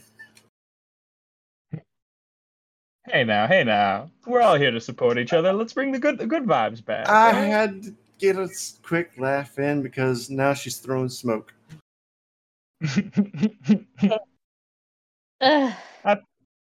Hey 3.07 3.23
now, 3.23 3.45
hey 3.45 3.64
now. 3.64 4.10
We're 4.26 4.41
all 4.41 4.56
here 4.56 4.72
to 4.72 4.82
support 4.82 5.19
each 5.19 5.32
other. 5.32 5.53
Let's 5.53 5.73
bring 5.73 5.91
the 5.91 5.99
good 5.99 6.18
the 6.18 6.26
good 6.26 6.45
vibes 6.45 6.84
back. 6.84 7.07
I 7.07 7.34
right? 7.34 7.44
had 7.44 7.84
to 7.84 7.94
get 8.18 8.36
a 8.36 8.49
quick 8.82 9.11
laugh 9.19 9.60
in 9.60 9.84
because 9.84 10.32
now 10.32 10.56
she's 10.56 10.77
throwing 10.77 11.10
smoke. 11.10 11.53
Ugh. 15.41 15.73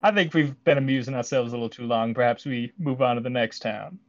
I 0.04 0.12
think 0.12 0.34
we've 0.34 0.62
been 0.66 0.78
amusing 0.78 1.16
ourselves 1.16 1.54
a 1.54 1.56
little 1.56 1.70
too 1.70 1.88
long. 1.88 2.14
Perhaps 2.14 2.46
we 2.46 2.74
move 2.78 3.02
on 3.02 3.16
to 3.16 3.22
the 3.22 3.30
next 3.30 3.60
town. 3.60 4.00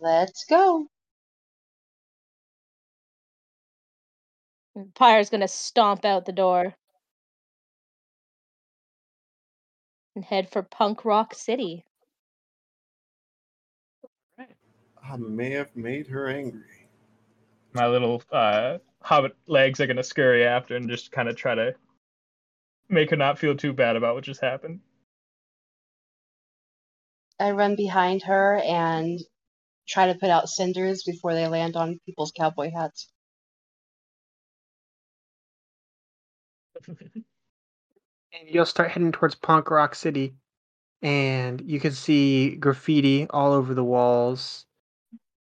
Let's 0.00 0.46
go. 0.46 0.86
Pyre's 4.94 5.28
gonna 5.28 5.46
stomp 5.46 6.06
out 6.06 6.24
the 6.24 6.32
door 6.32 6.74
and 10.16 10.24
head 10.24 10.50
for 10.50 10.62
Punk 10.62 11.04
Rock 11.04 11.34
City. 11.34 11.84
I 14.38 15.16
may 15.18 15.50
have 15.50 15.76
made 15.76 16.06
her 16.06 16.28
angry. 16.28 16.88
My 17.74 17.86
little 17.86 18.22
uh, 18.32 18.78
hobbit 19.02 19.36
legs 19.46 19.78
are 19.80 19.86
gonna 19.86 20.02
scurry 20.02 20.46
after 20.46 20.74
and 20.74 20.88
just 20.88 21.12
kind 21.12 21.28
of 21.28 21.36
try 21.36 21.54
to 21.54 21.74
make 22.88 23.10
her 23.10 23.16
not 23.16 23.38
feel 23.38 23.56
too 23.56 23.72
bad 23.72 23.96
about 23.96 24.14
what 24.14 24.24
just 24.24 24.40
happened. 24.40 24.80
I 27.40 27.50
run 27.50 27.76
behind 27.76 28.22
her 28.22 28.60
and 28.64 29.18
try 29.88 30.06
to 30.06 30.18
put 30.18 30.30
out 30.30 30.48
cinders 30.48 31.02
before 31.04 31.34
they 31.34 31.46
land 31.46 31.76
on 31.76 31.98
people's 32.06 32.32
cowboy 32.32 32.70
hats. 32.70 33.08
and 38.34 38.48
you'll 38.48 38.66
start 38.66 38.90
heading 38.90 39.12
towards 39.12 39.34
Punk 39.34 39.70
Rock 39.70 39.94
City, 39.94 40.34
and 41.02 41.60
you 41.60 41.80
can 41.80 41.92
see 41.92 42.56
graffiti 42.56 43.26
all 43.30 43.52
over 43.52 43.74
the 43.74 43.84
walls. 43.84 44.66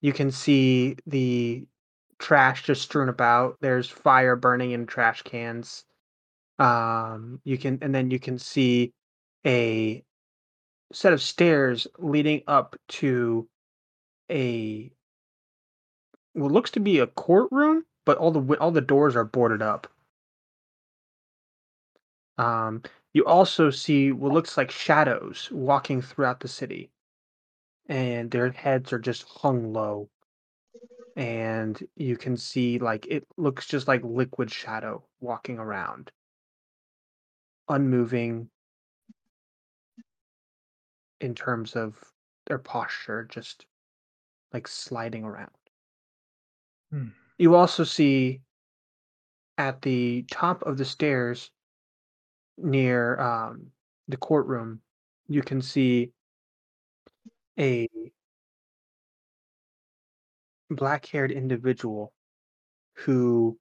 You 0.01 0.12
can 0.12 0.31
see 0.31 0.97
the 1.07 1.66
trash 2.19 2.65
just 2.65 2.82
strewn 2.82 3.09
about. 3.09 3.57
There's 3.61 3.89
fire 3.89 4.36
burning 4.36 4.73
in 4.73 4.86
trash 4.86 5.23
cans. 5.23 5.85
Um, 6.61 7.41
you 7.45 7.59
can, 7.59 7.78
and 7.82 7.93
then 7.95 8.11
you 8.12 8.20
can 8.20 8.39
see 8.39 8.93
a 9.47 10.05
set 10.93 11.12
of 11.12 11.23
stairs 11.23 11.87
leading 11.99 12.43
up 12.47 12.77
to 12.89 13.49
a 14.31 14.93
what 16.35 16.53
looks 16.53 16.70
to 16.73 16.81
be 16.81 16.99
a 16.99 17.07
courtroom, 17.07 17.85
but 18.05 18.19
all 18.19 18.31
the 18.32 18.59
all 18.59 18.73
the 18.73 18.81
doors 18.81 19.16
are 19.16 19.24
boarded 19.24 19.62
up. 19.62 19.89
Um, 22.39 22.82
you 23.12 23.24
also 23.24 23.70
see 23.70 24.11
what 24.12 24.32
looks 24.32 24.57
like 24.57 24.70
shadows 24.73 25.49
walking 25.53 26.03
throughout 26.03 26.41
the 26.41 26.49
city, 26.49 26.91
and 27.89 28.31
their 28.31 28.51
heads 28.53 28.93
are 28.93 28.99
just 28.99 29.24
hung 29.24 29.73
low. 29.73 30.11
And 31.16 31.87
you 31.97 32.16
can 32.16 32.37
see 32.37 32.81
like 32.81 33.07
it 33.07 33.27
looks 33.37 33.66
just 33.69 33.87
like 33.87 34.03
liquid 34.05 34.51
shadow 34.51 35.05
walking 35.20 35.59
around, 35.59 36.11
unmoving, 37.69 38.49
in 41.20 41.35
terms 41.35 41.77
of 41.77 41.99
their 42.47 42.59
posture, 42.59 43.27
just 43.31 43.66
like 44.53 44.66
sliding 44.66 45.24
around. 45.24 45.51
Hmm. 46.91 47.09
You 47.39 47.55
also 47.55 47.85
see 47.85 48.41
at 49.59 49.82
the 49.82 50.24
top 50.31 50.62
of 50.62 50.78
the 50.78 50.85
stairs 50.85 51.51
near 52.57 53.19
um, 53.20 53.66
the 54.09 54.16
courtroom, 54.16 54.81
you 55.28 55.43
can 55.43 55.61
see 55.62 56.11
a 57.59 57.89
black 60.70 61.07
haired 61.07 61.31
individual 61.31 62.12
who 62.95 63.59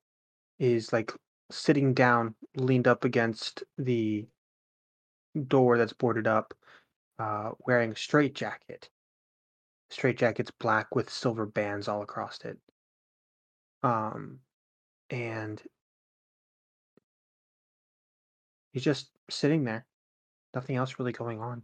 is 0.57 0.93
like 0.93 1.11
sitting 1.51 1.93
down, 1.93 2.35
leaned 2.55 2.87
up 2.87 3.03
against 3.03 3.63
the 3.77 4.27
door 5.47 5.77
that's 5.77 5.93
boarded 5.93 6.27
up, 6.27 6.53
uh, 7.17 7.51
wearing 7.65 7.91
a 7.91 7.95
straight 7.95 8.35
jacket. 8.35 8.89
Straight 9.89 10.17
jacket's 10.17 10.51
black 10.51 10.95
with 10.95 11.09
silver 11.09 11.45
bands 11.45 11.87
all 11.87 12.01
across 12.03 12.39
it. 12.45 12.57
Um, 13.81 14.39
and 15.09 15.61
he's 18.71 18.83
just 18.83 19.09
sitting 19.29 19.63
there. 19.63 19.85
Nothing 20.53 20.75
else 20.75 20.99
really 20.99 21.11
going 21.11 21.39
on. 21.39 21.63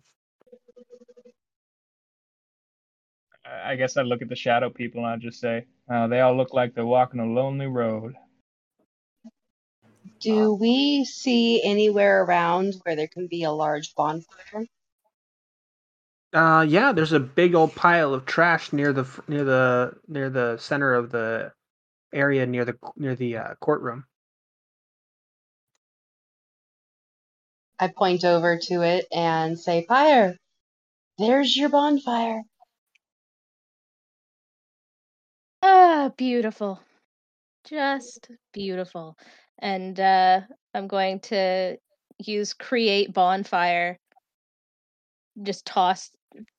I 3.46 3.76
guess 3.76 3.96
I 3.98 4.02
look 4.02 4.22
at 4.22 4.30
the 4.30 4.36
shadow 4.36 4.70
people 4.70 5.06
and 5.06 5.14
I 5.14 5.18
just 5.18 5.40
say, 5.40 5.66
uh, 5.92 6.08
they 6.08 6.22
all 6.22 6.36
look 6.36 6.54
like 6.54 6.74
they're 6.74 6.86
walking 6.86 7.20
a 7.20 7.26
lonely 7.26 7.68
road. 7.68 8.16
Do 10.22 10.54
we 10.54 11.06
see 11.06 11.64
anywhere 11.64 12.24
around 12.24 12.76
where 12.84 12.96
there 12.96 13.08
can 13.08 13.28
be 13.28 13.44
a 13.44 13.52
large 13.52 13.96
bonfire? 13.96 14.66
Uh, 16.34 16.66
yeah, 16.68 16.92
there's 16.92 17.14
a 17.14 17.20
big 17.20 17.56
old 17.56 17.76
pile 17.76 18.14
of 18.14 18.26
trash 18.26 18.74
near 18.74 18.94
the 18.94 19.06
near 19.28 19.44
the 19.44 19.94
near 20.08 20.30
the 20.30 20.58
center 20.58 20.94
of 20.94 21.12
the 21.12 21.54
area 22.14 22.46
near 22.46 22.66
the 22.66 22.78
near 22.98 23.16
the 23.16 23.38
uh, 23.38 23.56
courtroom. 23.62 24.06
I 27.80 27.90
point 27.90 28.24
over 28.26 28.58
to 28.58 28.82
it 28.84 29.06
and 29.12 29.60
say, 29.60 29.86
Pyre, 29.88 30.38
there's 31.18 31.56
your 31.56 31.70
bonfire. 31.70 32.44
Ah, 35.62 36.12
beautiful. 36.18 36.80
Just 37.66 38.30
beautiful. 38.54 39.18
And 39.60 40.00
uh, 40.00 40.42
I'm 40.74 40.88
going 40.88 41.20
to 41.22 41.78
use 42.20 42.54
create 42.54 43.14
bonfire. 43.14 44.00
Just 45.42 45.66
toss 45.66 46.12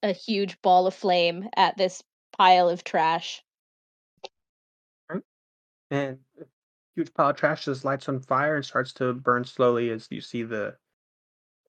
a 0.02 0.12
huge 0.12 0.60
ball 0.62 0.86
of 0.86 0.94
flame 0.94 1.48
at 1.56 1.77
this 1.77 2.02
pile 2.36 2.68
of 2.68 2.85
trash. 2.85 3.43
and 5.90 6.18
a 6.40 6.44
huge 6.94 7.12
pile 7.14 7.31
of 7.31 7.36
trash 7.36 7.64
just 7.64 7.85
lights 7.85 8.09
on 8.09 8.20
fire 8.20 8.56
and 8.56 8.64
starts 8.64 8.93
to 8.94 9.12
burn 9.12 9.44
slowly 9.44 9.90
as 9.90 10.09
you 10.10 10.20
see 10.20 10.43
the 10.43 10.77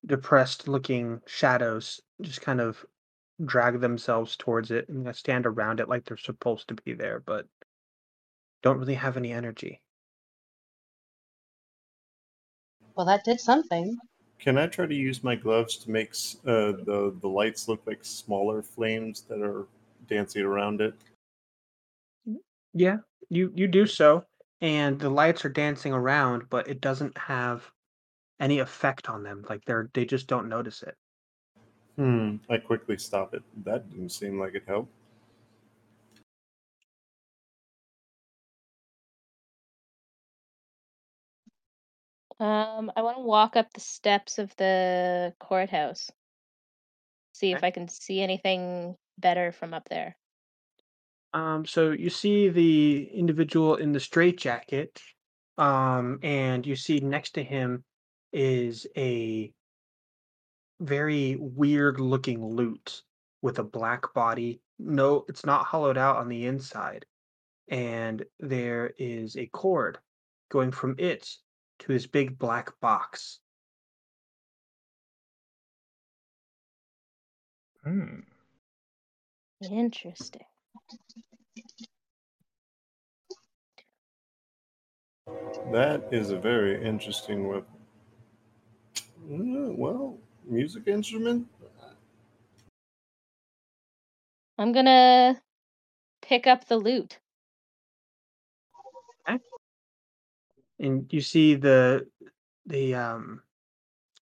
depressed 0.06 0.68
looking 0.68 1.22
shadows 1.28 2.02
just 2.22 2.42
kind 2.42 2.62
of 2.62 2.86
drag 3.46 3.80
themselves 3.80 4.36
towards 4.36 4.72
it 4.72 4.90
and 4.90 5.14
stand 5.16 5.46
around 5.46 5.80
it 5.80 5.90
like 5.90 6.06
they're 6.06 6.18
supposed 6.18 6.68
to 6.68 6.74
be 6.74 6.94
there 6.94 7.20
but 7.20 7.46
don't 8.64 8.80
really 8.80 8.96
have 8.96 9.18
any 9.18 9.32
energy 9.32 9.82
Well, 12.98 13.06
that 13.06 13.24
did 13.24 13.40
something. 13.40 13.96
Can 14.40 14.58
I 14.58 14.68
try 14.68 14.88
to 14.88 14.96
use 14.96 15.24
my 15.24 15.36
gloves 15.36 15.78
to 15.78 15.92
make 15.92 16.14
uh, 16.46 16.74
the 16.84 17.16
the 17.22 17.28
lights 17.28 17.68
look 17.68 17.82
like 17.86 18.04
smaller 18.04 18.64
flames 18.64 19.22
that 19.30 19.42
are 19.42 19.68
dancing 20.08 20.42
around 20.44 20.82
it? 20.82 20.96
yeah 22.74 22.98
you 23.30 23.52
you 23.56 23.68
do 23.68 23.86
so 23.86 24.24
and 24.62 25.00
the 25.00 25.10
lights 25.10 25.46
are 25.46 25.50
dancing 25.50 25.94
around 25.94 26.44
but 26.50 26.68
it 26.68 26.82
doesn't 26.82 27.18
have 27.18 27.64
any 28.40 28.60
effect 28.60 29.10
on 29.10 29.24
them 29.24 29.44
like 29.50 29.64
they're 29.66 29.90
they 29.94 30.06
just 30.06 30.28
don't 30.28 30.50
notice 30.50 30.84
it 30.84 30.96
Hmm. 31.96 32.36
I 32.50 32.58
quickly 32.58 32.98
stop 32.98 33.34
it. 33.34 33.42
That 33.64 33.90
didn't 33.90 34.10
seem 34.10 34.40
like 34.40 34.54
it 34.54 34.64
helped. 34.68 34.94
Um, 42.40 42.92
I 42.96 43.02
want 43.02 43.18
to 43.18 43.22
walk 43.24 43.56
up 43.56 43.74
the 43.74 43.80
steps 43.80 44.38
of 44.40 44.56
the 44.58 45.36
courthouse. 45.40 46.12
See 47.34 47.52
if 47.52 47.58
Okay. 47.58 47.68
I 47.68 47.72
can 47.72 47.88
see 47.88 48.22
anything 48.22 48.98
better 49.18 49.52
from 49.52 49.74
up 49.74 49.90
there. 49.90 50.18
Um, 51.34 51.66
so 51.66 51.92
you 51.92 52.10
see 52.10 52.50
the 52.50 53.10
individual 53.14 53.76
in 53.76 53.92
the 53.92 54.00
straitjacket, 54.00 55.02
um, 55.58 56.20
and 56.24 56.66
you 56.66 56.76
see 56.76 57.00
next 57.00 57.32
to 57.32 57.44
him 57.44 57.84
is 58.32 58.88
a 58.96 59.54
very 60.80 61.36
weird 61.36 62.00
looking 62.00 62.46
lute 62.46 63.04
with 63.42 63.60
a 63.60 63.64
black 63.64 64.14
body. 64.14 64.62
No, 64.80 65.26
it's 65.28 65.46
not 65.46 65.66
hollowed 65.66 65.98
out 65.98 66.18
on 66.18 66.28
the 66.28 66.46
inside. 66.46 67.06
And 67.70 68.26
there 68.40 68.94
is 68.98 69.38
a 69.38 69.48
cord 69.48 70.00
going 70.50 70.72
from 70.72 70.96
it 70.98 71.38
to 71.80 71.92
his 71.92 72.08
big 72.08 72.38
black 72.38 72.80
box. 72.80 73.40
Hmm. 77.84 78.20
Interesting. 79.62 80.46
That 85.72 86.08
is 86.12 86.32
a 86.32 86.38
very 86.38 86.84
interesting 86.84 87.48
weapon. 87.48 87.74
Uh, 89.30 89.74
Well, 89.74 90.18
music 90.46 90.88
instrument. 90.88 91.48
I'm 94.58 94.72
gonna 94.72 95.42
pick 96.22 96.48
up 96.48 96.68
the 96.68 96.78
lute. 96.78 97.20
And 100.80 101.12
you 101.12 101.22
see 101.22 101.56
the 101.56 102.08
the 102.66 102.96
um 102.96 103.42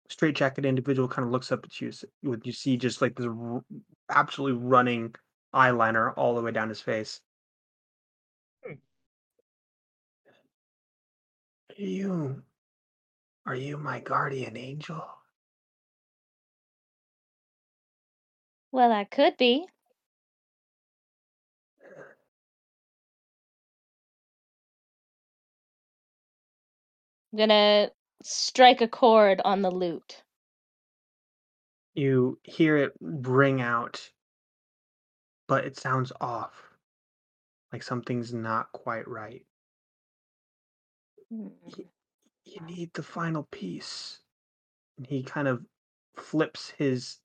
straitjacket 0.09 0.65
individual 0.65 1.07
kind 1.07 1.25
of 1.25 1.31
looks 1.31 1.51
up 1.51 1.65
at 1.65 1.81
you. 1.81 1.91
With 2.23 2.45
you 2.45 2.51
see 2.53 2.77
just 2.77 3.01
like 3.01 3.15
this 3.15 3.27
r- 3.27 3.63
absolutely 4.09 4.61
running 4.61 5.15
eyeliner 5.53 6.13
all 6.15 6.35
the 6.35 6.41
way 6.41 6.51
down 6.51 6.69
his 6.69 6.81
face. 6.81 7.21
Are 8.65 8.75
you 11.77 12.43
are 13.45 13.55
you 13.55 13.77
my 13.77 13.99
guardian 13.99 14.57
angel? 14.57 15.03
Well, 18.71 18.91
I 18.91 19.05
could 19.05 19.37
be. 19.37 19.67
Gonna 27.35 27.89
strike 28.23 28.81
a 28.81 28.87
chord 28.87 29.41
on 29.43 29.61
the 29.61 29.71
lute. 29.71 30.23
You 31.93 32.39
hear 32.43 32.77
it 32.77 32.93
ring 32.99 33.61
out, 33.61 34.09
but 35.47 35.65
it 35.65 35.77
sounds 35.77 36.11
off. 36.19 36.53
Like 37.71 37.83
something's 37.83 38.33
not 38.33 38.71
quite 38.71 39.07
right. 39.07 39.45
Hmm. 41.29 41.47
You 42.45 42.61
need 42.61 42.93
the 42.93 43.03
final 43.03 43.47
piece. 43.51 44.19
And 44.97 45.07
he 45.07 45.23
kind 45.23 45.47
of 45.47 45.65
flips 46.15 46.69
his 46.77 47.17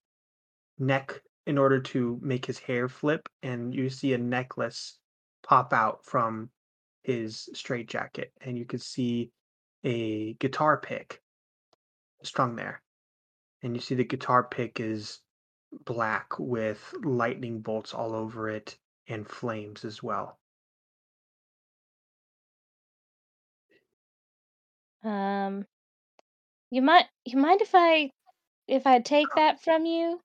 neck 0.78 1.20
in 1.46 1.58
order 1.58 1.80
to 1.80 2.18
make 2.22 2.46
his 2.46 2.58
hair 2.58 2.88
flip, 2.88 3.28
and 3.42 3.74
you 3.74 3.90
see 3.90 4.12
a 4.12 4.18
necklace 4.18 4.98
pop 5.42 5.72
out 5.72 6.04
from 6.04 6.50
his 7.02 7.48
straitjacket, 7.54 8.32
and 8.42 8.58
you 8.58 8.64
can 8.64 8.78
see 8.78 9.30
a 9.84 10.34
guitar 10.34 10.78
pick 10.80 11.22
strung 12.22 12.56
there. 12.56 12.82
And 13.62 13.74
you 13.76 13.80
see 13.82 13.94
the 13.96 14.04
guitar 14.04 14.44
pick 14.44 14.80
is 14.80 15.20
black 15.72 16.38
with 16.38 16.94
lightning 17.04 17.62
bolts 17.62 17.94
all 17.94 18.14
over 18.14 18.48
it 18.50 18.78
and 19.08 19.28
flames 19.28 19.84
as 19.84 20.02
well. 20.02 20.40
Um, 25.02 25.66
you 26.72 26.82
might 26.82 27.06
you 27.24 27.38
mind 27.38 27.60
if 27.62 27.74
I 27.76 28.10
if 28.68 28.86
I 28.86 29.00
take 29.00 29.34
that 29.34 29.62
from 29.62 29.86
you 29.86 30.20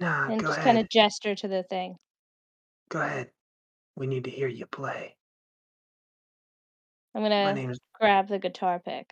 Nah, 0.00 0.30
and 0.30 0.44
just 0.46 0.60
ahead. 0.60 0.62
kind 0.62 0.78
of 0.78 0.88
gesture 0.88 1.34
to 1.36 1.48
the 1.48 1.64
thing? 1.64 1.96
Go 2.88 3.00
ahead. 3.00 3.32
We 3.96 4.06
need 4.08 4.24
to 4.24 4.30
hear 4.30 4.48
you 4.48 4.66
play. 4.66 5.16
I'm 7.16 7.22
My 7.22 7.30
gonna 7.30 7.54
name's 7.54 7.78
grab 7.98 8.28
the 8.28 8.38
guitar 8.38 8.78
pick. 8.78 9.10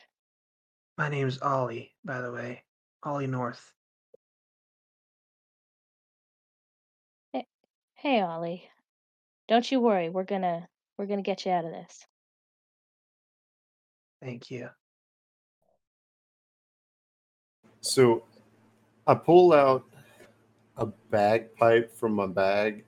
my 0.99 1.09
name's 1.09 1.41
Ollie, 1.41 1.95
by 2.05 2.21
the 2.21 2.31
way. 2.31 2.63
Ollie 3.03 3.27
North. 3.27 3.73
Hey, 7.95 8.21
Ollie. 8.21 8.69
Don't 9.49 9.73
you 9.73 9.81
worry. 9.81 10.11
We're 10.11 10.25
gonna 10.25 10.69
we're 10.99 11.07
gonna 11.07 11.23
get 11.23 11.47
you 11.47 11.53
out 11.53 11.65
of 11.65 11.71
this. 11.71 12.07
Thank 14.23 14.51
you. 14.51 14.69
So 17.81 18.25
I 19.07 19.15
pull 19.15 19.55
out 19.55 19.85
a 20.77 20.85
bagpipe 21.11 21.97
from 21.97 22.13
my 22.13 22.27
bag. 22.27 22.85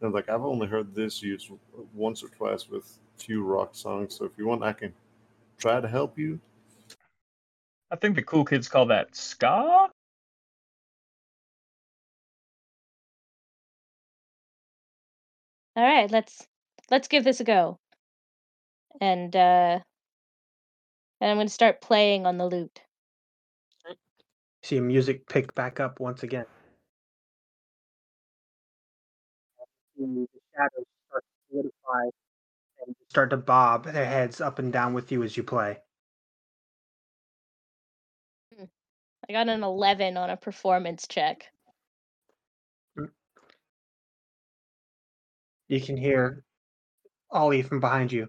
And 0.00 0.08
I'm 0.08 0.12
like, 0.12 0.28
I've 0.28 0.44
only 0.44 0.66
heard 0.66 0.94
this 0.94 1.22
used 1.22 1.50
once 1.94 2.22
or 2.22 2.28
twice 2.28 2.68
with 2.68 2.84
a 2.84 3.07
few 3.22 3.42
rock 3.42 3.70
songs. 3.72 4.14
So 4.16 4.24
if 4.24 4.32
you 4.36 4.46
want, 4.46 4.62
I 4.62 4.72
can 4.72 4.92
try 5.58 5.80
to 5.80 5.88
help 5.88 6.18
you. 6.18 6.38
I 7.90 7.96
think 7.96 8.16
the 8.16 8.22
cool 8.22 8.44
kids 8.44 8.68
call 8.68 8.86
that 8.86 9.14
ska. 9.16 9.88
All 15.76 15.84
right, 15.84 16.10
let's 16.10 16.46
let's 16.90 17.08
give 17.08 17.24
this 17.24 17.40
a 17.40 17.44
go. 17.44 17.78
And 19.00 19.34
uh 19.34 19.78
and 21.20 21.30
I'm 21.30 21.36
going 21.36 21.46
to 21.46 21.52
start 21.52 21.80
playing 21.80 22.26
on 22.26 22.38
the 22.38 22.46
lute. 22.46 22.80
See 24.62 24.80
music 24.80 25.26
pick 25.28 25.54
back 25.54 25.80
up 25.80 26.00
once 26.00 26.22
again. 26.22 26.46
The 29.96 30.26
shadows 30.54 30.84
start 31.08 31.24
to 31.24 31.30
solidify 31.50 32.02
and 32.02 32.12
start 33.08 33.30
to 33.30 33.36
bob 33.36 33.84
their 33.84 34.06
heads 34.06 34.40
up 34.40 34.58
and 34.58 34.72
down 34.72 34.94
with 34.94 35.10
you 35.12 35.22
as 35.22 35.36
you 35.36 35.42
play. 35.42 35.78
Hmm. 38.56 38.64
I 39.28 39.32
got 39.32 39.48
an 39.48 39.62
11 39.62 40.16
on 40.16 40.30
a 40.30 40.36
performance 40.36 41.06
check. 41.08 41.46
Hmm. 42.96 43.06
You 45.68 45.80
can 45.80 45.96
hear 45.96 46.44
Ollie 47.30 47.62
from 47.62 47.80
behind 47.80 48.12
you. 48.12 48.28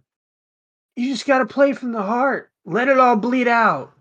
You 0.96 1.14
just 1.14 1.26
gotta 1.26 1.46
play 1.46 1.74
from 1.74 1.92
the 1.92 2.02
heart. 2.02 2.52
Let 2.66 2.88
it 2.88 3.00
all 3.00 3.16
bleed 3.16 3.48
out. 3.48 3.94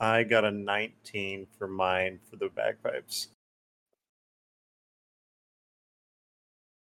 I 0.00 0.22
got 0.22 0.46
a 0.46 0.50
19 0.50 1.46
for 1.58 1.68
mine 1.68 2.20
for 2.30 2.36
the 2.36 2.48
bagpipes. 2.48 3.28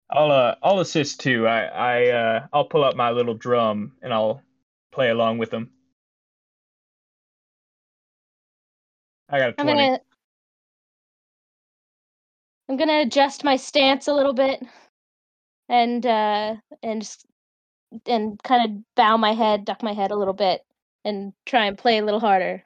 I'll 0.10 0.32
uh, 0.32 0.56
I'll 0.64 0.80
assist 0.80 1.20
too. 1.20 1.48
I 1.48 1.64
I 1.66 2.08
uh, 2.10 2.48
I'll 2.54 2.66
pull 2.66 2.84
up 2.84 2.96
my 2.96 3.12
little 3.12 3.34
drum 3.34 3.94
and 4.02 4.14
I'll 4.14 4.42
play 4.92 5.10
along 5.10 5.38
with 5.38 5.50
them. 5.50 5.72
I 9.30 9.40
got 9.40 9.50
a 9.50 9.56
I'm 9.58 9.68
gonna 9.68 10.00
I'm 12.70 12.78
gonna 12.78 13.02
adjust 13.02 13.44
my 13.44 13.58
stance 13.58 14.08
a 14.08 14.14
little 14.14 14.34
bit, 14.34 14.62
and 15.68 16.06
uh, 16.06 16.56
and 16.84 17.02
just, 17.02 17.26
and 18.06 18.42
kind 18.44 18.72
of 18.72 18.96
bow 18.96 19.18
my 19.18 19.34
head, 19.34 19.66
duck 19.66 19.84
my 19.84 19.94
head 19.94 20.12
a 20.12 20.16
little 20.16 20.34
bit, 20.34 20.62
and 21.04 21.34
try 21.46 21.66
and 21.66 21.78
play 21.78 21.98
a 21.98 22.06
little 22.06 22.20
harder. 22.22 22.64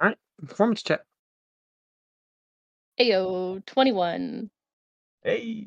All 0.00 0.08
right, 0.08 0.18
Performance 0.46 0.82
check. 0.82 1.00
Ayo, 3.00 3.64
twenty 3.66 3.92
one. 3.92 4.50
Hey. 5.24 5.66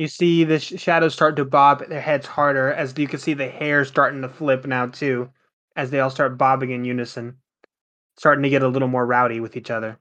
You 0.00 0.08
see 0.08 0.44
the 0.44 0.58
sh- 0.58 0.80
shadows 0.80 1.12
start 1.12 1.36
to 1.36 1.44
bob 1.44 1.86
their 1.86 2.00
heads 2.00 2.26
harder 2.26 2.72
as 2.72 2.96
you 2.96 3.06
can 3.06 3.20
see 3.20 3.34
the 3.34 3.48
hair 3.50 3.84
starting 3.84 4.22
to 4.22 4.30
flip 4.30 4.64
now 4.64 4.86
too, 4.86 5.30
as 5.76 5.90
they 5.90 6.00
all 6.00 6.08
start 6.08 6.38
bobbing 6.38 6.70
in 6.70 6.86
unison, 6.86 7.36
starting 8.16 8.42
to 8.44 8.48
get 8.48 8.62
a 8.62 8.68
little 8.68 8.88
more 8.88 9.04
rowdy 9.04 9.40
with 9.40 9.58
each 9.58 9.70
other. 9.70 9.98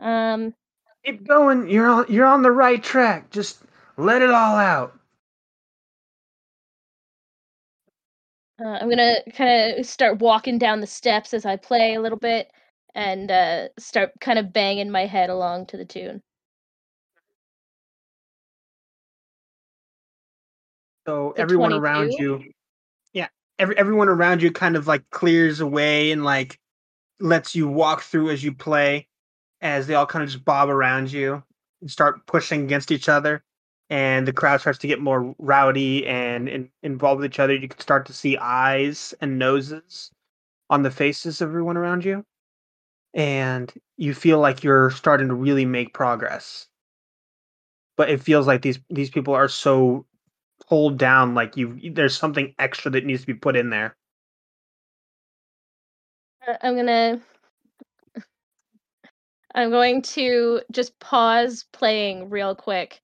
Um, 0.00 0.52
Keep 1.04 1.28
going. 1.28 1.68
You're 1.70 1.88
on. 1.88 2.06
You're 2.08 2.26
on 2.26 2.42
the 2.42 2.50
right 2.50 2.82
track. 2.82 3.30
Just 3.30 3.62
let 3.96 4.20
it 4.20 4.30
all 4.30 4.56
out. 4.56 4.98
uh, 8.60 8.78
I'm 8.80 8.90
gonna 8.90 9.16
kind 9.34 9.78
of 9.78 9.86
start 9.86 10.18
walking 10.18 10.58
down 10.58 10.80
the 10.80 10.86
steps 10.86 11.32
as 11.34 11.46
I 11.46 11.56
play 11.56 11.94
a 11.94 12.00
little 12.00 12.18
bit, 12.18 12.50
and 12.94 13.30
uh, 13.30 13.68
start 13.78 14.12
kind 14.20 14.38
of 14.38 14.52
banging 14.52 14.90
my 14.90 15.06
head 15.06 15.30
along 15.30 15.66
to 15.66 15.76
the 15.76 15.84
tune. 15.84 16.22
So 21.06 21.32
The 21.34 21.42
everyone 21.42 21.72
around 21.72 22.12
you, 22.12 22.44
yeah, 23.12 23.28
every 23.58 23.76
everyone 23.78 24.08
around 24.08 24.42
you 24.42 24.52
kind 24.52 24.76
of 24.76 24.86
like 24.86 25.08
clears 25.10 25.60
away 25.60 26.12
and 26.12 26.24
like 26.24 26.58
lets 27.20 27.54
you 27.54 27.68
walk 27.68 28.02
through 28.02 28.30
as 28.30 28.44
you 28.44 28.52
play, 28.54 29.08
as 29.60 29.86
they 29.86 29.94
all 29.94 30.06
kind 30.06 30.22
of 30.22 30.30
just 30.30 30.44
bob 30.44 30.68
around 30.68 31.12
you 31.12 31.42
and 31.80 31.90
start 31.90 32.26
pushing 32.26 32.64
against 32.64 32.90
each 32.92 33.08
other, 33.08 33.42
and 33.88 34.26
the 34.26 34.32
crowd 34.32 34.60
starts 34.60 34.78
to 34.80 34.86
get 34.86 35.00
more 35.00 35.34
rowdy 35.38 36.06
and, 36.06 36.48
and 36.48 36.68
involved 36.82 37.20
with 37.20 37.30
each 37.32 37.38
other. 37.40 37.54
You 37.54 37.68
can 37.68 37.80
start 37.80 38.06
to 38.06 38.12
see 38.12 38.36
eyes 38.36 39.14
and 39.20 39.38
noses 39.38 40.10
on 40.68 40.82
the 40.82 40.90
faces 40.90 41.40
of 41.40 41.48
everyone 41.48 41.76
around 41.76 42.04
you, 42.04 42.24
and 43.14 43.72
you 43.96 44.14
feel 44.14 44.38
like 44.40 44.64
you're 44.64 44.90
starting 44.90 45.28
to 45.28 45.34
really 45.34 45.64
make 45.64 45.94
progress. 45.94 46.66
But 47.96 48.10
it 48.10 48.22
feels 48.22 48.46
like 48.46 48.62
these 48.62 48.80
these 48.88 49.10
people 49.10 49.34
are 49.34 49.48
so 49.48 50.06
pulled 50.68 50.98
down 50.98 51.34
like 51.34 51.56
you 51.56 51.92
there's 51.92 52.16
something 52.16 52.54
extra 52.58 52.90
that 52.92 53.04
needs 53.04 53.22
to 53.22 53.26
be 53.26 53.34
put 53.34 53.56
in 53.56 53.70
there 53.70 53.96
Uh, 56.46 56.56
I'm 56.62 56.76
gonna. 56.76 57.20
I'm 59.54 59.70
going 59.70 60.02
to 60.02 60.62
just 60.70 60.98
pause 61.00 61.64
playing 61.72 62.30
real 62.30 62.54
quick 62.54 63.00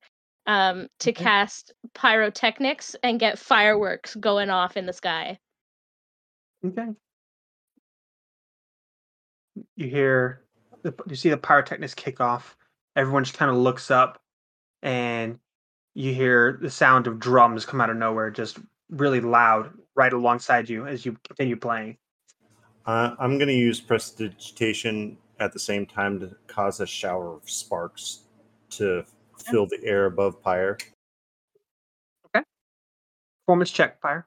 um, 0.47 0.89
to 1.01 1.13
cast 1.13 1.73
pyrotechnics 1.95 2.95
and 3.03 3.19
get 3.21 3.39
fireworks 3.39 4.15
going 4.17 4.51
off 4.51 4.77
in 4.77 4.87
the 4.87 4.93
sky. 4.93 5.39
okay 6.65 6.95
you 9.77 9.89
hear 9.89 10.43
the, 10.83 10.95
you 11.09 11.17
see 11.17 11.31
the 11.31 11.37
pyrotechnics 11.37 11.95
kick 11.95 12.21
off 12.21 12.57
everyone 12.95 13.25
just 13.25 13.37
kind 13.37 13.51
of 13.51 13.57
looks 13.57 13.91
up 13.91 14.21
and 14.83 15.39
you 15.95 16.13
hear 16.13 16.59
the 16.61 16.71
sound 16.71 17.07
of 17.07 17.19
drums 17.19 17.65
come 17.65 17.81
out 17.81 17.91
of 17.91 17.97
nowhere 17.97 18.31
just 18.31 18.59
really 18.91 19.21
loud 19.21 19.71
right 19.95 20.13
alongside 20.13 20.69
you 20.69 20.87
as 20.87 21.05
you 21.05 21.17
continue 21.27 21.57
playing 21.57 21.97
Uh, 22.87 23.17
I'm 23.19 23.39
going 23.39 23.49
to 23.49 23.55
use 23.55 23.81
prestidigitation 23.81 25.19
at 25.41 25.53
the 25.53 25.59
same 25.59 25.87
time 25.87 26.21
to 26.21 26.37
cause 26.47 26.81
a 26.81 26.87
shower 26.87 27.35
of 27.35 27.51
sparks 27.51 28.23
to 28.71 29.05
fill 29.51 29.67
the 29.67 29.79
air 29.83 30.07
above 30.07 30.43
Pyre. 30.43 30.79
Okay. 32.27 32.45
Performance 33.45 33.71
check 33.71 34.01
fire 34.01 34.27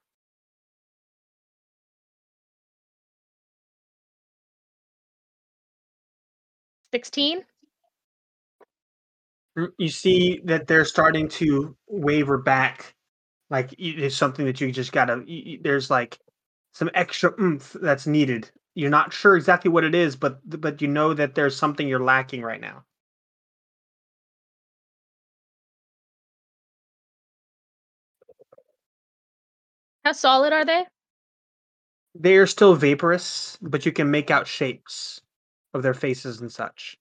16? 6.94 7.44
Mm, 9.58 9.72
you 9.78 9.90
see 9.90 10.42
that 10.46 10.68
they're 10.68 10.86
starting 10.86 11.28
to 11.30 11.76
waver 11.88 12.38
back 12.38 12.96
like 13.50 13.74
it's 13.80 14.16
something 14.16 14.46
that 14.46 14.62
you 14.62 14.72
just 14.72 14.92
gotta 14.92 15.18
y- 15.28 15.44
y- 15.46 15.60
there's 15.62 15.90
like 15.90 16.20
some 16.74 16.90
extra 16.94 17.34
oomph 17.42 17.76
that's 17.82 18.08
needed 18.08 18.52
you're 18.76 18.90
not 18.92 19.14
sure 19.14 19.36
exactly 19.36 19.72
what 19.72 19.84
it 19.84 19.96
is 19.96 20.16
but 20.16 20.40
but 20.62 20.82
you 20.82 20.88
know 20.88 21.14
that 21.14 21.36
there's 21.36 21.56
something 21.56 21.88
you're 21.88 22.04
lacking 22.04 22.42
right 22.44 22.62
now 22.62 22.86
How 30.04 30.12
solid 30.14 30.54
are 30.54 30.66
they? 30.66 30.86
they 32.16 32.36
are 32.38 32.48
still 32.48 32.76
vaporous 32.76 33.58
but 33.62 33.86
you 33.86 33.92
can 33.92 34.10
make 34.12 34.32
out 34.32 34.48
shapes 34.48 35.22
of 35.74 35.84
their 35.84 35.94
faces 35.94 36.42
and 36.42 36.52
such. 36.52 36.98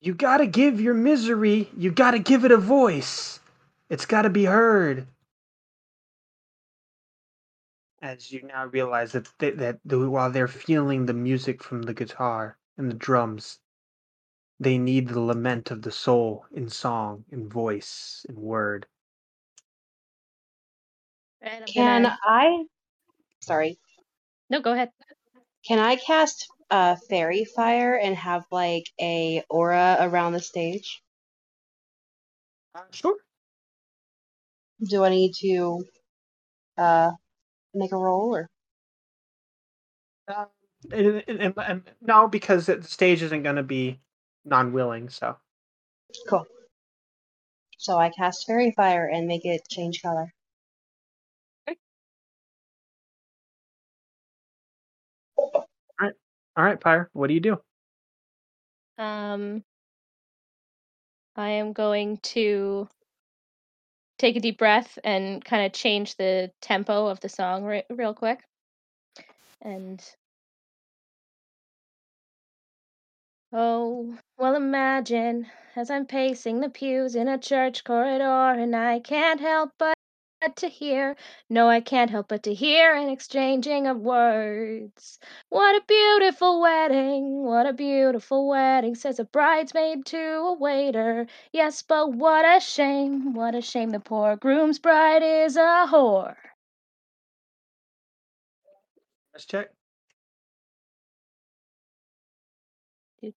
You 0.00 0.14
gotta 0.14 0.46
give 0.46 0.80
your 0.80 0.94
misery. 0.94 1.70
You 1.76 1.90
gotta 1.90 2.18
give 2.18 2.44
it 2.44 2.52
a 2.52 2.56
voice. 2.56 3.40
It's 3.90 4.06
gotta 4.06 4.30
be 4.30 4.44
heard. 4.46 5.06
As 8.02 8.32
you 8.32 8.42
now 8.42 8.66
realize 8.66 9.12
that 9.12 9.28
they, 9.38 9.50
that 9.50 9.80
while 9.84 10.30
they're 10.30 10.48
feeling 10.48 11.04
the 11.06 11.12
music 11.12 11.62
from 11.62 11.82
the 11.82 11.92
guitar 11.92 12.56
and 12.78 12.90
the 12.90 12.94
drums 12.96 13.60
they 14.60 14.78
need 14.78 15.08
the 15.08 15.20
lament 15.20 15.70
of 15.70 15.82
the 15.82 15.92
soul 15.92 16.44
in 16.52 16.68
song 16.68 17.24
in 17.30 17.48
voice 17.48 18.24
in 18.28 18.36
word 18.40 18.86
Right, 21.42 21.66
Can 21.66 22.02
gonna- 22.04 22.18
I? 22.24 22.64
Sorry. 23.40 23.78
No, 24.50 24.60
go 24.60 24.72
ahead. 24.72 24.90
Can 25.66 25.78
I 25.78 25.96
cast 25.96 26.46
uh, 26.70 26.96
faerie 27.08 27.44
fire 27.44 27.94
and 27.96 28.16
have 28.16 28.44
like 28.50 28.84
a 29.00 29.44
aura 29.50 29.98
around 30.00 30.32
the 30.34 30.40
stage? 30.40 31.02
Uh, 32.74 32.82
sure. 32.92 33.16
Do 34.88 35.04
I 35.04 35.10
need 35.10 35.34
to 35.40 35.84
uh, 36.78 37.12
make 37.74 37.92
a 37.92 37.96
roll 37.98 38.36
or? 38.36 38.48
And, 40.92 41.22
and, 41.28 41.40
and, 41.40 41.54
and 41.58 41.82
no, 42.00 42.28
because 42.28 42.66
the 42.66 42.82
stage 42.82 43.22
isn't 43.22 43.42
going 43.42 43.56
to 43.56 43.62
be 43.62 44.00
non-willing. 44.44 45.08
So 45.10 45.36
Cool. 46.28 46.46
So 47.78 47.96
I 47.96 48.10
cast 48.10 48.46
faerie 48.46 48.72
fire 48.76 49.06
and 49.06 49.26
make 49.26 49.44
it 49.44 49.62
change 49.68 50.02
color. 50.02 50.32
all 56.56 56.64
right, 56.64 56.80
Pyre, 56.80 57.08
what 57.12 57.28
do 57.28 57.34
you 57.34 57.40
do? 57.40 57.58
Um, 58.98 59.64
I 61.36 61.50
am 61.50 61.72
going 61.72 62.18
to 62.18 62.88
take 64.18 64.36
a 64.36 64.40
deep 64.40 64.58
breath 64.58 64.98
and 65.04 65.42
kind 65.42 65.64
of 65.64 65.72
change 65.72 66.16
the 66.16 66.50
tempo 66.60 67.06
of 67.06 67.20
the 67.20 67.28
song 67.30 67.64
re- 67.64 67.84
real 67.88 68.12
quick. 68.12 68.40
And 69.62 70.02
oh, 73.52 74.18
well, 74.38 74.54
imagine 74.56 75.46
as 75.76 75.90
I'm 75.90 76.06
pacing 76.06 76.60
the 76.60 76.68
pews 76.68 77.14
in 77.14 77.28
a 77.28 77.38
church 77.38 77.84
corridor, 77.84 78.50
and 78.52 78.74
I 78.74 79.00
can't 79.00 79.40
help 79.40 79.72
but 79.78 79.94
to 80.56 80.68
hear. 80.68 81.16
No, 81.48 81.68
I 81.68 81.80
can't 81.80 82.10
help 82.10 82.28
but 82.28 82.42
to 82.44 82.54
hear 82.54 82.94
an 82.94 83.08
exchanging 83.08 83.86
of 83.86 83.98
words. 83.98 85.18
What 85.50 85.76
a 85.76 85.84
beautiful 85.86 86.60
wedding, 86.60 87.42
what 87.44 87.66
a 87.66 87.72
beautiful 87.72 88.48
wedding, 88.48 88.94
says 88.94 89.18
a 89.18 89.24
bridesmaid 89.24 90.06
to 90.06 90.18
a 90.18 90.54
waiter. 90.54 91.26
Yes, 91.52 91.82
but 91.82 92.12
what 92.12 92.44
a 92.44 92.60
shame, 92.60 93.34
what 93.34 93.54
a 93.54 93.60
shame 93.60 93.90
the 93.90 94.00
poor 94.00 94.36
groom's 94.36 94.78
bride 94.78 95.22
is 95.22 95.56
a 95.56 95.86
whore. 95.90 96.36
Let's 99.34 99.44
check. 99.46 99.68
Oh 103.22 103.28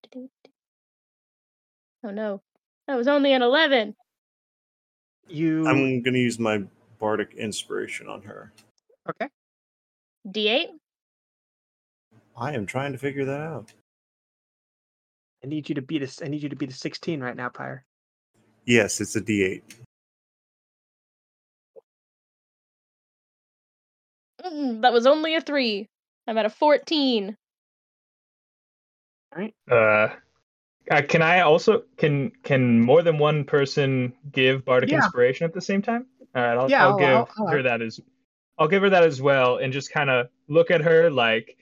no, 2.11 2.41
that 2.88 2.95
was 2.95 3.07
only 3.07 3.34
an 3.34 3.41
11. 3.41 3.95
You 5.27 5.68
I'm 5.68 6.01
going 6.01 6.14
to 6.14 6.19
use 6.19 6.38
my 6.38 6.64
bardic 6.99 7.34
inspiration 7.35 8.07
on 8.07 8.22
her. 8.23 8.51
okay? 9.10 9.30
D8? 10.27 10.68
I 12.35 12.53
am 12.53 12.65
trying 12.65 12.91
to 12.91 12.97
figure 12.97 13.26
that 13.26 13.41
out. 13.41 13.72
I 15.43 15.47
need 15.47 15.69
you 15.69 15.76
to 15.76 15.81
beat 15.81 16.03
us. 16.03 16.22
I 16.23 16.27
need 16.27 16.43
you 16.43 16.49
to 16.49 16.55
beat 16.55 16.72
a 16.72 16.73
sixteen 16.73 17.22
right 17.22 17.35
now, 17.35 17.49
Pyre. 17.49 17.84
Yes, 18.65 19.01
it's 19.01 19.15
a 19.18 19.22
D8. 19.22 19.61
Mm, 24.45 24.81
that 24.81 24.93
was 24.93 25.05
only 25.05 25.35
a 25.35 25.41
3. 25.41 25.85
I'm 26.27 26.38
at 26.38 26.45
a 26.45 26.49
14. 26.49 27.35
All 29.35 29.41
right. 29.41 29.55
Uh, 29.69 30.10
uh, 30.91 31.01
can 31.07 31.22
I 31.22 31.41
also 31.41 31.84
can 31.97 32.31
can 32.43 32.81
more 32.81 33.01
than 33.01 33.18
one 33.18 33.43
person 33.45 34.14
give 34.31 34.65
bardic 34.65 34.91
Yeah. 34.91 34.97
inspiration 34.97 35.45
at 35.45 35.53
the 35.53 35.61
same 35.61 35.81
time? 35.81 36.05
All 36.35 36.41
right, 36.41 36.57
I'll, 36.57 36.69
Yeah, 36.69 36.84
I'll 36.84 36.91
I'll- 36.91 36.97
give 36.99 37.10
I'll- 37.10 37.30
I'll- 37.38 37.47
her 37.47 37.64
that 37.64 37.81
as 37.81 37.99
I'll 38.57 38.68
give 38.68 38.84
her 38.84 38.89
that 38.91 39.03
as 39.03 39.22
well, 39.22 39.57
and 39.57 39.73
just 39.73 39.91
kind 39.91 40.10
of 40.10 40.27
look 40.47 40.69
at 40.72 40.81
her 40.81 41.10
like 41.10 41.57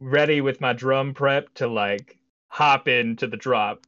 ready 0.00 0.40
with 0.40 0.60
my 0.60 0.72
drum 0.72 1.12
prep 1.14 1.52
to 1.54 1.66
like 1.66 2.18
hop 2.48 2.88
into 2.88 3.26
the 3.26 3.36
drop. 3.36 3.86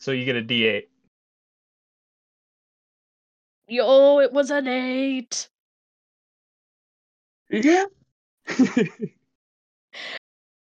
So 0.00 0.10
you 0.12 0.24
get 0.24 0.36
a 0.36 0.42
D8. 0.42 0.88
Yo, 3.68 4.20
it 4.20 4.32
was 4.32 4.50
an 4.50 4.66
8. 4.66 5.48
Yeah. 7.50 7.84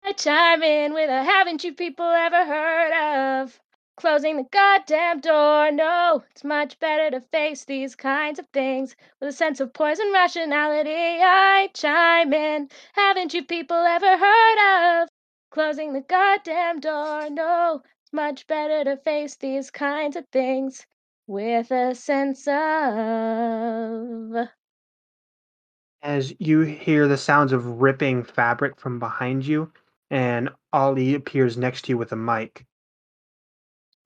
I 0.03 0.13
chime 0.13 0.63
in 0.63 0.93
with 0.93 1.09
a 1.09 1.23
haven't 1.23 1.63
you 1.63 1.73
people 1.73 2.05
ever 2.05 2.43
heard 2.43 3.43
of 3.43 3.59
closing 3.95 4.35
the 4.35 4.47
goddamn 4.51 5.21
door? 5.21 5.71
No, 5.71 6.23
it's 6.31 6.43
much 6.43 6.79
better 6.79 7.11
to 7.11 7.21
face 7.21 7.65
these 7.65 7.95
kinds 7.95 8.39
of 8.39 8.47
things 8.47 8.95
with 9.19 9.29
a 9.29 9.31
sense 9.31 9.59
of 9.59 9.73
poison 9.73 10.11
rationality. 10.11 10.91
I 10.91 11.69
chime 11.73 12.33
in. 12.33 12.69
Haven't 12.93 13.33
you 13.33 13.45
people 13.45 13.77
ever 13.77 14.17
heard 14.17 15.03
of 15.03 15.09
closing 15.51 15.93
the 15.93 16.01
goddamn 16.01 16.79
door? 16.79 17.29
No, 17.29 17.83
it's 18.01 18.11
much 18.11 18.47
better 18.47 18.83
to 18.83 18.97
face 18.97 19.35
these 19.35 19.69
kinds 19.71 20.15
of 20.15 20.27
things 20.29 20.85
with 21.27 21.71
a 21.71 21.95
sense 21.95 22.47
of. 22.47 24.49
As 26.01 26.33
you 26.39 26.61
hear 26.61 27.07
the 27.07 27.17
sounds 27.17 27.53
of 27.53 27.81
ripping 27.81 28.23
fabric 28.23 28.79
from 28.79 28.97
behind 28.97 29.45
you, 29.45 29.71
and 30.11 30.49
Ollie 30.73 31.15
appears 31.15 31.57
next 31.57 31.83
to 31.85 31.93
you 31.93 31.97
with 31.97 32.11
a 32.11 32.17
mic. 32.17 32.65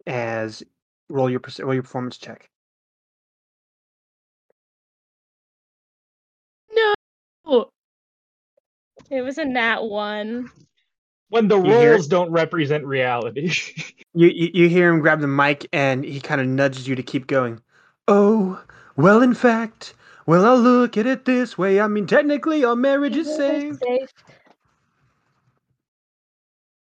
As 0.08 0.64
roll 1.10 1.30
your 1.30 1.42
roll 1.60 1.74
your 1.74 1.84
performance 1.84 2.18
check. 2.18 2.48
No! 6.72 7.72
It 9.10 9.22
was 9.22 9.40
a 9.40 9.46
nat 9.46 9.82
one. 9.82 10.52
when 11.30 11.48
the 11.48 11.60
You 11.60 11.74
hear 11.74 11.92
rolls 11.94 12.08
don't 12.08 12.32
represent 12.32 12.86
reality. 12.86 13.52
You, 14.18 14.30
you 14.30 14.50
you 14.54 14.70
hear 14.70 14.90
him 14.90 15.02
grab 15.02 15.20
the 15.20 15.28
mic, 15.28 15.68
and 15.74 16.06
he 16.06 16.22
kind 16.22 16.40
of 16.40 16.48
nudges 16.48 16.88
you 16.88 16.96
to 16.96 17.04
keep 17.04 17.28
going. 17.28 17.60
Oh, 18.08 18.64
well, 18.96 19.22
in 19.22 19.34
fact, 19.34 19.94
well, 20.26 20.46
I'll 20.46 20.58
look 20.58 20.96
at 20.96 21.06
it 21.06 21.26
this 21.26 21.58
way. 21.58 21.82
I 21.82 21.88
mean, 21.88 22.08
technically, 22.08 22.64
our 22.64 22.78
marriage 22.78 23.18
is 23.18 23.28
saved. 23.36 23.84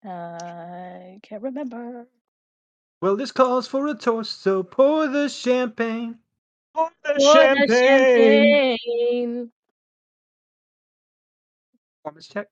Safe. 0.07 0.13
I 0.13 1.19
can't 1.21 1.43
remember. 1.43 2.07
Well, 3.01 3.15
this 3.17 3.31
calls 3.31 3.67
for 3.67 3.87
a 3.87 3.93
toast, 3.93 4.41
so 4.41 4.63
pour 4.63 5.07
the 5.07 5.27
champagne. 5.27 6.19
Oh, 6.75 6.89
the 7.03 7.15
Pour 7.19 7.33
the 7.33 7.67
champagne. 7.67 8.77
champagne. 8.87 9.51
Performance 12.03 12.27
check, 12.27 12.47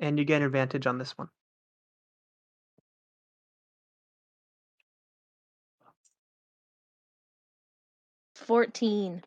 and 0.00 0.18
you 0.18 0.24
get 0.24 0.42
advantage 0.42 0.86
on 0.86 0.98
this 0.98 1.16
one. 1.16 1.28
Fourteen. 8.34 9.22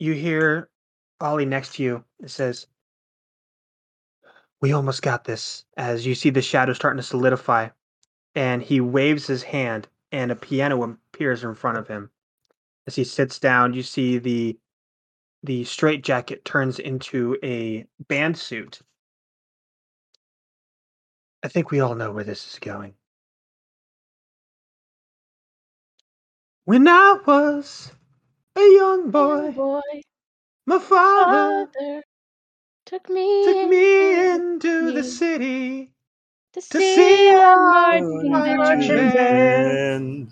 You 0.00 0.12
hear 0.12 0.68
Ollie 1.24 1.46
next 1.46 1.76
to 1.76 1.82
you. 1.82 2.04
It 2.20 2.30
says, 2.30 2.66
"We 4.60 4.72
almost 4.72 5.02
got 5.02 5.24
this." 5.24 5.64
As 5.76 6.06
you 6.06 6.14
see 6.14 6.30
the 6.30 6.42
shadow 6.42 6.74
starting 6.74 6.98
to 6.98 7.02
solidify, 7.02 7.70
and 8.34 8.62
he 8.62 8.80
waves 8.80 9.26
his 9.26 9.42
hand, 9.42 9.88
and 10.12 10.30
a 10.30 10.36
piano 10.36 10.82
appears 10.82 11.42
in 11.42 11.54
front 11.54 11.78
of 11.78 11.88
him. 11.88 12.10
As 12.86 12.94
he 12.96 13.04
sits 13.04 13.38
down, 13.38 13.72
you 13.72 13.82
see 13.82 14.18
the 14.18 14.58
the 15.42 15.64
straight 15.64 16.04
jacket 16.04 16.44
turns 16.44 16.78
into 16.78 17.38
a 17.42 17.86
band 18.08 18.38
suit. 18.38 18.82
I 21.42 21.48
think 21.48 21.70
we 21.70 21.80
all 21.80 21.94
know 21.94 22.12
where 22.12 22.24
this 22.24 22.52
is 22.52 22.58
going. 22.58 22.94
When 26.64 26.86
I 26.88 27.18
was 27.26 27.92
a 28.56 28.60
young 28.60 29.10
boy, 29.10 29.52
boy, 29.52 29.80
my 30.66 30.78
father 30.78 31.68
father 31.68 32.04
took 32.86 33.08
me, 33.10 33.22
took 33.42 33.62
me 33.62 34.14
into 34.30 34.32
into 34.34 34.92
the 34.92 35.04
city 35.04 35.92
to, 36.54 36.62
to 36.70 36.80
see, 36.80 36.82
see 36.82 37.30
a 37.30 37.56
our 37.56 37.56
marching 37.56 38.44
marching 38.44 39.10
band. 39.12 39.64
band. 39.64 40.30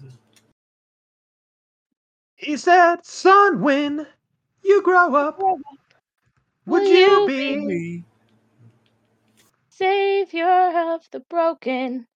He 2.37 2.57
said, 2.57 3.05
Son, 3.07 3.61
when 3.63 4.07
you 4.65 4.83
grow 4.83 5.15
up, 5.15 5.45
would 6.67 6.89
Will 6.89 6.91
you 6.91 7.23
you 7.27 7.27
be? 7.27 7.59
we 7.59 8.05
Savior 9.71 10.93
of 10.95 11.09
the 11.13 11.21
broken, 11.21 12.07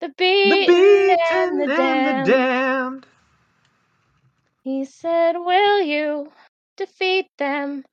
the 0.00 0.10
The 0.44 0.56
beaten, 0.56 1.10
beaten 1.12 1.58
and 1.58 1.60
the 1.60 1.68
and 1.68 2.06
damned. 2.06 2.06
the 2.06 2.14
damned. 2.14 3.06
He 4.64 4.84
said, 4.84 5.34
Will 5.38 5.82
you 5.82 6.32
defeat 6.86 7.26
them, 7.38 7.84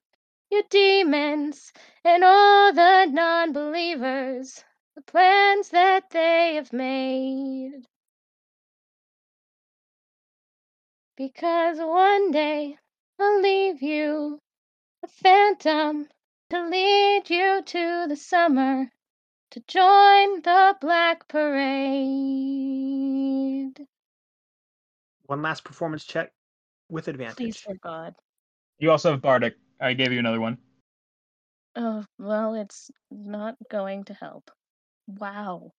your 0.49 0.63
demons, 0.69 1.71
and 2.03 2.23
all 2.23 2.73
the 2.73 3.05
non 3.05 3.53
believers, 3.53 4.63
the 4.95 5.03
plans 5.03 5.69
that 5.69 6.09
they 6.09 6.55
have 6.55 6.73
made? 6.73 7.83
Because 11.15 11.77
one 11.77 12.31
day 12.31 12.77
I'll 13.19 13.41
leave 13.41 13.83
you 13.83 14.39
a 15.03 15.07
phantom 15.07 16.07
to 16.49 16.67
lead 16.67 17.29
you 17.29 17.61
to 17.63 18.05
the 18.09 18.15
summer, 18.15 18.89
to 19.51 19.59
join 19.67 20.41
the 20.41 20.75
black 20.81 21.27
parade. 21.27 21.59
One 25.27 25.43
last 25.43 25.63
performance 25.63 26.05
check 26.05 26.31
with 26.89 27.07
advantage. 27.07 27.37
Please, 27.37 27.57
for 27.57 27.75
God. 27.75 28.15
You 28.79 28.91
also 28.91 29.11
have 29.11 29.21
Bardic. 29.21 29.55
I 29.79 29.93
gave 29.93 30.11
you 30.13 30.19
another 30.19 30.39
one. 30.39 30.57
Oh, 31.75 32.05
well, 32.17 32.55
it's 32.55 32.89
not 33.11 33.55
going 33.69 34.05
to 34.05 34.13
help. 34.13 34.51
Wow. 35.07 35.71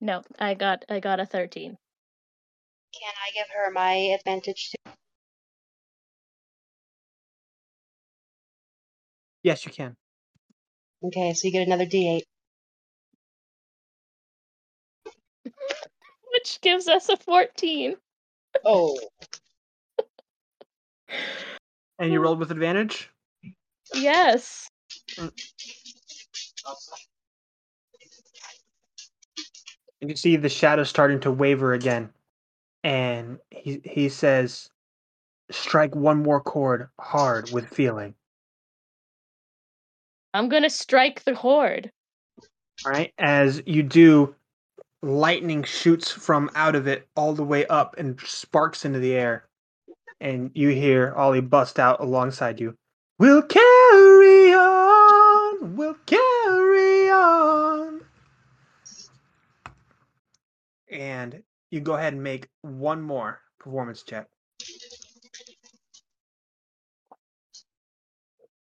No, 0.00 0.22
I 0.38 0.54
got 0.54 0.84
I 0.88 1.00
got 1.00 1.20
a 1.20 1.26
13. 1.26 1.76
Can 2.92 3.12
I 3.22 3.30
give 3.34 3.46
her 3.54 3.70
my 3.70 3.92
advantage 4.18 4.70
too? 4.70 4.92
Yes, 9.42 9.66
you 9.66 9.72
can. 9.72 9.96
Okay, 11.04 11.34
so 11.34 11.46
you 11.46 11.52
get 11.52 11.66
another 11.66 11.86
D8. 11.86 12.22
Which 16.32 16.60
gives 16.62 16.88
us 16.88 17.08
a 17.08 17.16
14. 17.16 17.96
Oh. 18.64 18.98
And 21.98 22.12
you 22.12 22.20
rolled 22.20 22.38
with 22.38 22.50
advantage? 22.50 23.10
Yes. 23.94 24.68
Mm. 25.16 25.32
You 30.00 30.08
can 30.08 30.16
see 30.16 30.36
the 30.36 30.48
shadow 30.48 30.84
starting 30.84 31.20
to 31.20 31.30
waver 31.30 31.72
again. 31.72 32.10
And 32.82 33.38
he 33.50 33.80
he 33.84 34.08
says, 34.08 34.68
strike 35.50 35.94
one 35.94 36.22
more 36.22 36.40
chord 36.40 36.88
hard 37.00 37.50
with 37.52 37.68
feeling. 37.68 38.14
I'm 40.34 40.48
gonna 40.48 40.68
strike 40.68 41.24
the 41.24 41.34
chord. 41.34 41.90
All 42.84 42.92
right. 42.92 43.12
As 43.18 43.62
you 43.66 43.82
do, 43.82 44.34
lightning 45.04 45.62
shoots 45.62 46.10
from 46.10 46.50
out 46.54 46.74
of 46.74 46.86
it 46.86 47.06
all 47.14 47.34
the 47.34 47.44
way 47.44 47.66
up 47.66 47.94
and 47.98 48.18
sparks 48.20 48.84
into 48.84 48.98
the 48.98 49.14
air. 49.14 49.46
And 50.20 50.50
you 50.54 50.70
hear 50.70 51.12
Ollie 51.14 51.42
bust 51.42 51.78
out 51.78 52.00
alongside 52.00 52.58
you. 52.58 52.74
We'll 53.18 53.42
carry 53.42 54.54
on. 54.54 55.76
We'll 55.76 55.96
carry 56.06 57.10
on. 57.10 58.00
And 60.90 61.42
you 61.70 61.80
go 61.80 61.94
ahead 61.94 62.14
and 62.14 62.22
make 62.22 62.48
one 62.62 63.02
more 63.02 63.40
performance 63.58 64.02
check. 64.02 64.26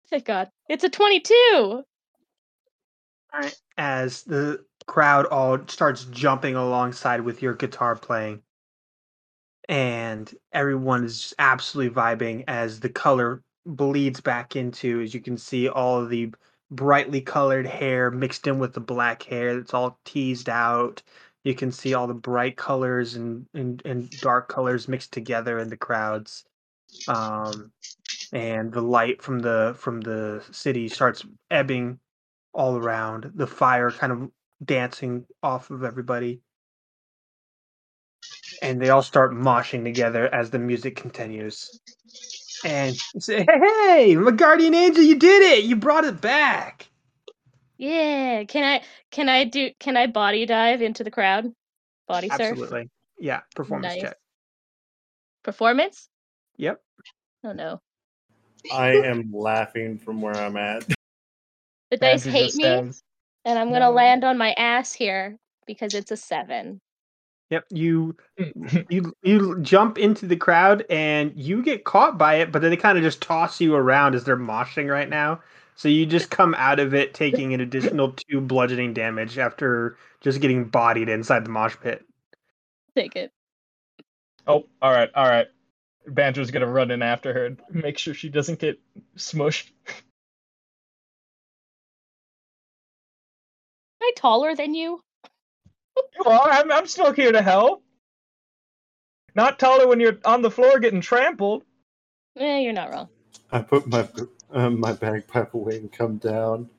Thank 0.10 0.26
God. 0.26 0.50
It's 0.70 0.84
a 0.84 0.90
22. 0.90 1.34
All 1.66 1.84
right. 3.34 3.56
As 3.78 4.24
the 4.24 4.66
crowd 4.88 5.26
all 5.28 5.60
starts 5.68 6.06
jumping 6.06 6.56
alongside 6.56 7.22
with 7.22 7.42
your 7.42 7.54
guitar 7.54 7.96
playing. 7.96 8.42
And 9.68 10.34
everyone 10.54 11.04
is 11.04 11.20
just 11.20 11.34
absolutely 11.40 11.96
vibing 11.96 12.44
as 12.48 12.80
the 12.80 12.90
color 12.90 13.42
bleeds 13.66 14.22
back 14.22 14.56
into, 14.56 15.02
as 15.02 15.14
you 15.14 15.22
can 15.22 15.38
see, 15.38 15.68
all 15.68 16.06
the 16.06 16.32
brightly 16.72 17.22
colored 17.22 17.66
hair 17.66 18.12
mixed 18.12 18.48
in 18.48 18.60
with 18.60 18.74
the 18.74 18.80
black 18.80 19.24
hair 19.24 19.56
that's 19.56 19.74
all 19.74 20.00
teased 20.06 20.50
out. 20.50 21.02
You 21.44 21.56
can 21.56 21.72
see 21.72 21.94
all 21.94 22.08
the 22.08 22.14
bright 22.14 22.58
colors 22.58 23.16
and, 23.16 23.48
and, 23.54 23.82
and 23.86 24.10
dark 24.22 24.50
colors 24.50 24.88
mixed 24.88 25.12
together 25.12 25.60
in 25.60 25.70
the 25.70 25.78
crowds. 25.78 26.46
Um, 27.08 27.72
and 28.32 28.72
the 28.72 28.82
light 28.82 29.22
from 29.22 29.40
the 29.40 29.76
from 29.78 30.02
the 30.02 30.44
city 30.52 30.88
starts 30.88 31.24
ebbing 31.52 32.00
all 32.54 32.78
around. 32.78 33.32
The 33.36 33.48
fire 33.48 33.92
kind 33.92 34.12
of 34.12 34.32
dancing 34.64 35.26
off 35.44 35.70
of 35.72 35.84
everybody. 35.84 36.42
And 38.62 38.82
they 38.82 38.90
all 38.90 39.04
start 39.04 39.34
moshing 39.34 39.84
together 39.84 40.34
as 40.34 40.50
the 40.50 40.60
music 40.60 40.96
continues. 40.96 41.80
And 42.64 42.96
say, 43.20 43.46
Hey, 43.48 44.16
my 44.16 44.32
guardian 44.32 44.74
angel, 44.74 45.04
you 45.04 45.16
did 45.20 45.44
it! 45.44 45.66
You 45.66 45.76
brought 45.76 46.06
it 46.06 46.22
back. 46.22 46.88
Yeah. 47.78 48.44
Can 48.46 48.64
I 48.64 48.82
can 49.12 49.30
I 49.30 49.44
do 49.44 49.72
can 49.80 49.98
I 49.98 50.08
body 50.08 50.46
dive 50.46 50.82
into 50.82 51.04
the 51.04 51.12
crowd? 51.12 51.52
Body 52.08 52.30
surf? 52.30 52.52
Absolutely. 52.52 52.90
Yeah, 53.20 53.42
performance 53.56 53.94
Nice. 53.94 54.02
check. 54.02 54.18
Performance? 55.44 56.10
Yep. 56.58 56.82
Oh 57.44 57.52
no. 57.54 57.82
I 58.74 58.92
am 58.92 59.32
laughing 59.34 60.00
from 60.00 60.22
where 60.22 60.36
I'm 60.36 60.58
at. 60.58 60.86
The 61.92 61.98
dice 61.98 62.24
Badger 62.24 62.32
hate 62.32 62.56
me, 62.56 62.64
says, 62.64 63.04
and 63.46 63.58
I'm 63.60 63.68
gonna 63.72 63.86
No. 63.86 63.92
land 63.92 64.24
on 64.24 64.38
my 64.38 64.52
ass 64.54 64.94
here 64.94 65.38
because 65.66 65.94
it's 65.94 66.12
a 66.12 66.18
seven. 66.18 66.82
Yep. 67.52 67.66
You 67.70 68.18
hmm. 68.38 68.78
you 68.90 69.14
you 69.24 69.60
jump 69.62 69.98
into 69.98 70.26
the 70.26 70.36
crowd 70.36 70.84
and 70.90 71.32
you 71.36 71.62
get 71.64 71.84
caught 71.86 72.18
by 72.18 72.36
it, 72.36 72.52
but 72.52 72.62
then 72.62 72.72
they 72.72 72.78
kind 72.78 72.98
of 72.98 73.04
just 73.04 73.22
toss 73.22 73.62
you 73.62 73.76
around 73.76 74.16
as 74.16 74.24
they're 74.24 74.38
moshing 74.38 74.92
right 74.92 75.10
now. 75.10 75.42
So 75.76 75.90
you 75.90 76.06
just 76.06 76.30
come 76.32 76.56
out 76.58 76.80
of 76.80 76.94
it 76.94 77.14
taking 77.14 77.54
an 77.54 77.60
additional 77.60 78.14
two 78.14 78.40
bludgeoning 78.42 78.94
damage 78.94 79.38
after 79.38 79.98
just 80.22 80.40
getting 80.40 80.66
bodied 80.66 81.10
inside 81.10 81.46
the 81.46 81.50
mosh 81.50 81.76
pit. 81.82 82.06
Take 82.96 83.16
it. 83.18 83.32
Oh, 84.48 84.66
all 84.82 84.92
right, 84.92 85.10
all 85.16 85.28
right. 85.28 85.48
Banjo's 86.08 86.52
gonna 86.52 86.68
run 86.68 86.92
in 86.92 87.02
after 87.02 87.34
her 87.34 87.46
and 87.48 87.60
make 87.70 87.98
sure 87.98 88.14
she 88.14 88.30
doesn't 88.30 88.60
get 88.60 88.80
smushed. 89.18 89.72
I 94.06 94.12
taller 94.16 94.56
than 94.56 94.76
you? 94.76 95.02
You 95.98 96.30
are. 96.30 96.50
I'm, 96.50 96.72
I'm 96.72 96.88
still 96.88 97.12
here 97.12 97.32
to 97.32 97.42
help. 97.42 97.84
Not 99.34 99.60
taller 99.60 99.88
when 99.88 100.00
you're 100.00 100.20
on 100.26 100.42
the 100.42 100.52
floor 100.52 100.80
getting 100.80 101.02
trampled. 101.02 101.64
Eh, 102.38 102.60
you're 102.60 102.74
not 102.74 102.92
wrong. 102.92 103.10
I 103.52 103.62
put 103.62 103.88
my 103.88 104.08
uh, 104.52 104.70
my 104.70 104.94
bagpipe 104.94 105.54
away 105.54 105.78
and 105.78 105.92
come 105.92 106.18
down. 106.18 106.70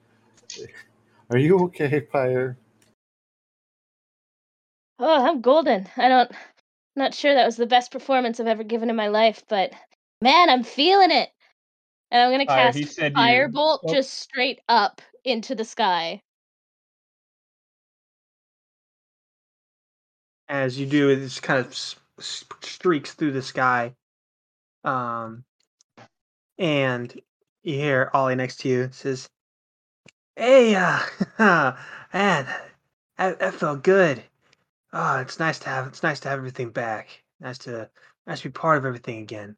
Are 1.31 1.39
you 1.39 1.59
okay, 1.65 2.01
Pyre? 2.01 2.57
Oh, 4.99 5.27
I'm 5.27 5.41
golden. 5.41 5.87
I 5.97 6.09
don't 6.09 6.31
not 6.95 7.15
sure 7.15 7.35
that 7.35 7.45
was 7.45 7.57
the 7.57 7.67
best 7.67 7.91
performance 7.91 8.41
I've 8.41 8.47
ever 8.47 8.65
given 8.65 8.89
in 8.89 8.97
my 8.97 9.09
life, 9.09 9.43
but 9.49 9.73
man, 10.23 10.49
I'm 10.49 10.63
feeling 10.63 11.11
it. 11.11 11.29
And 12.11 12.23
I'm 12.23 12.31
gonna 12.31 12.47
cast 12.47 12.79
he 12.79 12.85
said 12.85 13.15
firebolt 13.15 13.81
oh. 13.85 13.93
just 13.93 14.15
straight 14.15 14.61
up 14.69 15.03
into 15.25 15.55
the 15.55 15.65
sky. 15.65 16.23
As 20.49 20.79
you 20.79 20.87
do, 20.87 21.11
it 21.11 21.17
just 21.17 21.43
kind 21.43 21.65
of 21.65 21.75
streaks 22.21 23.15
through 23.15 23.33
the 23.33 23.43
sky. 23.43 23.95
Um, 24.85 25.45
and 26.59 27.13
you 27.63 27.75
hear 27.75 28.11
Ollie 28.15 28.37
next 28.37 28.61
to 28.61 28.69
you 28.69 28.89
says, 28.93 29.29
"Hey, 30.37 30.75
uh, 30.75 31.01
man, 31.39 32.47
that, 33.19 33.39
that 33.41 33.55
felt 33.55 33.83
good. 33.83 34.23
Oh, 34.93 35.19
it's 35.19 35.39
nice 35.39 35.59
to 35.61 35.69
have 35.69 35.87
it's 35.89 36.03
nice 36.03 36.21
to 36.21 36.29
have 36.29 36.39
everything 36.39 36.71
back. 36.71 37.23
Nice 37.41 37.59
to 37.59 37.91
nice 38.27 38.41
to 38.41 38.49
be 38.49 38.53
part 38.53 38.79
of 38.79 38.85
everything 38.87 39.19
again. 39.19 39.57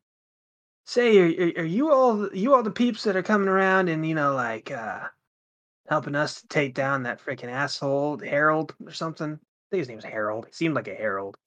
Say, 0.86 1.18
are, 1.18 1.46
are, 1.48 1.62
are 1.62 1.66
you 1.66 1.92
all 1.92 2.34
you 2.34 2.54
all 2.54 2.62
the 2.62 2.70
peeps 2.70 3.04
that 3.04 3.16
are 3.16 3.22
coming 3.22 3.48
around 3.48 3.88
and 3.88 4.06
you 4.06 4.14
know 4.14 4.34
like 4.34 4.70
uh 4.70 5.08
helping 5.88 6.14
us 6.14 6.40
to 6.40 6.48
take 6.48 6.74
down 6.74 7.02
that 7.04 7.20
freaking 7.20 7.50
asshole 7.50 8.18
Harold 8.18 8.74
or 8.84 8.92
something? 8.92 9.38
I 9.68 9.70
think 9.70 9.80
his 9.80 9.88
name 9.88 9.96
was 9.96 10.04
Harold. 10.04 10.46
He 10.46 10.52
seemed 10.52 10.74
like 10.74 10.88
a 10.88 10.94
Harold. 10.94 11.38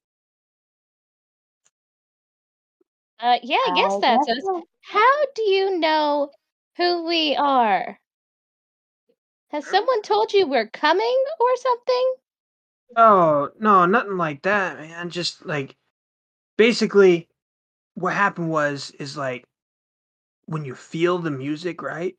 Uh 3.20 3.40
yeah, 3.42 3.56
I 3.56 3.72
guess 3.74 3.98
that's 3.98 4.28
us. 4.28 4.50
How 4.82 5.26
do 5.34 5.44
you 5.44 5.78
know 5.80 6.32
who 6.76 7.06
we 7.06 7.38
are? 7.38 8.02
Has 9.50 9.68
someone 9.70 10.02
told 10.02 10.34
you 10.34 10.48
we're 10.48 10.68
coming 10.72 11.24
or 11.40 11.56
something? 11.58 12.16
Oh 12.96 13.52
no, 13.60 13.86
nothing 13.86 14.18
like 14.18 14.42
that, 14.44 14.78
man. 14.80 15.10
Just 15.10 15.46
like 15.46 15.76
basically, 16.58 17.30
what 17.96 18.14
happened 18.16 18.50
was 18.52 18.92
is 18.92 19.18
like 19.18 19.46
when 20.46 20.66
you 20.66 20.76
feel 20.76 21.18
the 21.18 21.32
music, 21.32 21.82
right? 21.82 22.16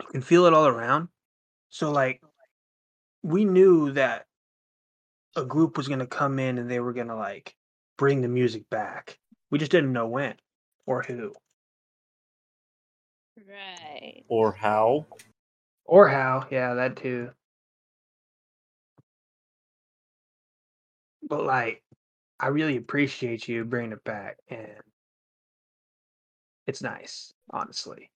You 0.00 0.06
can 0.08 0.22
feel 0.22 0.46
it 0.46 0.54
all 0.54 0.66
around. 0.68 1.08
So 1.70 1.90
like, 1.92 2.22
we 3.22 3.44
knew 3.44 3.92
that 3.92 4.26
a 5.36 5.44
group 5.44 5.76
was 5.76 5.88
gonna 5.88 6.06
come 6.06 6.38
in 6.38 6.58
and 6.58 6.70
they 6.70 6.80
were 6.80 6.92
gonna 6.92 7.16
like 7.16 7.54
bring 7.98 8.20
the 8.22 8.28
music 8.28 8.68
back. 8.70 9.18
We 9.50 9.58
just 9.58 9.70
didn't 9.70 9.92
know 9.92 10.06
when 10.06 10.36
or 10.86 11.02
who 11.02 11.32
Right. 13.36 14.24
Or 14.28 14.52
how? 14.52 15.06
or 15.84 16.08
how. 16.08 16.46
Yeah, 16.50 16.74
that 16.74 16.96
too. 16.96 17.30
But 21.22 21.44
like, 21.44 21.82
I 22.38 22.48
really 22.48 22.76
appreciate 22.76 23.48
you 23.48 23.64
bringing 23.64 23.92
it 23.92 24.04
back, 24.04 24.38
and 24.48 24.80
it's 26.66 26.82
nice, 26.82 27.32
honestly. 27.50 28.10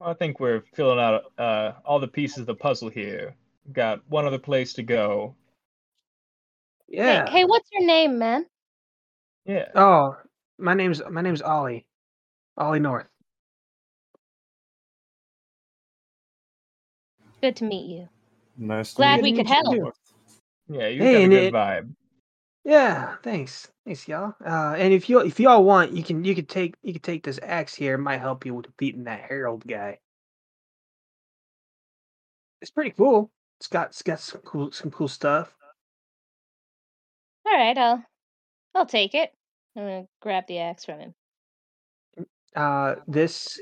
I 0.00 0.14
think 0.14 0.40
we're 0.40 0.62
filling 0.74 0.98
out 0.98 1.24
uh, 1.38 1.72
all 1.84 2.00
the 2.00 2.08
pieces 2.08 2.38
of 2.38 2.46
the 2.46 2.54
puzzle 2.54 2.88
here. 2.88 3.34
We've 3.66 3.74
got 3.74 4.00
one 4.08 4.26
other 4.26 4.38
place 4.38 4.72
to 4.74 4.82
go. 4.82 5.34
Yeah. 6.88 7.26
Hey, 7.26 7.40
hey, 7.40 7.44
what's 7.44 7.68
your 7.72 7.86
name, 7.86 8.18
man? 8.18 8.46
Yeah. 9.44 9.66
Oh, 9.74 10.16
my 10.58 10.74
name's 10.74 11.02
my 11.10 11.20
name's 11.20 11.42
Ollie. 11.42 11.86
Ollie 12.56 12.80
North. 12.80 13.06
Good 17.42 17.56
to 17.56 17.64
meet 17.64 17.86
you. 17.90 18.08
Nice. 18.58 18.90
to 18.90 18.96
Glad 18.96 19.16
meet 19.16 19.22
we 19.22 19.30
you. 19.30 19.36
could 19.36 19.48
help. 19.48 19.74
too. 19.74 19.92
Yeah, 20.68 20.88
you 20.88 21.02
Hey, 21.02 21.12
got 21.12 21.22
a 21.24 21.28
good 21.28 21.42
it- 21.44 21.52
vibe. 21.54 21.94
Yeah, 22.64 23.16
thanks, 23.22 23.68
thanks, 23.86 24.06
y'all. 24.06 24.34
Uh, 24.44 24.74
and 24.76 24.92
if 24.92 25.08
you 25.08 25.20
if 25.20 25.40
y'all 25.40 25.64
want, 25.64 25.92
you 25.92 26.02
can 26.02 26.24
you 26.24 26.34
could 26.34 26.48
take 26.48 26.74
you 26.82 26.92
could 26.92 27.02
take 27.02 27.24
this 27.24 27.40
axe 27.42 27.74
here. 27.74 27.94
It 27.94 27.98
might 27.98 28.20
help 28.20 28.44
you 28.44 28.54
with 28.54 28.66
defeating 28.66 29.04
that 29.04 29.22
Harold 29.22 29.66
guy. 29.66 29.98
It's 32.60 32.70
pretty 32.70 32.90
cool. 32.90 33.30
It's 33.58 33.66
got 33.66 33.88
it's 33.88 34.02
got 34.02 34.20
some 34.20 34.42
cool 34.42 34.72
some 34.72 34.90
cool 34.90 35.08
stuff. 35.08 35.54
All 37.46 37.56
right, 37.56 37.76
I'll 37.76 38.04
I'll 38.74 38.86
take 38.86 39.14
it. 39.14 39.32
I'm 39.76 39.82
gonna 39.84 40.06
grab 40.20 40.46
the 40.46 40.58
axe 40.58 40.84
from 40.84 41.00
him. 41.00 41.14
Uh, 42.54 42.96
this 43.06 43.58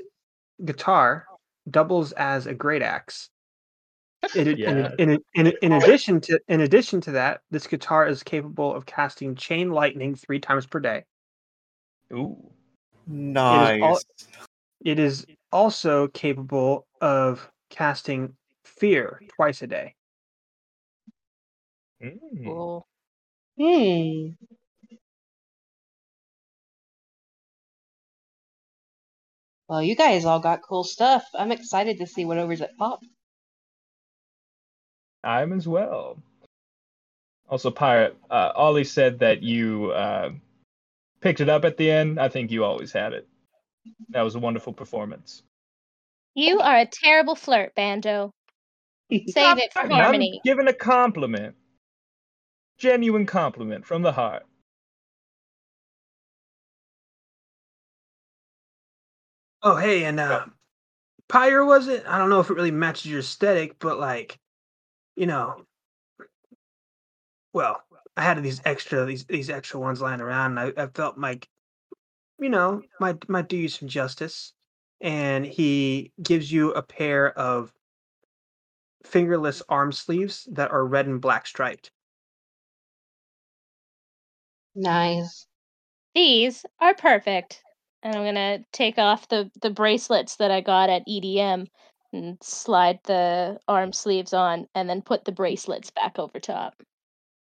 guitar 0.64 1.26
doubles 1.70 2.12
as 2.12 2.46
a 2.46 2.54
great 2.54 2.82
axe. 2.82 3.30
In, 4.34 4.48
in, 4.48 4.56
Yeah. 4.58 4.92
in, 4.98 5.10
in, 5.10 5.22
in, 5.34 5.52
in 5.62 5.72
addition 5.80 6.20
to 6.22 6.40
in 6.48 6.60
addition 6.60 7.00
to 7.02 7.12
that, 7.12 7.42
this 7.50 7.66
guitar 7.66 8.06
is 8.06 8.22
capable 8.22 8.74
of 8.74 8.84
casting 8.86 9.34
chain 9.36 9.70
lightning 9.70 10.14
three 10.14 10.40
times 10.40 10.66
per 10.66 10.80
day. 10.80 11.04
Ooh. 12.12 12.52
Nice. 13.06 13.82
all- 13.82 14.00
It 14.84 14.98
is 14.98 15.26
also 15.52 16.08
capable 16.08 16.86
of 17.00 17.50
casting 17.70 18.36
fear 18.64 19.20
twice 19.36 19.62
a 19.62 19.66
day. 19.66 19.94
Mm. 22.02 22.46
Oh, 22.48 22.84
Hmm. 23.58 24.34
Well, 29.68 29.82
you 29.82 29.96
guys 29.96 30.24
all 30.24 30.40
got 30.40 30.62
cool 30.62 30.84
stuff. 30.84 31.24
I'm 31.34 31.52
excited 31.52 31.98
to 31.98 32.06
see 32.06 32.24
what 32.24 32.36
whatever's 32.36 32.62
at 32.62 32.76
Pop. 32.78 33.00
I'm 35.28 35.52
as 35.52 35.68
well. 35.68 36.18
Also, 37.50 37.70
Pirate, 37.70 38.16
uh, 38.30 38.52
Ollie 38.56 38.84
said 38.84 39.18
that 39.20 39.42
you 39.42 39.90
uh, 39.92 40.30
picked 41.20 41.40
it 41.40 41.48
up 41.50 41.64
at 41.66 41.76
the 41.76 41.90
end. 41.90 42.18
I 42.18 42.28
think 42.28 42.50
you 42.50 42.64
always 42.64 42.92
had 42.92 43.12
it. 43.12 43.28
That 44.10 44.22
was 44.22 44.34
a 44.34 44.38
wonderful 44.38 44.72
performance. 44.72 45.42
you 46.34 46.60
are 46.60 46.78
a 46.78 46.86
terrible 46.86 47.34
flirt, 47.34 47.74
Banjo. 47.74 48.30
Save 49.28 49.58
it 49.58 49.72
for 49.72 49.80
I'm 49.80 49.90
Harmony. 49.90 50.40
giving 50.44 50.68
a 50.68 50.72
compliment. 50.72 51.54
Genuine 52.78 53.26
compliment 53.26 53.84
from 53.86 54.02
the 54.02 54.12
heart. 54.12 54.44
Oh, 59.62 59.76
hey, 59.76 60.04
and 60.04 60.20
uh, 60.20 60.46
Pyre 61.28 61.64
was 61.64 61.88
it? 61.88 62.04
I 62.06 62.18
don't 62.18 62.30
know 62.30 62.40
if 62.40 62.50
it 62.50 62.54
really 62.54 62.70
matches 62.70 63.06
your 63.06 63.20
aesthetic, 63.20 63.78
but 63.80 63.98
like, 63.98 64.38
you 65.18 65.26
know, 65.26 65.66
well, 67.52 67.82
I 68.16 68.22
had 68.22 68.42
these 68.42 68.60
extra 68.64 69.04
these 69.04 69.24
these 69.24 69.50
extra 69.50 69.80
ones 69.80 70.00
lying 70.00 70.20
around, 70.20 70.58
and 70.58 70.74
I, 70.78 70.84
I 70.84 70.86
felt 70.88 71.18
like, 71.18 71.48
you 72.40 72.50
know, 72.50 72.82
might 73.00 73.28
might 73.28 73.48
do 73.48 73.56
you 73.56 73.68
some 73.68 73.88
justice. 73.88 74.54
And 75.00 75.46
he 75.46 76.12
gives 76.22 76.52
you 76.52 76.72
a 76.72 76.82
pair 76.82 77.38
of 77.38 77.72
fingerless 79.04 79.60
arm 79.68 79.90
sleeves 79.90 80.46
that 80.52 80.70
are 80.70 80.86
red 80.86 81.06
and 81.08 81.20
black 81.20 81.46
striped. 81.48 81.90
Nice. 84.74 85.46
These 86.14 86.66
are 86.80 86.94
perfect. 86.94 87.62
And 88.02 88.16
I'm 88.16 88.24
gonna 88.24 88.64
take 88.72 88.98
off 88.98 89.28
the 89.28 89.50
the 89.62 89.70
bracelets 89.70 90.36
that 90.36 90.50
I 90.50 90.60
got 90.60 90.90
at 90.90 91.04
EDM 91.08 91.68
and 92.12 92.38
slide 92.42 93.00
the 93.04 93.58
arm 93.68 93.92
sleeves 93.92 94.32
on, 94.32 94.66
and 94.74 94.88
then 94.88 95.02
put 95.02 95.24
the 95.24 95.32
mm. 95.32 95.36
bracelets 95.36 95.90
back 95.90 96.18
over 96.18 96.38
top. 96.40 96.82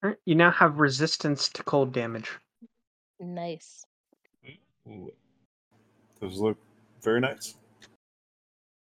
Uh, 0.02 0.12
you 0.24 0.34
now 0.34 0.50
have 0.50 0.78
resistance 0.78 1.48
to 1.48 1.62
cold 1.62 1.92
damage. 1.92 2.30
Nice. 3.20 3.84
Ooh. 4.88 5.12
Those 6.20 6.38
look 6.38 6.58
very 7.02 7.20
nice. 7.20 7.54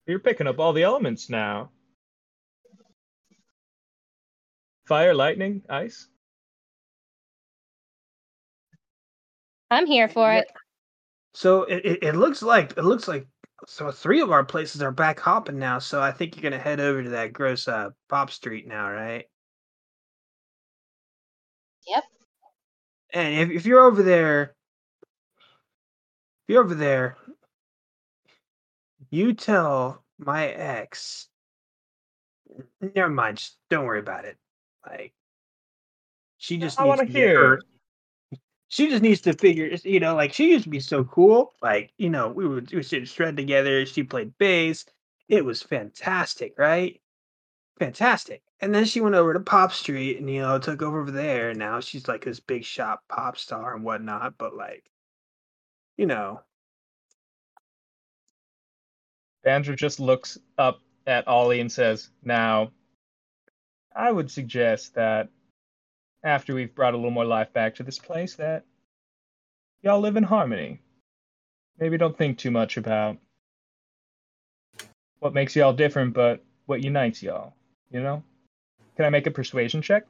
You're 0.07 0.19
picking 0.19 0.47
up 0.47 0.60
all 0.60 0.73
the 0.73 0.84
elements 0.84 1.30
now. 1.30 1.72
Fire, 4.88 5.15
lightning, 5.15 5.64
ice. 5.68 6.07
I'm 9.72 9.88
here 9.88 10.07
for 10.07 10.31
Yeah. 10.31 10.39
it. 10.39 10.52
So 11.34 11.64
it, 11.64 11.85
it, 11.85 12.03
it 12.03 12.15
looks 12.15 12.41
like 12.41 12.72
it 12.77 12.84
looks 12.84 13.07
like 13.07 13.27
so 13.68 13.92
three 13.92 14.22
of 14.22 14.32
our 14.32 14.44
places 14.44 14.82
are 14.82 14.92
back 14.92 15.20
hopping 15.20 15.58
now. 15.60 15.80
So 15.80 16.02
I 16.02 16.12
think 16.12 16.36
you're 16.36 16.44
gonna 16.50 16.62
head 16.62 16.80
over 16.80 17.04
to 17.04 17.10
that 17.10 17.34
gross 17.34 17.68
uh, 17.68 17.90
Pop 18.10 18.32
Street 18.32 18.68
now, 18.68 18.92
right? 18.92 19.26
Yep. 21.88 22.04
And 23.14 23.36
if 23.52 23.58
if 23.58 23.66
you're 23.66 23.82
over 23.82 24.04
there, 24.04 24.56
if 25.44 26.54
you're 26.54 26.64
over 26.64 26.76
there, 26.76 27.18
you 29.10 29.34
tell 29.34 30.04
my 30.18 30.48
ex. 30.48 31.28
Never 32.82 33.10
mind. 33.10 33.38
Just 33.38 33.58
don't 33.70 33.86
worry 33.86 34.00
about 34.00 34.26
it. 34.26 34.38
Like 34.86 35.14
she 36.38 36.58
just 36.58 36.80
I 36.80 36.86
want 36.86 37.02
to 37.02 37.06
hear. 37.08 37.40
her- 37.48 37.62
she 38.68 38.90
just 38.90 39.04
needs 39.04 39.22
to 39.22 39.34
figure, 39.34 39.70
you 39.84 40.00
know, 40.00 40.16
like 40.16 40.34
she 40.34 40.52
used 40.52 40.64
to 40.64 40.70
be 40.70 40.80
so 40.80 41.04
cool. 41.04 41.54
Like, 41.62 41.92
you 41.98 42.10
know, 42.10 42.30
we 42.30 42.48
would 42.48 42.72
we 42.74 42.84
should 42.84 43.08
shred 43.08 43.38
together. 43.38 43.86
She 43.86 44.04
played 44.04 44.38
bass. 44.38 44.86
It 45.28 45.46
was 45.46 45.62
fantastic, 45.62 46.54
right? 46.58 47.02
Fantastic. 47.80 48.42
And 48.62 48.74
then 48.74 48.86
she 48.86 49.02
went 49.02 49.16
over 49.16 49.34
to 49.34 49.40
Pop 49.40 49.74
Street 49.74 50.18
and 50.20 50.30
you 50.30 50.42
know 50.42 50.58
took 50.60 50.82
over 50.82 51.12
there. 51.12 51.50
And 51.50 51.60
now 51.60 51.80
she's 51.80 52.08
like 52.08 52.24
this 52.26 52.40
big 52.40 52.64
shot 52.64 53.00
pop 53.10 53.38
star 53.38 53.76
and 53.76 53.84
whatnot. 53.84 54.38
But 54.38 54.56
like, 54.56 54.90
you 55.98 56.06
know, 56.06 56.42
Andrew 59.46 59.76
just 59.76 60.00
looks 60.00 60.38
up 60.58 60.80
at 61.06 61.28
Ollie 61.28 61.60
and 61.60 61.72
says, 61.72 62.10
Now, 62.24 62.72
I 63.96 64.12
would 64.12 64.32
suggest 64.32 64.96
that 64.96 65.30
after 66.26 66.56
we've 66.56 66.76
brought 66.76 66.93
a 66.95 66.97
little 66.97 67.11
more 67.11 67.26
life 67.26 67.53
back 67.53 67.76
to 67.76 67.84
this 67.84 67.99
place, 67.99 68.35
that 68.35 68.65
y'all 69.84 70.02
live 70.02 70.18
in 70.18 70.23
harmony. 70.23 70.81
Maybe 71.80 71.97
don't 71.97 72.18
think 72.18 72.38
too 72.38 72.52
much 72.52 72.77
about 72.77 73.18
what 75.19 75.34
makes 75.34 75.56
y'all 75.56 75.73
different, 75.73 76.14
but 76.14 76.43
what 76.68 76.84
unites 76.84 77.23
y'all. 77.23 77.53
You 77.91 78.02
know? 78.02 78.23
Can 78.97 79.06
I 79.06 79.10
make 79.10 79.27
a 79.27 79.31
persuasion 79.31 79.81
check? 79.81 80.06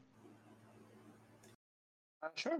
uh, 2.23 2.29
sure. 2.35 2.59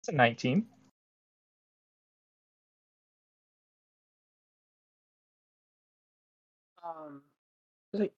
It's 0.00 0.08
a 0.08 0.12
19. 0.12 0.66
Um, 6.84 7.22
like, 7.94 8.12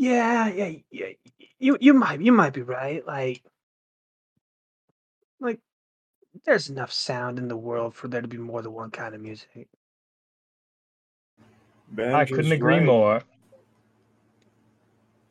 yeah, 0.00 0.48
yeah, 0.48 0.72
yeah. 0.90 1.06
You 1.58 1.76
you 1.80 1.92
might 1.92 2.20
you 2.22 2.32
might 2.32 2.54
be 2.54 2.62
right. 2.62 3.06
Like, 3.06 3.42
like 5.40 5.60
there's 6.46 6.70
enough 6.70 6.90
sound 6.90 7.38
in 7.38 7.48
the 7.48 7.56
world 7.56 7.94
for 7.94 8.08
there 8.08 8.22
to 8.22 8.28
be 8.28 8.38
more 8.38 8.62
than 8.62 8.72
one 8.72 8.90
kind 8.90 9.14
of 9.14 9.20
music. 9.20 9.68
I 11.92 12.24
Banjo's 12.24 12.30
couldn't 12.30 12.52
agree 12.52 12.76
right. 12.76 12.86
more. 12.86 13.22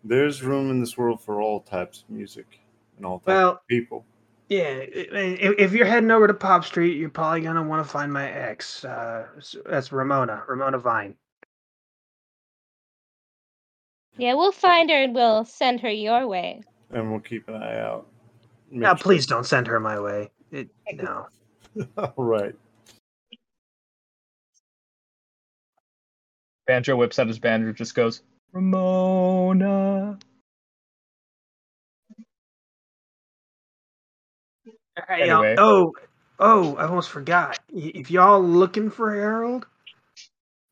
There's 0.03 0.43
room 0.43 0.69
in 0.69 0.79
this 0.79 0.97
world 0.97 1.19
for 1.19 1.41
all 1.41 1.61
types 1.61 2.03
of 2.03 2.09
music 2.11 2.59
and 2.97 3.05
all 3.05 3.19
types 3.19 3.27
Well, 3.27 3.51
of 3.53 3.67
people. 3.67 4.05
yeah. 4.49 4.65
i- 4.67 5.07
i- 5.13 5.37
If, 5.41 5.55
if 5.57 5.71
you're 5.73 5.85
heading 5.87 6.11
over 6.11 6.27
to 6.27 6.33
Pop 6.33 6.63
Street, 6.63 6.95
you're 6.97 7.09
probably 7.09 7.41
gonna 7.41 7.63
want 7.63 7.83
to 7.85 7.91
find 7.91 8.13
my 8.13 8.29
ex. 8.29 8.85
Uh, 8.85 9.27
s- 9.37 9.55
that's 9.65 9.91
Ramona, 9.91 10.43
Ramona 10.47 10.77
Vine. 10.77 11.17
Yeah, 14.17 14.33
we'll 14.33 14.51
find 14.51 14.89
her 14.89 15.03
and 15.03 15.15
we'll 15.15 15.45
send 15.45 15.79
her 15.81 15.89
your 15.89 16.27
way. 16.27 16.61
And 16.91 17.11
we'll 17.11 17.19
keep 17.21 17.47
an 17.47 17.55
eye 17.55 17.79
out. 17.79 18.07
Make 18.71 18.81
Now, 18.81 18.95
sure- 18.95 19.03
please 19.03 19.25
don't 19.25 19.45
send 19.45 19.67
her 19.67 19.79
my 19.79 19.99
way. 19.99 20.31
It, 20.51 20.69
no. 20.93 21.27
all 21.97 22.13
right. 22.17 22.55
Banjo 26.67 26.95
whips 26.95 27.17
out 27.17 27.27
his 27.27 27.39
banjo, 27.39 27.71
just 27.73 27.95
goes, 27.95 28.21
Ramona. 28.51 30.19
Hey, 35.07 35.29
Anyway. 35.29 35.55
oh, 35.57 35.93
oh, 36.39 36.75
I 36.75 36.85
almost 36.85 37.09
forgot. 37.09 37.57
If 37.73 38.11
y'all 38.11 38.43
looking 38.43 38.89
for 38.89 39.13
Harold, 39.15 39.65
if 39.78 39.78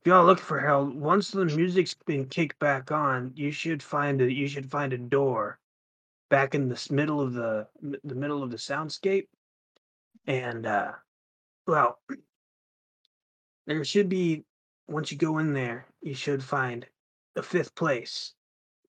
y'all 0.07 0.25
looking 0.25 0.45
for 0.45 0.57
Harold, 0.57 0.95
once 0.95 1.31
the 1.31 1.43
music's 1.43 1.93
been 1.93 2.25
kicked 2.25 2.57
back 2.59 2.93
on, 2.93 3.33
you 3.35 3.51
should 3.51 3.83
find 3.83 4.21
a 4.21 4.31
you 4.31 4.47
should 4.47 4.71
find 4.71 4.93
a 4.93 4.97
door 4.97 5.59
back 6.29 6.55
in 6.55 6.69
the 6.69 6.87
middle 6.89 7.19
of 7.19 7.33
the 7.33 7.67
the 7.81 8.15
middle 8.15 8.41
of 8.41 8.49
the 8.49 8.57
soundscape, 8.57 9.27
and 10.25 10.65
uh, 10.65 10.93
well, 11.67 11.99
there 13.67 13.83
should 13.83 14.07
be 14.07 14.45
once 14.87 15.11
you 15.11 15.17
go 15.17 15.39
in 15.39 15.51
there, 15.51 15.85
you 16.01 16.13
should 16.13 16.41
find 16.41 16.85
the 17.35 17.43
fifth 17.43 17.75
place. 17.75 18.33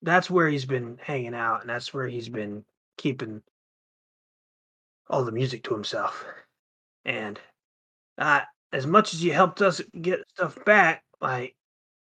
That's 0.03 0.31
where 0.31 0.49
he's 0.49 0.67
been 0.67 1.01
hanging 1.03 1.35
out, 1.35 1.63
and 1.63 1.69
that's 1.69 1.93
where 1.93 2.07
he's 2.07 2.29
been 2.29 2.65
keeping 2.97 3.43
all 5.11 5.25
the 5.25 5.33
music 5.33 5.65
to 5.65 5.75
himself. 5.75 6.25
And 7.05 7.41
uh, 8.19 8.43
as 8.73 8.87
much 8.87 9.15
as 9.15 9.25
you 9.25 9.33
helped 9.33 9.63
us 9.63 9.81
get 10.01 10.21
stuff 10.29 10.65
back, 10.65 11.03
like 11.21 11.55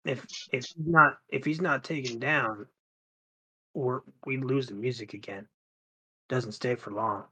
if 0.06 0.26
if 0.52 0.66
he's 0.66 0.74
not 0.78 1.18
if 1.30 1.46
he's 1.46 1.62
not 1.62 1.84
taken 1.84 2.20
down, 2.20 2.66
or 3.74 4.04
we 4.26 4.38
lose 4.38 4.68
the 4.68 4.74
music 4.74 5.14
again, 5.14 5.48
doesn't 6.30 6.54
stay 6.54 6.76
for 6.76 6.92
long. 6.92 7.24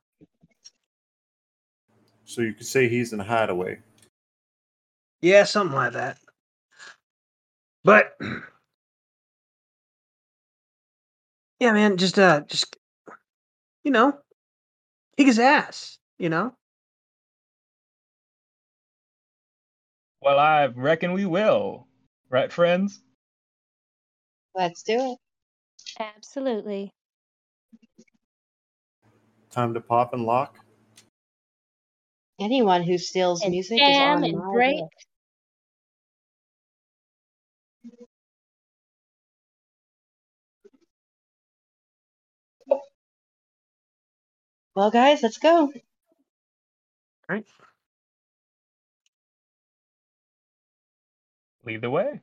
So 2.26 2.42
you 2.42 2.54
could 2.54 2.66
say 2.66 2.90
he's 2.90 3.14
in 3.14 3.20
a 3.20 3.24
hideaway. 3.24 3.80
Yeah, 5.22 5.44
something 5.44 5.76
like 5.76 5.94
that. 5.94 6.18
But 7.84 8.18
yeah, 11.60 11.72
man, 11.72 11.98
just 11.98 12.18
uh, 12.18 12.42
just 12.48 12.76
you 13.84 13.92
know, 13.92 14.18
kick 15.18 15.28
his 15.28 15.40
ass. 15.40 16.00
You 16.18 16.30
know. 16.30 16.56
Well, 20.26 20.40
I 20.40 20.66
reckon 20.66 21.14
we 21.14 21.28
will. 21.28 21.88
Right, 22.32 22.52
friends? 22.52 23.00
Let's 24.56 24.84
do 24.84 25.14
it. 25.14 25.20
Absolutely. 26.00 26.92
Time 29.52 29.74
to 29.76 29.82
pop 29.82 30.14
and 30.14 30.26
lock. 30.26 30.58
Anyone 32.40 32.84
who 32.84 32.98
steals 32.98 33.44
And 33.44 33.52
music 33.52 33.82
is 33.88 33.98
jam 33.98 34.18
on 34.18 34.24
and 34.24 34.42
break. 34.52 34.84
Well, 44.76 44.92
guys, 44.92 45.24
let's 45.24 45.38
go. 45.38 45.72
Right. 47.30 47.46
Lead 51.66 51.82
the 51.82 51.90
way. 51.90 52.22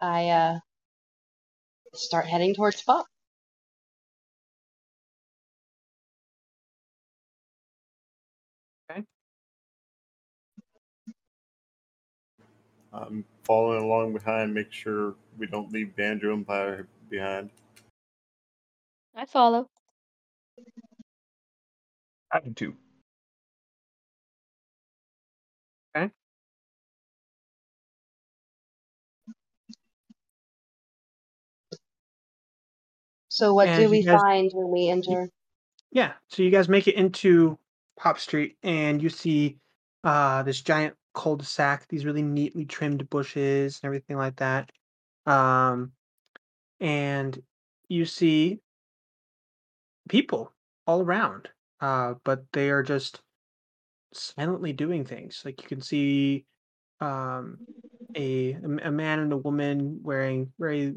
I 0.00 0.28
uh 0.28 0.58
start 1.94 2.26
heading 2.26 2.54
towards 2.54 2.82
Pop. 2.82 3.06
Okay. 8.90 9.02
I'm 12.92 13.24
following 13.44 13.82
along 13.84 14.12
behind, 14.14 14.54
make 14.54 14.72
sure 14.72 15.14
we 15.38 15.46
don't 15.46 15.72
leave 15.72 15.96
Banjo 15.96 16.30
and 16.32 16.40
Empire 16.40 16.86
behind. 17.10 17.50
I 19.14 19.26
follow. 19.26 19.68
I 22.32 22.40
do 22.40 22.52
too. 22.52 22.76
So 33.34 33.52
what 33.52 33.66
And 33.68 33.82
do 33.82 33.90
we 33.90 34.02
guys- 34.04 34.20
find 34.20 34.50
when 34.54 34.70
we 34.70 34.88
enter? 34.88 35.28
Yeah. 35.90 36.14
So 36.28 36.42
you 36.44 36.50
guys 36.50 36.68
make 36.68 36.86
it 36.86 36.94
into 36.94 37.58
Pop 37.96 38.18
Street 38.20 38.56
and 38.62 39.02
you 39.02 39.08
see 39.10 39.58
uh 40.04 40.42
this 40.44 40.60
giant 40.60 40.96
cul-de-sac, 41.14 41.88
these 41.88 42.04
really 42.04 42.22
neatly 42.22 42.64
trimmed 42.64 43.08
bushes 43.10 43.80
and 43.80 43.88
everything 43.88 44.16
like 44.16 44.36
that. 44.36 44.70
Um 45.26 45.92
and 46.80 47.42
you 47.88 48.04
see 48.04 48.60
people 50.08 50.52
all 50.86 51.02
around. 51.02 51.48
Uh 51.80 52.14
but 52.22 52.44
they 52.52 52.70
are 52.70 52.82
just 52.84 53.20
silently 54.12 54.72
doing 54.72 55.04
things. 55.04 55.42
Like 55.44 55.60
you 55.60 55.68
can 55.68 55.80
see 55.80 56.46
um 57.00 57.58
a 58.16 58.52
a 58.52 58.90
man 58.92 59.18
and 59.18 59.32
a 59.32 59.36
woman 59.36 60.00
wearing 60.04 60.52
very 60.58 60.94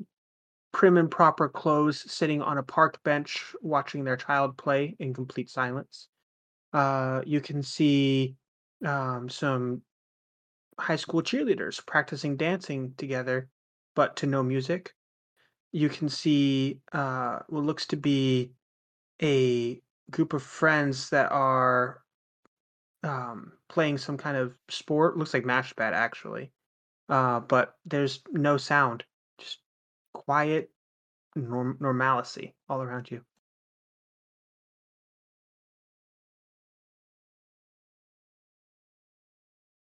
prim 0.71 0.97
and 0.97 1.09
proper 1.09 1.49
clothes 1.49 2.09
sitting 2.11 2.41
on 2.41 2.57
a 2.57 2.63
park 2.63 3.01
bench 3.03 3.55
watching 3.61 4.03
their 4.03 4.17
child 4.17 4.57
play 4.57 4.95
in 4.99 5.13
complete 5.13 5.49
silence. 5.49 6.07
Uh, 6.73 7.21
you 7.25 7.41
can 7.41 7.63
see 7.63 8.35
um, 8.85 9.29
some 9.29 9.81
high 10.79 10.95
school 10.95 11.21
cheerleaders 11.21 11.83
practicing 11.85 12.37
dancing 12.37 12.93
together, 12.97 13.49
but 13.95 14.15
to 14.17 14.27
no 14.27 14.43
music. 14.43 14.93
You 15.71 15.89
can 15.89 16.09
see 16.09 16.79
uh, 16.91 17.39
what 17.47 17.63
looks 17.63 17.87
to 17.87 17.97
be 17.97 18.51
a 19.21 19.81
group 20.11 20.33
of 20.33 20.43
friends 20.43 21.09
that 21.09 21.31
are 21.31 22.01
um, 23.03 23.53
playing 23.69 23.97
some 23.97 24.17
kind 24.17 24.37
of 24.37 24.53
sport. 24.69 25.17
Looks 25.17 25.33
like 25.33 25.45
pad 25.45 25.93
actually, 25.93 26.51
uh, 27.09 27.39
but 27.41 27.75
there's 27.85 28.21
no 28.31 28.57
sound. 28.57 29.03
Just 30.17 30.25
quiet 30.25 30.71
norm- 31.35 31.77
normalcy 31.79 32.55
all 32.69 32.81
around 32.81 33.11
you. 33.11 33.23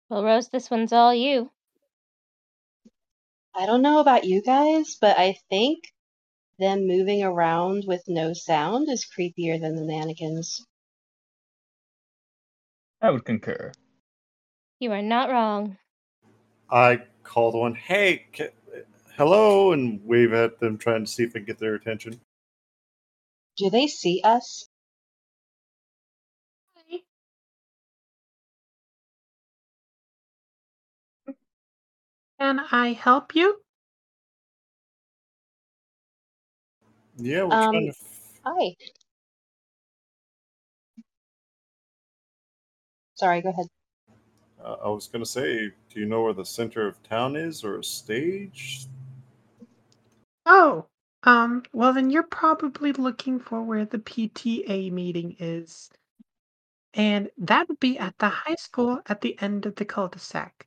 Well, 0.09 0.25
Rose, 0.25 0.49
this 0.49 0.71
one's 0.71 0.93
all 0.93 1.15
you. 1.15 1.51
I 3.55 3.67
don't 3.67 3.83
know 3.83 4.01
about 4.01 4.25
you 4.25 4.43
guys, 4.43 4.97
but 5.01 5.19
I 5.19 5.35
think 5.51 5.85
them 6.59 6.87
moving 6.87 7.23
around 7.23 7.85
with 7.87 8.03
no 8.09 8.33
sound 8.33 8.89
is 8.91 9.07
creepier 9.07 9.61
than 9.61 9.77
the 9.77 9.85
mannequins. 9.85 10.67
I 13.01 13.11
would 13.11 13.25
concur. 13.25 13.73
You 14.81 14.93
are 14.93 15.03
not 15.03 15.31
wrong. 15.31 15.79
I 16.71 17.03
called 17.23 17.55
one, 17.55 17.75
hey, 17.75 18.27
ca- 18.33 18.51
hello, 19.17 19.73
and 19.73 20.01
wave 20.05 20.33
at 20.35 20.61
them, 20.61 20.79
trying 20.79 21.05
to 21.07 21.11
see 21.11 21.25
if 21.25 21.31
I 21.31 21.41
can 21.41 21.45
get 21.47 21.59
their 21.59 21.75
attention. 21.75 22.21
Do 23.59 23.71
they 23.71 23.87
see 23.89 24.21
us? 24.25 24.69
Can 32.41 32.61
I 32.73 32.93
help 32.95 33.35
you? 33.37 33.61
Yeah, 37.19 37.45
we're 37.45 37.57
Um, 37.57 37.73
trying 37.73 37.87
to. 37.87 37.91
f- 37.93 38.33
Hi. 38.45 38.75
Sorry, 43.17 43.43
go 43.43 43.51
ahead. 43.51 43.67
Uh, 44.65 44.77
I 44.85 44.89
was 44.91 45.09
gonna 45.09 45.27
say, 45.27 45.71
do 45.91 46.01
you 46.01 46.07
know 46.07 46.23
where 46.23 46.33
the 46.35 46.45
center 46.47 46.87
of 46.89 47.03
town 47.05 47.37
is, 47.37 47.65
or 47.65 47.79
a 47.79 47.85
stage? 47.85 48.87
Oh, 50.47 50.89
um, 51.23 51.63
well 51.73 51.93
then 51.93 52.11
you're 52.11 52.23
probably 52.23 52.93
looking 52.93 53.39
for 53.41 53.63
where 53.63 53.85
the 53.85 53.99
PTA 53.99 54.91
meeting 54.91 55.37
is. 55.39 55.91
And 56.95 57.31
that 57.39 57.69
would 57.69 57.81
be 57.81 57.99
at 57.99 58.19
the 58.19 58.29
high 58.29 58.55
school 58.55 59.01
at 59.07 59.21
the 59.21 59.41
end 59.41 59.67
of 59.67 59.75
the 59.77 59.85
cul-de-sac. 59.85 60.67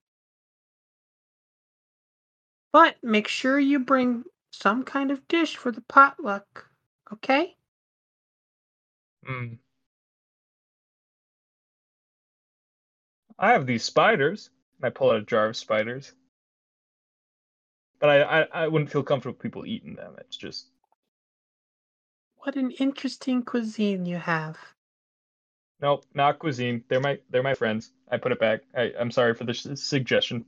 But 2.71 2.97
make 3.03 3.27
sure 3.27 3.59
you 3.59 3.79
bring 3.79 4.25
some 4.51 4.83
kind 4.83 5.11
of 5.11 5.27
dish 5.27 5.55
for 5.57 5.71
the 5.71 5.81
potluck, 5.81 6.69
okay? 7.13 7.55
Mm. 9.27 9.59
I 13.39 13.51
have 13.51 13.65
these 13.65 13.83
spiders. 13.83 14.49
I 14.81 14.89
pull 14.89 15.11
out 15.11 15.17
a 15.17 15.23
jar 15.23 15.47
of 15.47 15.57
spiders. 15.57 16.13
But 17.99 18.09
I, 18.09 18.21
I, 18.23 18.47
I 18.63 18.67
wouldn't 18.69 18.91
feel 18.91 19.03
comfortable 19.03 19.37
people 19.39 19.65
eating 19.65 19.95
them. 19.95 20.15
It's 20.19 20.37
just 20.37 20.67
What 22.37 22.55
an 22.57 22.71
interesting 22.71 23.43
cuisine 23.43 24.05
you 24.05 24.17
have. 24.17 24.57
nope, 25.81 26.05
not 26.15 26.39
cuisine. 26.39 26.83
They're 26.89 27.01
my 27.01 27.19
they're 27.29 27.43
my 27.43 27.55
friends. 27.55 27.91
I 28.11 28.17
put 28.17 28.31
it 28.33 28.39
back. 28.39 28.61
I, 28.77 28.93
I'm 28.99 29.11
sorry 29.11 29.33
for 29.35 29.45
the 29.45 29.51
s- 29.51 29.67
suggestion. 29.81 30.45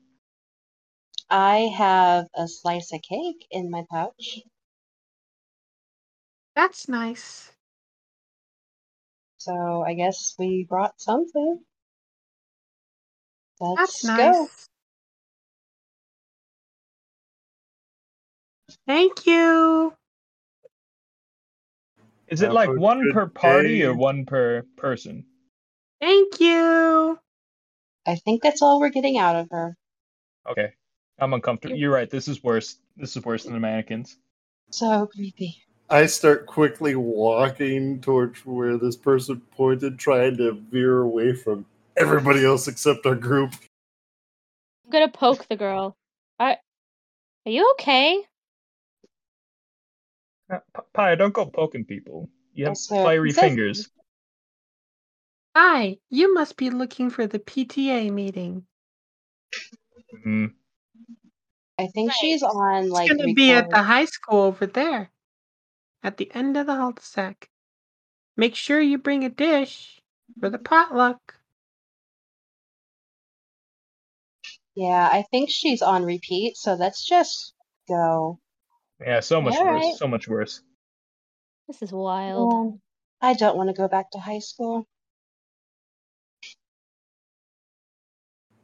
I 1.30 1.72
have 1.78 2.28
a 2.36 2.48
slice 2.48 2.94
of 2.94 3.02
cake 3.04 3.48
in 3.52 3.72
my 3.72 3.86
pouch. 3.92 4.40
That's 6.56 6.90
nice. 6.90 7.52
So 9.40 9.84
I 9.88 9.96
guess 9.96 10.36
we 10.40 10.66
brought 10.70 11.02
something. 11.02 11.62
Let's 13.62 13.78
That's 13.78 14.04
nice. 14.04 14.69
Thank 18.90 19.28
you. 19.28 19.94
Is 22.28 22.42
it 22.42 22.46
Have 22.46 22.54
like 22.56 22.70
a 22.70 22.74
one 22.74 23.04
good 23.04 23.14
per 23.14 23.28
party 23.28 23.86
or 23.86 23.94
one 23.94 24.26
per 24.26 24.64
person? 24.78 25.26
Thank 26.02 26.40
you. 26.40 27.20
I 28.08 28.16
think 28.16 28.42
that's 28.42 28.64
all 28.64 28.80
we're 28.80 28.90
getting 28.90 29.20
out 29.20 29.36
of 29.36 29.48
her. 29.52 29.78
Okay. 30.50 30.74
I'm 31.20 31.36
uncomfortable. 31.36 31.76
You're 31.78 31.92
right. 31.94 32.10
This 32.10 32.28
is 32.28 32.44
worse. 32.44 32.78
This 32.98 33.16
is 33.16 33.24
worse 33.24 33.44
than 33.44 33.54
the 33.54 33.60
mannequins. 33.60 34.18
So 34.72 35.06
creepy. 35.06 35.62
I 35.92 36.08
start 36.08 36.48
quickly 36.48 36.96
walking 36.96 38.02
towards 38.02 38.44
where 38.44 38.80
this 38.80 38.96
person 38.96 39.40
pointed, 39.52 40.00
trying 40.00 40.38
to 40.38 40.54
veer 40.72 41.02
away 41.02 41.36
from 41.36 41.68
everybody 41.96 42.44
else 42.44 42.68
except 42.68 43.06
our 43.06 43.14
group. 43.14 43.54
I'm 44.84 44.90
gonna 44.92 45.10
poke 45.10 45.48
the 45.48 45.56
girl. 45.56 45.96
Are, 46.40 46.58
are 47.46 47.52
you 47.52 47.70
okay? 47.74 48.24
Uh, 50.50 50.60
P- 50.96 51.16
don't 51.16 51.34
go 51.34 51.46
poking 51.46 51.86
people. 51.86 52.30
You 52.54 52.66
have 52.66 52.74
Yes, 52.74 52.88
fiery 52.88 53.30
He 53.30 53.34
fingers. 53.34 53.90
Hi, 55.56 55.98
you 56.10 56.34
must 56.34 56.58
be 56.58 56.70
looking 56.70 57.10
for 57.10 57.28
the 57.28 57.40
PTA 57.40 58.12
meeting. 58.12 58.66
Mhm. 60.14 60.56
I 61.78 61.88
think 61.88 62.10
Right. 62.10 62.18
she's 62.20 62.44
on 62.44 62.90
like 62.90 63.12
it's 63.12 63.22
gonna 63.22 63.34
be 63.34 63.52
at 63.52 63.70
the 63.70 63.84
high 63.84 64.06
school 64.06 64.40
over 64.42 64.66
there, 64.66 65.12
at 66.04 66.18
the 66.18 66.32
end 66.34 66.58
of 66.58 66.68
the 66.68 66.76
cul-de-sac. 66.76 67.50
Make 68.36 68.56
sure 68.56 68.82
you 68.82 68.98
bring 68.98 69.24
a 69.24 69.30
dish 69.30 70.02
for 70.40 70.50
the 70.50 70.58
potluck. 70.58 71.40
Yeah, 74.76 75.10
I 75.12 75.24
think 75.32 75.50
she's 75.50 75.82
on 75.82 76.04
repeat, 76.06 76.56
so 76.58 76.74
let's 76.74 77.06
just 77.06 77.54
go. 77.88 78.40
Yeah, 79.02 79.20
so 79.22 79.42
much 79.42 79.56
All 79.58 79.64
worse. 79.64 79.90
right. 79.90 79.98
So 79.98 80.08
much 80.08 80.28
worse. 80.28 80.62
This 81.68 81.82
is 81.82 81.94
wild. 81.94 82.54
Um, 82.54 82.82
I 83.22 83.34
don't 83.34 83.58
want 83.58 83.70
to 83.70 83.74
go 83.74 83.88
back 83.88 84.12
to 84.12 84.20
high 84.20 84.40
school. 84.40 84.88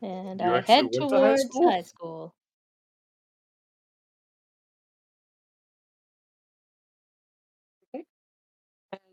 And 0.02 0.42
You 0.42 0.54
I 0.54 0.64
head 0.68 0.92
went 0.92 1.10
to 1.10 1.20
high 1.20 1.36
towards 1.36 1.38
school? 1.38 1.76
high 1.76 1.84
school. 1.84 2.36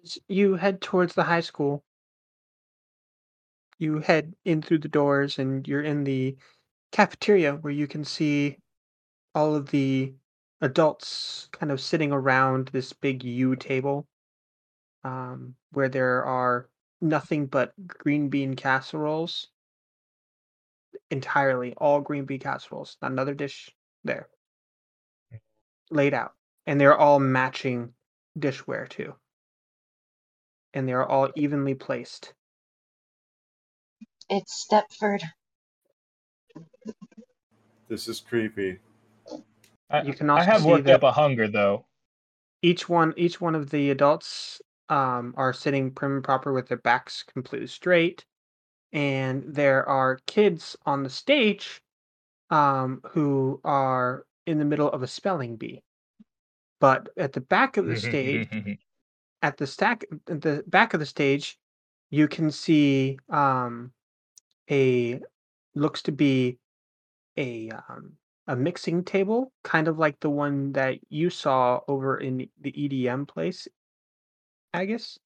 As 0.04 0.18
you 0.28 0.56
head 0.56 0.80
towards 0.80 1.14
the 1.14 1.24
high 1.24 1.40
school, 1.40 1.84
you 3.78 4.00
head 4.00 4.34
in 4.44 4.62
through 4.62 4.78
the 4.78 4.88
doors 4.88 5.38
and 5.38 5.66
you're 5.68 5.82
in 5.82 6.04
the 6.04 6.36
cafeteria 6.92 7.54
where 7.56 7.72
you 7.72 7.86
can 7.88 8.04
see 8.04 8.58
all 9.34 9.54
of 9.54 9.70
the 9.70 10.14
adults 10.62 11.48
kind 11.52 11.70
of 11.72 11.80
sitting 11.80 12.12
around 12.12 12.68
this 12.68 12.92
big 12.92 13.24
U 13.24 13.56
table 13.56 14.06
um, 15.04 15.54
where 15.72 15.88
there 15.88 16.24
are 16.24 16.68
nothing 17.00 17.46
but 17.46 17.74
green 17.86 18.28
bean 18.28 18.54
casseroles. 18.54 19.48
Entirely 21.10 21.74
all 21.76 22.00
green 22.00 22.24
bean 22.24 22.40
casseroles, 22.40 22.96
not 23.02 23.12
another 23.12 23.34
dish 23.34 23.70
there. 24.04 24.28
Laid 25.90 26.14
out. 26.14 26.32
And 26.66 26.80
they're 26.80 26.96
all 26.96 27.18
matching 27.18 27.92
dishware 28.38 28.88
too. 28.88 29.14
And 30.74 30.88
they 30.88 30.92
are 30.92 31.06
all 31.06 31.28
evenly 31.34 31.74
placed. 31.74 32.32
It's 34.30 34.66
Stepford. 34.66 35.22
This 37.88 38.08
is 38.08 38.20
creepy. 38.20 38.78
I, 39.92 40.02
You 40.02 40.14
can 40.14 40.30
I 40.30 40.38
also 40.38 40.50
have 40.50 40.62
see 40.62 40.68
worked 40.68 40.88
up 40.88 41.02
a 41.02 41.12
hunger 41.12 41.48
though. 41.48 41.86
each 42.62 42.88
one 42.88 43.14
each 43.16 43.40
one 43.40 43.54
of 43.54 43.70
the 43.70 43.90
adults 43.90 44.60
um, 44.88 45.34
are 45.36 45.52
sitting 45.52 45.90
prim 45.92 46.16
and 46.16 46.24
proper 46.24 46.52
with 46.52 46.68
their 46.68 46.78
backs 46.78 47.22
completely 47.22 47.68
straight 47.68 48.24
and 48.92 49.44
there 49.46 49.88
are 49.88 50.18
kids 50.26 50.76
on 50.86 51.02
the 51.02 51.10
stage 51.10 51.82
um, 52.50 53.00
who 53.10 53.60
are 53.64 54.26
in 54.46 54.58
the 54.58 54.64
middle 54.64 54.90
of 54.90 55.02
a 55.02 55.06
spelling 55.06 55.56
bee 55.56 55.82
but 56.80 57.08
at 57.16 57.32
the 57.32 57.40
back 57.40 57.76
of 57.76 57.86
the 57.86 57.96
stage 57.96 58.48
at 59.42 59.56
the 59.56 59.66
stack 59.66 60.04
at 60.28 60.40
the 60.40 60.64
back 60.66 60.94
of 60.94 61.00
the 61.00 61.06
stage 61.06 61.58
you 62.10 62.28
can 62.28 62.50
see 62.50 63.18
um, 63.30 63.92
a 64.70 65.20
looks 65.74 66.02
to 66.02 66.12
be 66.12 66.58
a 67.38 67.70
um, 67.70 68.12
a 68.46 68.56
mixing 68.56 69.04
table, 69.04 69.52
kind 69.62 69.88
of 69.88 69.98
like 69.98 70.18
the 70.20 70.30
one 70.30 70.72
that 70.72 70.98
you 71.08 71.30
saw 71.30 71.80
over 71.88 72.18
in 72.18 72.48
the 72.60 72.72
EDM 72.72 73.26
place, 73.28 73.68
Aegis. 74.74 75.18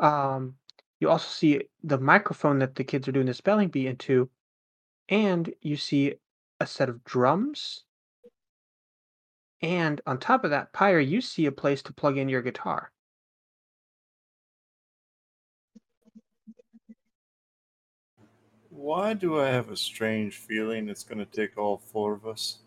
Um, 0.00 0.54
you 1.00 1.08
also 1.08 1.28
see 1.28 1.62
the 1.82 1.98
microphone 1.98 2.58
that 2.58 2.74
the 2.74 2.84
kids 2.84 3.06
are 3.08 3.12
doing 3.12 3.26
the 3.26 3.34
spelling 3.34 3.68
bee 3.68 3.86
into, 3.86 4.30
and 5.08 5.52
you 5.60 5.76
see 5.76 6.14
a 6.60 6.66
set 6.66 6.88
of 6.88 7.04
drums. 7.04 7.84
And 9.60 10.00
on 10.06 10.18
top 10.18 10.44
of 10.44 10.50
that, 10.50 10.72
Pyre, 10.72 11.00
you 11.00 11.20
see 11.20 11.46
a 11.46 11.52
place 11.52 11.82
to 11.82 11.92
plug 11.92 12.16
in 12.16 12.28
your 12.28 12.42
guitar. 12.42 12.90
Why 18.78 19.12
do 19.12 19.40
I 19.40 19.48
have 19.48 19.70
a 19.70 19.76
strange 19.76 20.36
feeling 20.36 20.88
it's 20.88 21.02
going 21.02 21.18
to 21.18 21.24
take 21.24 21.58
all 21.58 21.78
four 21.78 22.12
of 22.12 22.24
us? 22.24 22.58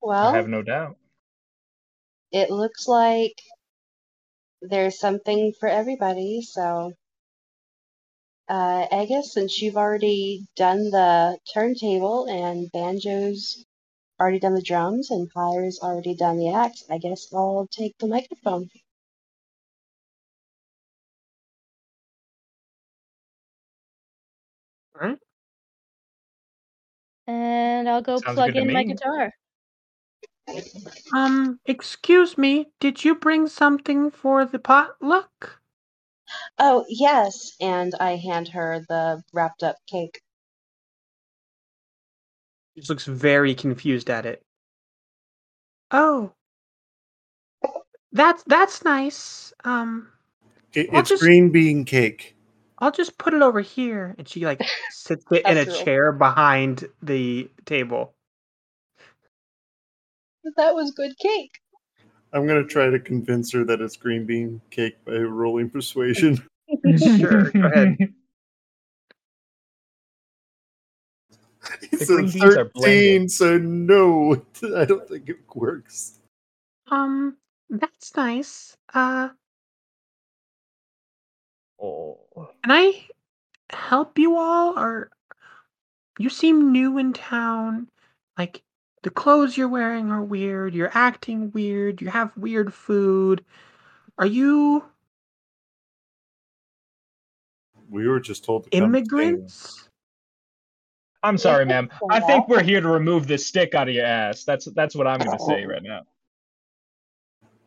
Well, 0.00 0.28
I 0.28 0.36
have 0.36 0.48
no 0.48 0.62
doubt. 0.62 0.96
it 2.30 2.50
looks 2.50 2.86
like 2.86 3.34
there's 4.62 5.00
something 5.00 5.52
for 5.58 5.68
everybody, 5.68 6.40
so 6.42 6.92
uh 8.48 8.86
Aegis, 8.92 9.32
since 9.32 9.60
you've 9.60 9.76
already 9.76 10.46
done 10.54 10.90
the 10.90 11.36
turntable 11.52 12.26
and 12.26 12.70
Banjo's 12.70 13.64
already 14.20 14.38
done 14.38 14.54
the 14.54 14.62
drums 14.62 15.10
and 15.10 15.28
Pyre's 15.30 15.80
already 15.82 16.14
done 16.14 16.38
the 16.38 16.50
axe, 16.54 16.84
I 16.88 16.98
guess 16.98 17.26
I'll 17.34 17.66
take 17.72 17.98
the 17.98 18.06
microphone. 18.06 18.68
And 27.30 27.88
I'll 27.88 28.02
go 28.02 28.18
Sounds 28.18 28.34
plug 28.34 28.56
in 28.56 28.72
my 28.72 28.82
guitar. 28.82 29.32
Um, 31.14 31.60
excuse 31.64 32.36
me, 32.36 32.66
did 32.80 33.04
you 33.04 33.14
bring 33.14 33.46
something 33.46 34.10
for 34.10 34.44
the 34.44 34.58
potluck? 34.58 35.60
Oh, 36.58 36.84
yes, 36.88 37.52
and 37.60 37.94
I 38.00 38.16
hand 38.16 38.48
her 38.48 38.84
the 38.88 39.22
wrapped 39.32 39.62
up 39.62 39.76
cake. 39.86 40.20
She 42.76 42.82
looks 42.88 43.04
very 43.04 43.54
confused 43.54 44.10
at 44.10 44.26
it. 44.26 44.42
Oh, 45.92 46.32
that's 48.12 48.42
that's 48.44 48.84
nice. 48.84 49.52
Um, 49.64 50.08
It, 50.74 50.88
it's 50.92 51.10
just- 51.10 51.22
green 51.22 51.50
bean 51.50 51.84
cake. 51.84 52.34
I'll 52.80 52.92
just 52.92 53.18
put 53.18 53.34
it 53.34 53.42
over 53.42 53.60
here. 53.60 54.14
And 54.18 54.28
she 54.28 54.46
like 54.46 54.62
sits 54.90 55.24
it 55.30 55.46
in 55.46 55.58
a 55.58 55.64
Casserole. 55.64 55.84
chair 55.84 56.12
behind 56.12 56.86
the 57.02 57.50
table. 57.66 58.14
That 60.56 60.74
was 60.74 60.92
good 60.92 61.12
cake. 61.18 61.58
I'm 62.32 62.46
going 62.46 62.62
to 62.62 62.68
try 62.68 62.88
to 62.88 62.98
convince 62.98 63.52
her 63.52 63.64
that 63.64 63.80
it's 63.80 63.96
green 63.96 64.24
bean 64.24 64.60
cake 64.70 65.04
by 65.04 65.16
rolling 65.16 65.68
persuasion. 65.70 66.42
Sure, 67.18 67.50
go 67.50 67.66
ahead. 67.66 67.96
It's 71.92 72.06
green 72.06 72.20
a 72.20 72.32
beans 72.32 72.42
are 72.42 72.70
13, 72.76 73.28
so 73.28 73.58
no, 73.58 74.42
I 74.76 74.84
don't 74.84 75.06
think 75.08 75.28
it 75.28 75.38
works. 75.54 76.18
Um, 76.90 77.36
that's 77.68 78.16
nice. 78.16 78.76
Uh, 78.94 79.30
oh. 81.82 82.18
can 82.62 82.70
I 82.70 83.06
help 83.70 84.18
you 84.18 84.36
all? 84.36 84.78
Or 84.78 85.10
you 86.18 86.28
seem 86.28 86.72
new 86.72 86.98
in 86.98 87.12
town. 87.12 87.88
Like 88.38 88.62
the 89.02 89.10
clothes 89.10 89.56
you're 89.56 89.68
wearing 89.68 90.10
are 90.10 90.22
weird. 90.22 90.74
You're 90.74 90.90
acting 90.94 91.50
weird. 91.52 92.00
You 92.00 92.08
have 92.08 92.36
weird 92.36 92.72
food. 92.74 93.44
Are 94.18 94.26
you 94.26 94.84
We 97.88 98.06
were 98.06 98.20
just 98.20 98.44
told 98.44 98.64
to 98.64 98.70
come 98.70 98.94
immigrants? 98.94 99.88
I'm 101.22 101.36
sorry, 101.36 101.66
ma'am. 101.66 101.90
I 102.10 102.20
think 102.20 102.48
we're 102.48 102.62
here 102.62 102.80
to 102.80 102.88
remove 102.88 103.26
this 103.26 103.46
stick 103.46 103.74
out 103.74 103.88
of 103.88 103.94
your 103.94 104.06
ass. 104.06 104.44
That's 104.44 104.66
that's 104.66 104.94
what 104.94 105.06
I'm 105.06 105.18
gonna 105.18 105.36
oh. 105.38 105.48
say 105.48 105.66
right 105.66 105.82
now. 105.82 106.02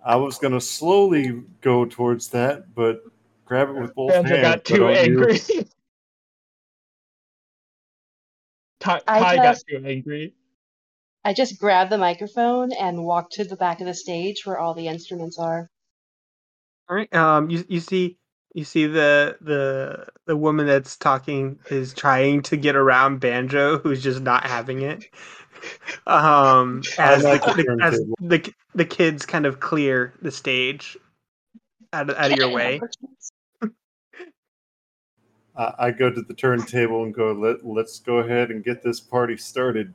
I 0.04 0.16
was 0.16 0.38
gonna 0.38 0.62
slowly 0.62 1.44
go 1.62 1.86
towards 1.86 2.30
that, 2.30 2.74
but 2.74 3.04
grab 3.46 3.70
it 3.70 3.76
with 3.76 3.94
both 3.96 4.10
Banjo 4.12 4.30
hands. 4.36 4.42
got 4.42 4.66
too 4.66 4.88
I'll 4.88 4.96
angry. 4.96 5.34
use- 5.34 5.52
Ty, 8.80 9.02
I 9.08 9.20
Ty 9.20 9.36
got 9.38 9.44
just- 9.44 9.68
too 9.68 9.84
angry. 9.86 10.34
I 11.26 11.32
just 11.34 11.58
grab 11.58 11.90
the 11.90 11.98
microphone 11.98 12.74
and 12.74 13.06
walk 13.06 13.30
to 13.32 13.46
the 13.46 13.56
back 13.56 13.80
of 13.80 13.88
the 13.88 13.94
stage 13.94 14.46
where 14.46 14.58
all 14.60 14.74
the 14.74 14.88
instruments 14.90 15.40
are. 15.40 15.70
All 16.90 16.98
right. 16.98 17.14
Um, 17.16 17.50
you 17.50 17.64
you 17.70 17.80
see 17.80 18.18
you 18.54 18.66
see 18.66 18.88
the 18.88 19.38
the 19.40 20.08
the 20.26 20.36
woman 20.36 20.66
that's 20.68 20.98
talking 20.98 21.60
is 21.70 21.94
trying 21.94 22.42
to 22.42 22.58
get 22.58 22.76
around 22.76 23.22
Banjo, 23.22 23.78
who's 23.78 24.04
just 24.04 24.22
not 24.22 24.46
having 24.46 24.82
it. 24.82 25.06
Um, 26.06 26.82
as 27.00 27.22
the, 27.24 27.38
the 27.56 27.64
the 27.64 27.80
as 27.82 28.02
the 28.20 28.54
the 28.76 28.84
kids 28.84 29.26
kind 29.26 29.46
of 29.46 29.62
clear 29.62 30.14
the 30.22 30.30
stage 30.30 30.98
out 31.94 32.10
of, 32.10 32.18
out 32.18 32.34
of 32.34 32.38
your 32.38 32.50
way. 32.50 32.82
I 35.56 35.74
I 35.80 35.92
go 35.92 36.10
to 36.10 36.22
the 36.22 36.34
turntable 36.34 37.04
and 37.04 37.14
go, 37.14 37.32
Let, 37.32 37.66
let's 37.66 38.00
go 38.00 38.18
ahead 38.18 38.52
and 38.52 38.64
get 38.64 38.82
this 38.84 39.00
party 39.00 39.38
started 39.38 39.94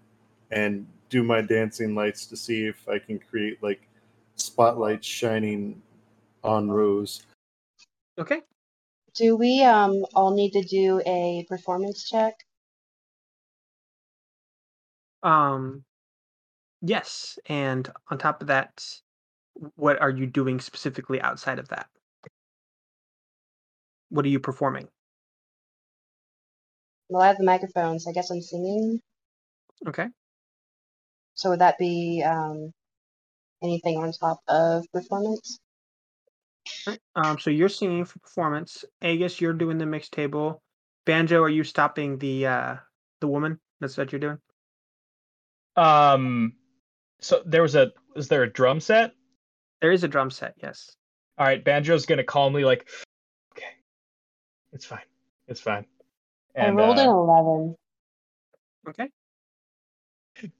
and 0.50 0.86
do 1.08 1.22
my 1.22 1.40
dancing 1.40 1.94
lights 1.94 2.26
to 2.26 2.36
see 2.36 2.66
if 2.66 2.88
I 2.88 2.98
can 2.98 3.18
create 3.18 3.62
like 3.62 3.88
spotlights 4.36 5.06
shining 5.06 5.80
on 6.44 6.70
Rose. 6.70 7.24
Okay. 8.18 8.42
Do 9.14 9.36
we 9.36 9.62
um 9.62 10.04
all 10.14 10.34
need 10.34 10.52
to 10.52 10.62
do 10.62 11.00
a 11.06 11.44
performance 11.48 12.08
check? 12.08 12.34
Um, 15.22 15.84
yes, 16.80 17.38
and 17.46 17.90
on 18.10 18.18
top 18.18 18.40
of 18.40 18.46
that, 18.48 18.84
what 19.74 20.00
are 20.00 20.10
you 20.10 20.26
doing 20.26 20.60
specifically 20.60 21.20
outside 21.20 21.58
of 21.58 21.68
that? 21.68 21.88
What 24.10 24.24
are 24.24 24.28
you 24.28 24.40
performing? 24.40 24.88
Well, 27.08 27.22
I 27.22 27.28
have 27.28 27.38
the 27.38 27.44
microphone, 27.44 27.98
so 27.98 28.10
I 28.10 28.12
guess 28.12 28.30
I'm 28.30 28.42
singing. 28.42 29.00
Okay. 29.86 30.06
So 31.34 31.50
would 31.50 31.60
that 31.60 31.78
be 31.78 32.22
um 32.26 32.72
anything 33.62 33.96
on 33.98 34.12
top 34.12 34.40
of 34.48 34.84
performance? 34.92 35.58
Right. 36.86 37.00
Um, 37.14 37.38
so 37.38 37.50
you're 37.50 37.68
singing 37.68 38.04
for 38.04 38.18
performance. 38.18 38.84
Aegis, 39.02 39.40
you're 39.40 39.52
doing 39.52 39.78
the 39.78 39.86
mix 39.86 40.08
table. 40.08 40.62
Banjo, 41.06 41.42
are 41.42 41.48
you 41.48 41.64
stopping 41.64 42.18
the 42.18 42.46
uh 42.46 42.76
the 43.20 43.28
woman? 43.28 43.58
That's 43.80 43.96
what 43.96 44.12
you're 44.12 44.20
doing. 44.20 44.38
Um, 45.76 46.54
so 47.20 47.42
there 47.46 47.62
was 47.62 47.76
a 47.76 47.92
Is 48.16 48.28
there 48.28 48.42
a 48.42 48.52
drum 48.52 48.80
set? 48.80 49.12
There 49.80 49.92
is 49.92 50.02
a 50.04 50.08
drum 50.08 50.30
set, 50.30 50.54
yes. 50.60 50.90
All 51.38 51.46
right, 51.46 51.64
Banjo's 51.64 52.04
gonna 52.04 52.24
calmly 52.24 52.64
like, 52.64 52.88
okay, 53.52 53.70
it's 54.72 54.84
fine, 54.84 55.06
it's 55.46 55.60
fine. 55.60 55.86
I 56.58 56.66
And 56.66 56.76
rolled 56.76 56.98
an 56.98 57.08
uh, 57.08 57.12
eleven. 57.12 57.76
Okay. 58.88 59.08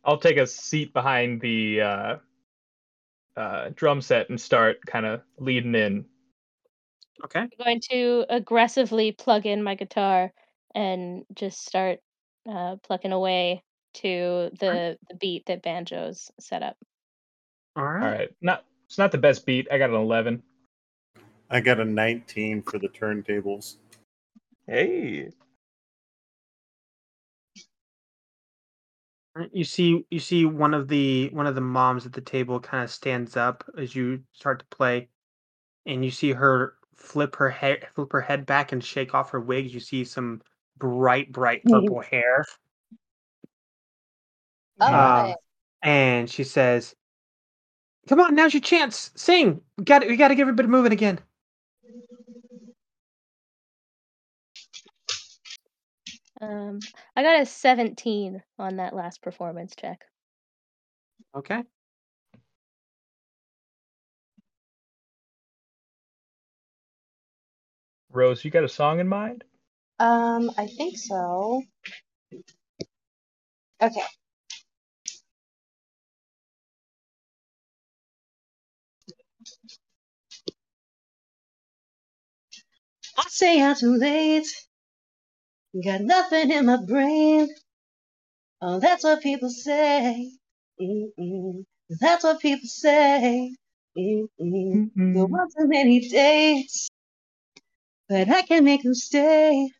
I'll 0.04 0.18
take 0.18 0.36
a 0.36 0.46
seat 0.46 0.92
behind 0.92 1.40
the 1.40 1.80
uh, 1.80 2.16
uh, 3.36 3.70
drum 3.74 4.00
set 4.00 4.28
and 4.28 4.40
start 4.40 4.78
kind 4.86 5.06
of 5.06 5.22
leading 5.38 5.74
in. 5.74 6.04
Okay. 7.24 7.40
I'm 7.40 7.50
going 7.58 7.80
to 7.90 8.26
aggressively 8.28 9.12
plug 9.12 9.46
in 9.46 9.62
my 9.62 9.74
guitar 9.74 10.32
and 10.74 11.24
just 11.34 11.64
start 11.66 11.98
uh, 12.48 12.76
plucking 12.82 13.12
away 13.12 13.62
to 13.94 14.50
the, 14.60 14.98
the 15.08 15.16
beat 15.16 15.46
that 15.46 15.62
Banjo's 15.62 16.30
set 16.38 16.62
up. 16.62 16.76
All 17.76 17.84
right. 17.84 18.02
All 18.02 18.10
right, 18.10 18.30
not 18.40 18.64
it's 18.86 18.98
not 18.98 19.12
the 19.12 19.18
best 19.18 19.46
beat. 19.46 19.68
I 19.70 19.78
got 19.78 19.90
an 19.90 19.96
eleven. 19.96 20.42
I 21.50 21.60
got 21.60 21.80
a 21.80 21.84
19 21.84 22.62
for 22.62 22.78
the 22.78 22.88
turntables. 22.88 23.76
Hey, 24.66 25.30
You 29.52 29.64
see 29.64 30.06
you 30.10 30.20
see 30.20 30.44
one 30.44 30.74
of 30.74 30.88
the 30.88 31.28
one 31.30 31.46
of 31.46 31.54
the 31.54 31.60
moms 31.60 32.06
at 32.06 32.12
the 32.12 32.20
table 32.20 32.60
kind 32.60 32.84
of 32.84 32.90
stands 32.90 33.36
up 33.36 33.64
as 33.76 33.94
you 33.94 34.22
start 34.32 34.60
to 34.60 34.76
play 34.76 35.08
and 35.86 36.04
you 36.04 36.10
see 36.10 36.32
her 36.32 36.74
flip 36.94 37.36
her 37.36 37.50
head 37.50 37.86
flip 37.94 38.12
her 38.12 38.20
head 38.20 38.46
back 38.46 38.72
and 38.72 38.82
shake 38.82 39.14
off 39.14 39.30
her 39.30 39.40
wig. 39.40 39.70
You 39.70 39.80
see 39.80 40.04
some 40.04 40.42
bright 40.78 41.32
bright 41.32 41.64
purple 41.68 42.00
hair. 42.00 42.44
All 44.80 44.92
Um, 44.92 44.94
right. 44.94 45.36
and 45.82 46.30
she 46.30 46.44
says, 46.44 46.94
"Come 48.08 48.20
on, 48.20 48.34
now's 48.34 48.54
your 48.54 48.60
chance. 48.60 49.10
Sing. 49.14 49.60
We 49.76 49.84
got 49.84 50.06
we 50.06 50.16
got 50.16 50.28
to 50.28 50.34
get 50.34 50.42
everybody 50.42 50.68
moving 50.68 50.92
again." 50.92 51.20
Um, 56.40 56.78
I 57.16 57.22
got 57.22 57.40
a 57.40 57.46
17 57.46 58.42
on 58.58 58.76
that 58.76 58.94
last 58.94 59.22
performance 59.22 59.74
check. 59.76 60.04
Okay. 61.34 61.62
Rose, 68.12 68.44
you 68.44 68.50
got 68.50 68.64
a 68.64 68.68
song 68.68 69.00
in 69.00 69.08
mind? 69.08 69.44
Um, 69.98 70.50
I 70.56 70.66
think 70.66 70.96
so. 70.96 71.62
Okay. 73.82 74.02
I 83.16 83.24
say 83.28 83.62
I'm 83.62 83.76
too 83.76 83.96
late. 83.96 84.46
Got 85.84 86.00
nothing 86.02 86.50
in 86.50 86.66
my 86.66 86.76
brain. 86.84 87.48
Oh, 88.60 88.80
that's 88.80 89.04
what 89.04 89.22
people 89.22 89.50
say. 89.50 90.32
Mm-mm. 90.80 91.64
That's 92.00 92.24
what 92.24 92.40
people 92.40 92.68
say. 92.68 93.54
Mm-mm. 93.96 94.90
Go 95.14 95.22
on 95.24 95.48
too 95.56 95.68
many 95.68 96.08
dates, 96.08 96.88
but 98.08 98.28
I 98.28 98.42
can 98.42 98.64
make 98.64 98.82
them 98.82 98.94
stay. 98.94 99.70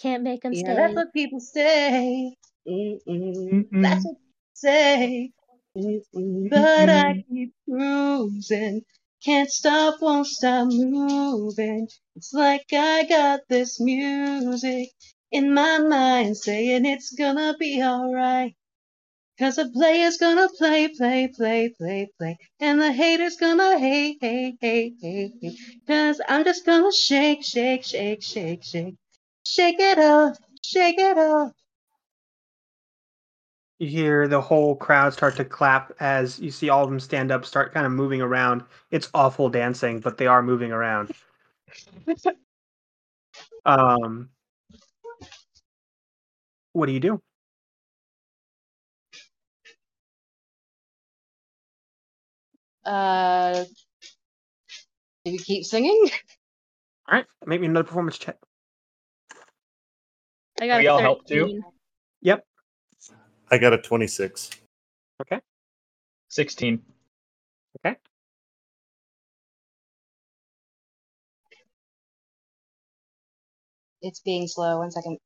Can't 0.00 0.22
make 0.22 0.42
them 0.42 0.52
Yeah, 0.52 0.62
stay. 0.64 0.74
that's 0.74 0.94
what 0.94 1.12
people 1.12 1.40
say. 1.40 2.34
Mm-mm. 2.68 3.00
Mm-mm. 3.06 3.82
That's 3.82 4.04
what 4.04 4.16
people 4.16 4.54
say. 4.54 5.30
Mm-mm. 5.76 6.50
But 6.50 6.88
I 6.90 7.24
keep 7.30 7.54
cruising. 7.68 8.82
Can't 9.24 9.50
stop, 9.50 10.02
won't 10.02 10.26
stop 10.26 10.68
moving. 10.70 11.88
It's 12.16 12.32
like 12.34 12.66
I 12.72 13.04
got 13.06 13.40
this 13.48 13.80
music 13.80 14.90
in 15.34 15.52
my 15.52 15.78
mind 15.78 16.36
saying 16.36 16.86
it's 16.86 17.12
gonna 17.12 17.56
be 17.58 17.82
alright. 17.82 18.54
Cause 19.36 19.56
the 19.56 19.68
player's 19.68 20.16
gonna 20.16 20.48
play, 20.56 20.86
play, 20.86 21.26
play, 21.26 21.74
play, 21.76 22.08
play. 22.16 22.38
And 22.60 22.80
the 22.80 22.92
hater's 22.92 23.36
gonna 23.36 23.76
hate, 23.76 24.18
hate, 24.20 24.58
hate, 24.60 24.94
hate, 25.02 25.32
hate. 25.42 25.58
Cause 25.88 26.20
I'm 26.28 26.44
just 26.44 26.64
gonna 26.64 26.92
shake, 26.92 27.44
shake, 27.44 27.82
shake, 27.82 28.22
shake, 28.22 28.62
shake. 28.62 28.94
Shake 29.44 29.80
it 29.80 29.98
off, 29.98 30.38
shake 30.62 31.00
it 31.00 31.18
off. 31.18 31.52
You 33.80 33.88
hear 33.88 34.28
the 34.28 34.40
whole 34.40 34.76
crowd 34.76 35.14
start 35.14 35.34
to 35.36 35.44
clap 35.44 35.92
as 35.98 36.38
you 36.38 36.52
see 36.52 36.68
all 36.68 36.84
of 36.84 36.90
them 36.90 37.00
stand 37.00 37.32
up, 37.32 37.44
start 37.44 37.74
kind 37.74 37.86
of 37.86 37.90
moving 37.92 38.22
around. 38.22 38.62
It's 38.92 39.10
awful 39.12 39.50
dancing, 39.50 39.98
but 39.98 40.16
they 40.16 40.28
are 40.28 40.44
moving 40.44 40.70
around. 40.70 41.12
Um, 43.66 44.28
what 46.74 46.86
do 46.86 46.92
you 46.92 47.00
do? 47.00 47.20
Uh, 52.84 53.64
do 55.24 55.32
we 55.32 55.38
keep 55.38 55.64
singing? 55.64 56.08
All 57.08 57.18
right, 57.18 57.26
make 57.46 57.60
me 57.60 57.66
another 57.66 57.84
performance 57.86 58.18
check. 58.18 58.36
I 60.60 60.66
got 60.66 60.78
We 60.78 60.86
a 60.86 60.92
all 60.92 61.00
help 61.00 61.26
too? 61.26 61.62
Yep. 62.22 62.44
I 63.50 63.58
got 63.58 63.72
a 63.72 63.78
26. 63.78 64.50
Okay. 65.20 65.40
Sixteen. 66.28 66.82
Okay. 67.84 67.96
It's 74.00 74.20
being 74.20 74.48
slow. 74.48 74.78
One 74.78 74.90
second. 74.90 75.18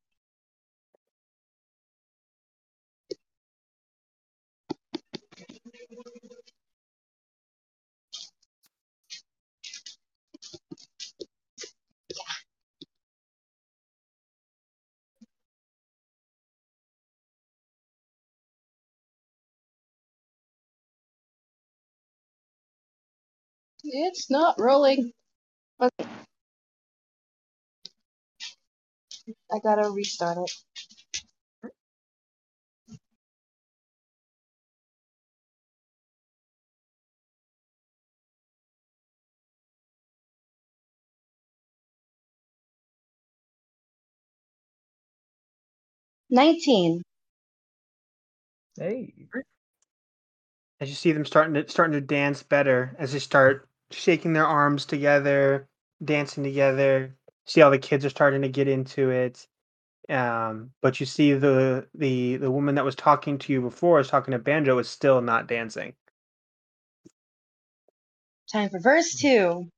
It's 23.93 24.31
not 24.31 24.57
rolling. 24.61 25.13
Okay. 25.81 26.09
I 29.53 29.59
gotta 29.63 29.91
restart 29.91 30.39
it. 30.39 30.53
Nineteen. 46.31 47.03
Hey. 48.79 49.15
As 50.81 50.89
you 50.89 50.95
see 50.97 51.13
them 51.13 51.25
starting 51.27 51.55
to 51.55 51.69
starting 51.69 51.95
to 51.95 52.01
dance 52.01 52.43
better, 52.43 52.97
as 52.99 53.13
they 53.13 53.19
start 53.21 53.68
shaking 53.91 54.33
their 54.33 54.47
arms 54.47 54.87
together, 54.87 55.69
dancing 56.05 56.45
together. 56.45 57.17
See 57.47 57.61
how 57.61 57.71
the 57.71 57.79
kids 57.79 58.05
are 58.05 58.11
starting 58.11 58.43
to 58.43 58.49
get 58.49 58.69
into 58.69 59.11
it. 59.11 59.47
Um, 60.09 60.71
but 60.83 61.01
you 61.01 61.07
see 61.07 61.35
the 61.35 61.89
the 61.95 62.37
the 62.37 62.51
woman 62.51 62.77
that 62.77 62.85
was 62.85 62.95
talking 62.95 63.39
to 63.39 63.53
you 63.53 63.61
before, 63.63 64.01
is 64.01 64.09
talking 64.09 64.33
to 64.33 64.39
Banjo, 64.39 64.79
is 64.79 64.89
still 64.89 65.21
not 65.21 65.49
dancing. 65.49 65.95
Time 68.53 68.71
for 68.71 68.81
verse 68.81 69.15
two. 69.17 69.71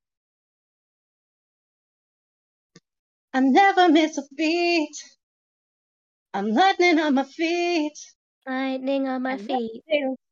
I 3.35 3.41
never 3.41 3.89
miss 3.89 4.19
a 4.19 4.23
beat. 4.37 4.97
I'm 6.35 6.49
lightning 6.51 6.99
on 7.01 7.15
my 7.15 7.25
feet. 7.25 7.93
Lightning 8.47 9.09
on 9.09 9.23
my 9.23 9.33
And 9.33 9.41
that's 9.49 9.63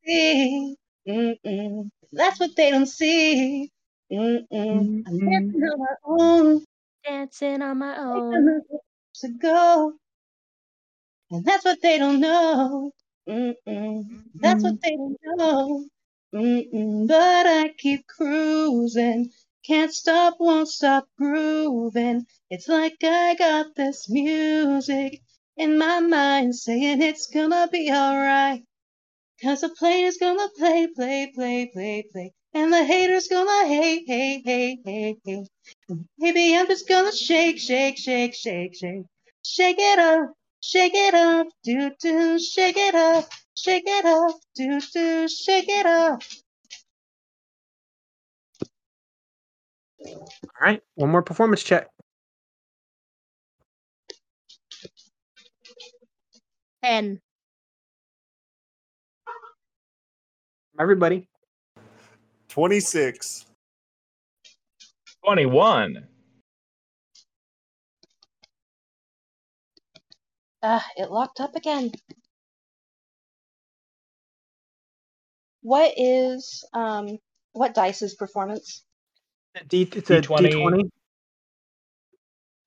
feet. 0.03 0.77
What 1.09 1.37
they 1.43 1.57
don't 1.57 1.65
see. 1.65 1.69
Mm-mm. 1.69 1.89
That's 2.13 2.39
what 2.39 2.55
they 2.55 2.71
don't 2.71 2.85
see. 2.87 3.71
Mm-mm. 4.11 5.03
I'm 5.07 5.19
dancing 5.19 5.63
on 5.63 5.79
my 5.79 5.95
own. 6.05 6.65
Dancing 7.05 7.61
on 7.61 7.77
my 7.79 7.97
own. 7.97 8.61
to 9.15 9.29
go. 9.29 9.93
And 11.31 11.45
that's 11.45 11.65
what 11.65 11.81
they 11.81 11.97
don't 11.99 12.19
know. 12.21 12.91
Mm-mm. 13.27 14.05
That's 14.35 14.63
what 14.63 14.81
they 14.81 14.95
don't 14.97 15.17
know. 15.23 15.85
Mm-mm. 16.33 17.07
But 17.07 17.47
I 17.47 17.69
keep 17.77 18.07
cruising. 18.07 19.31
Can't 19.65 19.93
stop, 19.93 20.37
won't 20.39 20.69
stop 20.69 21.07
grooving. 21.17 22.25
It's 22.49 22.67
like 22.67 22.97
I 23.03 23.35
got 23.35 23.75
this 23.75 24.09
music 24.09 25.21
in 25.57 25.77
my 25.77 25.99
mind 25.99 26.55
saying 26.55 27.01
it's 27.01 27.27
gonna 27.27 27.67
be 27.71 27.91
alright. 27.91 28.63
Cause 29.43 29.61
the 29.61 29.69
player's 29.69 30.17
gonna 30.17 30.49
play, 30.57 30.87
play, 30.87 31.31
play, 31.33 31.67
play, 31.73 32.05
play. 32.11 32.33
And 32.55 32.73
the 32.73 32.83
hater's 32.83 33.27
gonna 33.29 33.67
hate, 33.67 34.03
hate, 34.07 34.43
hate, 34.45 34.79
hate, 34.85 35.19
hate. 35.25 35.47
And 35.89 36.07
Maybe 36.17 36.57
I'm 36.57 36.67
just 36.67 36.87
gonna 36.89 37.11
shake, 37.13 37.59
shake, 37.59 37.97
shake, 37.97 38.35
shake, 38.35 38.75
shake. 38.75 39.05
Shake 39.45 39.77
it 39.79 39.99
up, 39.99 40.31
shake 40.61 40.93
it 40.95 41.13
up, 41.13 41.47
do 41.63 41.91
do, 42.01 42.39
shake 42.39 42.77
it 42.77 42.95
up, 42.95 43.29
shake 43.57 43.85
it 43.87 44.05
up, 44.05 44.35
do 44.55 44.81
do, 44.93 45.27
shake 45.29 45.69
it 45.69 45.85
up. 45.85 46.23
All 50.45 50.67
right, 50.67 50.81
one 50.95 51.09
more 51.11 51.23
performance 51.23 51.63
check. 51.63 51.87
Ten. 56.83 57.21
Everybody. 60.79 61.27
26. 62.47 63.45
21. 65.25 66.07
Ah, 70.63 70.85
it 70.97 71.11
locked 71.11 71.41
up 71.41 71.55
again. 71.55 71.91
What 75.61 75.93
is 75.97 76.63
um 76.73 77.17
what 77.51 77.73
dice's 77.73 78.15
performance? 78.15 78.85
A 79.55 79.65
D, 79.65 79.89
it's 79.93 80.09
a 80.09 80.21
D20. 80.21 80.51
D20 80.51 80.89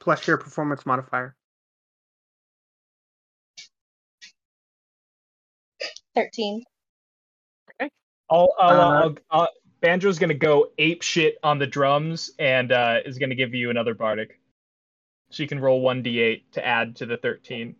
plus 0.00 0.26
your 0.26 0.36
performance 0.36 0.84
modifier. 0.84 1.34
Thirteen. 6.14 6.62
I'll, 8.32 8.48
I'll, 8.58 8.80
Uh, 8.80 9.02
I'll, 9.02 9.16
I'll, 9.30 9.48
Banjo's 9.82 10.18
gonna 10.18 10.34
go 10.34 10.70
ape 10.78 11.02
shit 11.02 11.36
on 11.42 11.58
the 11.58 11.66
drums 11.66 12.30
and 12.38 12.72
uh, 12.72 13.00
is 13.04 13.18
gonna 13.18 13.34
give 13.34 13.54
you 13.54 13.70
another 13.70 13.94
bardic. 13.94 14.40
She 15.30 15.46
can 15.46 15.60
roll 15.60 15.80
one 15.80 16.02
d8 16.02 16.42
to 16.52 16.66
add 16.66 16.96
to 16.96 17.06
the 17.06 17.16
13. 17.18 17.74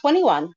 Twenty-one. 0.00 0.54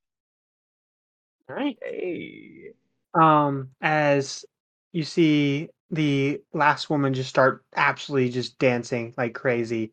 All 1.49 1.55
right. 1.55 1.77
Hey. 1.83 2.71
um 3.13 3.69
as 3.81 4.45
you 4.93 5.03
see 5.03 5.69
the 5.91 6.41
last 6.53 6.89
woman 6.89 7.13
just 7.13 7.29
start 7.29 7.63
absolutely 7.75 8.29
just 8.29 8.57
dancing 8.57 9.13
like 9.17 9.33
crazy 9.35 9.91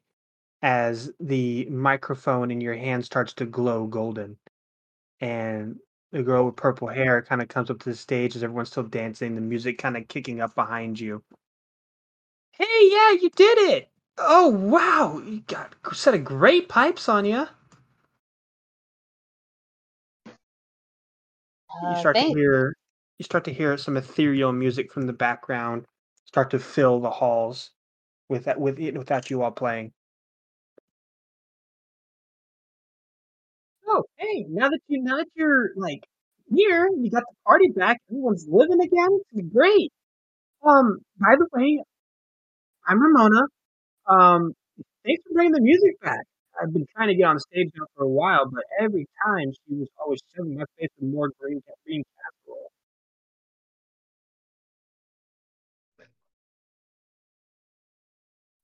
as 0.63 1.13
the 1.21 1.67
microphone 1.67 2.51
in 2.51 2.61
your 2.61 2.75
hand 2.75 3.05
starts 3.05 3.33
to 3.35 3.47
glow 3.47 3.87
golden. 3.87 4.39
And 5.21 5.79
the 6.13 6.23
girl 6.23 6.47
with 6.47 6.57
purple 6.57 6.89
hair 6.89 7.23
kind 7.23 7.43
of 7.43 7.49
comes 7.49 7.71
up 7.71 7.79
to 7.81 7.91
the 7.91 7.97
stage 7.97 8.37
as 8.37 8.43
everyone's 8.43 8.71
still 8.71 8.83
dancing 8.85 9.35
the 9.35 9.41
music 9.41 9.79
kind 9.79 9.97
of 9.97 10.09
kicking 10.09 10.41
up 10.41 10.55
behind 10.55 10.99
you. 11.01 11.23
Hey 12.53 12.89
yeah 12.91 13.13
you 13.13 13.31
did 13.31 13.59
it! 13.59 13.91
Oh 14.19 14.49
wow! 14.49 15.19
You 15.19 15.41
got 15.41 15.75
a 15.85 15.95
set 15.95 16.15
of 16.15 16.25
great 16.25 16.69
pipes 16.69 17.09
on 17.09 17.25
you 17.25 17.49
you 21.89 21.89
Uh, 21.89 21.95
start 21.95 22.17
to 22.17 22.25
hear 22.25 22.75
you 23.19 23.25
start 23.25 23.45
to 23.45 23.53
hear 23.53 23.77
some 23.77 23.97
ethereal 23.97 24.53
music 24.53 24.93
from 24.93 25.07
the 25.07 25.13
background 25.13 25.85
start 26.27 26.51
to 26.51 26.59
fill 26.59 27.01
the 27.01 27.11
halls 27.11 27.71
with 28.29 28.45
that 28.45 28.61
with 28.61 28.79
it 28.81 28.97
without 28.97 29.31
you 29.31 29.43
all 29.43 29.53
playing. 29.53 29.93
Oh, 33.93 34.05
hey, 34.19 34.47
now 34.49 34.69
that 34.69 34.79
you 34.89 35.03
now 35.03 35.17
that 35.17 35.27
you're 35.35 35.71
like 35.77 36.05
here, 36.55 36.89
you 36.97 37.11
got 37.11 37.25
the 37.29 37.35
party 37.47 37.71
back, 37.75 37.99
everyone's 38.11 38.47
living 38.49 38.81
again. 38.81 39.09
It's 39.33 39.49
great. 39.53 39.93
Um, 40.67 40.99
by 41.19 41.35
the 41.39 41.49
way, 41.53 41.83
I'm 42.87 43.03
Ramona. 43.03 43.43
Um, 44.09 44.53
thanks 45.05 45.23
for 45.27 45.35
bringing 45.35 45.53
the 45.53 45.61
music 45.61 46.01
back. 46.03 46.25
I've 46.63 46.73
been 46.73 46.87
trying 46.95 47.09
to 47.09 47.17
get 47.17 47.25
on 47.25 47.39
stage 47.41 47.71
now 47.77 47.87
for 47.97 48.05
a 48.05 48.09
while, 48.09 48.49
but 48.51 48.65
every 48.81 49.07
time 49.27 49.53
she 49.67 49.75
was 49.77 49.89
always 50.01 50.21
shoving 50.37 50.57
my 50.57 50.65
face 50.79 50.91
with 51.01 51.11
more 51.13 51.31
green 51.41 51.61
green 51.87 52.05
casserole. 52.17 52.71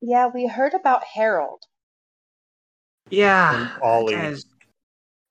Yeah, 0.01 0.29
we 0.29 0.47
heard 0.47 0.75
about 0.75 1.03
Harold. 1.15 1.63
Yeah, 3.11 3.51
And 3.53 3.83
Ollie. 3.83 4.15
that 4.15 4.19
guy's, 4.19 4.45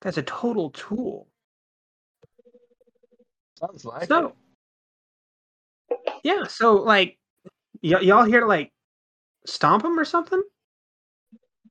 that's 0.06 0.20
a 0.20 0.24
total 0.24 0.70
tool. 0.70 1.28
Sounds 3.60 3.84
like 3.86 4.08
So, 4.08 4.36
yeah, 6.24 6.44
so 6.46 6.76
like, 6.76 7.18
y- 7.82 8.00
y'all 8.02 8.24
here 8.24 8.42
to 8.42 8.46
like 8.46 8.72
stomp 9.48 9.84
him 9.84 9.98
or 9.98 10.06
something? 10.06 10.44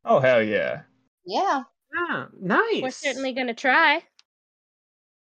Oh 0.05 0.19
hell 0.19 0.43
yeah. 0.43 0.83
Yeah. 1.25 1.63
Yeah, 1.95 2.27
nice. 2.41 2.83
We're 2.83 2.91
certainly 2.91 3.35
gonna 3.35 3.55
try. 3.55 4.03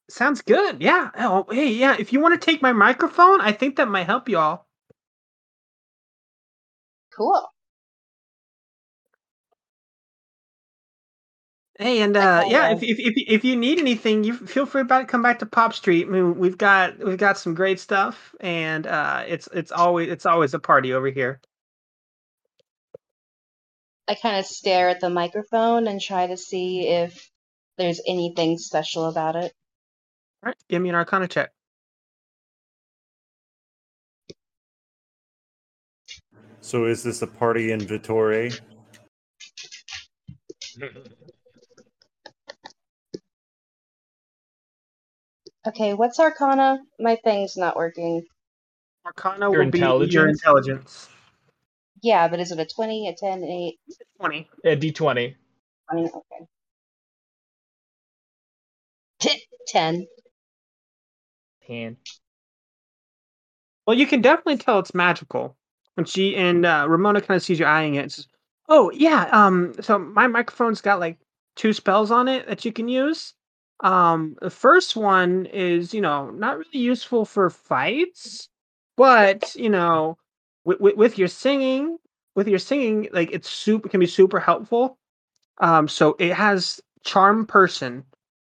sounds 0.08 0.40
good. 0.40 0.80
Yeah. 0.80 1.10
Oh, 1.18 1.44
hey, 1.50 1.72
yeah. 1.74 1.96
If 1.98 2.10
you 2.10 2.20
want 2.20 2.40
to 2.40 2.44
take 2.44 2.62
my 2.62 2.72
microphone, 2.72 3.42
I 3.42 3.52
think 3.52 3.76
that 3.76 3.88
might 3.88 4.06
help 4.06 4.30
y'all. 4.30 4.64
Cool. 7.14 7.53
Hey, 11.78 12.02
and 12.02 12.16
uh, 12.16 12.44
yeah, 12.46 12.70
if, 12.70 12.84
if 12.84 12.98
if 13.00 13.14
if 13.16 13.44
you 13.44 13.56
need 13.56 13.80
anything, 13.80 14.22
you 14.22 14.34
feel 14.34 14.64
free 14.64 14.86
to 14.86 15.04
come 15.06 15.22
back 15.22 15.40
to 15.40 15.46
Pop 15.46 15.74
Street. 15.74 16.06
I 16.06 16.10
mean, 16.10 16.38
we've 16.38 16.56
got 16.56 16.98
we've 16.98 17.18
got 17.18 17.36
some 17.36 17.54
great 17.54 17.80
stuff, 17.80 18.32
and 18.38 18.86
uh, 18.86 19.24
it's 19.26 19.48
it's 19.52 19.72
always 19.72 20.08
it's 20.08 20.24
always 20.24 20.54
a 20.54 20.60
party 20.60 20.92
over 20.92 21.08
here. 21.08 21.40
I 24.06 24.14
kind 24.14 24.38
of 24.38 24.46
stare 24.46 24.88
at 24.88 25.00
the 25.00 25.10
microphone 25.10 25.88
and 25.88 26.00
try 26.00 26.28
to 26.28 26.36
see 26.36 26.86
if 26.86 27.28
there's 27.76 28.00
anything 28.06 28.56
special 28.58 29.06
about 29.06 29.34
it. 29.34 29.52
All 30.44 30.48
right, 30.48 30.56
give 30.68 30.80
me 30.80 30.90
an 30.90 30.94
Arcana 30.94 31.26
check. 31.26 31.50
So 36.60 36.84
is 36.84 37.02
this 37.02 37.20
a 37.22 37.26
party 37.26 37.72
in 37.72 37.80
Vittore? 37.80 38.60
Okay, 45.66 45.94
what's 45.94 46.20
Arcana? 46.20 46.78
My 47.00 47.16
thing's 47.24 47.56
not 47.56 47.76
working. 47.76 48.22
Arcana 49.06 49.50
Your 49.50 49.64
will 49.64 49.70
be 49.70 49.78
your 49.78 49.86
intelligence? 49.88 50.40
intelligence. 50.42 51.08
Yeah, 52.02 52.28
but 52.28 52.38
is 52.40 52.52
it 52.52 52.58
a 52.58 52.66
20, 52.66 53.08
a 53.08 53.14
10, 53.14 53.42
an 53.42 53.44
8? 53.44 53.78
Twenty. 54.18 54.48
A 54.64 54.76
D20. 54.76 55.34
I 55.88 55.94
mean, 55.94 56.06
okay. 56.06 56.46
T- 59.20 59.42
10. 59.68 60.06
10. 61.66 61.96
Well, 63.86 63.96
you 63.96 64.06
can 64.06 64.20
definitely 64.20 64.58
tell 64.58 64.78
it's 64.78 64.94
magical. 64.94 65.56
And 65.96 66.08
she 66.08 66.36
and 66.36 66.66
uh, 66.66 66.86
Ramona 66.88 67.20
kind 67.20 67.36
of 67.36 67.42
sees 67.42 67.58
you 67.58 67.66
eyeing 67.66 67.94
it. 67.94 68.02
And 68.02 68.12
says, 68.12 68.26
"Oh 68.68 68.90
yeah, 68.90 69.28
um, 69.30 69.74
so 69.80 69.98
my 69.98 70.26
microphone's 70.26 70.80
got 70.80 70.98
like 70.98 71.18
two 71.54 71.72
spells 71.72 72.10
on 72.10 72.26
it 72.26 72.46
that 72.48 72.64
you 72.64 72.72
can 72.72 72.88
use. 72.88 73.34
Um, 73.80 74.36
the 74.40 74.50
first 74.50 74.96
one 74.96 75.46
is, 75.46 75.92
you 75.92 76.00
know, 76.00 76.30
not 76.30 76.58
really 76.58 76.78
useful 76.78 77.24
for 77.24 77.50
fights, 77.50 78.48
but 78.96 79.54
you 79.56 79.68
know, 79.68 80.16
with, 80.64 80.80
with, 80.80 80.96
with 80.96 81.18
your 81.18 81.28
singing, 81.28 81.98
with 82.34 82.48
your 82.48 82.58
singing, 82.58 83.08
like 83.12 83.30
it's 83.32 83.48
super 83.48 83.88
can 83.88 84.00
be 84.00 84.06
super 84.06 84.40
helpful. 84.40 84.98
Um, 85.58 85.88
so 85.88 86.16
it 86.18 86.32
has 86.34 86.80
charm 87.04 87.46
person, 87.46 88.04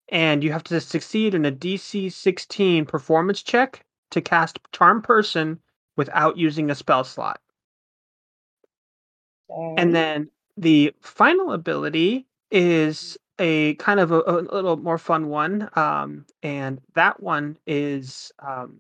and 0.10 0.44
you 0.44 0.52
have 0.52 0.64
to 0.66 0.80
succeed 0.82 1.36
in 1.36 1.46
a 1.46 1.52
DC 1.52 2.12
16 2.12 2.86
performance 2.86 3.44
check 3.44 3.84
to 4.12 4.22
cast 4.22 4.60
charm 4.72 5.02
person 5.02 5.60
without 5.98 6.38
using 6.38 6.70
a 6.72 6.76
spell 6.76 7.04
slot. 7.04 7.42
And 9.78 9.96
then 9.96 10.30
the 10.58 10.94
final 11.02 11.52
ability 11.54 12.28
is 12.52 13.18
a 13.40 13.76
kind 13.76 14.00
of 14.00 14.12
a, 14.12 14.22
a 14.22 14.42
little 14.56 14.78
more 14.78 14.98
fun 14.98 15.28
one. 15.28 15.70
Um, 15.76 16.26
and 16.44 16.82
that 16.96 17.22
one 17.22 17.58
is 17.66 18.32
um, 18.40 18.78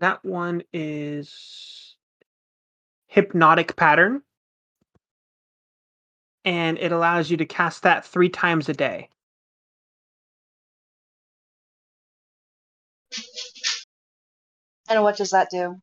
that 0.00 0.24
one 0.24 0.62
is 0.72 1.96
hypnotic 3.06 3.76
pattern. 3.76 4.22
And 6.44 6.78
it 6.78 6.92
allows 6.92 7.30
you 7.30 7.36
to 7.38 7.46
cast 7.46 7.82
that 7.82 8.06
three 8.06 8.30
times 8.30 8.68
a 8.68 8.72
day. 8.72 9.10
And 14.88 15.02
what 15.02 15.16
does 15.16 15.30
that 15.30 15.48
do? 15.50 15.80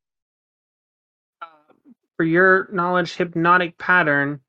for 2.17 2.23
your 2.23 2.67
knowledge 2.71 3.15
hypnotic 3.15 3.77
pattern 3.77 4.41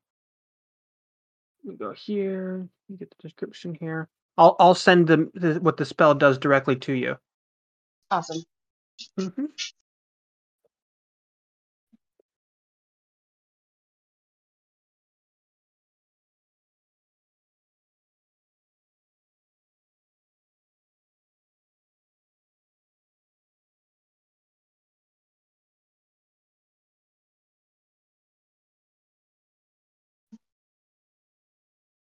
we 1.65 1.75
go 1.75 1.93
here 1.93 2.67
you 2.89 2.97
get 2.97 3.09
the 3.11 3.21
description 3.21 3.75
here. 3.79 4.09
I'll 4.37 4.55
i'll 4.59 4.75
send 4.75 5.07
the, 5.07 5.29
the 5.35 5.59
what 5.61 5.77
the 5.77 5.85
spell 5.85 6.15
does 6.15 6.37
directly 6.37 6.75
to 6.77 6.93
you. 6.93 7.17
Awesome. 8.11 8.43
hmm 9.19 9.45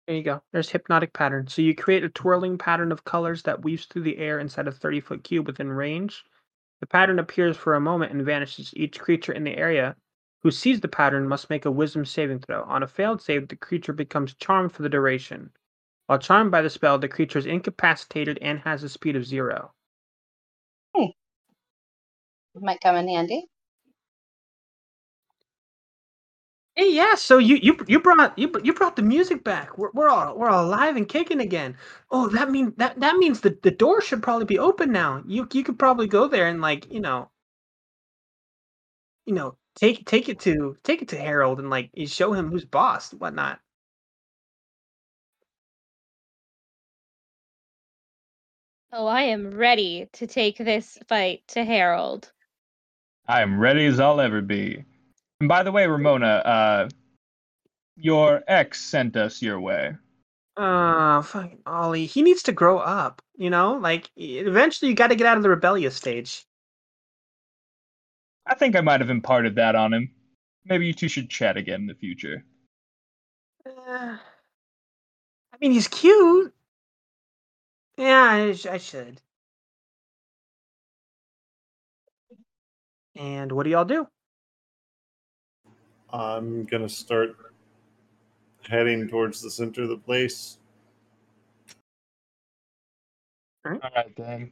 There 0.08 0.16
you 0.16 0.24
go. 0.24 0.42
There's 0.54 0.70
hypnotic 0.70 1.12
pattern. 1.14 1.48
So 1.48 1.62
you 1.62 1.76
create 1.76 2.04
a 2.06 2.10
twirling 2.10 2.58
pattern 2.58 2.92
of 2.92 3.04
colors 3.04 3.44
that 3.44 3.64
weaves 3.64 3.86
through 3.86 4.04
the 4.04 4.18
air 4.18 4.40
inside 4.40 4.68
a 4.68 4.72
30 4.72 5.02
foot 5.02 5.24
cube 5.26 5.46
within 5.46 5.72
range. 5.74 6.24
The 6.82 6.88
pattern 6.88 7.20
appears 7.20 7.58
for 7.58 7.76
a 7.76 7.82
moment 7.82 8.12
and 8.14 8.26
vanishes. 8.26 8.74
Each 8.76 9.00
creature 9.00 9.34
in 9.34 9.44
the 9.44 9.58
area 9.58 9.98
who 10.42 10.52
sees 10.52 10.82
the 10.82 10.88
pattern 10.88 11.28
must 11.28 11.50
make 11.50 11.66
a 11.66 11.72
wisdom 11.72 12.06
saving 12.06 12.40
throw. 12.40 12.64
On 12.64 12.84
a 12.84 12.88
failed 12.88 13.22
save, 13.22 13.48
the 13.50 13.56
creature 13.58 13.94
becomes 13.94 14.36
charmed 14.36 14.74
for 14.74 14.84
the 14.84 14.90
duration. 14.90 15.52
While 16.08 16.20
charmed 16.20 16.52
by 16.52 16.62
the 16.62 16.70
spell, 16.70 17.00
the 17.00 17.10
creature 17.10 17.40
is 17.40 17.46
incapacitated 17.46 18.40
and 18.42 18.60
has 18.62 18.84
a 18.84 18.90
speed 18.90 19.16
of 19.16 19.26
zero. 19.26 19.74
Hmm. 20.96 21.12
Might 22.56 22.82
come 22.82 22.96
in 22.96 23.08
handy. 23.08 23.48
Hey, 26.76 26.92
yeah. 26.94 27.16
So 27.16 27.38
you 27.40 27.56
you 27.56 27.78
you 27.88 28.00
brought 28.00 28.38
you 28.38 28.52
you 28.64 28.74
brought 28.74 28.96
the 28.96 29.02
music 29.02 29.44
back. 29.44 29.78
We're 29.78 29.90
we're 29.94 30.10
all 30.10 30.38
we're 30.38 30.50
all 30.50 30.66
alive 30.66 30.96
and 30.96 31.08
kicking 31.08 31.40
again. 31.40 31.78
Oh, 32.12 32.28
that 32.30 32.50
mean 32.52 32.74
that 32.78 33.00
that 33.00 33.18
means 33.18 33.42
the 33.42 33.58
the 33.64 33.72
door 33.72 34.02
should 34.02 34.22
probably 34.24 34.46
be 34.46 34.60
open 34.60 34.92
now. 34.92 35.24
You 35.28 35.48
you 35.52 35.64
could 35.64 35.80
probably 35.80 36.08
go 36.08 36.28
there 36.28 36.48
and 36.48 36.62
like 36.62 36.92
you 36.92 37.00
know 37.00 37.30
you 39.26 39.34
know 39.34 39.58
take 39.76 40.06
take 40.06 40.30
it 40.30 40.40
to 40.42 40.78
take 40.84 41.02
it 41.02 41.10
to 41.10 41.18
Harold 41.18 41.60
and 41.60 41.70
like 41.70 41.90
you 41.94 42.08
show 42.08 42.34
him 42.34 42.50
who's 42.50 42.66
boss 42.66 43.12
and 43.12 43.20
whatnot. 43.22 43.60
Oh, 48.94 49.08
I 49.08 49.24
am 49.24 49.52
ready 49.52 50.08
to 50.14 50.26
take 50.26 50.58
this 50.58 50.98
fight 51.10 51.46
to 51.50 51.66
Harold. 51.66 52.32
I 53.28 53.42
am 53.42 53.60
ready 53.60 53.86
as 53.86 54.00
I'll 54.00 54.22
ever 54.22 54.42
be. 54.42 54.86
And 55.44 55.50
by 55.50 55.62
the 55.62 55.74
way, 55.74 55.86
Ramona, 55.88 56.26
uh, 56.26 56.90
your 57.98 58.46
ex 58.48 58.80
sent 58.80 59.18
us 59.18 59.42
your 59.42 59.60
way. 59.60 59.92
Uh, 60.56 61.22
fucking 61.22 61.60
Ollie. 61.66 62.06
He 62.06 62.22
needs 62.22 62.44
to 62.44 62.54
grow 62.54 62.78
up. 62.78 63.22
You 63.36 63.50
know, 63.50 63.74
like 63.74 64.10
eventually 64.16 64.88
you 64.88 64.96
got 64.96 65.08
to 65.08 65.18
get 65.18 65.28
out 65.28 65.36
of 65.36 65.44
the 65.44 65.50
rebellious 65.50 65.98
stage. 65.98 66.46
I 68.48 68.56
think 68.56 68.78
I 68.78 68.80
might 68.80 69.02
have 69.02 69.10
imparted 69.10 69.56
that 69.56 69.76
on 69.76 69.94
him. 69.94 70.12
Maybe 70.64 70.88
you 70.88 70.94
two 70.94 71.10
should 71.10 71.30
chat 71.30 71.58
again 71.58 71.82
in 71.82 71.88
the 71.88 71.96
future. 71.96 72.46
Uh, 73.66 74.16
I 74.16 75.58
mean, 75.60 75.74
he's 75.74 75.90
cute. 75.90 76.54
Yeah, 77.98 78.24
I, 78.24 78.54
sh- 78.54 78.66
I 78.68 78.78
should. 78.78 79.20
And 83.18 83.52
what 83.52 83.64
do 83.64 83.72
y'all 83.72 83.84
do? 83.84 84.08
I'm 86.14 86.66
gonna 86.66 86.90
start 86.90 87.36
heading 88.70 89.08
towards 89.10 89.42
the 89.42 89.50
center 89.52 89.84
of 89.84 89.90
the 89.90 89.98
place. 89.98 90.60
All 93.66 93.92
right, 93.96 94.16
then. 94.16 94.52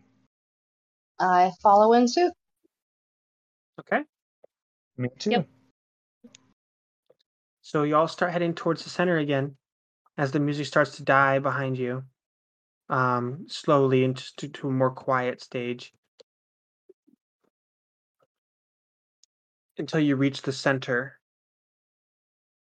I 1.20 1.52
follow 1.62 1.94
in 1.94 2.08
suit. 2.08 2.34
Okay. 3.80 4.04
Me 4.98 5.10
too. 5.20 5.32
Yep. 5.32 5.48
So 7.62 7.84
y'all 7.84 8.08
start 8.08 8.32
heading 8.32 8.56
towards 8.56 8.84
the 8.84 8.90
center 8.90 9.20
again 9.20 9.56
as 10.18 10.32
the 10.32 10.40
music 10.40 10.66
starts 10.66 10.98
to 10.98 11.04
die 11.04 11.40
behind 11.40 11.78
you. 11.78 12.04
Um, 12.90 13.46
slowly 13.48 14.04
into 14.04 14.26
to, 14.38 14.50
to 14.50 14.68
a 14.70 14.72
more 14.72 14.92
quiet 14.92 15.42
stage. 15.42 15.94
Until 19.78 20.00
you 20.02 20.16
reach 20.16 20.42
the 20.42 20.52
center 20.52 21.21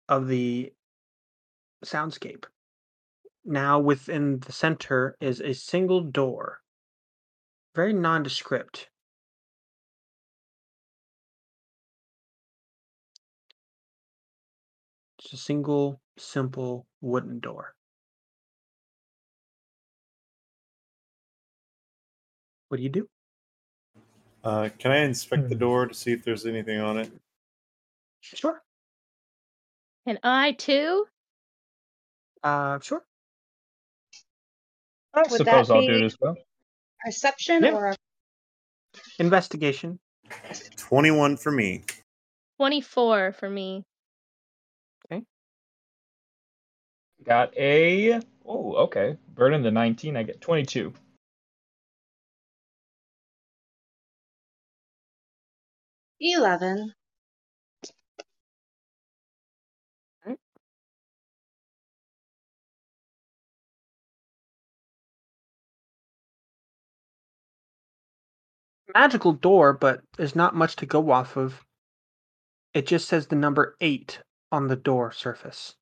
of 0.10 0.28
the 0.28 0.74
soundscape. 1.86 2.46
Now 3.46 3.80
within 3.80 4.40
the 4.42 4.52
center 4.52 5.16
is 5.22 5.40
a 5.42 5.54
single 5.54 6.02
door. 6.02 6.62
Very 7.76 7.94
nondescript. 7.94 8.90
Just 15.18 15.34
a 15.34 15.38
single, 15.38 16.02
simple 16.18 16.88
wooden 17.02 17.42
door. 17.42 17.76
What 22.68 22.78
do 22.78 22.84
you 22.84 22.90
do? 22.90 23.10
Uh, 24.44 24.70
can 24.78 24.92
I 24.92 24.98
inspect 24.98 25.50
the 25.50 25.56
Hmm. 25.56 25.56
door 25.56 25.88
to 25.88 25.94
see 25.94 26.12
if 26.12 26.24
there's 26.24 26.46
anything 26.46 26.80
on 26.80 26.98
it? 26.98 27.12
Sure. 28.20 28.65
And 30.06 30.20
I 30.24 30.52
too? 30.54 31.06
Uh, 32.44 32.80
sure. 32.80 33.04
I 35.14 35.22
Would 35.22 35.32
suppose 35.32 35.68
that 35.68 35.74
I'll 35.76 35.82
do 35.82 35.88
be- 35.88 35.96
it 36.02 36.04
as 36.06 36.16
well. 36.20 36.36
Perception 37.04 37.64
Yeah. 37.64 37.72
or 37.74 37.96
Investigation. 39.20 40.00
21 40.78 41.38
for 41.38 41.52
me. 41.52 41.84
24 42.58 43.34
for 43.34 43.50
me. 43.50 43.84
Okay. 45.06 45.24
Got 47.24 47.56
a. 47.58 48.20
Oh, 48.46 48.74
okay. 48.86 49.18
Burden 49.30 49.64
the 49.64 49.72
19. 49.72 50.16
I 50.18 50.24
get 50.24 50.42
22. 50.42 50.94
eleven? 56.20 56.94
Magical 68.96 69.34
door, 69.34 69.74
but 69.74 70.02
there's 70.18 70.36
not 70.36 70.56
much 70.56 70.78
to 70.78 70.86
go 70.86 71.12
off 71.12 71.36
of. 71.36 71.64
It 72.74 72.88
just 72.88 73.08
says 73.08 73.28
the 73.28 73.36
number 73.36 73.76
eight 73.82 74.20
on 74.52 74.68
the 74.68 74.76
door 74.76 75.12
surface. 75.12 75.76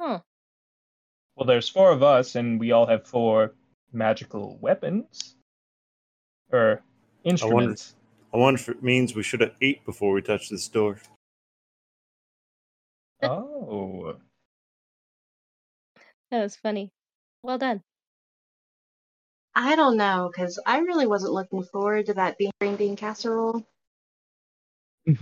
Huh. 0.00 0.20
Well, 1.36 1.46
there's 1.46 1.68
four 1.68 1.92
of 1.92 2.02
us, 2.02 2.34
and 2.34 2.58
we 2.58 2.72
all 2.72 2.86
have 2.86 3.06
four 3.06 3.54
magical 3.92 4.58
weapons 4.60 5.36
or 6.50 6.82
instruments. 7.24 7.94
I 8.34 8.38
wonder 8.38 8.60
if 8.60 8.68
it 8.68 8.82
means 8.82 9.14
we 9.14 9.22
should 9.22 9.40
have 9.40 9.54
ate 9.60 9.84
before 9.84 10.12
we 10.12 10.22
touched 10.22 10.50
this 10.50 10.68
door. 10.68 10.98
Oh, 13.22 14.16
That 16.30 16.42
was 16.42 16.56
funny. 16.56 16.90
Well 17.44 17.58
done. 17.58 17.82
I 19.54 19.76
don't 19.76 19.96
know, 19.96 20.30
because 20.32 20.58
I 20.64 20.78
really 20.78 21.06
wasn't 21.06 21.34
looking 21.34 21.62
forward 21.62 22.06
to 22.06 22.14
that 22.14 22.38
bean 22.38 22.50
green 22.60 22.76
bean 22.76 22.96
casserole. 22.96 23.66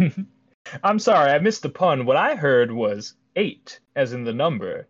I'm 0.83 0.99
sorry, 0.99 1.31
I 1.31 1.39
missed 1.39 1.62
the 1.62 1.68
pun. 1.68 2.07
What 2.07 2.17
I 2.17 2.36
heard 2.36 2.70
was 2.70 3.15
eight, 3.34 3.81
as 3.97 4.12
in 4.12 4.25
the 4.25 4.33
number, 4.33 4.86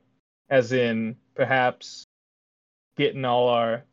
as 0.50 0.72
in 0.72 1.16
perhaps 1.34 2.04
getting 2.96 3.24
all 3.24 3.48
our 3.48 3.84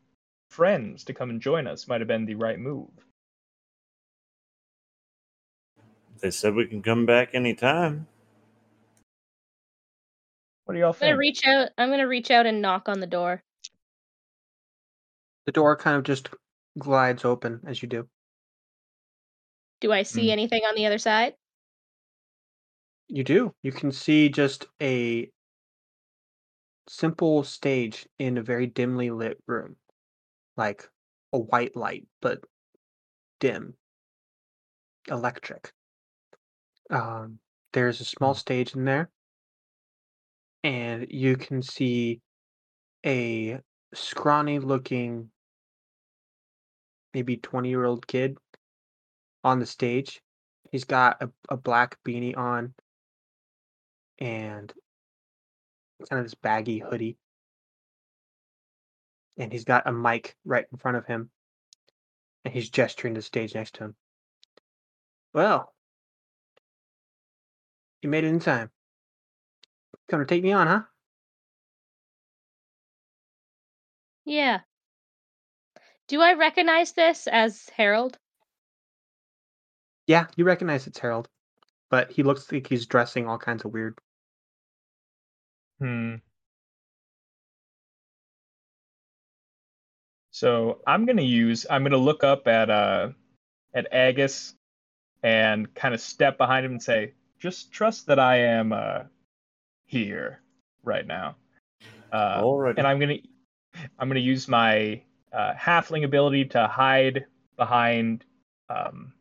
friends 0.49 1.05
to 1.05 1.13
come 1.13 1.29
and 1.29 1.41
join 1.41 1.67
us 1.67 1.87
might 1.87 2.01
have 2.01 2.07
been 2.07 2.25
the 2.25 2.35
right 2.35 2.59
move. 2.59 2.89
They 6.19 6.31
said 6.31 6.55
we 6.55 6.65
can 6.65 6.81
come 6.81 7.05
back 7.05 7.29
anytime. 7.33 8.07
What 10.65 10.73
do 10.73 10.79
y'all 10.79 10.95
I'm 10.99 11.09
gonna 11.09 11.17
reach 11.17 11.45
out. 11.45 11.69
I'm 11.77 11.89
gonna 11.89 12.07
reach 12.07 12.31
out 12.31 12.45
and 12.45 12.61
knock 12.61 12.89
on 12.89 12.99
the 12.99 13.07
door. 13.07 13.43
The 15.47 15.51
door 15.51 15.75
kind 15.75 15.97
of 15.97 16.03
just 16.03 16.29
glides 16.77 17.25
open 17.25 17.61
as 17.65 17.81
you 17.81 17.89
do. 17.89 18.07
Do 19.79 19.91
I 19.91 20.03
see 20.03 20.29
Hmm. 20.29 20.31
anything 20.31 20.61
on 20.65 20.75
the 20.75 20.85
other 20.85 20.99
side? 20.99 21.35
You 23.09 23.23
do. 23.25 23.53
You 23.63 23.73
can 23.73 23.91
see 23.91 24.29
just 24.29 24.65
a 24.81 25.29
simple 26.89 27.43
stage 27.43 28.07
in 28.19 28.37
a 28.37 28.43
very 28.43 28.67
dimly 28.67 29.09
lit 29.09 29.41
room. 29.47 29.77
Like 30.57 30.89
a 31.33 31.39
white 31.39 31.75
light, 31.75 32.07
but 32.21 32.43
dim. 33.39 33.77
Electric. 35.09 35.73
Um, 36.89 37.39
there's 37.73 38.01
a 38.01 38.05
small 38.05 38.33
stage 38.33 38.75
in 38.75 38.85
there. 38.85 39.11
And 40.63 41.07
you 41.11 41.35
can 41.37 41.61
see 41.61 42.21
a 43.05 43.61
scrawny 43.93 44.59
looking, 44.59 45.31
maybe 47.13 47.37
20 47.37 47.69
year 47.69 47.85
old 47.85 48.07
kid 48.07 48.37
on 49.43 49.59
the 49.59 49.65
stage. 49.65 50.21
He's 50.71 50.83
got 50.83 51.21
a, 51.21 51.29
a 51.49 51.57
black 51.57 51.97
beanie 52.05 52.37
on 52.37 52.73
and 54.19 54.73
kind 56.09 56.19
of 56.19 56.25
this 56.25 56.35
baggy 56.35 56.79
hoodie. 56.79 57.17
And 59.37 59.51
he's 59.51 59.63
got 59.63 59.87
a 59.87 59.91
mic 59.91 60.35
right 60.45 60.65
in 60.71 60.77
front 60.77 60.97
of 60.97 61.05
him. 61.05 61.29
And 62.43 62.53
he's 62.53 62.69
gesturing 62.69 63.13
to 63.13 63.19
the 63.19 63.23
stage 63.23 63.55
next 63.55 63.75
to 63.75 63.85
him. 63.85 63.95
Well, 65.33 65.73
you 68.01 68.09
made 68.09 68.23
it 68.23 68.27
in 68.27 68.39
time. 68.39 68.71
Gonna 70.09 70.25
take 70.25 70.43
me 70.43 70.53
on, 70.53 70.67
huh? 70.67 70.81
Yeah. 74.25 74.61
Do 76.07 76.21
I 76.21 76.33
recognize 76.33 76.93
this 76.93 77.27
as 77.27 77.69
Harold? 77.75 78.17
Yeah, 80.05 80.27
you 80.37 80.45
recognize 80.45 80.87
it's 80.87 80.99
Harold. 80.99 81.27
But 81.89 82.11
he 82.11 82.23
looks 82.23 82.51
like 82.51 82.67
he's 82.67 82.85
dressing 82.85 83.27
all 83.27 83.37
kinds 83.37 83.65
of 83.65 83.71
weird. 83.71 83.97
Hmm. 85.79 86.15
So 90.31 90.81
I'm 90.85 91.05
gonna 91.05 91.21
use. 91.21 91.65
I'm 91.69 91.83
gonna 91.83 91.97
look 91.97 92.23
up 92.23 92.47
at 92.47 92.69
uh 92.69 93.09
at 93.73 93.87
Aegis 93.93 94.53
and 95.23 95.73
kind 95.73 95.93
of 95.93 96.01
step 96.01 96.37
behind 96.37 96.65
him 96.65 96.73
and 96.73 96.83
say, 96.83 97.13
"Just 97.39 97.71
trust 97.71 98.07
that 98.07 98.19
I 98.19 98.37
am 98.37 98.71
uh 98.71 99.03
here 99.85 100.41
right 100.83 101.05
now." 101.07 101.35
Uh, 102.11 102.41
Alrighty. 102.41 102.77
and 102.77 102.87
I'm 102.87 102.99
gonna 102.99 103.17
I'm 103.97 104.07
gonna 104.09 104.19
use 104.19 104.47
my 104.47 105.01
uh, 105.37 105.53
halfling 105.53 106.03
ability 106.03 106.45
to 106.45 106.67
hide 106.67 107.25
behind 107.57 108.25
um, 108.69 109.13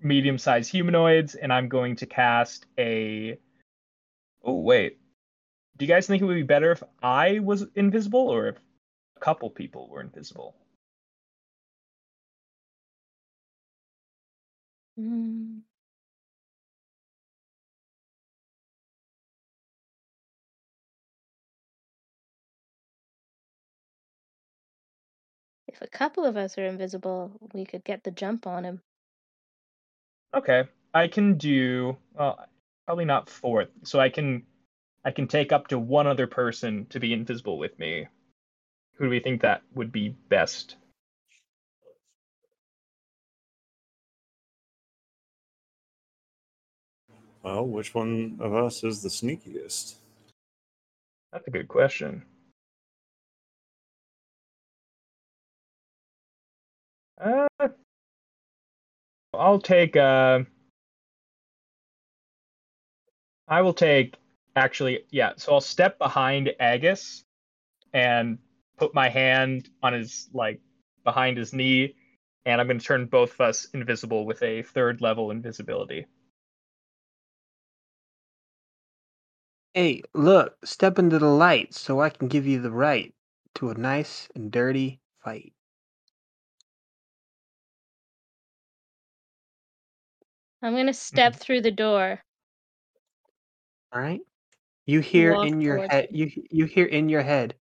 medium-sized 0.00 0.70
humanoids, 0.70 1.34
and 1.34 1.52
I'm 1.52 1.68
going 1.68 1.96
to 1.96 2.06
cast 2.06 2.66
a. 2.78 3.38
Oh 4.44 4.60
wait, 4.60 4.98
do 5.76 5.84
you 5.84 5.88
guys 5.88 6.06
think 6.06 6.22
it 6.22 6.26
would 6.26 6.34
be 6.34 6.42
better 6.44 6.70
if 6.70 6.82
I 7.02 7.40
was 7.40 7.66
invisible 7.74 8.28
or 8.28 8.48
if 8.48 8.56
a 9.16 9.20
couple 9.20 9.50
people 9.50 9.88
were 9.88 10.00
invisible? 10.00 10.54
Mm. 14.98 15.62
A 25.82 25.88
couple 25.88 26.24
of 26.24 26.36
us 26.36 26.56
are 26.58 26.66
invisible, 26.66 27.32
we 27.52 27.64
could 27.64 27.84
get 27.84 28.04
the 28.04 28.10
jump 28.10 28.46
on 28.46 28.64
him. 28.64 28.80
Okay, 30.34 30.64
I 30.94 31.08
can 31.08 31.36
do 31.36 31.96
well, 32.14 32.46
probably 32.86 33.04
not 33.04 33.28
fourth. 33.28 33.68
So 33.82 34.00
I 34.00 34.08
can 34.08 34.44
I 35.04 35.10
can 35.10 35.26
take 35.28 35.52
up 35.52 35.68
to 35.68 35.78
one 35.78 36.06
other 36.06 36.26
person 36.26 36.86
to 36.90 37.00
be 37.00 37.12
invisible 37.12 37.58
with 37.58 37.78
me. 37.78 38.06
Who 38.96 39.04
do 39.06 39.10
we 39.10 39.20
think 39.20 39.42
that 39.42 39.62
would 39.74 39.92
be 39.92 40.10
best? 40.28 40.76
Well, 47.42 47.66
which 47.66 47.94
one 47.94 48.38
of 48.40 48.54
us 48.54 48.84
is 48.84 49.02
the 49.02 49.08
sneakiest? 49.08 49.96
That's 51.32 51.48
a 51.48 51.50
good 51.50 51.68
question. 51.68 52.24
Uh, 57.22 57.68
I'll 59.32 59.60
take. 59.60 59.96
Uh, 59.96 60.40
I 63.48 63.60
will 63.62 63.74
take. 63.74 64.16
Actually, 64.56 65.04
yeah. 65.10 65.32
So 65.36 65.54
I'll 65.54 65.60
step 65.60 65.98
behind 65.98 66.52
Aegis 66.60 67.24
and 67.94 68.38
put 68.76 68.94
my 68.94 69.08
hand 69.08 69.70
on 69.82 69.92
his 69.92 70.28
like 70.34 70.60
behind 71.04 71.38
his 71.38 71.52
knee, 71.52 71.94
and 72.44 72.60
I'm 72.60 72.66
going 72.66 72.78
to 72.78 72.84
turn 72.84 73.06
both 73.06 73.34
of 73.34 73.40
us 73.40 73.66
invisible 73.72 74.26
with 74.26 74.42
a 74.42 74.62
third 74.62 75.00
level 75.00 75.30
invisibility. 75.30 76.06
Hey, 79.74 80.02
look, 80.12 80.56
step 80.66 80.98
into 80.98 81.18
the 81.18 81.28
light 81.30 81.72
so 81.72 82.00
I 82.00 82.10
can 82.10 82.28
give 82.28 82.46
you 82.46 82.60
the 82.60 82.70
right 82.70 83.14
to 83.54 83.70
a 83.70 83.74
nice 83.74 84.28
and 84.34 84.50
dirty 84.50 85.00
fight. 85.24 85.54
I'm 90.62 90.76
gonna 90.76 90.94
step 90.94 91.36
through 91.36 91.62
the 91.62 91.70
door. 91.72 92.22
All 93.92 94.00
right? 94.00 94.20
You 94.86 95.00
hear 95.00 95.34
Walk 95.34 95.44
in 95.44 95.60
your 95.60 95.78
towards 95.78 95.92
head 95.92 96.08
you 96.10 96.30
you 96.50 96.66
hear 96.66 96.86
in 96.86 97.08
your 97.08 97.22
head. 97.22 97.54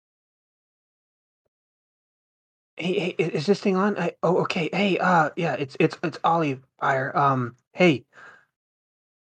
Hey, 2.78 3.00
hey, 3.00 3.16
i- 3.20 3.24
is 3.30 3.46
this 3.46 3.62
thing 3.62 3.78
on? 3.78 3.98
I, 4.00 4.14
oh, 4.24 4.40
okay. 4.44 4.70
Hey, 4.74 4.98
uh, 5.00 5.32
yeah, 5.38 5.56
it's 5.56 5.78
it's 5.80 5.98
it's 6.04 6.20
Ollie 6.24 6.62
Fire. 6.80 7.16
Um, 7.18 7.56
hey, 7.74 8.06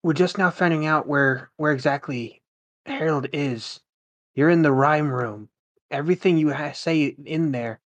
we're 0.03 0.13
just 0.13 0.37
now 0.37 0.51
finding 0.51 0.85
out 0.85 1.07
where 1.07 1.51
where 1.57 1.73
exactly 1.73 2.41
Harold 2.85 3.27
is. 3.33 3.81
You're 4.35 4.49
in 4.51 4.63
the 4.63 4.71
rhyme 4.73 5.11
room. 5.11 5.49
Everything 5.91 6.37
you 6.37 6.53
ha- 6.53 6.73
say 6.73 7.05
in 7.25 7.51
there 7.51 7.81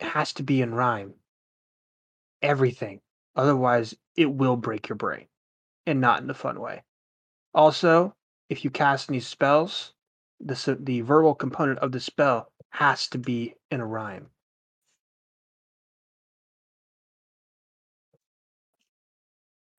has 0.00 0.32
to 0.34 0.42
be 0.44 0.62
in 0.62 0.74
rhyme. 0.74 1.14
Everything. 2.42 3.00
Otherwise, 3.36 3.94
it 4.16 4.26
will 4.26 4.56
break 4.56 4.88
your 4.88 4.96
brain, 4.96 5.26
and 5.86 6.00
not 6.00 6.20
in 6.20 6.26
the 6.26 6.34
fun 6.34 6.60
way. 6.60 6.82
Also, 7.54 8.14
if 8.48 8.64
you 8.64 8.70
cast 8.70 9.08
any 9.08 9.20
spells, 9.20 9.94
the 10.40 10.78
the 10.80 11.00
verbal 11.02 11.34
component 11.34 11.78
of 11.80 11.92
the 11.92 12.00
spell 12.00 12.52
has 12.70 13.08
to 13.08 13.18
be 13.18 13.54
in 13.70 13.80
a 13.80 13.86
rhyme. 13.86 14.30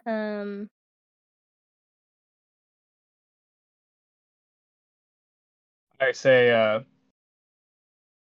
Um, 0.06 0.70
I 6.00 6.12
say, 6.12 6.52
uh, 6.52 6.82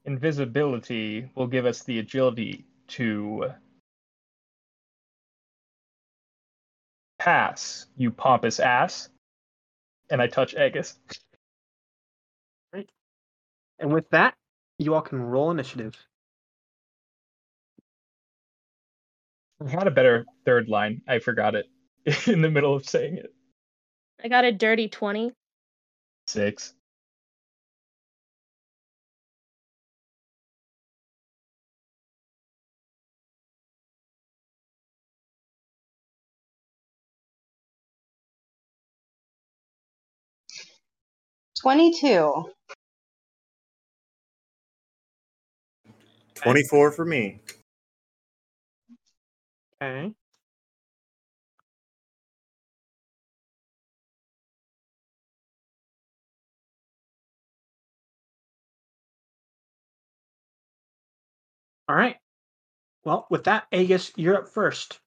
invisibility 0.04 1.30
will 1.34 1.46
give 1.46 1.66
us 1.66 1.84
the 1.84 1.98
agility 2.00 2.66
to 2.88 3.52
pass, 7.20 7.86
you 7.96 8.10
pompous 8.10 8.58
ass. 8.58 9.10
And 10.10 10.20
I 10.20 10.26
touch 10.26 10.56
Aegis. 10.56 10.98
And 13.78 13.92
with 13.94 14.10
that, 14.10 14.34
you 14.78 14.94
all 14.94 15.02
can 15.02 15.22
roll 15.22 15.50
initiative. 15.50 15.96
I 19.64 19.70
had 19.70 19.86
a 19.86 19.90
better 19.90 20.26
third 20.44 20.68
line. 20.68 21.02
I 21.06 21.18
forgot 21.18 21.54
it 21.54 21.66
in 22.26 22.42
the 22.42 22.50
middle 22.50 22.74
of 22.74 22.88
saying 22.88 23.18
it. 23.18 23.32
I 24.22 24.28
got 24.28 24.44
a 24.44 24.52
dirty 24.52 24.88
20. 24.88 25.32
Six. 26.26 26.74
Twenty-two. 41.62 42.50
24 46.36 46.92
for 46.92 47.04
me. 47.04 47.40
Okay. 49.82 50.12
All 61.88 61.96
right. 61.96 62.16
Well, 63.04 63.26
with 63.30 63.44
that, 63.44 63.66
Aegis, 63.72 64.12
you're 64.16 64.36
up 64.36 64.48
first. 64.48 65.00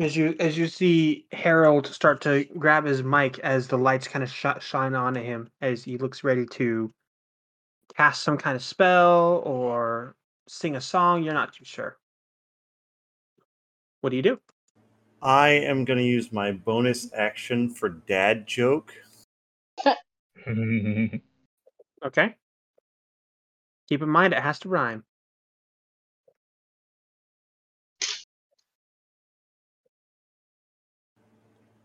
As 0.00 0.16
you 0.16 0.34
as 0.40 0.58
you 0.58 0.66
see 0.66 1.26
Harold 1.30 1.86
start 1.86 2.20
to 2.22 2.44
grab 2.58 2.84
his 2.84 3.02
mic 3.02 3.38
as 3.40 3.68
the 3.68 3.78
lights 3.78 4.08
kind 4.08 4.24
of 4.24 4.30
sh- 4.30 4.46
shine 4.60 4.94
onto 4.94 5.20
him 5.20 5.48
as 5.60 5.84
he 5.84 5.98
looks 5.98 6.24
ready 6.24 6.46
to 6.46 6.90
cast 7.96 8.22
some 8.22 8.36
kind 8.36 8.56
of 8.56 8.62
spell 8.62 9.42
or 9.44 10.16
sing 10.48 10.74
a 10.74 10.80
song, 10.80 11.22
you're 11.22 11.34
not 11.34 11.52
too 11.52 11.64
sure. 11.64 11.96
What 14.00 14.10
do 14.10 14.16
you 14.16 14.22
do? 14.22 14.40
I 15.22 15.50
am 15.50 15.84
going 15.84 15.98
to 15.98 16.04
use 16.04 16.32
my 16.32 16.52
bonus 16.52 17.10
action 17.14 17.70
for 17.70 17.88
dad 17.88 18.46
joke. 18.46 18.92
Okay. 22.04 22.34
Keep 23.88 24.02
in 24.02 24.10
mind 24.10 24.34
it 24.34 24.42
has 24.42 24.58
to 24.58 24.68
rhyme. 24.68 25.04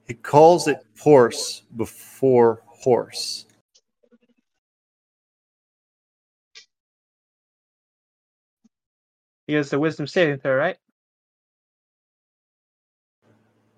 He 0.10 0.16
calls 0.16 0.68
it 0.68 0.84
horse 1.00 1.62
before 1.78 2.64
horse. 2.66 3.46
He 9.46 9.54
has 9.54 9.70
the 9.70 9.78
wisdom 9.78 10.08
saving 10.08 10.40
throw, 10.40 10.56
right? 10.56 10.78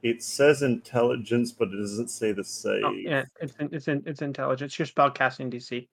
It 0.03 0.24
says 0.24 0.61
intelligence, 0.61 1.51
but 1.51 1.68
it 1.68 1.77
doesn't 1.77 2.10
say 2.10 2.32
the 2.32 2.45
save. 2.45 2.85
Oh, 2.85 2.93
yeah, 2.93 3.26
it's 3.42 3.53
in, 3.60 3.69
it's 3.74 3.88
in, 3.90 4.01
it's 4.06 4.22
intelligence. 4.22 4.80
Your 4.80 4.85
spell 4.85 5.11
casting 5.11 5.51
DC. 5.51 5.85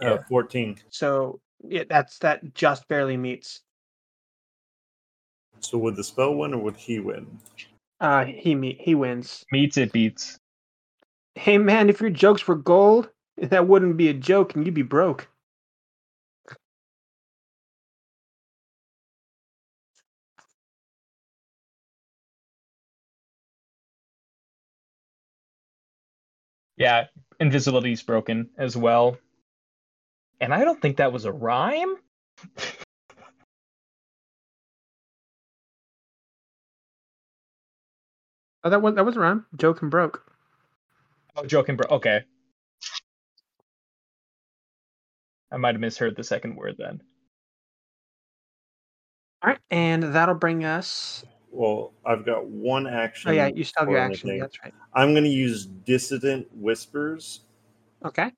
Uh, 0.00 0.18
14. 0.26 0.78
So 0.88 1.38
yeah, 1.68 1.84
that's 1.86 2.18
that 2.20 2.54
just 2.54 2.88
barely 2.88 3.18
meets. 3.18 3.60
So 5.60 5.76
would 5.76 5.96
the 5.96 6.04
spell 6.04 6.34
win 6.34 6.54
or 6.54 6.62
would 6.62 6.76
he 6.76 6.98
win? 6.98 7.38
Uh, 8.00 8.24
he 8.24 8.54
meet 8.54 8.80
he 8.80 8.94
wins. 8.94 9.44
Meets 9.52 9.76
it 9.76 9.92
beats. 9.92 10.38
Hey 11.34 11.58
man, 11.58 11.90
if 11.90 12.00
your 12.00 12.10
jokes 12.10 12.46
were 12.48 12.56
gold, 12.56 13.10
that 13.38 13.66
wouldn't 13.68 13.96
be 13.96 14.08
a 14.08 14.14
joke, 14.14 14.54
and 14.54 14.64
you'd 14.66 14.74
be 14.74 14.82
broke. 14.82 15.28
Yeah, 26.76 27.06
invisibility's 27.38 28.02
broken 28.02 28.50
as 28.58 28.76
well. 28.76 29.18
And 30.40 30.52
I 30.54 30.64
don't 30.64 30.80
think 30.80 30.96
that 30.96 31.12
was 31.12 31.24
a 31.24 31.32
rhyme. 31.32 31.96
Oh, 38.62 38.70
that 38.70 38.82
was 38.82 38.94
that 38.94 39.04
was 39.04 39.16
a 39.16 39.20
rhyme. 39.20 39.46
Joke 39.56 39.82
and 39.82 39.90
broke. 39.90 40.24
Oh, 41.36 41.44
joking, 41.46 41.76
bro. 41.76 41.86
Okay. 41.90 42.22
I 45.52 45.56
might 45.56 45.74
have 45.74 45.80
misheard 45.80 46.16
the 46.16 46.24
second 46.24 46.56
word 46.56 46.76
then. 46.78 47.02
All 49.42 49.48
right, 49.50 49.58
and 49.70 50.02
that'll 50.02 50.34
bring 50.34 50.64
us. 50.64 51.24
Well, 51.50 51.92
I've 52.04 52.24
got 52.24 52.46
one 52.46 52.86
action. 52.86 53.30
Oh 53.30 53.32
yeah, 53.32 53.46
you 53.48 53.64
still 53.64 53.84
have 53.84 53.90
your 53.90 53.98
action. 53.98 54.28
anything. 54.28 54.40
That's 54.42 54.58
right. 54.62 54.74
I'm 54.94 55.12
going 55.12 55.24
to 55.24 55.30
use 55.30 55.66
Dissonant 55.66 56.46
Whispers, 56.54 57.40
Okay. 58.04 58.30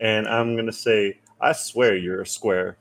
and 0.00 0.26
I'm 0.26 0.54
going 0.54 0.66
to 0.66 0.72
say, 0.72 1.20
I 1.40 1.52
swear 1.52 1.96
you're 1.96 2.22
a 2.22 2.26
square. 2.26 2.76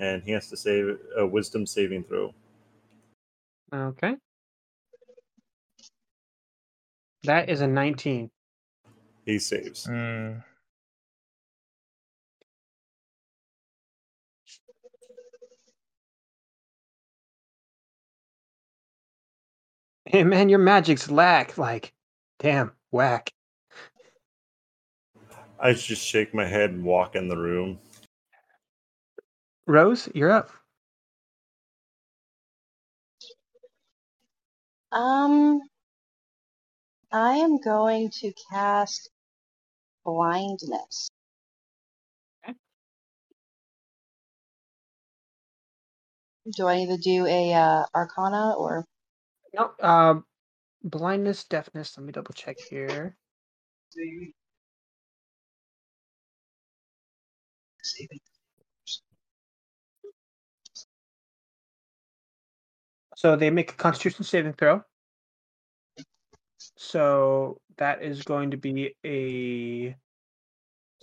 And 0.00 0.22
he 0.22 0.30
has 0.30 0.48
to 0.50 0.56
save 0.56 0.96
a 1.16 1.26
wisdom 1.26 1.66
saving 1.66 2.04
throw. 2.04 2.32
Okay. 3.74 4.14
That 7.28 7.50
is 7.50 7.60
a 7.60 7.66
19. 7.66 8.30
He 9.26 9.38
saves. 9.38 9.86
Mm. 9.86 10.42
Hey 20.06 20.24
man, 20.24 20.48
your 20.48 20.58
magic's 20.58 21.10
lack. 21.10 21.58
Like, 21.58 21.92
damn, 22.38 22.72
whack. 22.90 23.30
I 25.60 25.74
just 25.74 26.02
shake 26.02 26.32
my 26.32 26.46
head 26.46 26.70
and 26.70 26.82
walk 26.82 27.14
in 27.14 27.28
the 27.28 27.36
room. 27.36 27.78
Rose, 29.66 30.08
you're 30.14 30.30
up. 30.30 30.50
Um, 34.92 35.60
I 37.10 37.36
am 37.36 37.58
going 37.58 38.10
to 38.20 38.32
cast 38.50 39.10
blindness. 40.04 41.08
Do 46.56 46.66
I 46.66 46.76
need 46.76 46.88
to 46.88 46.96
do 46.96 47.26
a 47.26 47.52
uh, 47.54 47.84
Arcana 47.94 48.54
or? 48.56 48.84
No, 49.54 49.70
um, 49.80 50.24
blindness, 50.82 51.44
deafness. 51.44 51.96
Let 51.96 52.06
me 52.06 52.12
double 52.12 52.32
check 52.34 52.56
here. 52.70 53.16
So 63.16 63.36
they 63.36 63.50
make 63.50 63.72
a 63.72 63.74
Constitution 63.74 64.24
saving 64.24 64.52
throw. 64.54 64.82
So 66.80 67.60
that 67.76 68.02
is 68.02 68.22
going 68.22 68.52
to 68.52 68.56
be 68.56 68.94
a 69.04 69.96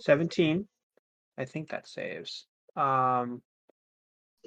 17. 0.00 0.66
I 1.36 1.44
think 1.44 1.68
that 1.68 1.86
saves. 1.86 2.46
Um, 2.76 3.42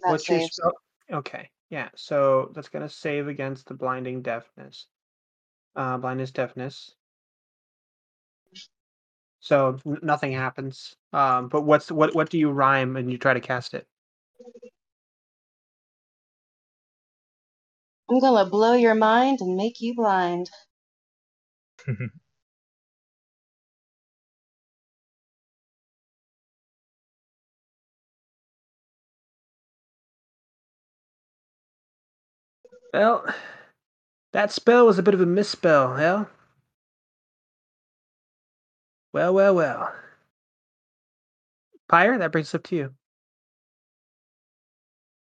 That 0.01 0.09
what's 0.09 0.27
your 0.27 0.41
spell? 0.41 0.71
Okay, 1.11 1.51
yeah. 1.69 1.89
So 1.95 2.51
that's 2.55 2.69
gonna 2.69 2.89
save 2.89 3.27
against 3.27 3.67
the 3.67 3.75
blinding 3.75 4.23
deafness. 4.23 4.87
Uh, 5.75 5.99
blindness, 5.99 6.31
deafness. 6.31 6.95
So 9.39 9.77
n- 9.85 9.99
nothing 10.01 10.31
happens. 10.31 10.95
Um, 11.13 11.47
but 11.47 11.61
what's 11.61 11.91
what? 11.91 12.15
What 12.15 12.31
do 12.31 12.39
you 12.39 12.49
rhyme 12.49 12.97
and 12.97 13.11
you 13.11 13.19
try 13.19 13.35
to 13.35 13.39
cast 13.39 13.75
it? 13.75 13.87
I'm 18.09 18.19
gonna 18.19 18.49
blow 18.49 18.73
your 18.73 18.95
mind 18.95 19.41
and 19.41 19.55
make 19.55 19.79
you 19.79 19.93
blind. 19.95 20.49
Mm-hmm. 21.89 22.05
Well, 32.93 33.25
that 34.33 34.51
spell 34.51 34.85
was 34.85 34.99
a 34.99 35.03
bit 35.03 35.15
of 35.15 35.21
a 35.21 35.25
misspell, 35.25 35.95
hell. 35.95 36.29
Well, 39.13 39.33
well, 39.33 39.55
well. 39.55 39.93
Pyre, 41.87 42.19
that 42.19 42.31
brings 42.31 42.49
us 42.49 42.55
up 42.55 42.63
to 42.65 42.75
you. 42.75 42.93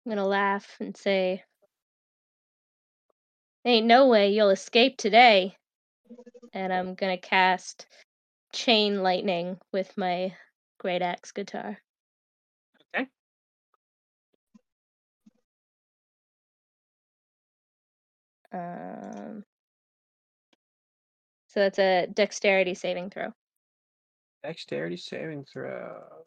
I'm 0.05 0.09
gonna 0.09 0.27
laugh 0.27 0.75
and 0.81 0.97
say, 0.97 1.43
Ain't 3.63 3.87
no 3.87 4.07
way 4.07 4.33
you'll 4.33 4.49
escape 4.49 4.97
today. 4.97 5.55
And 6.53 6.73
I'm 6.73 6.95
gonna 6.95 7.17
cast 7.17 7.87
Chain 8.53 9.03
Lightning 9.03 9.57
with 9.71 9.97
my 9.97 10.35
Great 10.79 11.01
Axe 11.01 11.31
guitar. 11.31 11.77
Okay. 12.95 13.07
Um, 18.53 19.43
so 21.47 21.61
that's 21.61 21.79
a 21.79 22.07
dexterity 22.07 22.73
saving 22.73 23.09
throw. 23.11 23.33
Dexterity 24.43 24.97
saving 24.97 25.45
throw. 25.45 26.25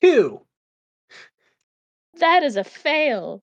Two. 0.00 0.42
That 2.20 2.42
is 2.42 2.56
a 2.56 2.64
fail. 2.64 3.42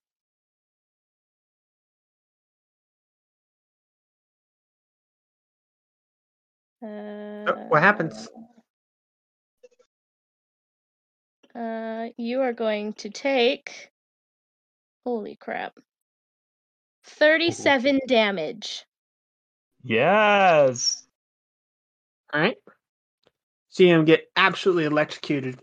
Uh, 6.84 7.46
Oh, 7.46 7.64
what 7.68 7.82
happens? 7.82 8.28
Uh, 11.54 12.08
you 12.16 12.40
are 12.40 12.52
going 12.52 12.92
to 12.94 13.10
take. 13.10 13.90
Holy 15.04 15.36
crap. 15.36 15.74
37 17.04 18.00
damage. 18.08 18.84
Yes. 19.82 21.06
All 22.32 22.40
right. 22.40 22.56
See 23.68 23.88
him 23.88 24.04
get 24.04 24.26
absolutely 24.36 24.84
electrocuted. 24.84 25.60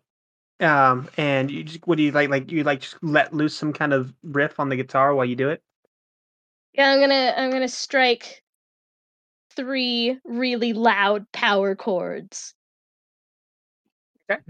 Um, 0.60 1.10
and 1.18 1.50
you 1.50 1.64
just 1.64 1.88
what 1.88 1.98
do 1.98 2.04
you 2.04 2.12
like? 2.12 2.30
Like 2.30 2.52
you 2.52 2.64
like 2.64 2.82
just 2.82 2.98
let 3.02 3.34
loose 3.34 3.56
some 3.56 3.74
kind 3.74 3.94
of 3.94 4.14
riff 4.24 4.60
on 4.60 4.70
the 4.70 4.76
guitar 4.76 5.16
while 5.16 5.26
you 5.26 5.36
do 5.36 5.50
it. 5.50 5.64
Yeah, 6.74 6.92
I'm 6.92 7.00
gonna 7.00 7.34
I'm 7.36 7.52
gonna 7.52 7.68
strike 7.68 8.44
three 9.56 10.18
really 10.24 10.74
loud 10.74 11.32
power 11.32 11.76
chords. 11.76 12.54
Okay. 14.30 14.42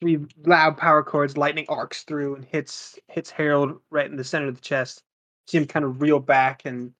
Three 0.00 0.18
loud 0.46 0.76
power 0.76 1.02
chords, 1.02 1.36
lightning 1.36 1.66
arcs 1.68 2.04
through 2.04 2.36
and 2.36 2.44
hits 2.44 2.98
hits 3.08 3.30
Harold 3.30 3.80
right 3.90 4.10
in 4.10 4.16
the 4.16 4.24
center 4.24 4.48
of 4.48 4.54
the 4.54 4.60
chest. 4.60 5.02
See 5.46 5.58
him 5.58 5.66
kind 5.66 5.84
of 5.84 6.00
reel 6.00 6.20
back 6.20 6.62
and 6.64 6.92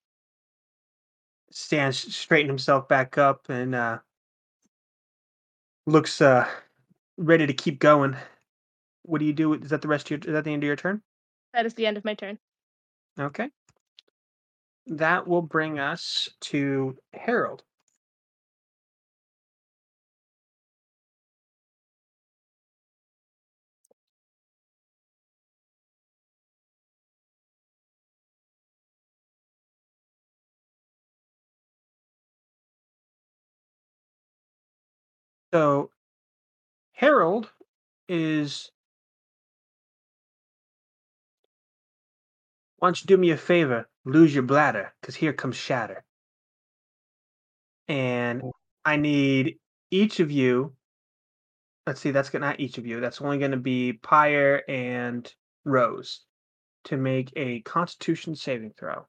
stands 1.51 2.15
straighten 2.15 2.49
himself 2.49 2.87
back 2.89 3.19
up 3.19 3.49
and 3.49 3.75
uh 3.75 3.99
looks 5.87 6.21
uh 6.21 6.47
ready 7.17 7.47
to 7.47 7.53
keep 7.53 7.79
going. 7.79 8.17
What 9.03 9.19
do 9.19 9.25
you 9.25 9.33
do? 9.33 9.55
Is 9.55 9.71
that 9.71 9.83
the 9.83 9.89
rest 9.89 10.07
of 10.07 10.11
your 10.11 10.19
is 10.21 10.35
that 10.35 10.45
the 10.45 10.53
end 10.53 10.63
of 10.63 10.67
your 10.67 10.77
turn? 10.77 11.03
That 11.55 11.67
is 11.67 11.75
the 11.75 11.87
end 11.87 11.97
of 11.97 12.05
my 12.05 12.15
turn. 12.15 12.39
Okay. 13.19 13.51
That 14.91 15.27
will 15.27 15.41
bring 15.41 15.79
us 15.79 16.29
to 16.41 16.99
Harold. 17.15 17.65
So 35.53 35.91
Harold 36.93 37.53
is 38.09 38.71
why 42.79 42.89
don't 42.89 43.01
you 43.01 43.07
do 43.07 43.17
me 43.17 43.31
a 43.31 43.37
favor? 43.37 43.90
Lose 44.05 44.35
your 44.35 44.43
bladder, 44.43 44.93
because 45.01 45.15
here 45.15 45.33
comes 45.33 45.57
Shatter. 45.57 46.05
And 47.89 48.43
mm. 48.43 48.51
I 48.85 48.97
need 48.97 49.59
each 49.91 50.21
of 50.21 50.31
you. 50.31 50.75
Let's 51.87 52.01
see, 52.01 52.11
that's 52.11 52.31
gonna 52.31 52.47
not 52.47 52.61
each 52.61 52.79
of 52.79 52.87
you. 52.87 53.01
That's 53.01 53.21
only 53.21 53.39
gonna 53.39 53.57
be 53.57 53.95
Pyre 53.95 54.63
and 54.69 55.33
Rose 55.65 56.21
to 56.85 56.97
make 56.97 57.33
a 57.37 57.61
constitution 57.61 58.35
saving 58.37 58.73
throw. 58.79 59.07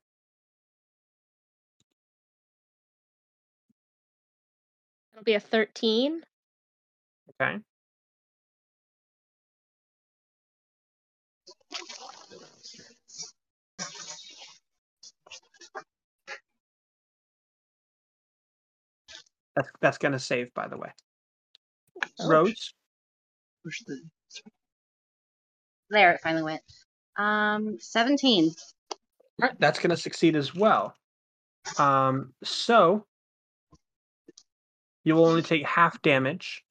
It'll 5.13 5.23
be 5.23 5.33
a 5.33 5.39
13. 5.39 6.21
Okay. 7.39 7.59
That's 19.55 19.69
that's 19.81 19.97
gonna 19.97 20.19
save, 20.19 20.53
by 20.53 20.67
the 20.67 20.77
way. 20.77 20.89
Oh. 22.19 22.29
Rose. 22.29 22.73
Push 23.63 23.83
the. 23.85 24.01
There, 25.89 26.13
it 26.13 26.21
finally 26.21 26.43
went. 26.43 26.61
Um, 27.17 27.77
17. 27.79 28.53
Alright, 29.41 29.59
that's 29.59 29.79
gonna 29.79 29.97
succeed 29.97 30.35
as 30.35 30.55
well. 30.55 30.95
Um, 31.77 32.33
so 32.43 33.05
you 35.03 35.15
will 35.15 35.25
only 35.25 35.41
take 35.41 35.65
half 35.65 36.01
damage. 36.01 36.63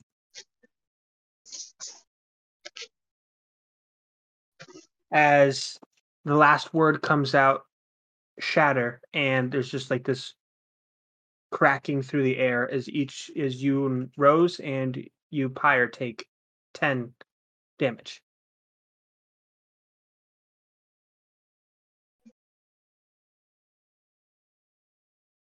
As 5.12 5.78
the 6.24 6.34
last 6.34 6.72
word 6.72 7.02
comes 7.02 7.34
out, 7.34 7.62
shatter, 8.38 9.00
and 9.12 9.50
there's 9.50 9.70
just 9.70 9.90
like 9.90 10.04
this 10.04 10.34
cracking 11.50 12.02
through 12.02 12.22
the 12.22 12.38
air 12.38 12.70
as 12.70 12.88
each 12.88 13.30
as 13.36 13.62
you 13.62 13.86
and 13.86 14.10
Rose 14.16 14.60
and 14.60 15.08
you 15.30 15.48
Pyre 15.48 15.88
take 15.88 16.26
ten 16.74 17.12
damage. 17.78 18.22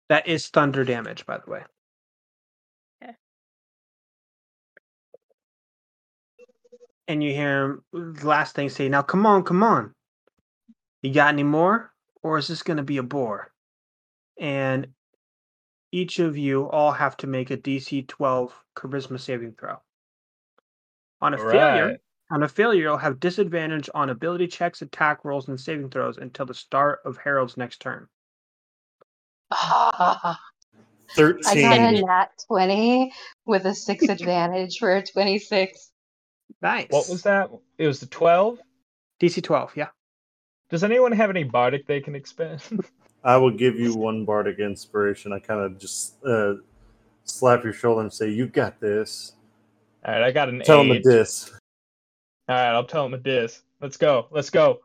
That 0.09 0.27
is 0.27 0.47
thunder 0.47 0.83
damage, 0.85 1.25
by 1.25 1.37
the 1.37 1.51
way. 1.51 1.63
Okay. 3.03 3.13
And 7.07 7.23
you 7.23 7.33
hear 7.33 7.65
him 7.65 7.83
the 8.13 8.27
last 8.27 8.55
thing 8.55 8.69
say, 8.69 8.87
Now 8.87 9.01
come 9.01 9.25
on, 9.25 9.43
come 9.43 9.63
on. 9.63 9.93
You 11.01 11.13
got 11.13 11.33
any 11.33 11.43
more? 11.43 11.91
Or 12.23 12.37
is 12.37 12.47
this 12.47 12.63
gonna 12.63 12.83
be 12.83 12.97
a 12.97 13.03
bore? 13.03 13.51
And 14.39 14.87
each 15.91 16.19
of 16.19 16.37
you 16.37 16.69
all 16.69 16.91
have 16.91 17.17
to 17.17 17.27
make 17.27 17.51
a 17.51 17.57
DC 17.57 18.07
12 18.07 18.63
charisma 18.75 19.19
saving 19.19 19.53
throw. 19.53 19.77
On 21.21 21.33
a 21.33 21.37
failure, 21.37 21.83
Alright. 21.83 21.99
on 22.31 22.43
a 22.43 22.47
failure, 22.47 22.83
you'll 22.83 22.97
have 22.97 23.19
disadvantage 23.19 23.89
on 23.95 24.09
ability 24.09 24.47
checks, 24.47 24.81
attack 24.81 25.25
rolls, 25.25 25.47
and 25.47 25.59
saving 25.59 25.89
throws 25.89 26.17
until 26.17 26.45
the 26.45 26.53
start 26.53 26.99
of 27.05 27.17
Harold's 27.17 27.57
next 27.57 27.79
turn. 27.81 28.07
Ah, 29.51 30.39
I 31.09 31.13
13. 31.15 31.61
got 31.61 31.79
a 31.79 32.01
nat 32.05 32.27
20 32.47 33.11
with 33.45 33.65
a 33.65 33.73
6 33.73 34.03
advantage 34.09 34.77
for 34.77 34.95
a 34.95 35.03
26. 35.03 35.91
Nice. 36.61 36.87
What 36.89 37.09
was 37.09 37.23
that? 37.23 37.49
It 37.77 37.87
was 37.87 37.99
the 37.99 38.07
12? 38.07 38.59
DC 39.21 39.41
12, 39.41 39.75
yeah. 39.75 39.87
Does 40.69 40.83
anyone 40.83 41.13
have 41.13 41.29
any 41.29 41.43
bardic 41.43 41.87
they 41.87 42.01
can 42.01 42.13
expend? 42.13 42.61
I 43.27 43.35
will 43.35 43.51
give 43.51 43.77
you 43.77 43.93
one 43.93 44.23
bardic 44.23 44.57
inspiration. 44.59 45.33
I 45.33 45.39
kind 45.39 45.59
of 45.59 45.77
just 45.77 46.15
uh, 46.25 46.53
slap 47.25 47.61
your 47.63 47.73
shoulder 47.73 48.01
and 48.01 48.11
say, 48.11 48.29
"You 48.29 48.47
got 48.47 48.79
this." 48.79 49.33
Alright, 50.07 50.23
I 50.23 50.31
got 50.31 50.47
an 50.47 50.61
Tell 50.61 50.81
him 50.81 50.91
eight. 50.93 51.03
the 51.03 51.11
dis. 51.11 51.51
Alright, 52.49 52.73
I'll 52.73 52.85
tell 52.85 53.05
him 53.05 53.13
a 53.13 53.17
dis. 53.17 53.63
Let's 53.81 53.97
go. 53.97 54.27
Let's 54.31 54.49
go. 54.49 54.79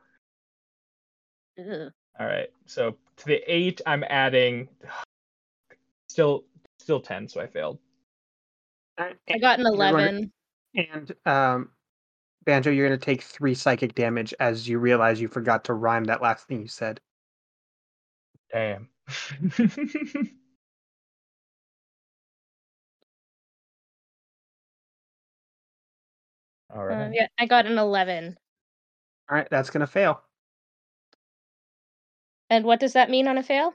Ugh. 1.58 1.92
Alright, 2.20 2.48
so 2.66 2.96
to 3.18 3.24
the 3.26 3.40
eight, 3.46 3.80
I'm 3.86 4.02
adding 4.08 4.68
still 6.08 6.44
still 6.80 7.00
ten, 7.00 7.28
so 7.28 7.40
I 7.40 7.46
failed. 7.46 7.78
Alright, 9.00 9.16
I 9.32 9.38
got 9.38 9.60
an 9.60 9.66
you're 9.66 9.76
going 9.76 9.94
to- 9.94 10.00
11. 10.00 10.32
And 10.74 11.12
um, 11.26 11.68
Banjo, 12.44 12.70
you're 12.70 12.88
going 12.88 12.98
to 12.98 13.04
take 13.04 13.22
three 13.22 13.54
psychic 13.54 13.94
damage 13.94 14.34
as 14.40 14.68
you 14.68 14.78
realize 14.80 15.20
you 15.20 15.28
forgot 15.28 15.62
to 15.66 15.74
rhyme 15.74 16.04
that 16.04 16.20
last 16.22 16.48
thing 16.48 16.60
you 16.62 16.66
said. 16.68 16.98
Damn. 18.52 18.89
All 26.74 26.89
Uh, 26.89 27.10
yeah, 27.12 27.26
I 27.39 27.47
got 27.47 27.66
an 27.66 27.78
11. 27.78 28.36
All 29.31 29.36
right, 29.36 29.48
that's 29.50 29.70
going 29.70 29.81
to 29.81 29.86
fail. 29.86 30.22
And 32.50 32.64
what 32.64 32.81
does 32.81 32.94
that 32.94 33.10
mean 33.10 33.28
on 33.28 33.39
a 33.39 33.42
fail? 33.42 33.74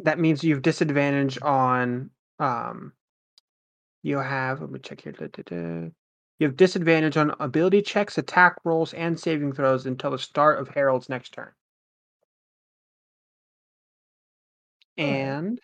That 0.00 0.18
means 0.18 0.42
you've 0.44 0.62
disadvantage 0.62 1.38
on. 1.42 2.10
Um, 2.38 2.92
you 4.02 4.18
have. 4.18 4.60
Let 4.60 4.70
me 4.70 4.80
check 4.80 5.00
here. 5.00 5.12
da, 5.12 5.26
da, 5.26 5.42
da. 5.44 5.90
You 6.38 6.48
have 6.48 6.56
disadvantage 6.56 7.16
on 7.16 7.34
ability 7.38 7.82
checks, 7.82 8.18
attack 8.18 8.56
rolls, 8.64 8.92
and 8.94 9.18
saving 9.18 9.52
throws 9.52 9.86
until 9.86 10.10
the 10.10 10.18
start 10.18 10.58
of 10.58 10.68
Harold's 10.68 11.08
next 11.08 11.32
turn. 11.32 11.52
And 14.96 15.60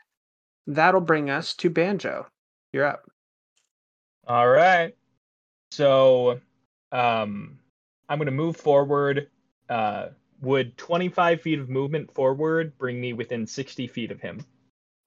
that'll 0.67 1.01
bring 1.01 1.31
us 1.31 1.55
to 1.57 1.71
Banjo. 1.71 2.27
You're 2.73 2.87
up. 2.87 3.11
All 4.27 4.49
right. 4.49 4.95
So, 5.73 6.41
um, 6.93 7.59
I'm 8.09 8.19
going 8.19 8.27
to 8.27 8.33
move 8.33 8.57
forward. 8.57 9.29
Uh, 9.69 10.09
would 10.41 10.77
25 10.79 11.43
feet 11.43 11.59
of 11.59 11.69
movement 11.69 12.13
forward 12.13 12.77
bring 12.79 13.01
me 13.01 13.13
within 13.13 13.47
60 13.47 13.87
feet 13.87 14.11
of 14.11 14.21
him? 14.21 14.45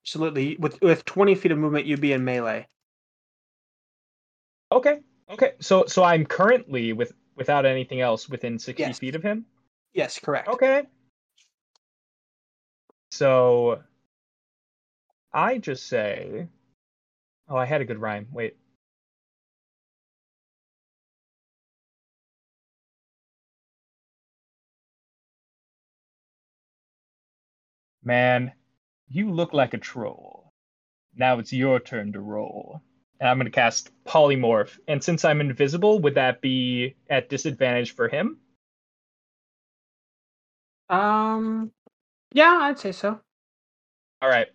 Absolutely. 0.04 0.56
With 0.58 0.80
with 0.80 1.04
20 1.04 1.34
feet 1.34 1.52
of 1.52 1.58
movement, 1.58 1.86
you'd 1.86 2.00
be 2.00 2.12
in 2.12 2.24
melee. 2.24 2.66
Okay. 4.72 5.00
Okay. 5.30 5.52
So, 5.60 5.86
so 5.86 6.02
I'm 6.04 6.24
currently 6.26 6.92
with 6.92 7.12
without 7.36 7.66
anything 7.66 8.00
else 8.00 8.28
within 8.28 8.58
60 8.58 8.82
Yes. 8.82 8.98
feet 8.98 9.14
of 9.14 9.22
him. 9.22 9.44
Yes, 9.92 10.18
correct. 10.18 10.48
Okay. 10.48 10.84
So, 13.10 13.82
I 15.34 15.58
just 15.58 15.88
say, 15.88 16.48
oh, 17.48 17.56
I 17.56 17.66
had 17.66 17.82
a 17.82 17.86
good 17.86 18.00
rhyme. 18.00 18.28
Wait. 18.32 18.56
Man, 28.04 28.52
you 29.08 29.30
look 29.32 29.52
like 29.54 29.74
a 29.74 29.78
troll. 29.78 30.52
Now 31.16 31.38
it's 31.38 31.52
your 31.52 31.80
turn 31.80 32.12
to 32.14 32.20
roll. 32.20 32.82
And 33.20 33.28
I'm 33.28 33.38
going 33.38 33.46
to 33.46 33.52
cast 33.52 33.90
Polymorph. 34.04 34.78
And 34.88 35.02
since 35.04 35.24
I'm 35.24 35.40
invisible, 35.40 36.00
would 36.00 36.16
that 36.16 36.40
be 36.42 36.96
at 37.10 37.28
disadvantage 37.30 37.94
for 37.94 38.08
him? 38.08 38.38
Um, 40.90 41.72
yeah, 42.32 42.58
I'd 42.62 42.78
say 42.78 42.92
so. 42.92 43.20
All 44.22 44.28
right. 44.30 44.48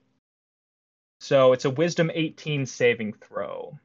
So 1.19 1.51
it's 1.51 1.65
a 1.65 1.69
Wisdom 1.69 2.09
18 2.13 2.65
saving 2.65 3.13
throw. 3.13 3.77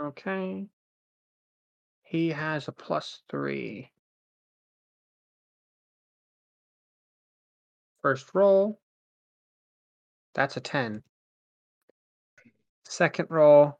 Okay. 0.00 0.66
He 2.04 2.28
has 2.28 2.68
a 2.68 2.72
plus 2.72 3.22
three. 3.28 3.90
First 8.02 8.34
roll. 8.34 8.78
That's 10.34 10.56
a 10.56 10.60
10. 10.60 11.02
Second 12.84 13.26
roll. 13.30 13.78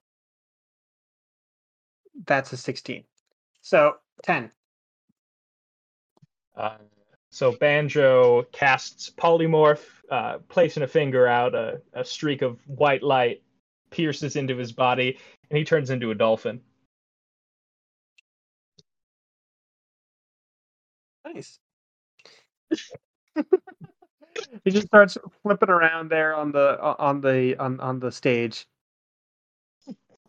That's 2.27 2.53
a 2.53 2.57
16. 2.57 3.05
So 3.61 3.97
10. 4.23 4.51
Uh, 6.57 6.79
so 7.35 7.51
Banjo 7.51 8.45
casts 8.53 9.11
Polymorph, 9.11 9.85
uh, 10.09 10.39
placing 10.49 10.85
a 10.85 10.87
finger 10.87 11.27
out, 11.27 11.53
a, 11.53 11.81
a 11.93 12.05
streak 12.05 12.43
of 12.43 12.61
white 12.69 13.03
light 13.03 13.43
pierces 13.91 14.37
into 14.37 14.57
his 14.57 14.71
body, 14.71 15.19
and 15.51 15.59
he 15.59 15.65
turns 15.65 15.91
into 15.91 16.13
a 16.13 16.15
dolphin. 16.15 16.61
Nice. 21.25 21.59
he 24.65 24.71
just 24.71 24.87
starts 24.87 25.19
flipping 25.43 25.71
around 25.71 26.13
there 26.13 26.37
on 26.37 26.53
the 26.53 26.81
on 26.81 27.21
the 27.21 27.57
on 27.59 27.81
on 27.81 27.99
the 27.99 28.13
stage. 28.13 28.65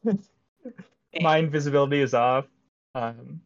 My 1.22 1.38
invisibility 1.38 2.02
is 2.02 2.16
off. 2.16 2.48
Um, 2.96 3.42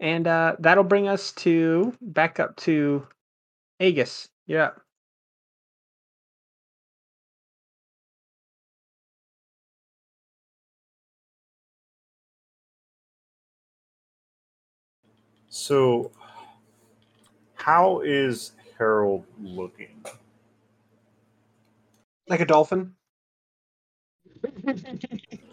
And 0.00 0.26
uh, 0.26 0.56
that'll 0.58 0.84
bring 0.84 1.08
us 1.08 1.32
to 1.32 1.94
back 2.00 2.38
up 2.40 2.56
to 2.58 3.06
Aegis. 3.80 4.28
Yeah. 4.46 4.70
So, 15.48 16.12
how 17.54 18.00
is 18.00 18.52
Harold 18.78 19.24
looking? 19.40 20.04
Like 22.28 22.40
a 22.40 22.46
dolphin. 22.46 22.94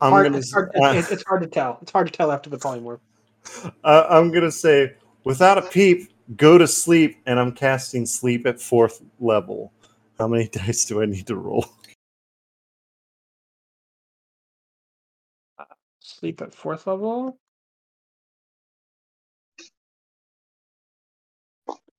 I'm 0.00 0.10
Hard- 0.10 0.26
gonna. 0.26 0.38
it's, 0.38 0.52
hard, 0.52 0.70
uh, 0.76 0.92
it- 0.94 1.10
it's 1.10 1.24
hard 1.26 1.42
to 1.42 1.48
tell. 1.48 1.78
It's 1.82 1.90
hard 1.92 2.06
to 2.06 2.12
tell 2.12 2.30
after 2.32 2.50
the 2.50 2.58
polymorph. 2.58 3.00
uh, 3.84 4.06
I'm 4.10 4.30
gonna 4.32 4.50
say, 4.52 4.94
without 5.24 5.58
a 5.58 5.62
peep, 5.62 6.10
go 6.36 6.58
to 6.58 6.66
sleep, 6.66 7.18
and 7.26 7.38
I'm 7.38 7.52
casting 7.52 8.04
sleep 8.06 8.46
at 8.46 8.60
fourth 8.60 9.02
level. 9.20 9.72
How 10.18 10.28
many 10.28 10.48
dice 10.52 10.84
do 10.84 11.00
I 11.02 11.06
need 11.06 11.26
to 11.28 11.36
roll? 11.36 11.66
Sleep 16.00 16.40
at 16.40 16.54
fourth 16.54 16.86
level. 16.86 17.38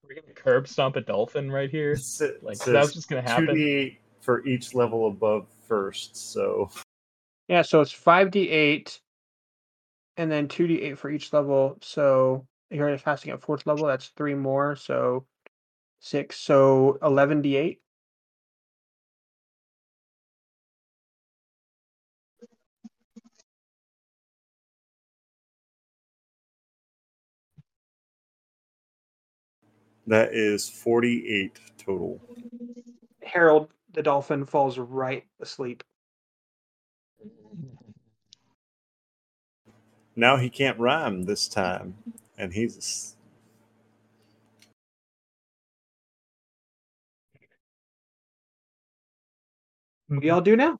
we're 0.04 0.16
gonna 0.22 0.34
curb 0.34 0.66
stomp 0.70 0.96
a 0.96 1.02
dolphin 1.02 1.52
right 1.52 1.70
here. 1.70 1.92
It's- 1.92 2.22
Like 2.42 2.58
that's 2.60 2.94
just 2.94 3.10
gonna 3.10 3.22
happen. 3.22 3.48
2d 3.48 3.98
for 4.22 4.46
each 4.48 4.74
level 4.74 5.08
above 5.08 5.48
first. 5.68 6.16
So 6.16 6.70
Yeah, 7.48 7.62
so 7.62 7.82
it's 7.82 7.92
five 7.92 8.32
d 8.32 8.50
eight, 8.50 9.00
and 10.18 10.32
then 10.32 10.48
two 10.48 10.68
d 10.68 10.82
eight 10.82 10.98
for 10.98 11.10
each 11.10 11.32
level. 11.34 11.78
So 11.82 12.46
you're 12.70 12.88
already 12.88 13.02
casting 13.02 13.32
at 13.32 13.42
fourth 13.42 13.66
level. 13.66 13.88
That's 13.88 14.08
three 14.10 14.36
more. 14.36 14.76
So 14.76 15.26
six. 16.00 16.38
So 16.40 16.98
eleven 17.02 17.42
d 17.42 17.56
eight. 17.56 17.82
that 30.08 30.34
is 30.34 30.70
48 30.70 31.60
total. 31.78 32.22
Harold 33.24 33.72
the 33.94 34.02
dolphin 34.02 34.46
falls 34.46 34.78
right 34.78 35.26
asleep. 35.42 35.84
Now 40.18 40.38
he 40.38 40.50
can't 40.50 40.80
rhyme 40.80 41.26
this 41.26 41.48
time, 41.48 41.96
and 42.38 42.54
he's 42.54 43.16
What 50.08 50.22
do 50.22 50.28
y'all 50.28 50.42
do 50.42 50.56
now? 50.56 50.80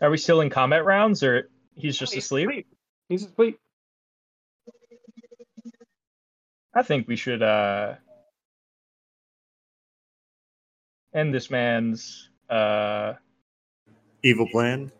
Are 0.00 0.10
we 0.10 0.18
still 0.18 0.40
in 0.42 0.50
combat 0.50 0.84
rounds, 0.84 1.22
or 1.22 1.50
he's 1.76 1.98
just 1.98 2.14
He's 2.14 2.24
asleep? 2.24 2.48
He's 3.08 3.24
asleep. 3.24 3.60
I 6.74 6.82
think 6.82 7.08
we 7.08 7.16
should 7.16 7.42
uh 7.42 7.94
end 11.14 11.34
this 11.34 11.50
man's 11.50 12.30
uh 12.50 13.14
evil 14.26 14.48
plan. 14.48 14.90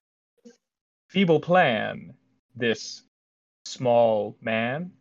feeble 1.09 1.41
plan. 1.41 2.15
This 2.55 3.03
small 3.65 4.37
man. 4.41 4.93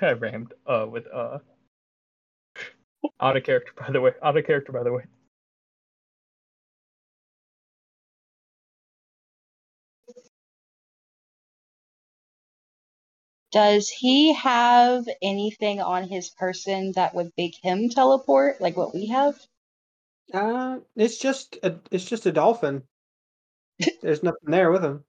I 0.00 0.12
rammed 0.12 0.54
uh 0.66 0.86
with 0.90 1.06
uh. 1.12 1.38
Out 3.20 3.36
of 3.36 3.44
character, 3.44 3.72
by 3.76 3.90
the 3.92 4.00
way. 4.00 4.12
Out 4.22 4.36
of 4.36 4.46
character, 4.46 4.72
by 4.72 4.82
the 4.82 4.92
way. 4.92 5.04
Does 13.52 13.88
he 13.90 14.34
have 14.34 15.06
anything 15.22 15.80
on 15.80 16.08
his 16.08 16.30
person 16.30 16.92
that 16.96 17.14
would 17.14 17.32
make 17.38 17.56
him 17.62 17.88
teleport, 17.88 18.60
like 18.60 18.76
what 18.76 18.94
we 18.94 19.06
have? 19.08 19.38
Uh, 20.34 20.80
it's 20.96 21.16
just 21.18 21.56
a 21.62 21.78
it's 21.92 22.04
just 22.04 22.26
a 22.26 22.32
dolphin. 22.32 22.82
There's 24.02 24.22
nothing 24.22 24.50
there 24.50 24.70
with 24.72 24.84
him. 24.84 25.04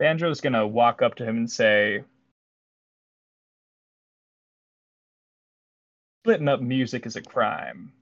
Banjo's 0.00 0.40
gonna 0.42 0.66
walk 0.66 1.00
up 1.02 1.14
to 1.16 1.24
him 1.24 1.38
and 1.38 1.50
say, 1.50 2.04
"Splitting 6.22 6.48
up 6.48 6.60
music 6.60 7.06
is 7.06 7.16
a 7.16 7.22
crime, 7.22 7.92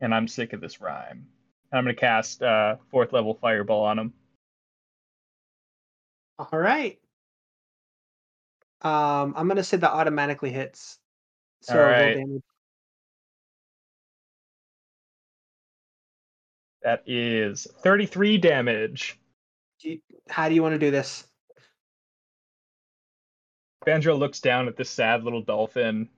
and 0.00 0.14
I'm 0.14 0.28
sick 0.28 0.52
of 0.52 0.60
this 0.60 0.80
rhyme." 0.80 1.28
And 1.72 1.78
I'm 1.78 1.84
gonna 1.84 1.94
cast 1.94 2.42
uh, 2.42 2.76
fourth 2.90 3.12
level 3.12 3.34
fireball 3.34 3.84
on 3.84 3.98
him. 3.98 4.14
All 6.38 6.58
right. 6.58 6.98
Um, 8.82 9.34
I'm 9.36 9.48
gonna 9.48 9.64
say 9.64 9.76
that 9.78 9.90
automatically 9.90 10.50
hits. 10.50 11.00
So 11.62 11.74
All 11.74 11.80
roll 11.80 11.88
right. 11.90 12.14
damage. 12.14 12.42
That 16.82 17.02
is 17.06 17.66
33 17.82 18.38
damage. 18.38 19.18
Do 19.80 19.90
you- 19.90 20.02
how 20.28 20.48
do 20.48 20.54
you 20.54 20.62
want 20.62 20.74
to 20.74 20.78
do 20.78 20.90
this? 20.90 21.26
Banjo 23.84 24.14
looks 24.16 24.40
down 24.40 24.68
at 24.68 24.76
this 24.76 24.90
sad 24.90 25.24
little 25.24 25.42
dolphin. 25.42 26.08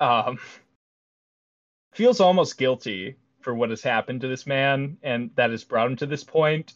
Um, 0.00 0.38
feels 1.92 2.20
almost 2.20 2.58
guilty 2.58 3.16
for 3.40 3.54
what 3.54 3.70
has 3.70 3.82
happened 3.82 4.20
to 4.22 4.28
this 4.28 4.46
man 4.46 4.98
and 5.02 5.30
that 5.36 5.50
has 5.50 5.64
brought 5.64 5.86
him 5.88 5.96
to 5.96 6.06
this 6.06 6.24
point. 6.24 6.74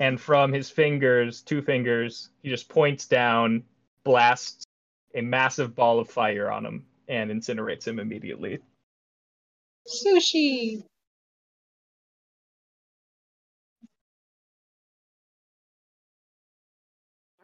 And 0.00 0.20
from 0.20 0.52
his 0.52 0.70
fingers, 0.70 1.42
two 1.42 1.62
fingers, 1.62 2.30
he 2.42 2.48
just 2.48 2.68
points 2.68 3.06
down, 3.06 3.64
blasts 4.04 4.65
a 5.16 5.22
massive 5.22 5.74
ball 5.74 5.98
of 5.98 6.08
fire 6.08 6.52
on 6.52 6.64
him, 6.64 6.86
and 7.08 7.30
incinerates 7.30 7.88
him 7.88 7.98
immediately. 7.98 8.60
Sushi. 9.88 10.82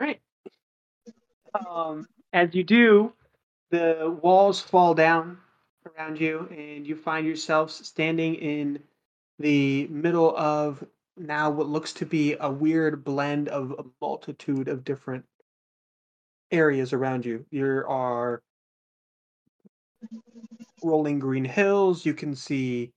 All 0.00 0.06
right. 0.06 0.20
Um, 1.68 2.06
as 2.32 2.54
you 2.54 2.62
do, 2.62 3.12
the 3.70 4.16
walls 4.22 4.60
fall 4.60 4.94
down 4.94 5.38
around 5.96 6.20
you, 6.20 6.48
and 6.50 6.86
you 6.86 6.94
find 6.94 7.26
yourselves 7.26 7.86
standing 7.86 8.34
in 8.34 8.82
the 9.38 9.86
middle 9.88 10.36
of 10.36 10.84
now 11.16 11.50
what 11.50 11.68
looks 11.68 11.92
to 11.94 12.06
be 12.06 12.36
a 12.38 12.50
weird 12.50 13.04
blend 13.04 13.48
of 13.48 13.72
a 13.78 13.84
multitude 14.00 14.68
of 14.68 14.84
different 14.84 15.24
areas 16.52 16.92
around 16.92 17.24
you. 17.24 17.44
There 17.50 17.88
are 17.88 18.42
rolling 20.82 21.18
green 21.18 21.44
hills. 21.44 22.04
You 22.04 22.14
can 22.14 22.34
see 22.34 22.92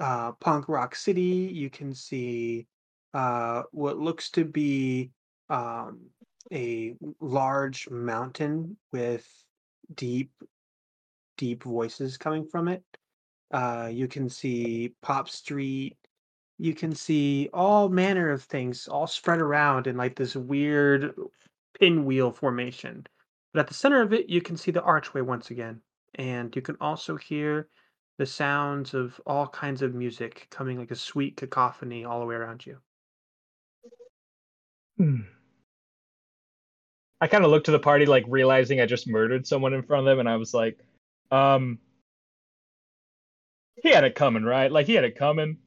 uh, 0.00 0.32
Punk 0.32 0.68
Rock 0.68 0.94
City. 0.94 1.50
You 1.52 1.70
can 1.70 1.92
see 1.94 2.66
uh, 3.12 3.62
what 3.72 3.98
looks 3.98 4.30
to 4.30 4.44
be 4.44 5.10
um, 5.50 6.00
a 6.52 6.94
large 7.20 7.88
mountain 7.90 8.76
with 8.92 9.26
deep, 9.94 10.30
deep 11.36 11.62
voices 11.62 12.16
coming 12.16 12.46
from 12.46 12.68
it. 12.68 12.82
Uh, 13.52 13.88
you 13.92 14.08
can 14.08 14.28
see 14.28 14.94
Pop 15.02 15.28
Street. 15.28 15.96
You 16.58 16.74
can 16.74 16.94
see 16.94 17.48
all 17.52 17.88
manner 17.88 18.30
of 18.30 18.42
things 18.44 18.88
all 18.88 19.06
spread 19.06 19.40
around 19.40 19.86
in 19.86 19.96
like 19.96 20.16
this 20.16 20.36
weird 20.36 21.14
pinwheel 21.78 22.32
formation. 22.32 23.06
But 23.52 23.60
at 23.60 23.66
the 23.68 23.74
center 23.74 24.02
of 24.02 24.12
it, 24.12 24.28
you 24.28 24.40
can 24.40 24.56
see 24.56 24.70
the 24.70 24.82
archway 24.82 25.20
once 25.20 25.50
again. 25.50 25.80
And 26.16 26.54
you 26.54 26.62
can 26.62 26.76
also 26.80 27.16
hear 27.16 27.68
the 28.18 28.26
sounds 28.26 28.94
of 28.94 29.20
all 29.26 29.46
kinds 29.48 29.82
of 29.82 29.94
music 29.94 30.46
coming 30.50 30.78
like 30.78 30.90
a 30.90 30.96
sweet 30.96 31.36
cacophony 31.36 32.04
all 32.04 32.20
the 32.20 32.26
way 32.26 32.36
around 32.36 32.64
you. 32.64 32.78
Hmm. 34.96 35.22
I 37.20 37.26
kind 37.26 37.44
of 37.44 37.50
looked 37.50 37.66
to 37.66 37.72
the 37.72 37.78
party, 37.78 38.06
like 38.06 38.24
realizing 38.28 38.80
I 38.80 38.86
just 38.86 39.08
murdered 39.08 39.46
someone 39.46 39.72
in 39.72 39.82
front 39.82 40.00
of 40.00 40.12
them, 40.12 40.20
and 40.20 40.28
I 40.28 40.36
was 40.36 40.52
like, 40.52 40.78
um, 41.30 41.78
he 43.82 43.90
had 43.90 44.04
it 44.04 44.14
coming, 44.14 44.44
right? 44.44 44.70
Like, 44.70 44.86
he 44.86 44.94
had 44.94 45.04
it 45.04 45.16
coming. 45.16 45.58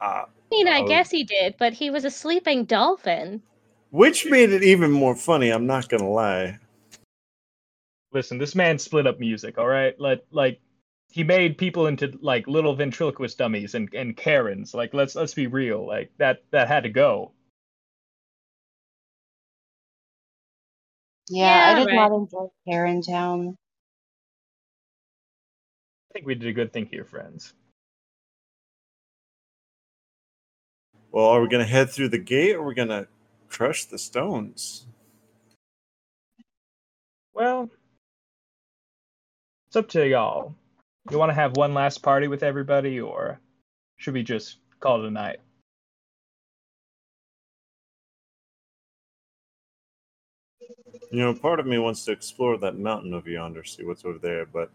Uh, 0.00 0.24
I 0.52 0.56
mean, 0.56 0.68
I 0.68 0.80
Oh. 0.80 0.86
guess 0.88 1.10
he 1.10 1.24
did, 1.24 1.56
but 1.58 1.74
he 1.74 1.90
was 1.90 2.04
a 2.04 2.10
sleeping 2.10 2.64
dolphin. 2.64 3.42
which 3.90 4.26
made 4.26 4.50
it 4.50 4.62
even 4.62 4.90
more 4.92 5.16
funny. 5.16 5.50
I'm 5.50 5.66
not 5.66 5.88
gonna 5.88 6.08
lie. 6.10 6.58
Listen, 8.12 8.38
this 8.38 8.54
man 8.54 8.78
split 8.78 9.06
up 9.06 9.20
music, 9.20 9.58
all 9.58 9.66
right? 9.68 9.98
Like, 10.00 10.24
like 10.32 10.60
he 11.10 11.24
made 11.24 11.58
people 11.58 11.86
into 11.88 12.18
like 12.22 12.46
little 12.48 12.74
ventriloquist 12.74 13.38
dummies 13.38 13.74
and, 13.74 13.92
and 13.94 14.16
Karens. 14.16 14.74
Like, 14.74 14.94
let's 14.94 15.14
let's 15.16 15.34
be 15.34 15.46
real. 15.48 15.86
Like 15.86 16.12
that 16.18 16.42
that 16.52 16.68
had 16.68 16.84
to 16.84 16.90
go. 16.90 17.32
Yeah, 21.28 21.46
Yeah, 21.46 21.70
I 21.72 21.74
did 21.74 21.86
right. 21.86 21.94
not 21.96 22.12
enjoy 22.12 22.48
Karen 22.68 23.02
Town. 23.02 23.56
I 26.10 26.12
think 26.14 26.26
we 26.26 26.34
did 26.34 26.48
a 26.48 26.52
good 26.52 26.72
thing 26.72 26.86
here, 26.86 27.04
friends. 27.04 27.54
Well, 31.12 31.26
are 31.26 31.42
we 31.42 31.48
gonna 31.48 31.64
head 31.64 31.90
through 31.90 32.10
the 32.10 32.18
gate 32.18 32.54
or 32.54 32.60
are 32.60 32.66
we 32.66 32.74
gonna 32.74 33.06
crush 33.48 33.86
the 33.86 33.98
stones? 33.98 34.86
Well, 37.34 37.70
it's 39.68 39.76
up 39.76 39.88
to 39.90 40.06
y'all. 40.06 40.54
You 41.10 41.18
want 41.18 41.30
to 41.30 41.34
have 41.34 41.56
one 41.56 41.74
last 41.74 42.02
party 42.02 42.28
with 42.28 42.42
everybody, 42.42 43.00
or 43.00 43.40
should 43.98 44.14
we 44.14 44.22
just 44.22 44.58
call 44.80 45.02
it 45.04 45.08
a 45.08 45.10
night? 45.10 45.40
You 51.10 51.20
know, 51.20 51.34
part 51.34 51.60
of 51.60 51.66
me 51.66 51.78
wants 51.78 52.04
to 52.06 52.12
explore 52.12 52.58
that 52.58 52.78
mountain 52.78 53.14
over 53.14 53.30
yonder, 53.30 53.64
see 53.64 53.84
what's 53.84 54.04
over 54.04 54.18
there, 54.18 54.46
but 54.46 54.70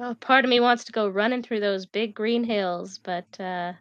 Oh, 0.00 0.14
part 0.14 0.44
of 0.44 0.50
me 0.50 0.60
wants 0.60 0.84
to 0.84 0.92
go 0.92 1.08
running 1.08 1.42
through 1.42 1.60
those 1.60 1.86
big 1.86 2.14
green 2.14 2.44
hills, 2.44 2.98
but 3.02 3.26
uh, 3.40 3.72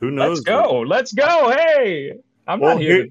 who 0.00 0.10
knows? 0.12 0.32
Let's 0.32 0.40
go. 0.40 0.80
Let's 0.80 1.12
go. 1.12 1.50
Hey, 1.50 2.12
I'm 2.46 2.60
Well, 2.60 2.76
not 2.76 2.78
here. 2.78 3.06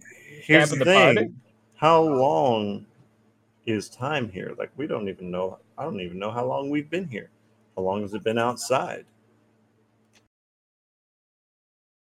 here, 0.47 0.67
here's 0.67 0.69
the 0.69 0.77
the 0.77 0.85
thing. 0.85 0.87
party. 0.87 1.31
How 1.75 2.01
long 2.01 2.85
is 3.65 3.89
time 3.89 4.29
here? 4.29 4.53
Like 4.57 4.71
we 4.77 4.87
don't 4.87 5.09
even 5.09 5.31
know. 5.31 5.59
I 5.77 5.83
don't 5.83 6.01
even 6.01 6.19
know 6.19 6.31
how 6.31 6.45
long 6.45 6.69
we've 6.69 6.89
been 6.89 7.07
here. 7.07 7.29
How 7.77 7.83
long 7.83 8.01
has 8.03 8.13
it 8.13 8.23
been 8.23 8.39
outside? 8.39 9.05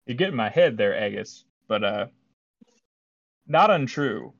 You 0.06 0.14
get 0.14 0.30
in 0.30 0.36
my 0.36 0.50
head 0.50 0.76
there, 0.76 0.94
Aegis, 0.94 1.44
but 1.68 1.84
uh, 1.84 2.06
not 3.48 3.70
untrue. 3.70 4.32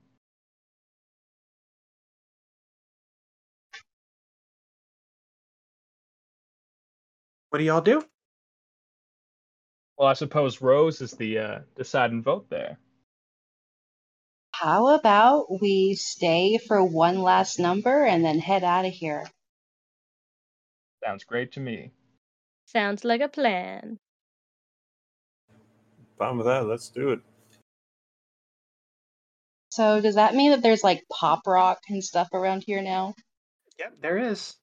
What 7.50 7.60
do 7.60 7.64
y'all 7.64 7.80
do? 7.82 8.04
Well, 9.98 10.08
I 10.08 10.14
suppose 10.14 10.60
Rose 10.60 11.00
is 11.00 11.12
the 11.12 11.38
uh, 11.38 11.58
deciding 11.76 12.22
vote 12.22 12.48
there. 12.50 12.78
How 14.52 14.94
about 14.94 15.60
we 15.60 15.94
stay 15.94 16.58
for 16.58 16.84
one 16.84 17.18
last 17.18 17.58
number 17.58 18.04
and 18.04 18.24
then 18.24 18.38
head 18.38 18.64
out 18.64 18.84
of 18.84 18.92
here? 18.92 19.26
Sounds 21.04 21.24
great 21.24 21.52
to 21.52 21.60
me. 21.60 21.90
sounds 22.66 23.04
like 23.04 23.20
a 23.20 23.28
plan. 23.28 23.98
Fine 26.18 26.36
with 26.36 26.46
that. 26.46 26.66
Let's 26.66 26.88
do 26.88 27.10
it. 27.10 27.20
So 29.70 30.00
does 30.00 30.16
that 30.16 30.34
mean 30.34 30.50
that 30.50 30.62
there's 30.62 30.84
like 30.84 31.02
pop 31.10 31.46
rock 31.46 31.78
and 31.88 32.04
stuff 32.04 32.28
around 32.32 32.62
here 32.66 32.82
now? 32.82 33.14
Yep, 33.78 33.94
there 34.02 34.18
is. 34.18 34.54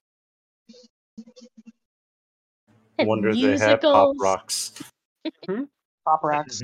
I 2.98 3.04
wonder 3.04 3.30
if 3.30 3.34
they 3.36 3.58
have 3.58 3.80
pop 3.80 4.14
Musicals. 4.14 4.72
Hmm? 5.24 5.30
rocks. 5.50 5.64
Pop 6.04 6.22
rocks. 6.22 6.62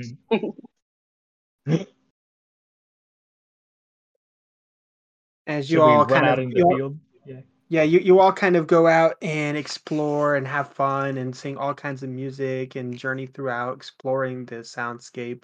As 5.47 5.71
you 5.71 5.77
Should 5.77 5.83
all 5.83 6.05
kind 6.05 6.25
out 6.25 6.39
of 6.39 6.43
into 6.43 6.57
you 6.57 6.63
the 6.63 6.67
all- 6.69 6.77
field? 6.77 6.99
Yeah. 7.25 7.41
yeah, 7.69 7.83
you, 7.83 7.99
you 7.99 8.19
all 8.19 8.33
kind 8.33 8.55
of 8.57 8.67
go 8.67 8.87
out 8.87 9.15
and 9.21 9.57
explore 9.57 10.35
and 10.35 10.45
have 10.47 10.73
fun 10.73 11.17
and 11.17 11.35
sing 11.35 11.57
all 11.57 11.73
kinds 11.73 12.03
of 12.03 12.09
music 12.09 12.75
and 12.75 12.97
journey 12.97 13.27
throughout 13.27 13.75
exploring 13.75 14.45
the 14.45 14.57
soundscape, 14.57 15.43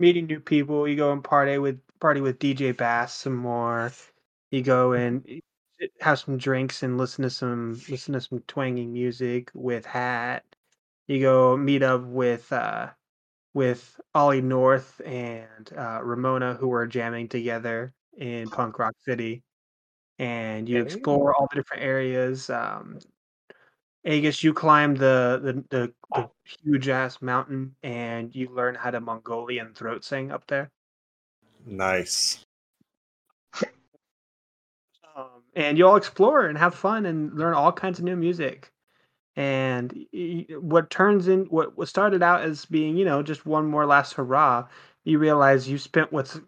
meeting 0.00 0.26
new 0.26 0.40
people. 0.40 0.88
You 0.88 0.96
go 0.96 1.12
and 1.12 1.22
party 1.22 1.58
with 1.58 1.80
party 2.00 2.20
with 2.20 2.38
DJ 2.40 2.76
Bass 2.76 3.14
some 3.14 3.36
more. 3.36 3.92
You 4.50 4.62
go 4.62 4.92
and 4.92 5.22
mm-hmm. 5.24 5.86
have 6.00 6.18
some 6.18 6.38
drinks 6.38 6.82
and 6.82 6.98
listen 6.98 7.22
to 7.22 7.30
some 7.30 7.80
listen 7.88 8.14
to 8.14 8.20
some 8.20 8.40
twanging 8.48 8.92
music 8.92 9.50
with 9.54 9.86
Hat. 9.86 10.44
You 11.08 11.20
go 11.20 11.56
meet 11.56 11.82
up 11.82 12.02
with 12.02 12.52
uh 12.52 12.90
with 13.54 13.98
Ollie 14.14 14.42
North 14.42 15.00
and 15.04 15.70
uh, 15.76 16.00
Ramona 16.02 16.54
who 16.54 16.72
are 16.72 16.86
jamming 16.86 17.28
together 17.28 17.92
in 18.16 18.48
Punk 18.50 18.78
Rock 18.78 18.94
City 19.00 19.42
and 20.18 20.68
you 20.68 20.82
explore 20.82 21.34
all 21.34 21.46
the 21.50 21.56
different 21.56 21.82
areas. 21.82 22.50
Um, 22.50 22.98
Aegis, 24.04 24.42
you 24.42 24.52
climb 24.52 24.94
the 24.94 25.40
the, 25.42 25.64
the, 25.70 25.92
the 26.14 26.30
huge 26.44 26.88
ass 26.88 27.20
mountain, 27.22 27.74
and 27.82 28.34
you 28.34 28.48
learn 28.50 28.74
how 28.74 28.90
to 28.90 29.00
Mongolian 29.00 29.74
throat 29.74 30.04
sing 30.04 30.32
up 30.32 30.46
there. 30.46 30.70
Nice. 31.66 32.44
Um, 35.16 35.42
and 35.54 35.76
you 35.76 35.86
all 35.86 35.96
explore 35.96 36.46
and 36.46 36.56
have 36.56 36.74
fun 36.74 37.06
and 37.06 37.36
learn 37.36 37.54
all 37.54 37.72
kinds 37.72 37.98
of 37.98 38.04
new 38.04 38.16
music. 38.16 38.72
And 39.38 39.92
y- 40.12 40.46
y- 40.50 40.56
what 40.56 40.90
turns 40.90 41.28
in 41.28 41.44
what 41.46 41.78
what 41.78 41.88
started 41.88 42.22
out 42.22 42.42
as 42.42 42.64
being 42.66 42.96
you 42.96 43.04
know 43.04 43.22
just 43.22 43.46
one 43.46 43.66
more 43.66 43.86
last 43.86 44.14
hurrah 44.14 44.66
you 45.04 45.18
realize 45.18 45.68
you 45.68 45.78
spent 45.78 46.12
what's 46.12 46.38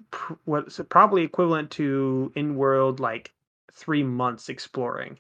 what's 0.45 0.79
probably 0.91 1.23
equivalent 1.23 1.71
to 1.71 2.31
in 2.37 2.57
world 2.57 3.01
like 3.01 3.33
three 3.73 4.03
months 4.03 4.51
exploring. 4.51 5.19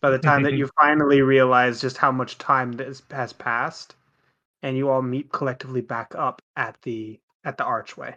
By 0.00 0.10
the 0.10 0.18
time 0.18 0.42
that 0.44 0.54
you 0.58 0.70
finally 0.80 1.20
realize 1.20 1.80
just 1.80 1.98
how 1.98 2.10
much 2.10 2.38
time 2.38 2.72
that 2.72 2.86
has- 2.86 3.02
has 3.10 3.32
passed 3.34 3.94
and 4.62 4.76
you 4.76 4.88
all 4.88 5.02
meet 5.02 5.30
collectively 5.32 5.82
back 5.82 6.14
up 6.14 6.40
at 6.56 6.80
the 6.82 7.20
at 7.44 7.58
the 7.58 7.64
archway. 7.64 8.16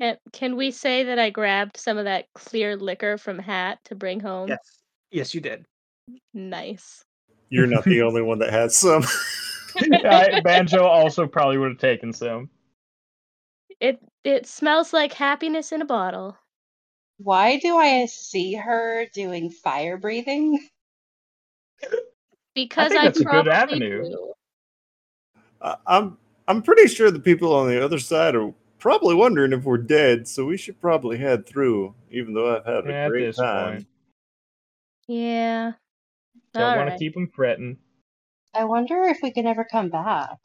Can, 0.00 0.18
can 0.32 0.56
we 0.56 0.70
say 0.70 1.02
that 1.04 1.18
I 1.18 1.30
grabbed 1.30 1.76
some 1.76 1.98
of 1.98 2.04
that 2.04 2.26
clear 2.34 2.76
liquor 2.76 3.18
from 3.18 3.38
Hat 3.38 3.78
to 3.86 3.94
bring 3.94 4.20
home? 4.20 4.48
yes. 4.50 4.78
Yes 5.10 5.34
you 5.34 5.40
did 5.40 5.66
Nice. 6.34 7.04
You're 7.50 7.66
not 7.66 7.84
the 7.84 8.02
only 8.02 8.22
one 8.22 8.38
that 8.40 8.52
has 8.52 8.76
some. 8.76 9.04
Yeah, 9.80 10.40
Banjo 10.44 10.84
also 10.84 11.26
probably 11.26 11.58
would 11.58 11.70
have 11.70 11.78
taken 11.78 12.12
some. 12.12 12.50
It 13.80 14.00
it 14.24 14.46
smells 14.46 14.92
like 14.92 15.12
happiness 15.12 15.72
in 15.72 15.82
a 15.82 15.86
bottle. 15.86 16.36
Why 17.18 17.58
do 17.58 17.76
I 17.76 18.06
see 18.06 18.54
her 18.54 19.06
doing 19.14 19.50
fire 19.50 19.96
breathing? 19.96 20.58
Because 22.54 22.88
think 22.88 23.00
I, 23.00 23.04
that's 23.04 23.20
a 23.20 23.24
good 23.24 23.30
probably 23.46 23.52
avenue. 23.52 24.02
do. 24.04 24.32
I- 25.60 25.76
I'm 25.86 26.18
I'm 26.48 26.62
pretty 26.62 26.86
sure 26.88 27.10
the 27.10 27.18
people 27.20 27.54
on 27.54 27.68
the 27.68 27.82
other 27.84 27.98
side 27.98 28.34
are 28.34 28.52
probably 28.78 29.14
wondering 29.14 29.52
if 29.52 29.64
we're 29.64 29.78
dead, 29.78 30.26
so 30.28 30.44
we 30.46 30.56
should 30.56 30.80
probably 30.80 31.18
head 31.18 31.46
through. 31.46 31.94
Even 32.10 32.32
though 32.34 32.56
I've 32.56 32.64
had 32.64 32.86
a 32.86 32.94
At 32.94 33.08
great 33.08 33.26
this 33.26 33.36
time. 33.36 33.74
point, 33.74 33.86
Yeah. 35.08 35.72
Don't 36.56 36.70
All 36.70 36.76
want 36.76 36.90
to 36.90 36.98
keep 36.98 37.14
them 37.14 37.28
fretting. 37.28 37.78
I 38.54 38.64
wonder 38.64 39.02
if 39.02 39.18
we 39.22 39.30
can 39.30 39.46
ever 39.46 39.64
come 39.64 39.90
back. 39.90 40.38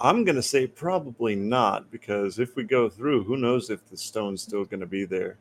I'm 0.00 0.24
gonna 0.24 0.42
say 0.42 0.66
probably 0.66 1.34
not 1.34 1.90
because 1.90 2.38
if 2.38 2.56
we 2.56 2.64
go 2.64 2.88
through, 2.88 3.24
who 3.24 3.36
knows 3.36 3.70
if 3.70 3.86
the 3.88 3.96
stone's 3.96 4.42
still 4.42 4.64
gonna 4.64 4.86
be 4.86 5.04
there. 5.04 5.38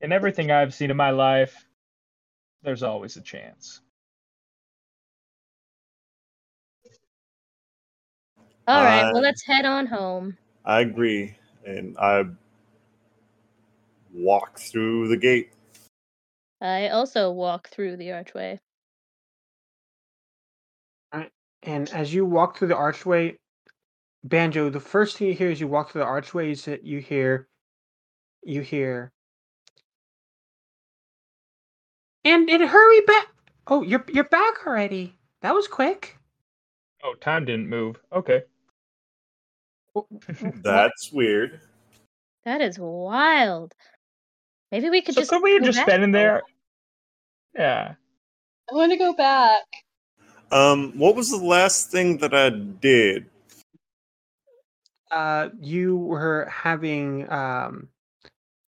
In 0.00 0.12
everything 0.12 0.50
I've 0.50 0.74
seen 0.74 0.90
in 0.90 0.96
my 0.96 1.10
life, 1.10 1.66
there's 2.62 2.82
always 2.82 3.16
a 3.16 3.20
chance. 3.20 3.80
All 8.66 8.82
right. 8.82 9.12
Well, 9.12 9.22
let's 9.22 9.44
head 9.44 9.66
on 9.66 9.86
home. 9.86 10.36
I 10.64 10.80
agree, 10.80 11.36
and 11.66 11.96
I 11.98 12.24
walk 14.12 14.58
through 14.58 15.08
the 15.08 15.16
gate. 15.16 15.52
I 16.64 16.88
also 16.88 17.30
walk 17.30 17.68
through 17.68 17.98
the 17.98 18.12
archway. 18.12 18.58
And 21.62 21.90
as 21.92 22.12
you 22.12 22.26
walk 22.26 22.58
through 22.58 22.68
the 22.68 22.76
archway, 22.76 23.38
Banjo, 24.22 24.68
the 24.70 24.80
first 24.80 25.16
thing 25.16 25.28
you 25.28 25.34
hear 25.34 25.50
as 25.50 25.60
you 25.60 25.66
walk 25.68 25.90
through 25.90 26.00
the 26.02 26.06
archway 26.06 26.50
is 26.50 26.64
that 26.66 26.84
you 26.84 27.00
hear, 27.00 27.48
you 28.42 28.60
hear, 28.60 29.12
and 32.24 32.48
and 32.50 32.62
hurry 32.62 33.00
back. 33.02 33.28
Oh, 33.66 33.82
you're 33.82 34.04
you're 34.12 34.24
back 34.24 34.66
already. 34.66 35.14
That 35.40 35.54
was 35.54 35.68
quick. 35.68 36.18
Oh, 37.02 37.14
time 37.14 37.44
didn't 37.46 37.68
move. 37.68 37.96
Okay. 38.12 38.42
W- 39.94 40.20
w- 40.28 40.52
what? 40.52 40.62
That's 40.62 41.12
weird. 41.12 41.60
That 42.44 42.60
is 42.60 42.78
wild. 42.78 43.74
Maybe 44.70 44.90
we 44.90 45.00
could 45.00 45.14
so 45.14 45.20
just 45.22 45.30
So 45.30 45.40
we 45.40 45.52
have 45.52 45.60
go 45.60 45.66
just 45.66 45.78
back 45.78 45.86
been 45.86 46.02
in 46.02 46.12
for 46.12 46.18
a 46.18 46.20
there? 46.20 46.42
Yeah. 47.54 47.94
I 48.70 48.74
want 48.74 48.92
to 48.92 48.98
go 48.98 49.12
back. 49.14 49.62
Um, 50.50 50.92
what 50.96 51.16
was 51.16 51.30
the 51.30 51.36
last 51.36 51.90
thing 51.90 52.18
that 52.18 52.34
I 52.34 52.50
did? 52.50 53.26
Uh, 55.10 55.50
you 55.60 55.96
were 55.96 56.46
having 56.52 57.30
um, 57.30 57.88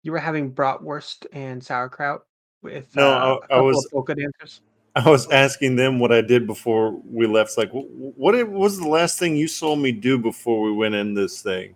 you 0.03 0.11
were 0.11 0.19
having 0.19 0.51
bratwurst 0.51 1.25
and 1.33 1.64
sauerkraut 1.64 2.25
with 2.61 2.95
No, 2.95 3.09
uh, 3.09 3.15
I- 3.15 3.30
a 3.30 3.35
I 3.35 3.39
couple 3.47 3.65
was- 3.65 3.89
polka 3.91 4.15
dancers. 4.15 4.61
I 4.97 5.09
was 5.09 5.30
asking 5.30 5.75
them 5.75 5.99
what 5.99 6.14
I 6.14 6.22
did 6.22 6.47
before 6.47 6.91
we 7.03 7.27
left. 7.27 7.49
It's 7.49 7.57
Like, 7.57 7.72
wh- 7.72 8.17
what 8.17 8.33
was 8.49 8.80
the 8.80 8.88
last 8.88 9.19
thing 9.19 9.35
you 9.35 9.47
saw 9.49 9.75
me 9.75 9.91
do 9.91 10.17
before 10.17 10.61
we 10.61 10.72
went 10.72 10.95
in 10.95 11.14
this 11.14 11.41
thing? 11.41 11.75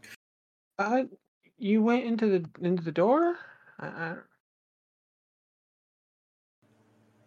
Uh, 0.77 1.03
you 1.57 1.81
went 1.83 2.05
into 2.05 2.27
the 2.27 2.49
into 2.65 2.81
the 2.81 2.93
door. 2.93 3.35
I, 3.77 4.15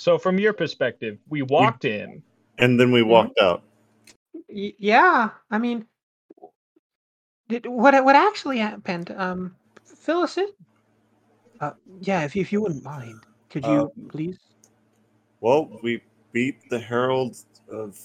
So 0.03 0.19
from 0.19 0.37
your 0.37 0.53
perspective, 0.53 1.19
we 1.29 1.43
walked 1.43 1.85
in. 1.85 2.25
And 2.59 2.81
then 2.81 2.91
we 2.91 3.05
walked 3.05 3.39
out. 3.41 3.63
Y- 4.49 4.75
yeah, 4.77 5.31
I 5.49 5.59
mean, 5.59 5.87
did, 7.49 7.67
what 7.67 7.95
what 8.05 8.17
actually 8.17 8.59
happened? 8.59 9.15
Um, 9.17 9.55
fill 9.85 10.23
us 10.23 10.39
in. 10.39 10.49
Uh, 11.61 11.75
yeah, 12.01 12.25
if 12.25 12.35
you, 12.35 12.43
if 12.43 12.53
you 12.53 12.61
wouldn't 12.61 12.83
mind, 12.83 13.21
could 13.49 13.65
you 13.65 13.93
Um, 13.97 14.09
please? 14.09 14.41
Well, 15.41 15.79
we 15.85 16.03
beat 16.33 16.69
the 16.69 16.81
Herald 16.81 17.37
of 17.71 17.97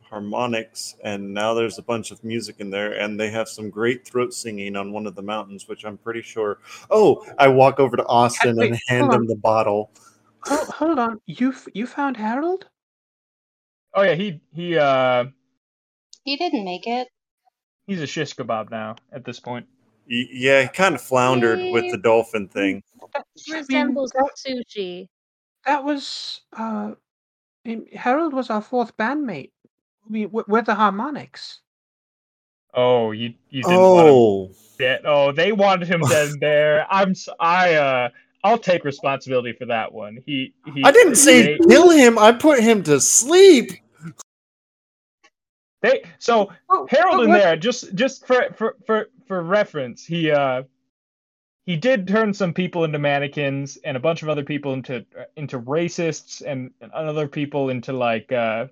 Harmonics, 0.00 0.96
and 1.04 1.34
now 1.34 1.52
there's 1.52 1.76
a 1.76 1.82
bunch 1.82 2.10
of 2.10 2.24
music 2.24 2.56
in 2.60 2.70
there, 2.70 2.92
and 2.94 3.20
they 3.20 3.30
have 3.30 3.50
some 3.50 3.68
great 3.68 4.06
throat 4.06 4.32
singing 4.32 4.76
on 4.76 4.92
one 4.92 5.06
of 5.06 5.14
the 5.14 5.20
mountains, 5.20 5.68
which 5.68 5.84
I'm 5.84 5.98
pretty 5.98 6.22
sure. 6.22 6.56
Oh, 6.90 7.22
I 7.38 7.48
walk 7.48 7.80
over 7.80 7.98
to 7.98 8.06
Austin 8.06 8.56
wait, 8.56 8.68
and 8.68 8.80
hand 8.88 9.12
him 9.12 9.26
the 9.26 9.36
bottle. 9.36 9.90
Hold, 10.46 10.68
hold 10.68 10.98
on, 10.98 11.20
you 11.26 11.50
f- 11.52 11.68
you 11.74 11.86
found 11.86 12.16
Harold? 12.16 12.68
Oh 13.94 14.02
yeah, 14.02 14.14
he 14.14 14.40
he 14.52 14.76
uh 14.76 15.24
He 16.24 16.36
didn't 16.36 16.64
make 16.64 16.86
it. 16.86 17.08
he's 17.86 18.00
a 18.00 18.06
shish 18.06 18.34
kebab 18.34 18.70
now 18.70 18.96
at 19.12 19.24
this 19.24 19.40
point. 19.40 19.66
Y- 20.08 20.28
Yeah, 20.30 20.62
he 20.62 20.68
kind 20.68 20.94
of 20.94 21.00
floundered 21.00 21.60
with 21.72 21.90
the 21.90 21.98
dolphin 21.98 22.48
thing. 22.48 22.82
That, 23.14 23.24
I 23.24 23.50
mean, 23.50 23.58
resembles 23.58 24.10
that, 24.12 24.30
sushi. 24.36 25.08
that 25.66 25.82
was 25.84 26.42
uh, 26.56 26.92
um, 27.66 27.86
Harold 27.92 28.34
was 28.34 28.50
our 28.50 28.60
fourth 28.62 28.96
bandmate. 28.96 29.52
I 30.06 30.10
mean, 30.10 30.30
we're, 30.30 30.44
we're 30.46 30.62
the 30.62 30.74
Harmonics. 30.74 31.60
Oh, 32.74 33.12
you 33.12 33.34
you 33.50 33.62
didn't 33.62 33.92
want 33.92 34.08
him 34.08 34.14
Oh, 34.14 34.50
dead. 34.78 35.02
Oh, 35.04 35.32
they 35.32 35.52
wanted 35.52 35.88
him 35.88 36.00
dead 36.00 36.40
there. 36.40 36.86
I'm 36.90 37.12
s- 37.12 37.28
I 37.40 37.74
uh 37.74 38.08
I'll 38.44 38.58
take 38.58 38.84
responsibility 38.84 39.52
for 39.54 39.64
that 39.66 39.92
one. 39.92 40.18
He 40.26 40.54
he 40.74 40.84
I 40.84 40.92
didn't 40.92 41.16
say 41.16 41.42
they, 41.42 41.58
kill 41.66 41.90
him. 41.90 42.18
I 42.18 42.30
put 42.32 42.60
him 42.60 42.82
to 42.84 43.00
sleep. 43.00 43.72
they 45.82 46.02
so 46.18 46.50
Oh, 46.70 46.86
Harold 46.90 47.16
what- 47.18 47.24
in 47.24 47.30
there 47.32 47.56
just 47.56 47.94
just 47.94 48.26
for 48.26 48.48
for 48.54 48.76
for 48.86 49.08
for 49.26 49.42
reference, 49.42 50.04
he 50.04 50.30
uh 50.30 50.62
he 51.66 51.76
did 51.76 52.06
turn 52.06 52.34
some 52.34 52.52
people 52.52 52.84
into 52.84 52.98
mannequins 52.98 53.78
and 53.84 53.96
a 53.96 54.00
bunch 54.00 54.22
of 54.22 54.28
other 54.28 54.44
people 54.44 54.74
into 54.74 55.04
into 55.36 55.58
racists 55.60 56.42
and, 56.46 56.70
and 56.82 56.92
other 56.92 57.26
people 57.26 57.70
into 57.70 57.92
like 57.94 58.30
uh 58.32 58.66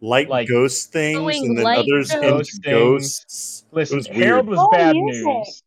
Like, 0.00 0.28
Like- 0.28 0.48
ghost 0.48 0.92
things, 0.92 1.36
and 1.38 1.58
then 1.58 1.64
light 1.64 1.78
others 1.80 2.12
into 2.14 2.28
ghost 2.30 2.52
things. 2.62 2.64
ghosts. 2.64 3.64
It 3.70 3.74
listen, 3.74 3.96
was 3.98 4.06
Harold 4.06 4.46
weird. 4.46 4.58
was 4.58 4.58
Oh, 4.60 4.70
bad 4.70 4.94
music. 4.96 5.26
news. 5.26 5.62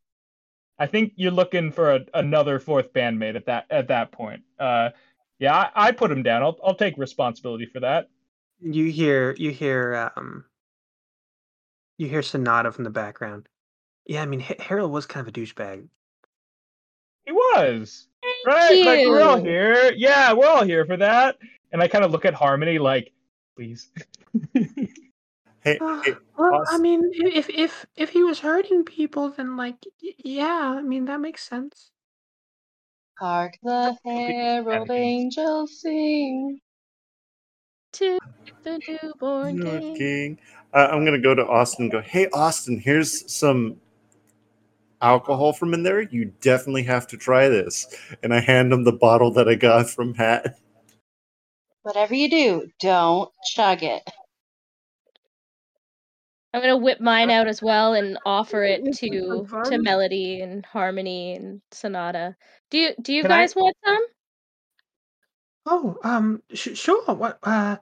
I 0.80 0.88
think 0.88 1.14
you're 1.16 1.32
looking 1.32 1.72
for 1.72 1.93
a, 1.93 2.06
another 2.14 2.60
fourth 2.60 2.93
bandmate 2.93 3.35
at 3.35 3.45
that 3.45 3.66
at 3.69 3.88
that 3.88 4.11
point. 4.11 4.42
Uh 4.60 4.90
yeah, 5.40 5.56
I, 5.56 5.88
I 5.88 5.92
put 5.92 6.11
him 6.11 6.24
down. 6.24 6.43
I'll 6.43 6.58
I'll 6.64 6.76
take 6.76 6.98
responsibility 6.98 7.66
for 7.66 7.80
that. 7.82 8.10
You 8.60 8.85
hear 8.85 9.35
you 9.38 9.52
hear 9.52 10.11
um 10.16 10.45
you 11.98 12.08
hear 12.08 12.22
Sonata 12.22 12.72
from 12.72 12.84
the 12.84 12.90
background. 12.90 13.48
Yeah, 14.06 14.22
I 14.22 14.26
mean 14.26 14.40
Ha- 14.42 14.56
Harold 14.60 14.92
was 14.92 15.06
kind 15.06 15.27
of 15.27 15.35
a 15.35 15.40
douchebag. 15.40 15.88
He 17.26 17.32
was. 17.32 18.08
Thank 18.22 18.35
Right, 18.45 18.85
like 18.85 19.08
we're 19.08 19.22
all 19.22 19.42
here. 19.42 19.93
Yeah, 19.95 20.34
we're 20.34 20.48
all 20.48 20.64
here 20.64 20.85
for 20.85 20.98
that. 20.98 21.38
And 21.72 21.82
I 21.82 21.88
kind 21.88 22.03
of 22.03 22.11
look 22.11 22.26
at 22.26 22.34
Harmony 22.34 22.77
like, 22.80 23.11
please. 23.56 23.90
Hey, 25.64 25.80
Uh, 25.82 26.03
hey, 26.03 26.14
well, 26.38 26.51
I 26.53 26.59
Austin. 26.61 26.83
mean, 26.83 27.03
i- 27.25 27.38
if 27.38 27.50
if 27.50 27.85
if 27.95 28.09
he 28.11 28.24
was 28.24 28.40
hurting 28.40 28.85
people, 28.85 29.30
then 29.32 29.58
like, 29.58 29.77
y- 30.03 30.16
yeah, 30.19 30.75
I 30.77 30.82
mean 30.82 31.06
that 31.06 31.19
makes 31.22 31.48
sense. 31.48 31.92
Hark 33.19 33.53
the 33.64 33.98
herald 34.06 34.90
panicking. 34.90 34.92
angels 34.92 35.82
sing. 35.82 36.59
To 37.93 38.19
the 38.64 38.82
newborn 38.88 39.58
Lord 39.59 39.82
king. 39.82 39.95
King. 39.95 40.40
Uh, 40.74 40.90
I'm 40.92 41.06
gonna 41.06 41.19
go 41.19 41.35
to 41.35 41.45
Austin. 41.48 41.85
and 41.85 41.92
Go, 41.92 42.01
hey 42.01 42.27
Austin, 42.33 42.80
here's 42.80 43.32
some 43.33 43.80
alcohol 45.01 45.53
from 45.53 45.74
in 45.74 45.83
there. 45.83 46.01
You 46.01 46.25
definitely 46.42 46.83
have 46.83 47.08
to 47.08 47.17
try 47.17 47.50
this. 47.50 47.88
And 48.24 48.33
I 48.33 48.40
hand 48.42 48.74
him 48.74 48.83
the 48.83 48.93
bottle 48.93 49.32
that 49.33 49.50
I 49.50 49.56
got 49.56 49.90
from 49.90 50.16
Hat. 50.16 50.58
Whatever 51.83 52.16
you 52.16 52.30
do, 52.30 52.69
don't 52.82 53.32
chug 53.45 53.83
it. 53.83 54.03
I'm 56.54 56.62
gonna 56.62 56.78
whip 56.78 57.02
mine 57.02 57.32
out 57.32 57.48
as 57.48 57.62
well 57.64 57.94
and 57.96 58.18
offer 58.26 58.64
it 58.64 58.84
to 58.86 59.46
to. 59.66 59.78
Melody 59.80 60.42
and 60.42 60.64
Harmony 60.66 61.34
and 61.36 61.62
Sonata. 61.72 62.36
Do 62.70 62.78
you 62.78 62.92
do 63.02 63.12
you 63.14 63.24
Can 63.24 63.32
I- 63.32 63.40
guys 63.42 63.56
want 63.56 63.76
some? 63.84 64.06
Oh, 65.66 65.98
um, 66.04 66.44
sh- 66.54 66.76
sure. 66.78 67.04
What? 67.06 67.40
Uh, 67.42 67.78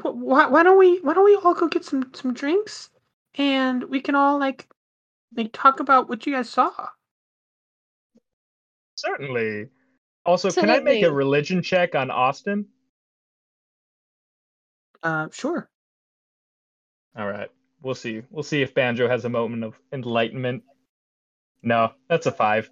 wh- 0.00 0.16
why? 0.16 0.46
Why 0.46 0.62
don't 0.62 0.78
we? 0.78 0.98
Why 1.00 1.14
don't 1.14 1.24
we 1.24 1.36
all 1.36 1.54
go 1.54 1.68
get 1.68 1.84
some 1.84 2.10
some 2.14 2.34
drinks, 2.34 2.90
and 3.36 3.84
we 3.84 4.00
can 4.00 4.14
all 4.14 4.38
like 4.38 4.66
like 5.36 5.50
talk 5.52 5.78
about 5.80 6.08
what 6.08 6.26
you 6.26 6.32
guys 6.32 6.48
saw. 6.50 6.72
Certainly. 8.96 9.68
Also, 10.24 10.50
can 10.50 10.70
I 10.70 10.80
make 10.80 11.04
a 11.04 11.12
religion 11.12 11.62
check 11.62 11.94
on 11.94 12.10
Austin? 12.10 12.66
Uh, 15.02 15.28
sure. 15.30 15.68
All 17.16 17.28
right. 17.28 17.48
We'll 17.86 17.94
see. 17.94 18.20
We'll 18.32 18.42
see 18.42 18.62
if 18.62 18.74
Banjo 18.74 19.06
has 19.06 19.26
a 19.26 19.28
moment 19.28 19.62
of 19.62 19.78
enlightenment. 19.92 20.64
No, 21.62 21.92
that's 22.08 22.26
a 22.26 22.32
five. 22.32 22.68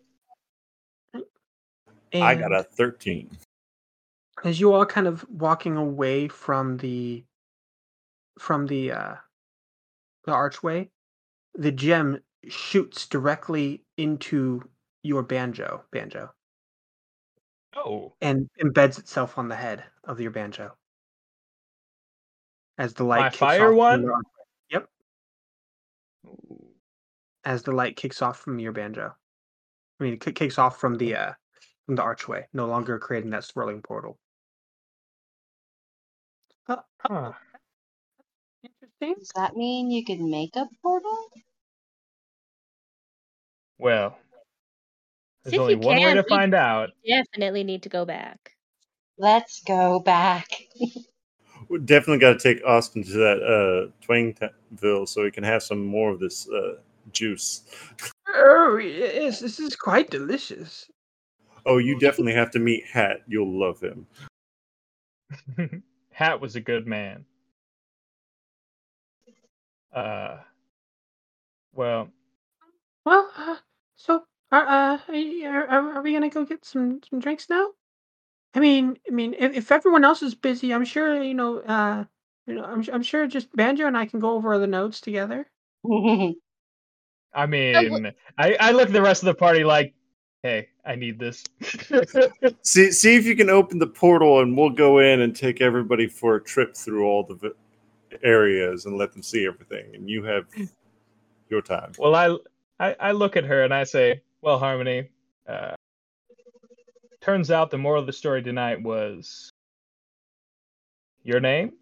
And 1.13 2.25
I 2.25 2.35
got 2.35 2.53
a 2.53 2.65
13. 2.65 3.31
as 4.43 4.59
you 4.59 4.75
all 4.75 4.85
kind 4.85 5.07
of 5.07 5.25
walking 5.31 5.77
away 5.77 6.27
from 6.27 6.79
the 6.79 7.23
from 8.41 8.67
the 8.67 8.91
uh 8.91 9.15
the 10.25 10.33
archway, 10.33 10.91
the 11.55 11.71
gem 11.71 12.21
shoots 12.49 13.07
directly 13.07 13.85
into 13.97 14.69
your 15.05 15.23
banjo, 15.23 15.85
banjo, 15.93 16.35
Oh, 17.77 18.15
and 18.21 18.51
embeds 18.61 18.99
itself 18.99 19.39
on 19.39 19.47
the 19.47 19.55
head 19.55 19.85
of 20.03 20.21
your 20.21 20.33
banjo. 20.33 20.77
As 22.79 22.95
the 22.95 23.05
light 23.05 23.21
My 23.21 23.29
kicks 23.29 23.39
fire 23.39 23.71
off 23.71 23.79
one? 23.79 24.11
As 27.45 27.63
the 27.63 27.73
light 27.73 27.97
kicks 27.97 28.23
off 28.23 28.39
from 28.41 28.59
your 28.59 28.73
banjo. 28.73 29.15
I 30.01 30.05
mean, 30.05 30.15
it 30.15 30.21
ki- 30.21 30.33
kicks 30.33 30.59
off 30.59 30.79
from 30.81 30.97
the 30.97 31.15
uh 31.15 31.33
from 31.87 31.97
the 31.97 32.03
archway, 32.03 32.47
no 32.53 32.67
longer 32.67 32.99
creating 32.99 33.31
that 33.31 33.45
swirling 33.45 33.83
portal. 33.83 34.19
Uh, 36.69 36.77
Huh. 37.01 37.33
interesting. 38.63 39.15
Does 39.19 39.31
that 39.37 39.55
mean 39.57 39.91
you 39.91 40.05
can 40.05 40.31
make 40.31 40.57
a 40.57 40.67
portal? 40.83 41.29
Well, 43.79 44.17
there's 45.43 45.53
See 45.53 45.57
if 45.57 45.61
only 45.61 45.75
you 45.75 45.81
one 45.81 45.97
way 46.03 46.15
to 46.15 46.23
find 46.25 46.55
out. 46.55 46.91
Definitely 47.07 47.65
need 47.65 47.83
to 47.83 47.89
go 47.91 48.05
back. 48.05 48.53
Let's 49.19 49.63
go 49.63 50.01
back. 50.01 50.49
We 51.71 51.79
definitely 51.79 52.19
got 52.19 52.39
to 52.39 52.55
take 52.55 52.63
Austin 52.67 53.03
to 53.05 53.11
that 53.13 53.43
uh, 53.43 53.91
Twangville 54.07 55.09
so 55.09 55.25
he 55.25 55.31
can 55.31 55.45
have 55.45 55.63
some 55.63 55.83
more 55.85 56.11
of 56.11 56.21
this 56.21 56.47
uh, 56.51 56.75
juice. 57.13 57.63
Oh 58.29 58.77
yes, 58.77 59.41
this 59.41 59.61
is 59.61 59.77
quite 59.77 60.11
delicious. 60.11 60.91
Oh, 61.67 61.79
you 61.79 61.99
definitely 61.99 62.35
have 62.35 62.51
to 62.53 62.59
meet 62.59 62.85
Hat. 62.87 63.19
You'll 63.27 63.59
love 63.59 63.81
him. 63.81 64.07
Hat 66.13 66.41
was 66.41 66.57
a 66.57 66.61
good 66.61 66.87
man. 66.87 67.25
Uh, 69.93 70.39
well, 71.75 72.09
Well, 73.05 73.31
uh, 73.37 73.57
so 73.97 74.25
are 74.51 74.67
uh 74.67 74.99
are, 75.09 75.67
are, 75.67 75.93
are 75.95 76.03
we 76.03 76.13
gonna 76.13 76.29
go 76.31 76.45
get 76.45 76.65
some 76.65 77.01
some 77.09 77.21
drinks 77.21 77.49
now? 77.49 77.69
I 78.55 78.61
mean, 78.61 78.99
I 79.09 79.11
mean, 79.11 79.35
if, 79.35 79.55
if 79.55 79.73
everyone 79.73 80.05
else 80.05 80.23
is 80.23 80.35
busy, 80.35 80.73
I'm 80.75 80.85
sure 80.85 81.23
you 81.23 81.35
know. 81.35 81.61
Uh, 81.61 82.05
you 82.47 82.55
know, 82.55 82.65
I'm 82.65 82.85
I'm 82.93 83.03
sure 83.03 83.27
just 83.27 83.55
Banjo 83.57 83.87
and 83.87 83.97
I 83.97 84.07
can 84.07 84.21
go 84.21 84.33
over 84.33 84.59
the 84.59 84.67
notes 84.67 85.01
together. 85.01 85.51
I 87.35 87.47
mean, 87.47 88.13
I, 88.39 88.57
I 88.61 88.71
look 88.73 88.89
at 88.89 88.93
the 88.93 89.03
rest 89.03 89.23
of 89.23 89.27
the 89.27 89.35
party 89.35 89.65
like, 89.65 89.95
hey, 90.43 90.69
I 90.85 90.95
need 90.95 91.19
this. 91.19 91.45
See, 92.63 92.91
see 92.93 93.17
if 93.17 93.27
you 93.27 93.35
can 93.37 93.51
open 93.51 93.79
the 93.79 93.87
portal, 93.87 94.41
and 94.41 94.57
we'll 94.57 94.71
go 94.71 94.99
in 94.99 95.21
and 95.21 95.35
take 95.35 95.61
everybody 95.61 96.07
for 96.07 96.37
a 96.37 96.43
trip 96.43 96.77
through 96.77 97.07
all 97.07 97.25
the 97.25 97.35
vi- 97.35 98.19
areas 98.23 98.87
and 98.87 98.97
let 98.97 99.13
them 99.13 99.23
see 99.23 99.47
everything. 99.47 99.95
And 99.95 100.09
you 100.09 100.23
have 100.25 100.47
your 101.49 101.63
time. 101.63 101.93
well, 101.99 102.15
I, 102.15 102.37
I 102.81 102.97
I 103.01 103.13
look 103.13 103.37
at 103.37 103.45
her 103.45 103.65
and 103.65 103.73
I 103.73 103.85
say, 103.85 104.23
well, 104.43 104.59
Harmony, 104.59 105.09
uh, 105.49 105.75
turns 107.21 107.51
out 107.51 107.71
the 107.71 107.79
moral 107.79 108.01
of 108.01 108.07
the 108.07 108.13
story 108.13 108.43
tonight 108.43 108.83
was 108.83 109.51
your 111.23 111.41
name 111.41 111.73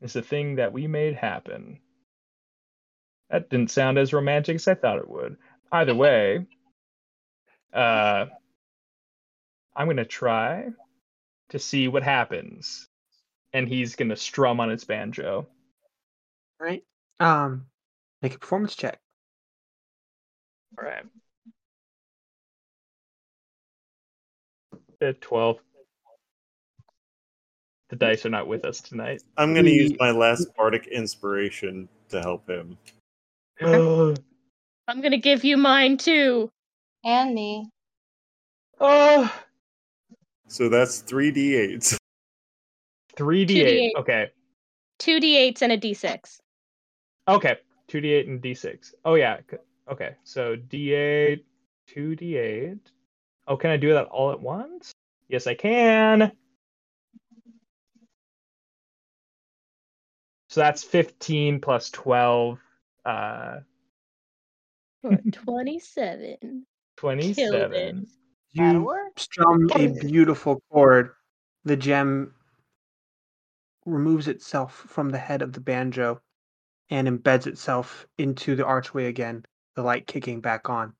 is 0.00 0.12
the 0.12 0.22
thing 0.22 0.56
that 0.56 0.72
we 0.72 0.86
made 0.86 1.14
happen. 1.14 1.78
That 3.30 3.50
didn't 3.50 3.70
sound 3.70 3.98
as 3.98 4.12
romantic 4.12 4.56
as 4.56 4.68
I 4.68 4.74
thought 4.74 4.98
it 4.98 5.08
would. 5.08 5.36
Either 5.72 5.94
way, 5.94 6.46
uh, 7.72 8.26
I'm 9.74 9.86
gonna 9.88 10.04
try 10.04 10.68
to 11.50 11.58
see 11.58 11.88
what 11.88 12.02
happens, 12.02 12.88
and 13.52 13.68
he's 13.68 13.96
gonna 13.96 14.16
strum 14.16 14.60
on 14.60 14.70
his 14.70 14.84
banjo. 14.84 15.48
Right. 16.60 16.84
Um, 17.20 17.66
make 18.22 18.34
a 18.34 18.38
performance 18.38 18.76
check. 18.76 18.98
All 20.78 20.84
right. 20.84 21.04
At 25.00 25.20
twelve. 25.20 25.58
The 27.88 27.96
dice 27.96 28.26
are 28.26 28.30
not 28.30 28.48
with 28.48 28.64
us 28.64 28.80
tonight. 28.80 29.22
I'm 29.36 29.54
going 29.54 29.66
to 29.66 29.70
use 29.70 29.92
my 30.00 30.10
last 30.10 30.48
bardic 30.56 30.88
inspiration 30.88 31.88
to 32.08 32.20
help 32.20 32.48
him. 32.50 32.76
I'm 34.88 35.00
gonna 35.00 35.18
give 35.18 35.44
you 35.44 35.56
mine 35.56 35.96
too. 35.96 36.50
and 37.04 37.34
me. 37.34 37.70
oh, 38.80 39.32
So 40.48 40.68
that's 40.68 40.98
three 41.00 41.32
d8s. 41.32 41.96
3d8. 43.16 43.90
Okay. 43.96 44.30
Two 44.98 45.18
d8s 45.20 45.62
and 45.62 45.72
a 45.72 45.78
d6. 45.78 46.38
Okay. 47.28 47.56
2d8 47.88 48.28
and 48.28 48.42
d6. 48.42 48.94
Oh 49.04 49.14
yeah. 49.14 49.38
Okay. 49.90 50.16
So 50.24 50.56
d8, 50.56 51.42
2d8. 51.94 52.78
Oh, 53.48 53.56
can 53.56 53.70
I 53.70 53.76
do 53.76 53.92
that 53.94 54.06
all 54.06 54.32
at 54.32 54.40
once? 54.40 54.92
Yes, 55.28 55.46
I 55.46 55.54
can. 55.54 56.32
So 60.48 60.60
that's 60.60 60.82
15 60.84 61.60
plus 61.60 61.90
12, 61.90 62.58
uh, 63.06 63.60
Twenty-seven. 65.32 66.66
27. 66.96 68.06
You 68.52 68.90
strum 69.16 69.68
a 69.76 69.88
beautiful 70.00 70.62
chord. 70.70 71.10
The 71.64 71.76
gem 71.76 72.34
removes 73.84 74.28
itself 74.28 74.84
from 74.88 75.10
the 75.10 75.18
head 75.18 75.42
of 75.42 75.52
the 75.52 75.60
banjo 75.60 76.20
and 76.90 77.06
embeds 77.06 77.46
itself 77.46 78.06
into 78.18 78.56
the 78.56 78.64
archway 78.64 79.06
again, 79.06 79.44
the 79.76 79.82
light 79.82 80.06
kicking 80.06 80.40
back 80.40 80.68
on. 80.68 80.94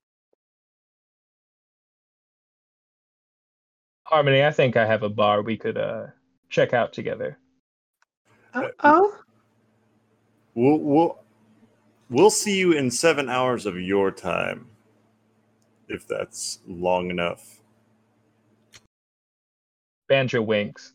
Harmony, 4.05 4.44
I 4.44 4.52
think 4.52 4.76
I 4.76 4.86
have 4.86 5.02
a 5.02 5.09
bar 5.09 5.43
we 5.43 5.57
could 5.57 5.78
uh 5.78 6.07
check 6.51 6.73
out 6.73 6.93
together. 6.93 7.39
Uh, 8.55 8.68
oh, 8.85 9.18
We'll, 10.57 10.78
we'll, 10.78 11.18
we'll 12.10 12.31
see 12.31 12.59
you 12.59 12.73
in 12.73 12.91
seven 12.91 13.28
hours 13.28 13.67
of 13.67 13.81
your 13.81 14.10
time, 14.10 14.67
if 15.89 16.07
that's 16.07 16.60
long 16.67 17.10
enough. 17.10 17.60
Banjo 20.09 20.43
winks. 20.43 20.93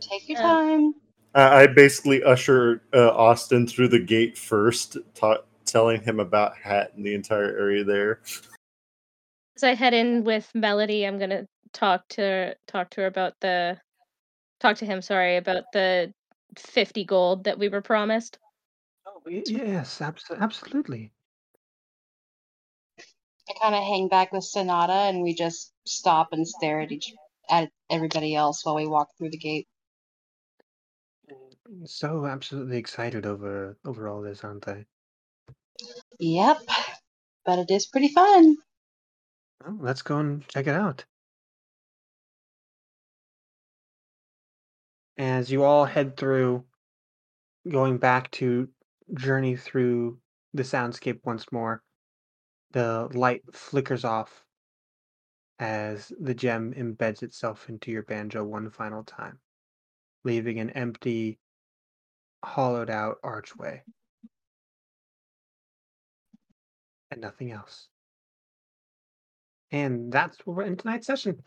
Take 0.00 0.28
your 0.28 0.38
time. 0.38 0.94
I 1.34 1.62
I 1.62 1.66
basically 1.66 2.22
usher 2.22 2.82
uh, 2.92 3.10
Austin 3.10 3.66
through 3.66 3.88
the 3.88 4.00
gate 4.00 4.36
first, 4.36 4.96
ta- 5.14 5.42
telling 5.64 6.00
him 6.02 6.18
about 6.20 6.56
Hat 6.56 6.92
and 6.96 7.04
the 7.04 7.14
entire 7.14 7.56
area 7.56 7.84
there. 7.84 8.20
As 9.56 9.62
I 9.62 9.74
head 9.74 9.94
in 9.94 10.24
with 10.24 10.50
Melody, 10.54 11.04
I'm 11.06 11.18
gonna 11.18 11.46
talk 11.72 12.08
to 12.10 12.56
talk 12.66 12.90
to 12.90 13.02
her 13.02 13.06
about 13.06 13.34
the 13.40 13.78
talk 14.60 14.76
to 14.78 14.86
him. 14.86 15.02
Sorry 15.02 15.36
about 15.36 15.64
the 15.72 16.12
fifty 16.56 17.04
gold 17.04 17.44
that 17.44 17.58
we 17.58 17.68
were 17.68 17.82
promised. 17.82 18.38
oh 19.06 19.20
yes, 19.28 20.00
abs- 20.00 20.30
absolutely. 20.30 21.12
I 23.48 23.54
kind 23.60 23.74
of 23.74 23.82
hang 23.82 24.08
back 24.08 24.32
with 24.32 24.44
Sonata, 24.44 24.92
and 24.92 25.22
we 25.22 25.34
just 25.34 25.72
stop 25.86 26.32
and 26.32 26.46
stare 26.46 26.80
at 26.80 26.92
each 26.92 27.12
at 27.50 27.70
everybody 27.90 28.34
else 28.34 28.64
while 28.64 28.76
we 28.76 28.86
walk 28.86 29.08
through 29.16 29.30
the 29.30 29.38
gate. 29.38 29.66
Mm, 31.30 31.88
so 31.88 32.26
absolutely 32.26 32.76
excited 32.78 33.26
over 33.26 33.78
over 33.84 34.08
all 34.08 34.20
this, 34.20 34.44
aren't 34.44 34.64
they? 34.66 34.86
Yep, 36.18 36.58
but 37.44 37.58
it 37.58 37.70
is 37.70 37.86
pretty 37.86 38.08
fun. 38.08 38.56
Well, 39.64 39.78
let's 39.80 40.02
go 40.02 40.18
and 40.18 40.46
check 40.48 40.66
it 40.66 40.74
out. 40.74 41.04
As 45.18 45.50
you 45.50 45.64
all 45.64 45.84
head 45.84 46.16
through, 46.16 46.64
going 47.68 47.98
back 47.98 48.30
to 48.32 48.68
journey 49.14 49.56
through 49.56 50.20
the 50.54 50.62
soundscape 50.62 51.18
once 51.24 51.50
more, 51.50 51.82
the 52.70 53.08
light 53.12 53.42
flickers 53.52 54.04
off, 54.04 54.44
as 55.58 56.12
the 56.20 56.34
gem 56.34 56.72
embeds 56.74 57.24
itself 57.24 57.68
into 57.68 57.90
your 57.90 58.04
banjo 58.04 58.44
one 58.44 58.70
final 58.70 59.02
time, 59.02 59.40
leaving 60.24 60.60
an 60.60 60.70
empty, 60.70 61.40
hollowed 62.44 62.88
out 62.88 63.16
archway. 63.24 63.82
And 67.10 67.20
nothing 67.20 67.50
else. 67.50 67.88
And 69.72 70.12
that's 70.12 70.38
where 70.46 70.56
we're 70.58 70.62
in 70.62 70.76
tonight's 70.76 71.08
session. 71.08 71.42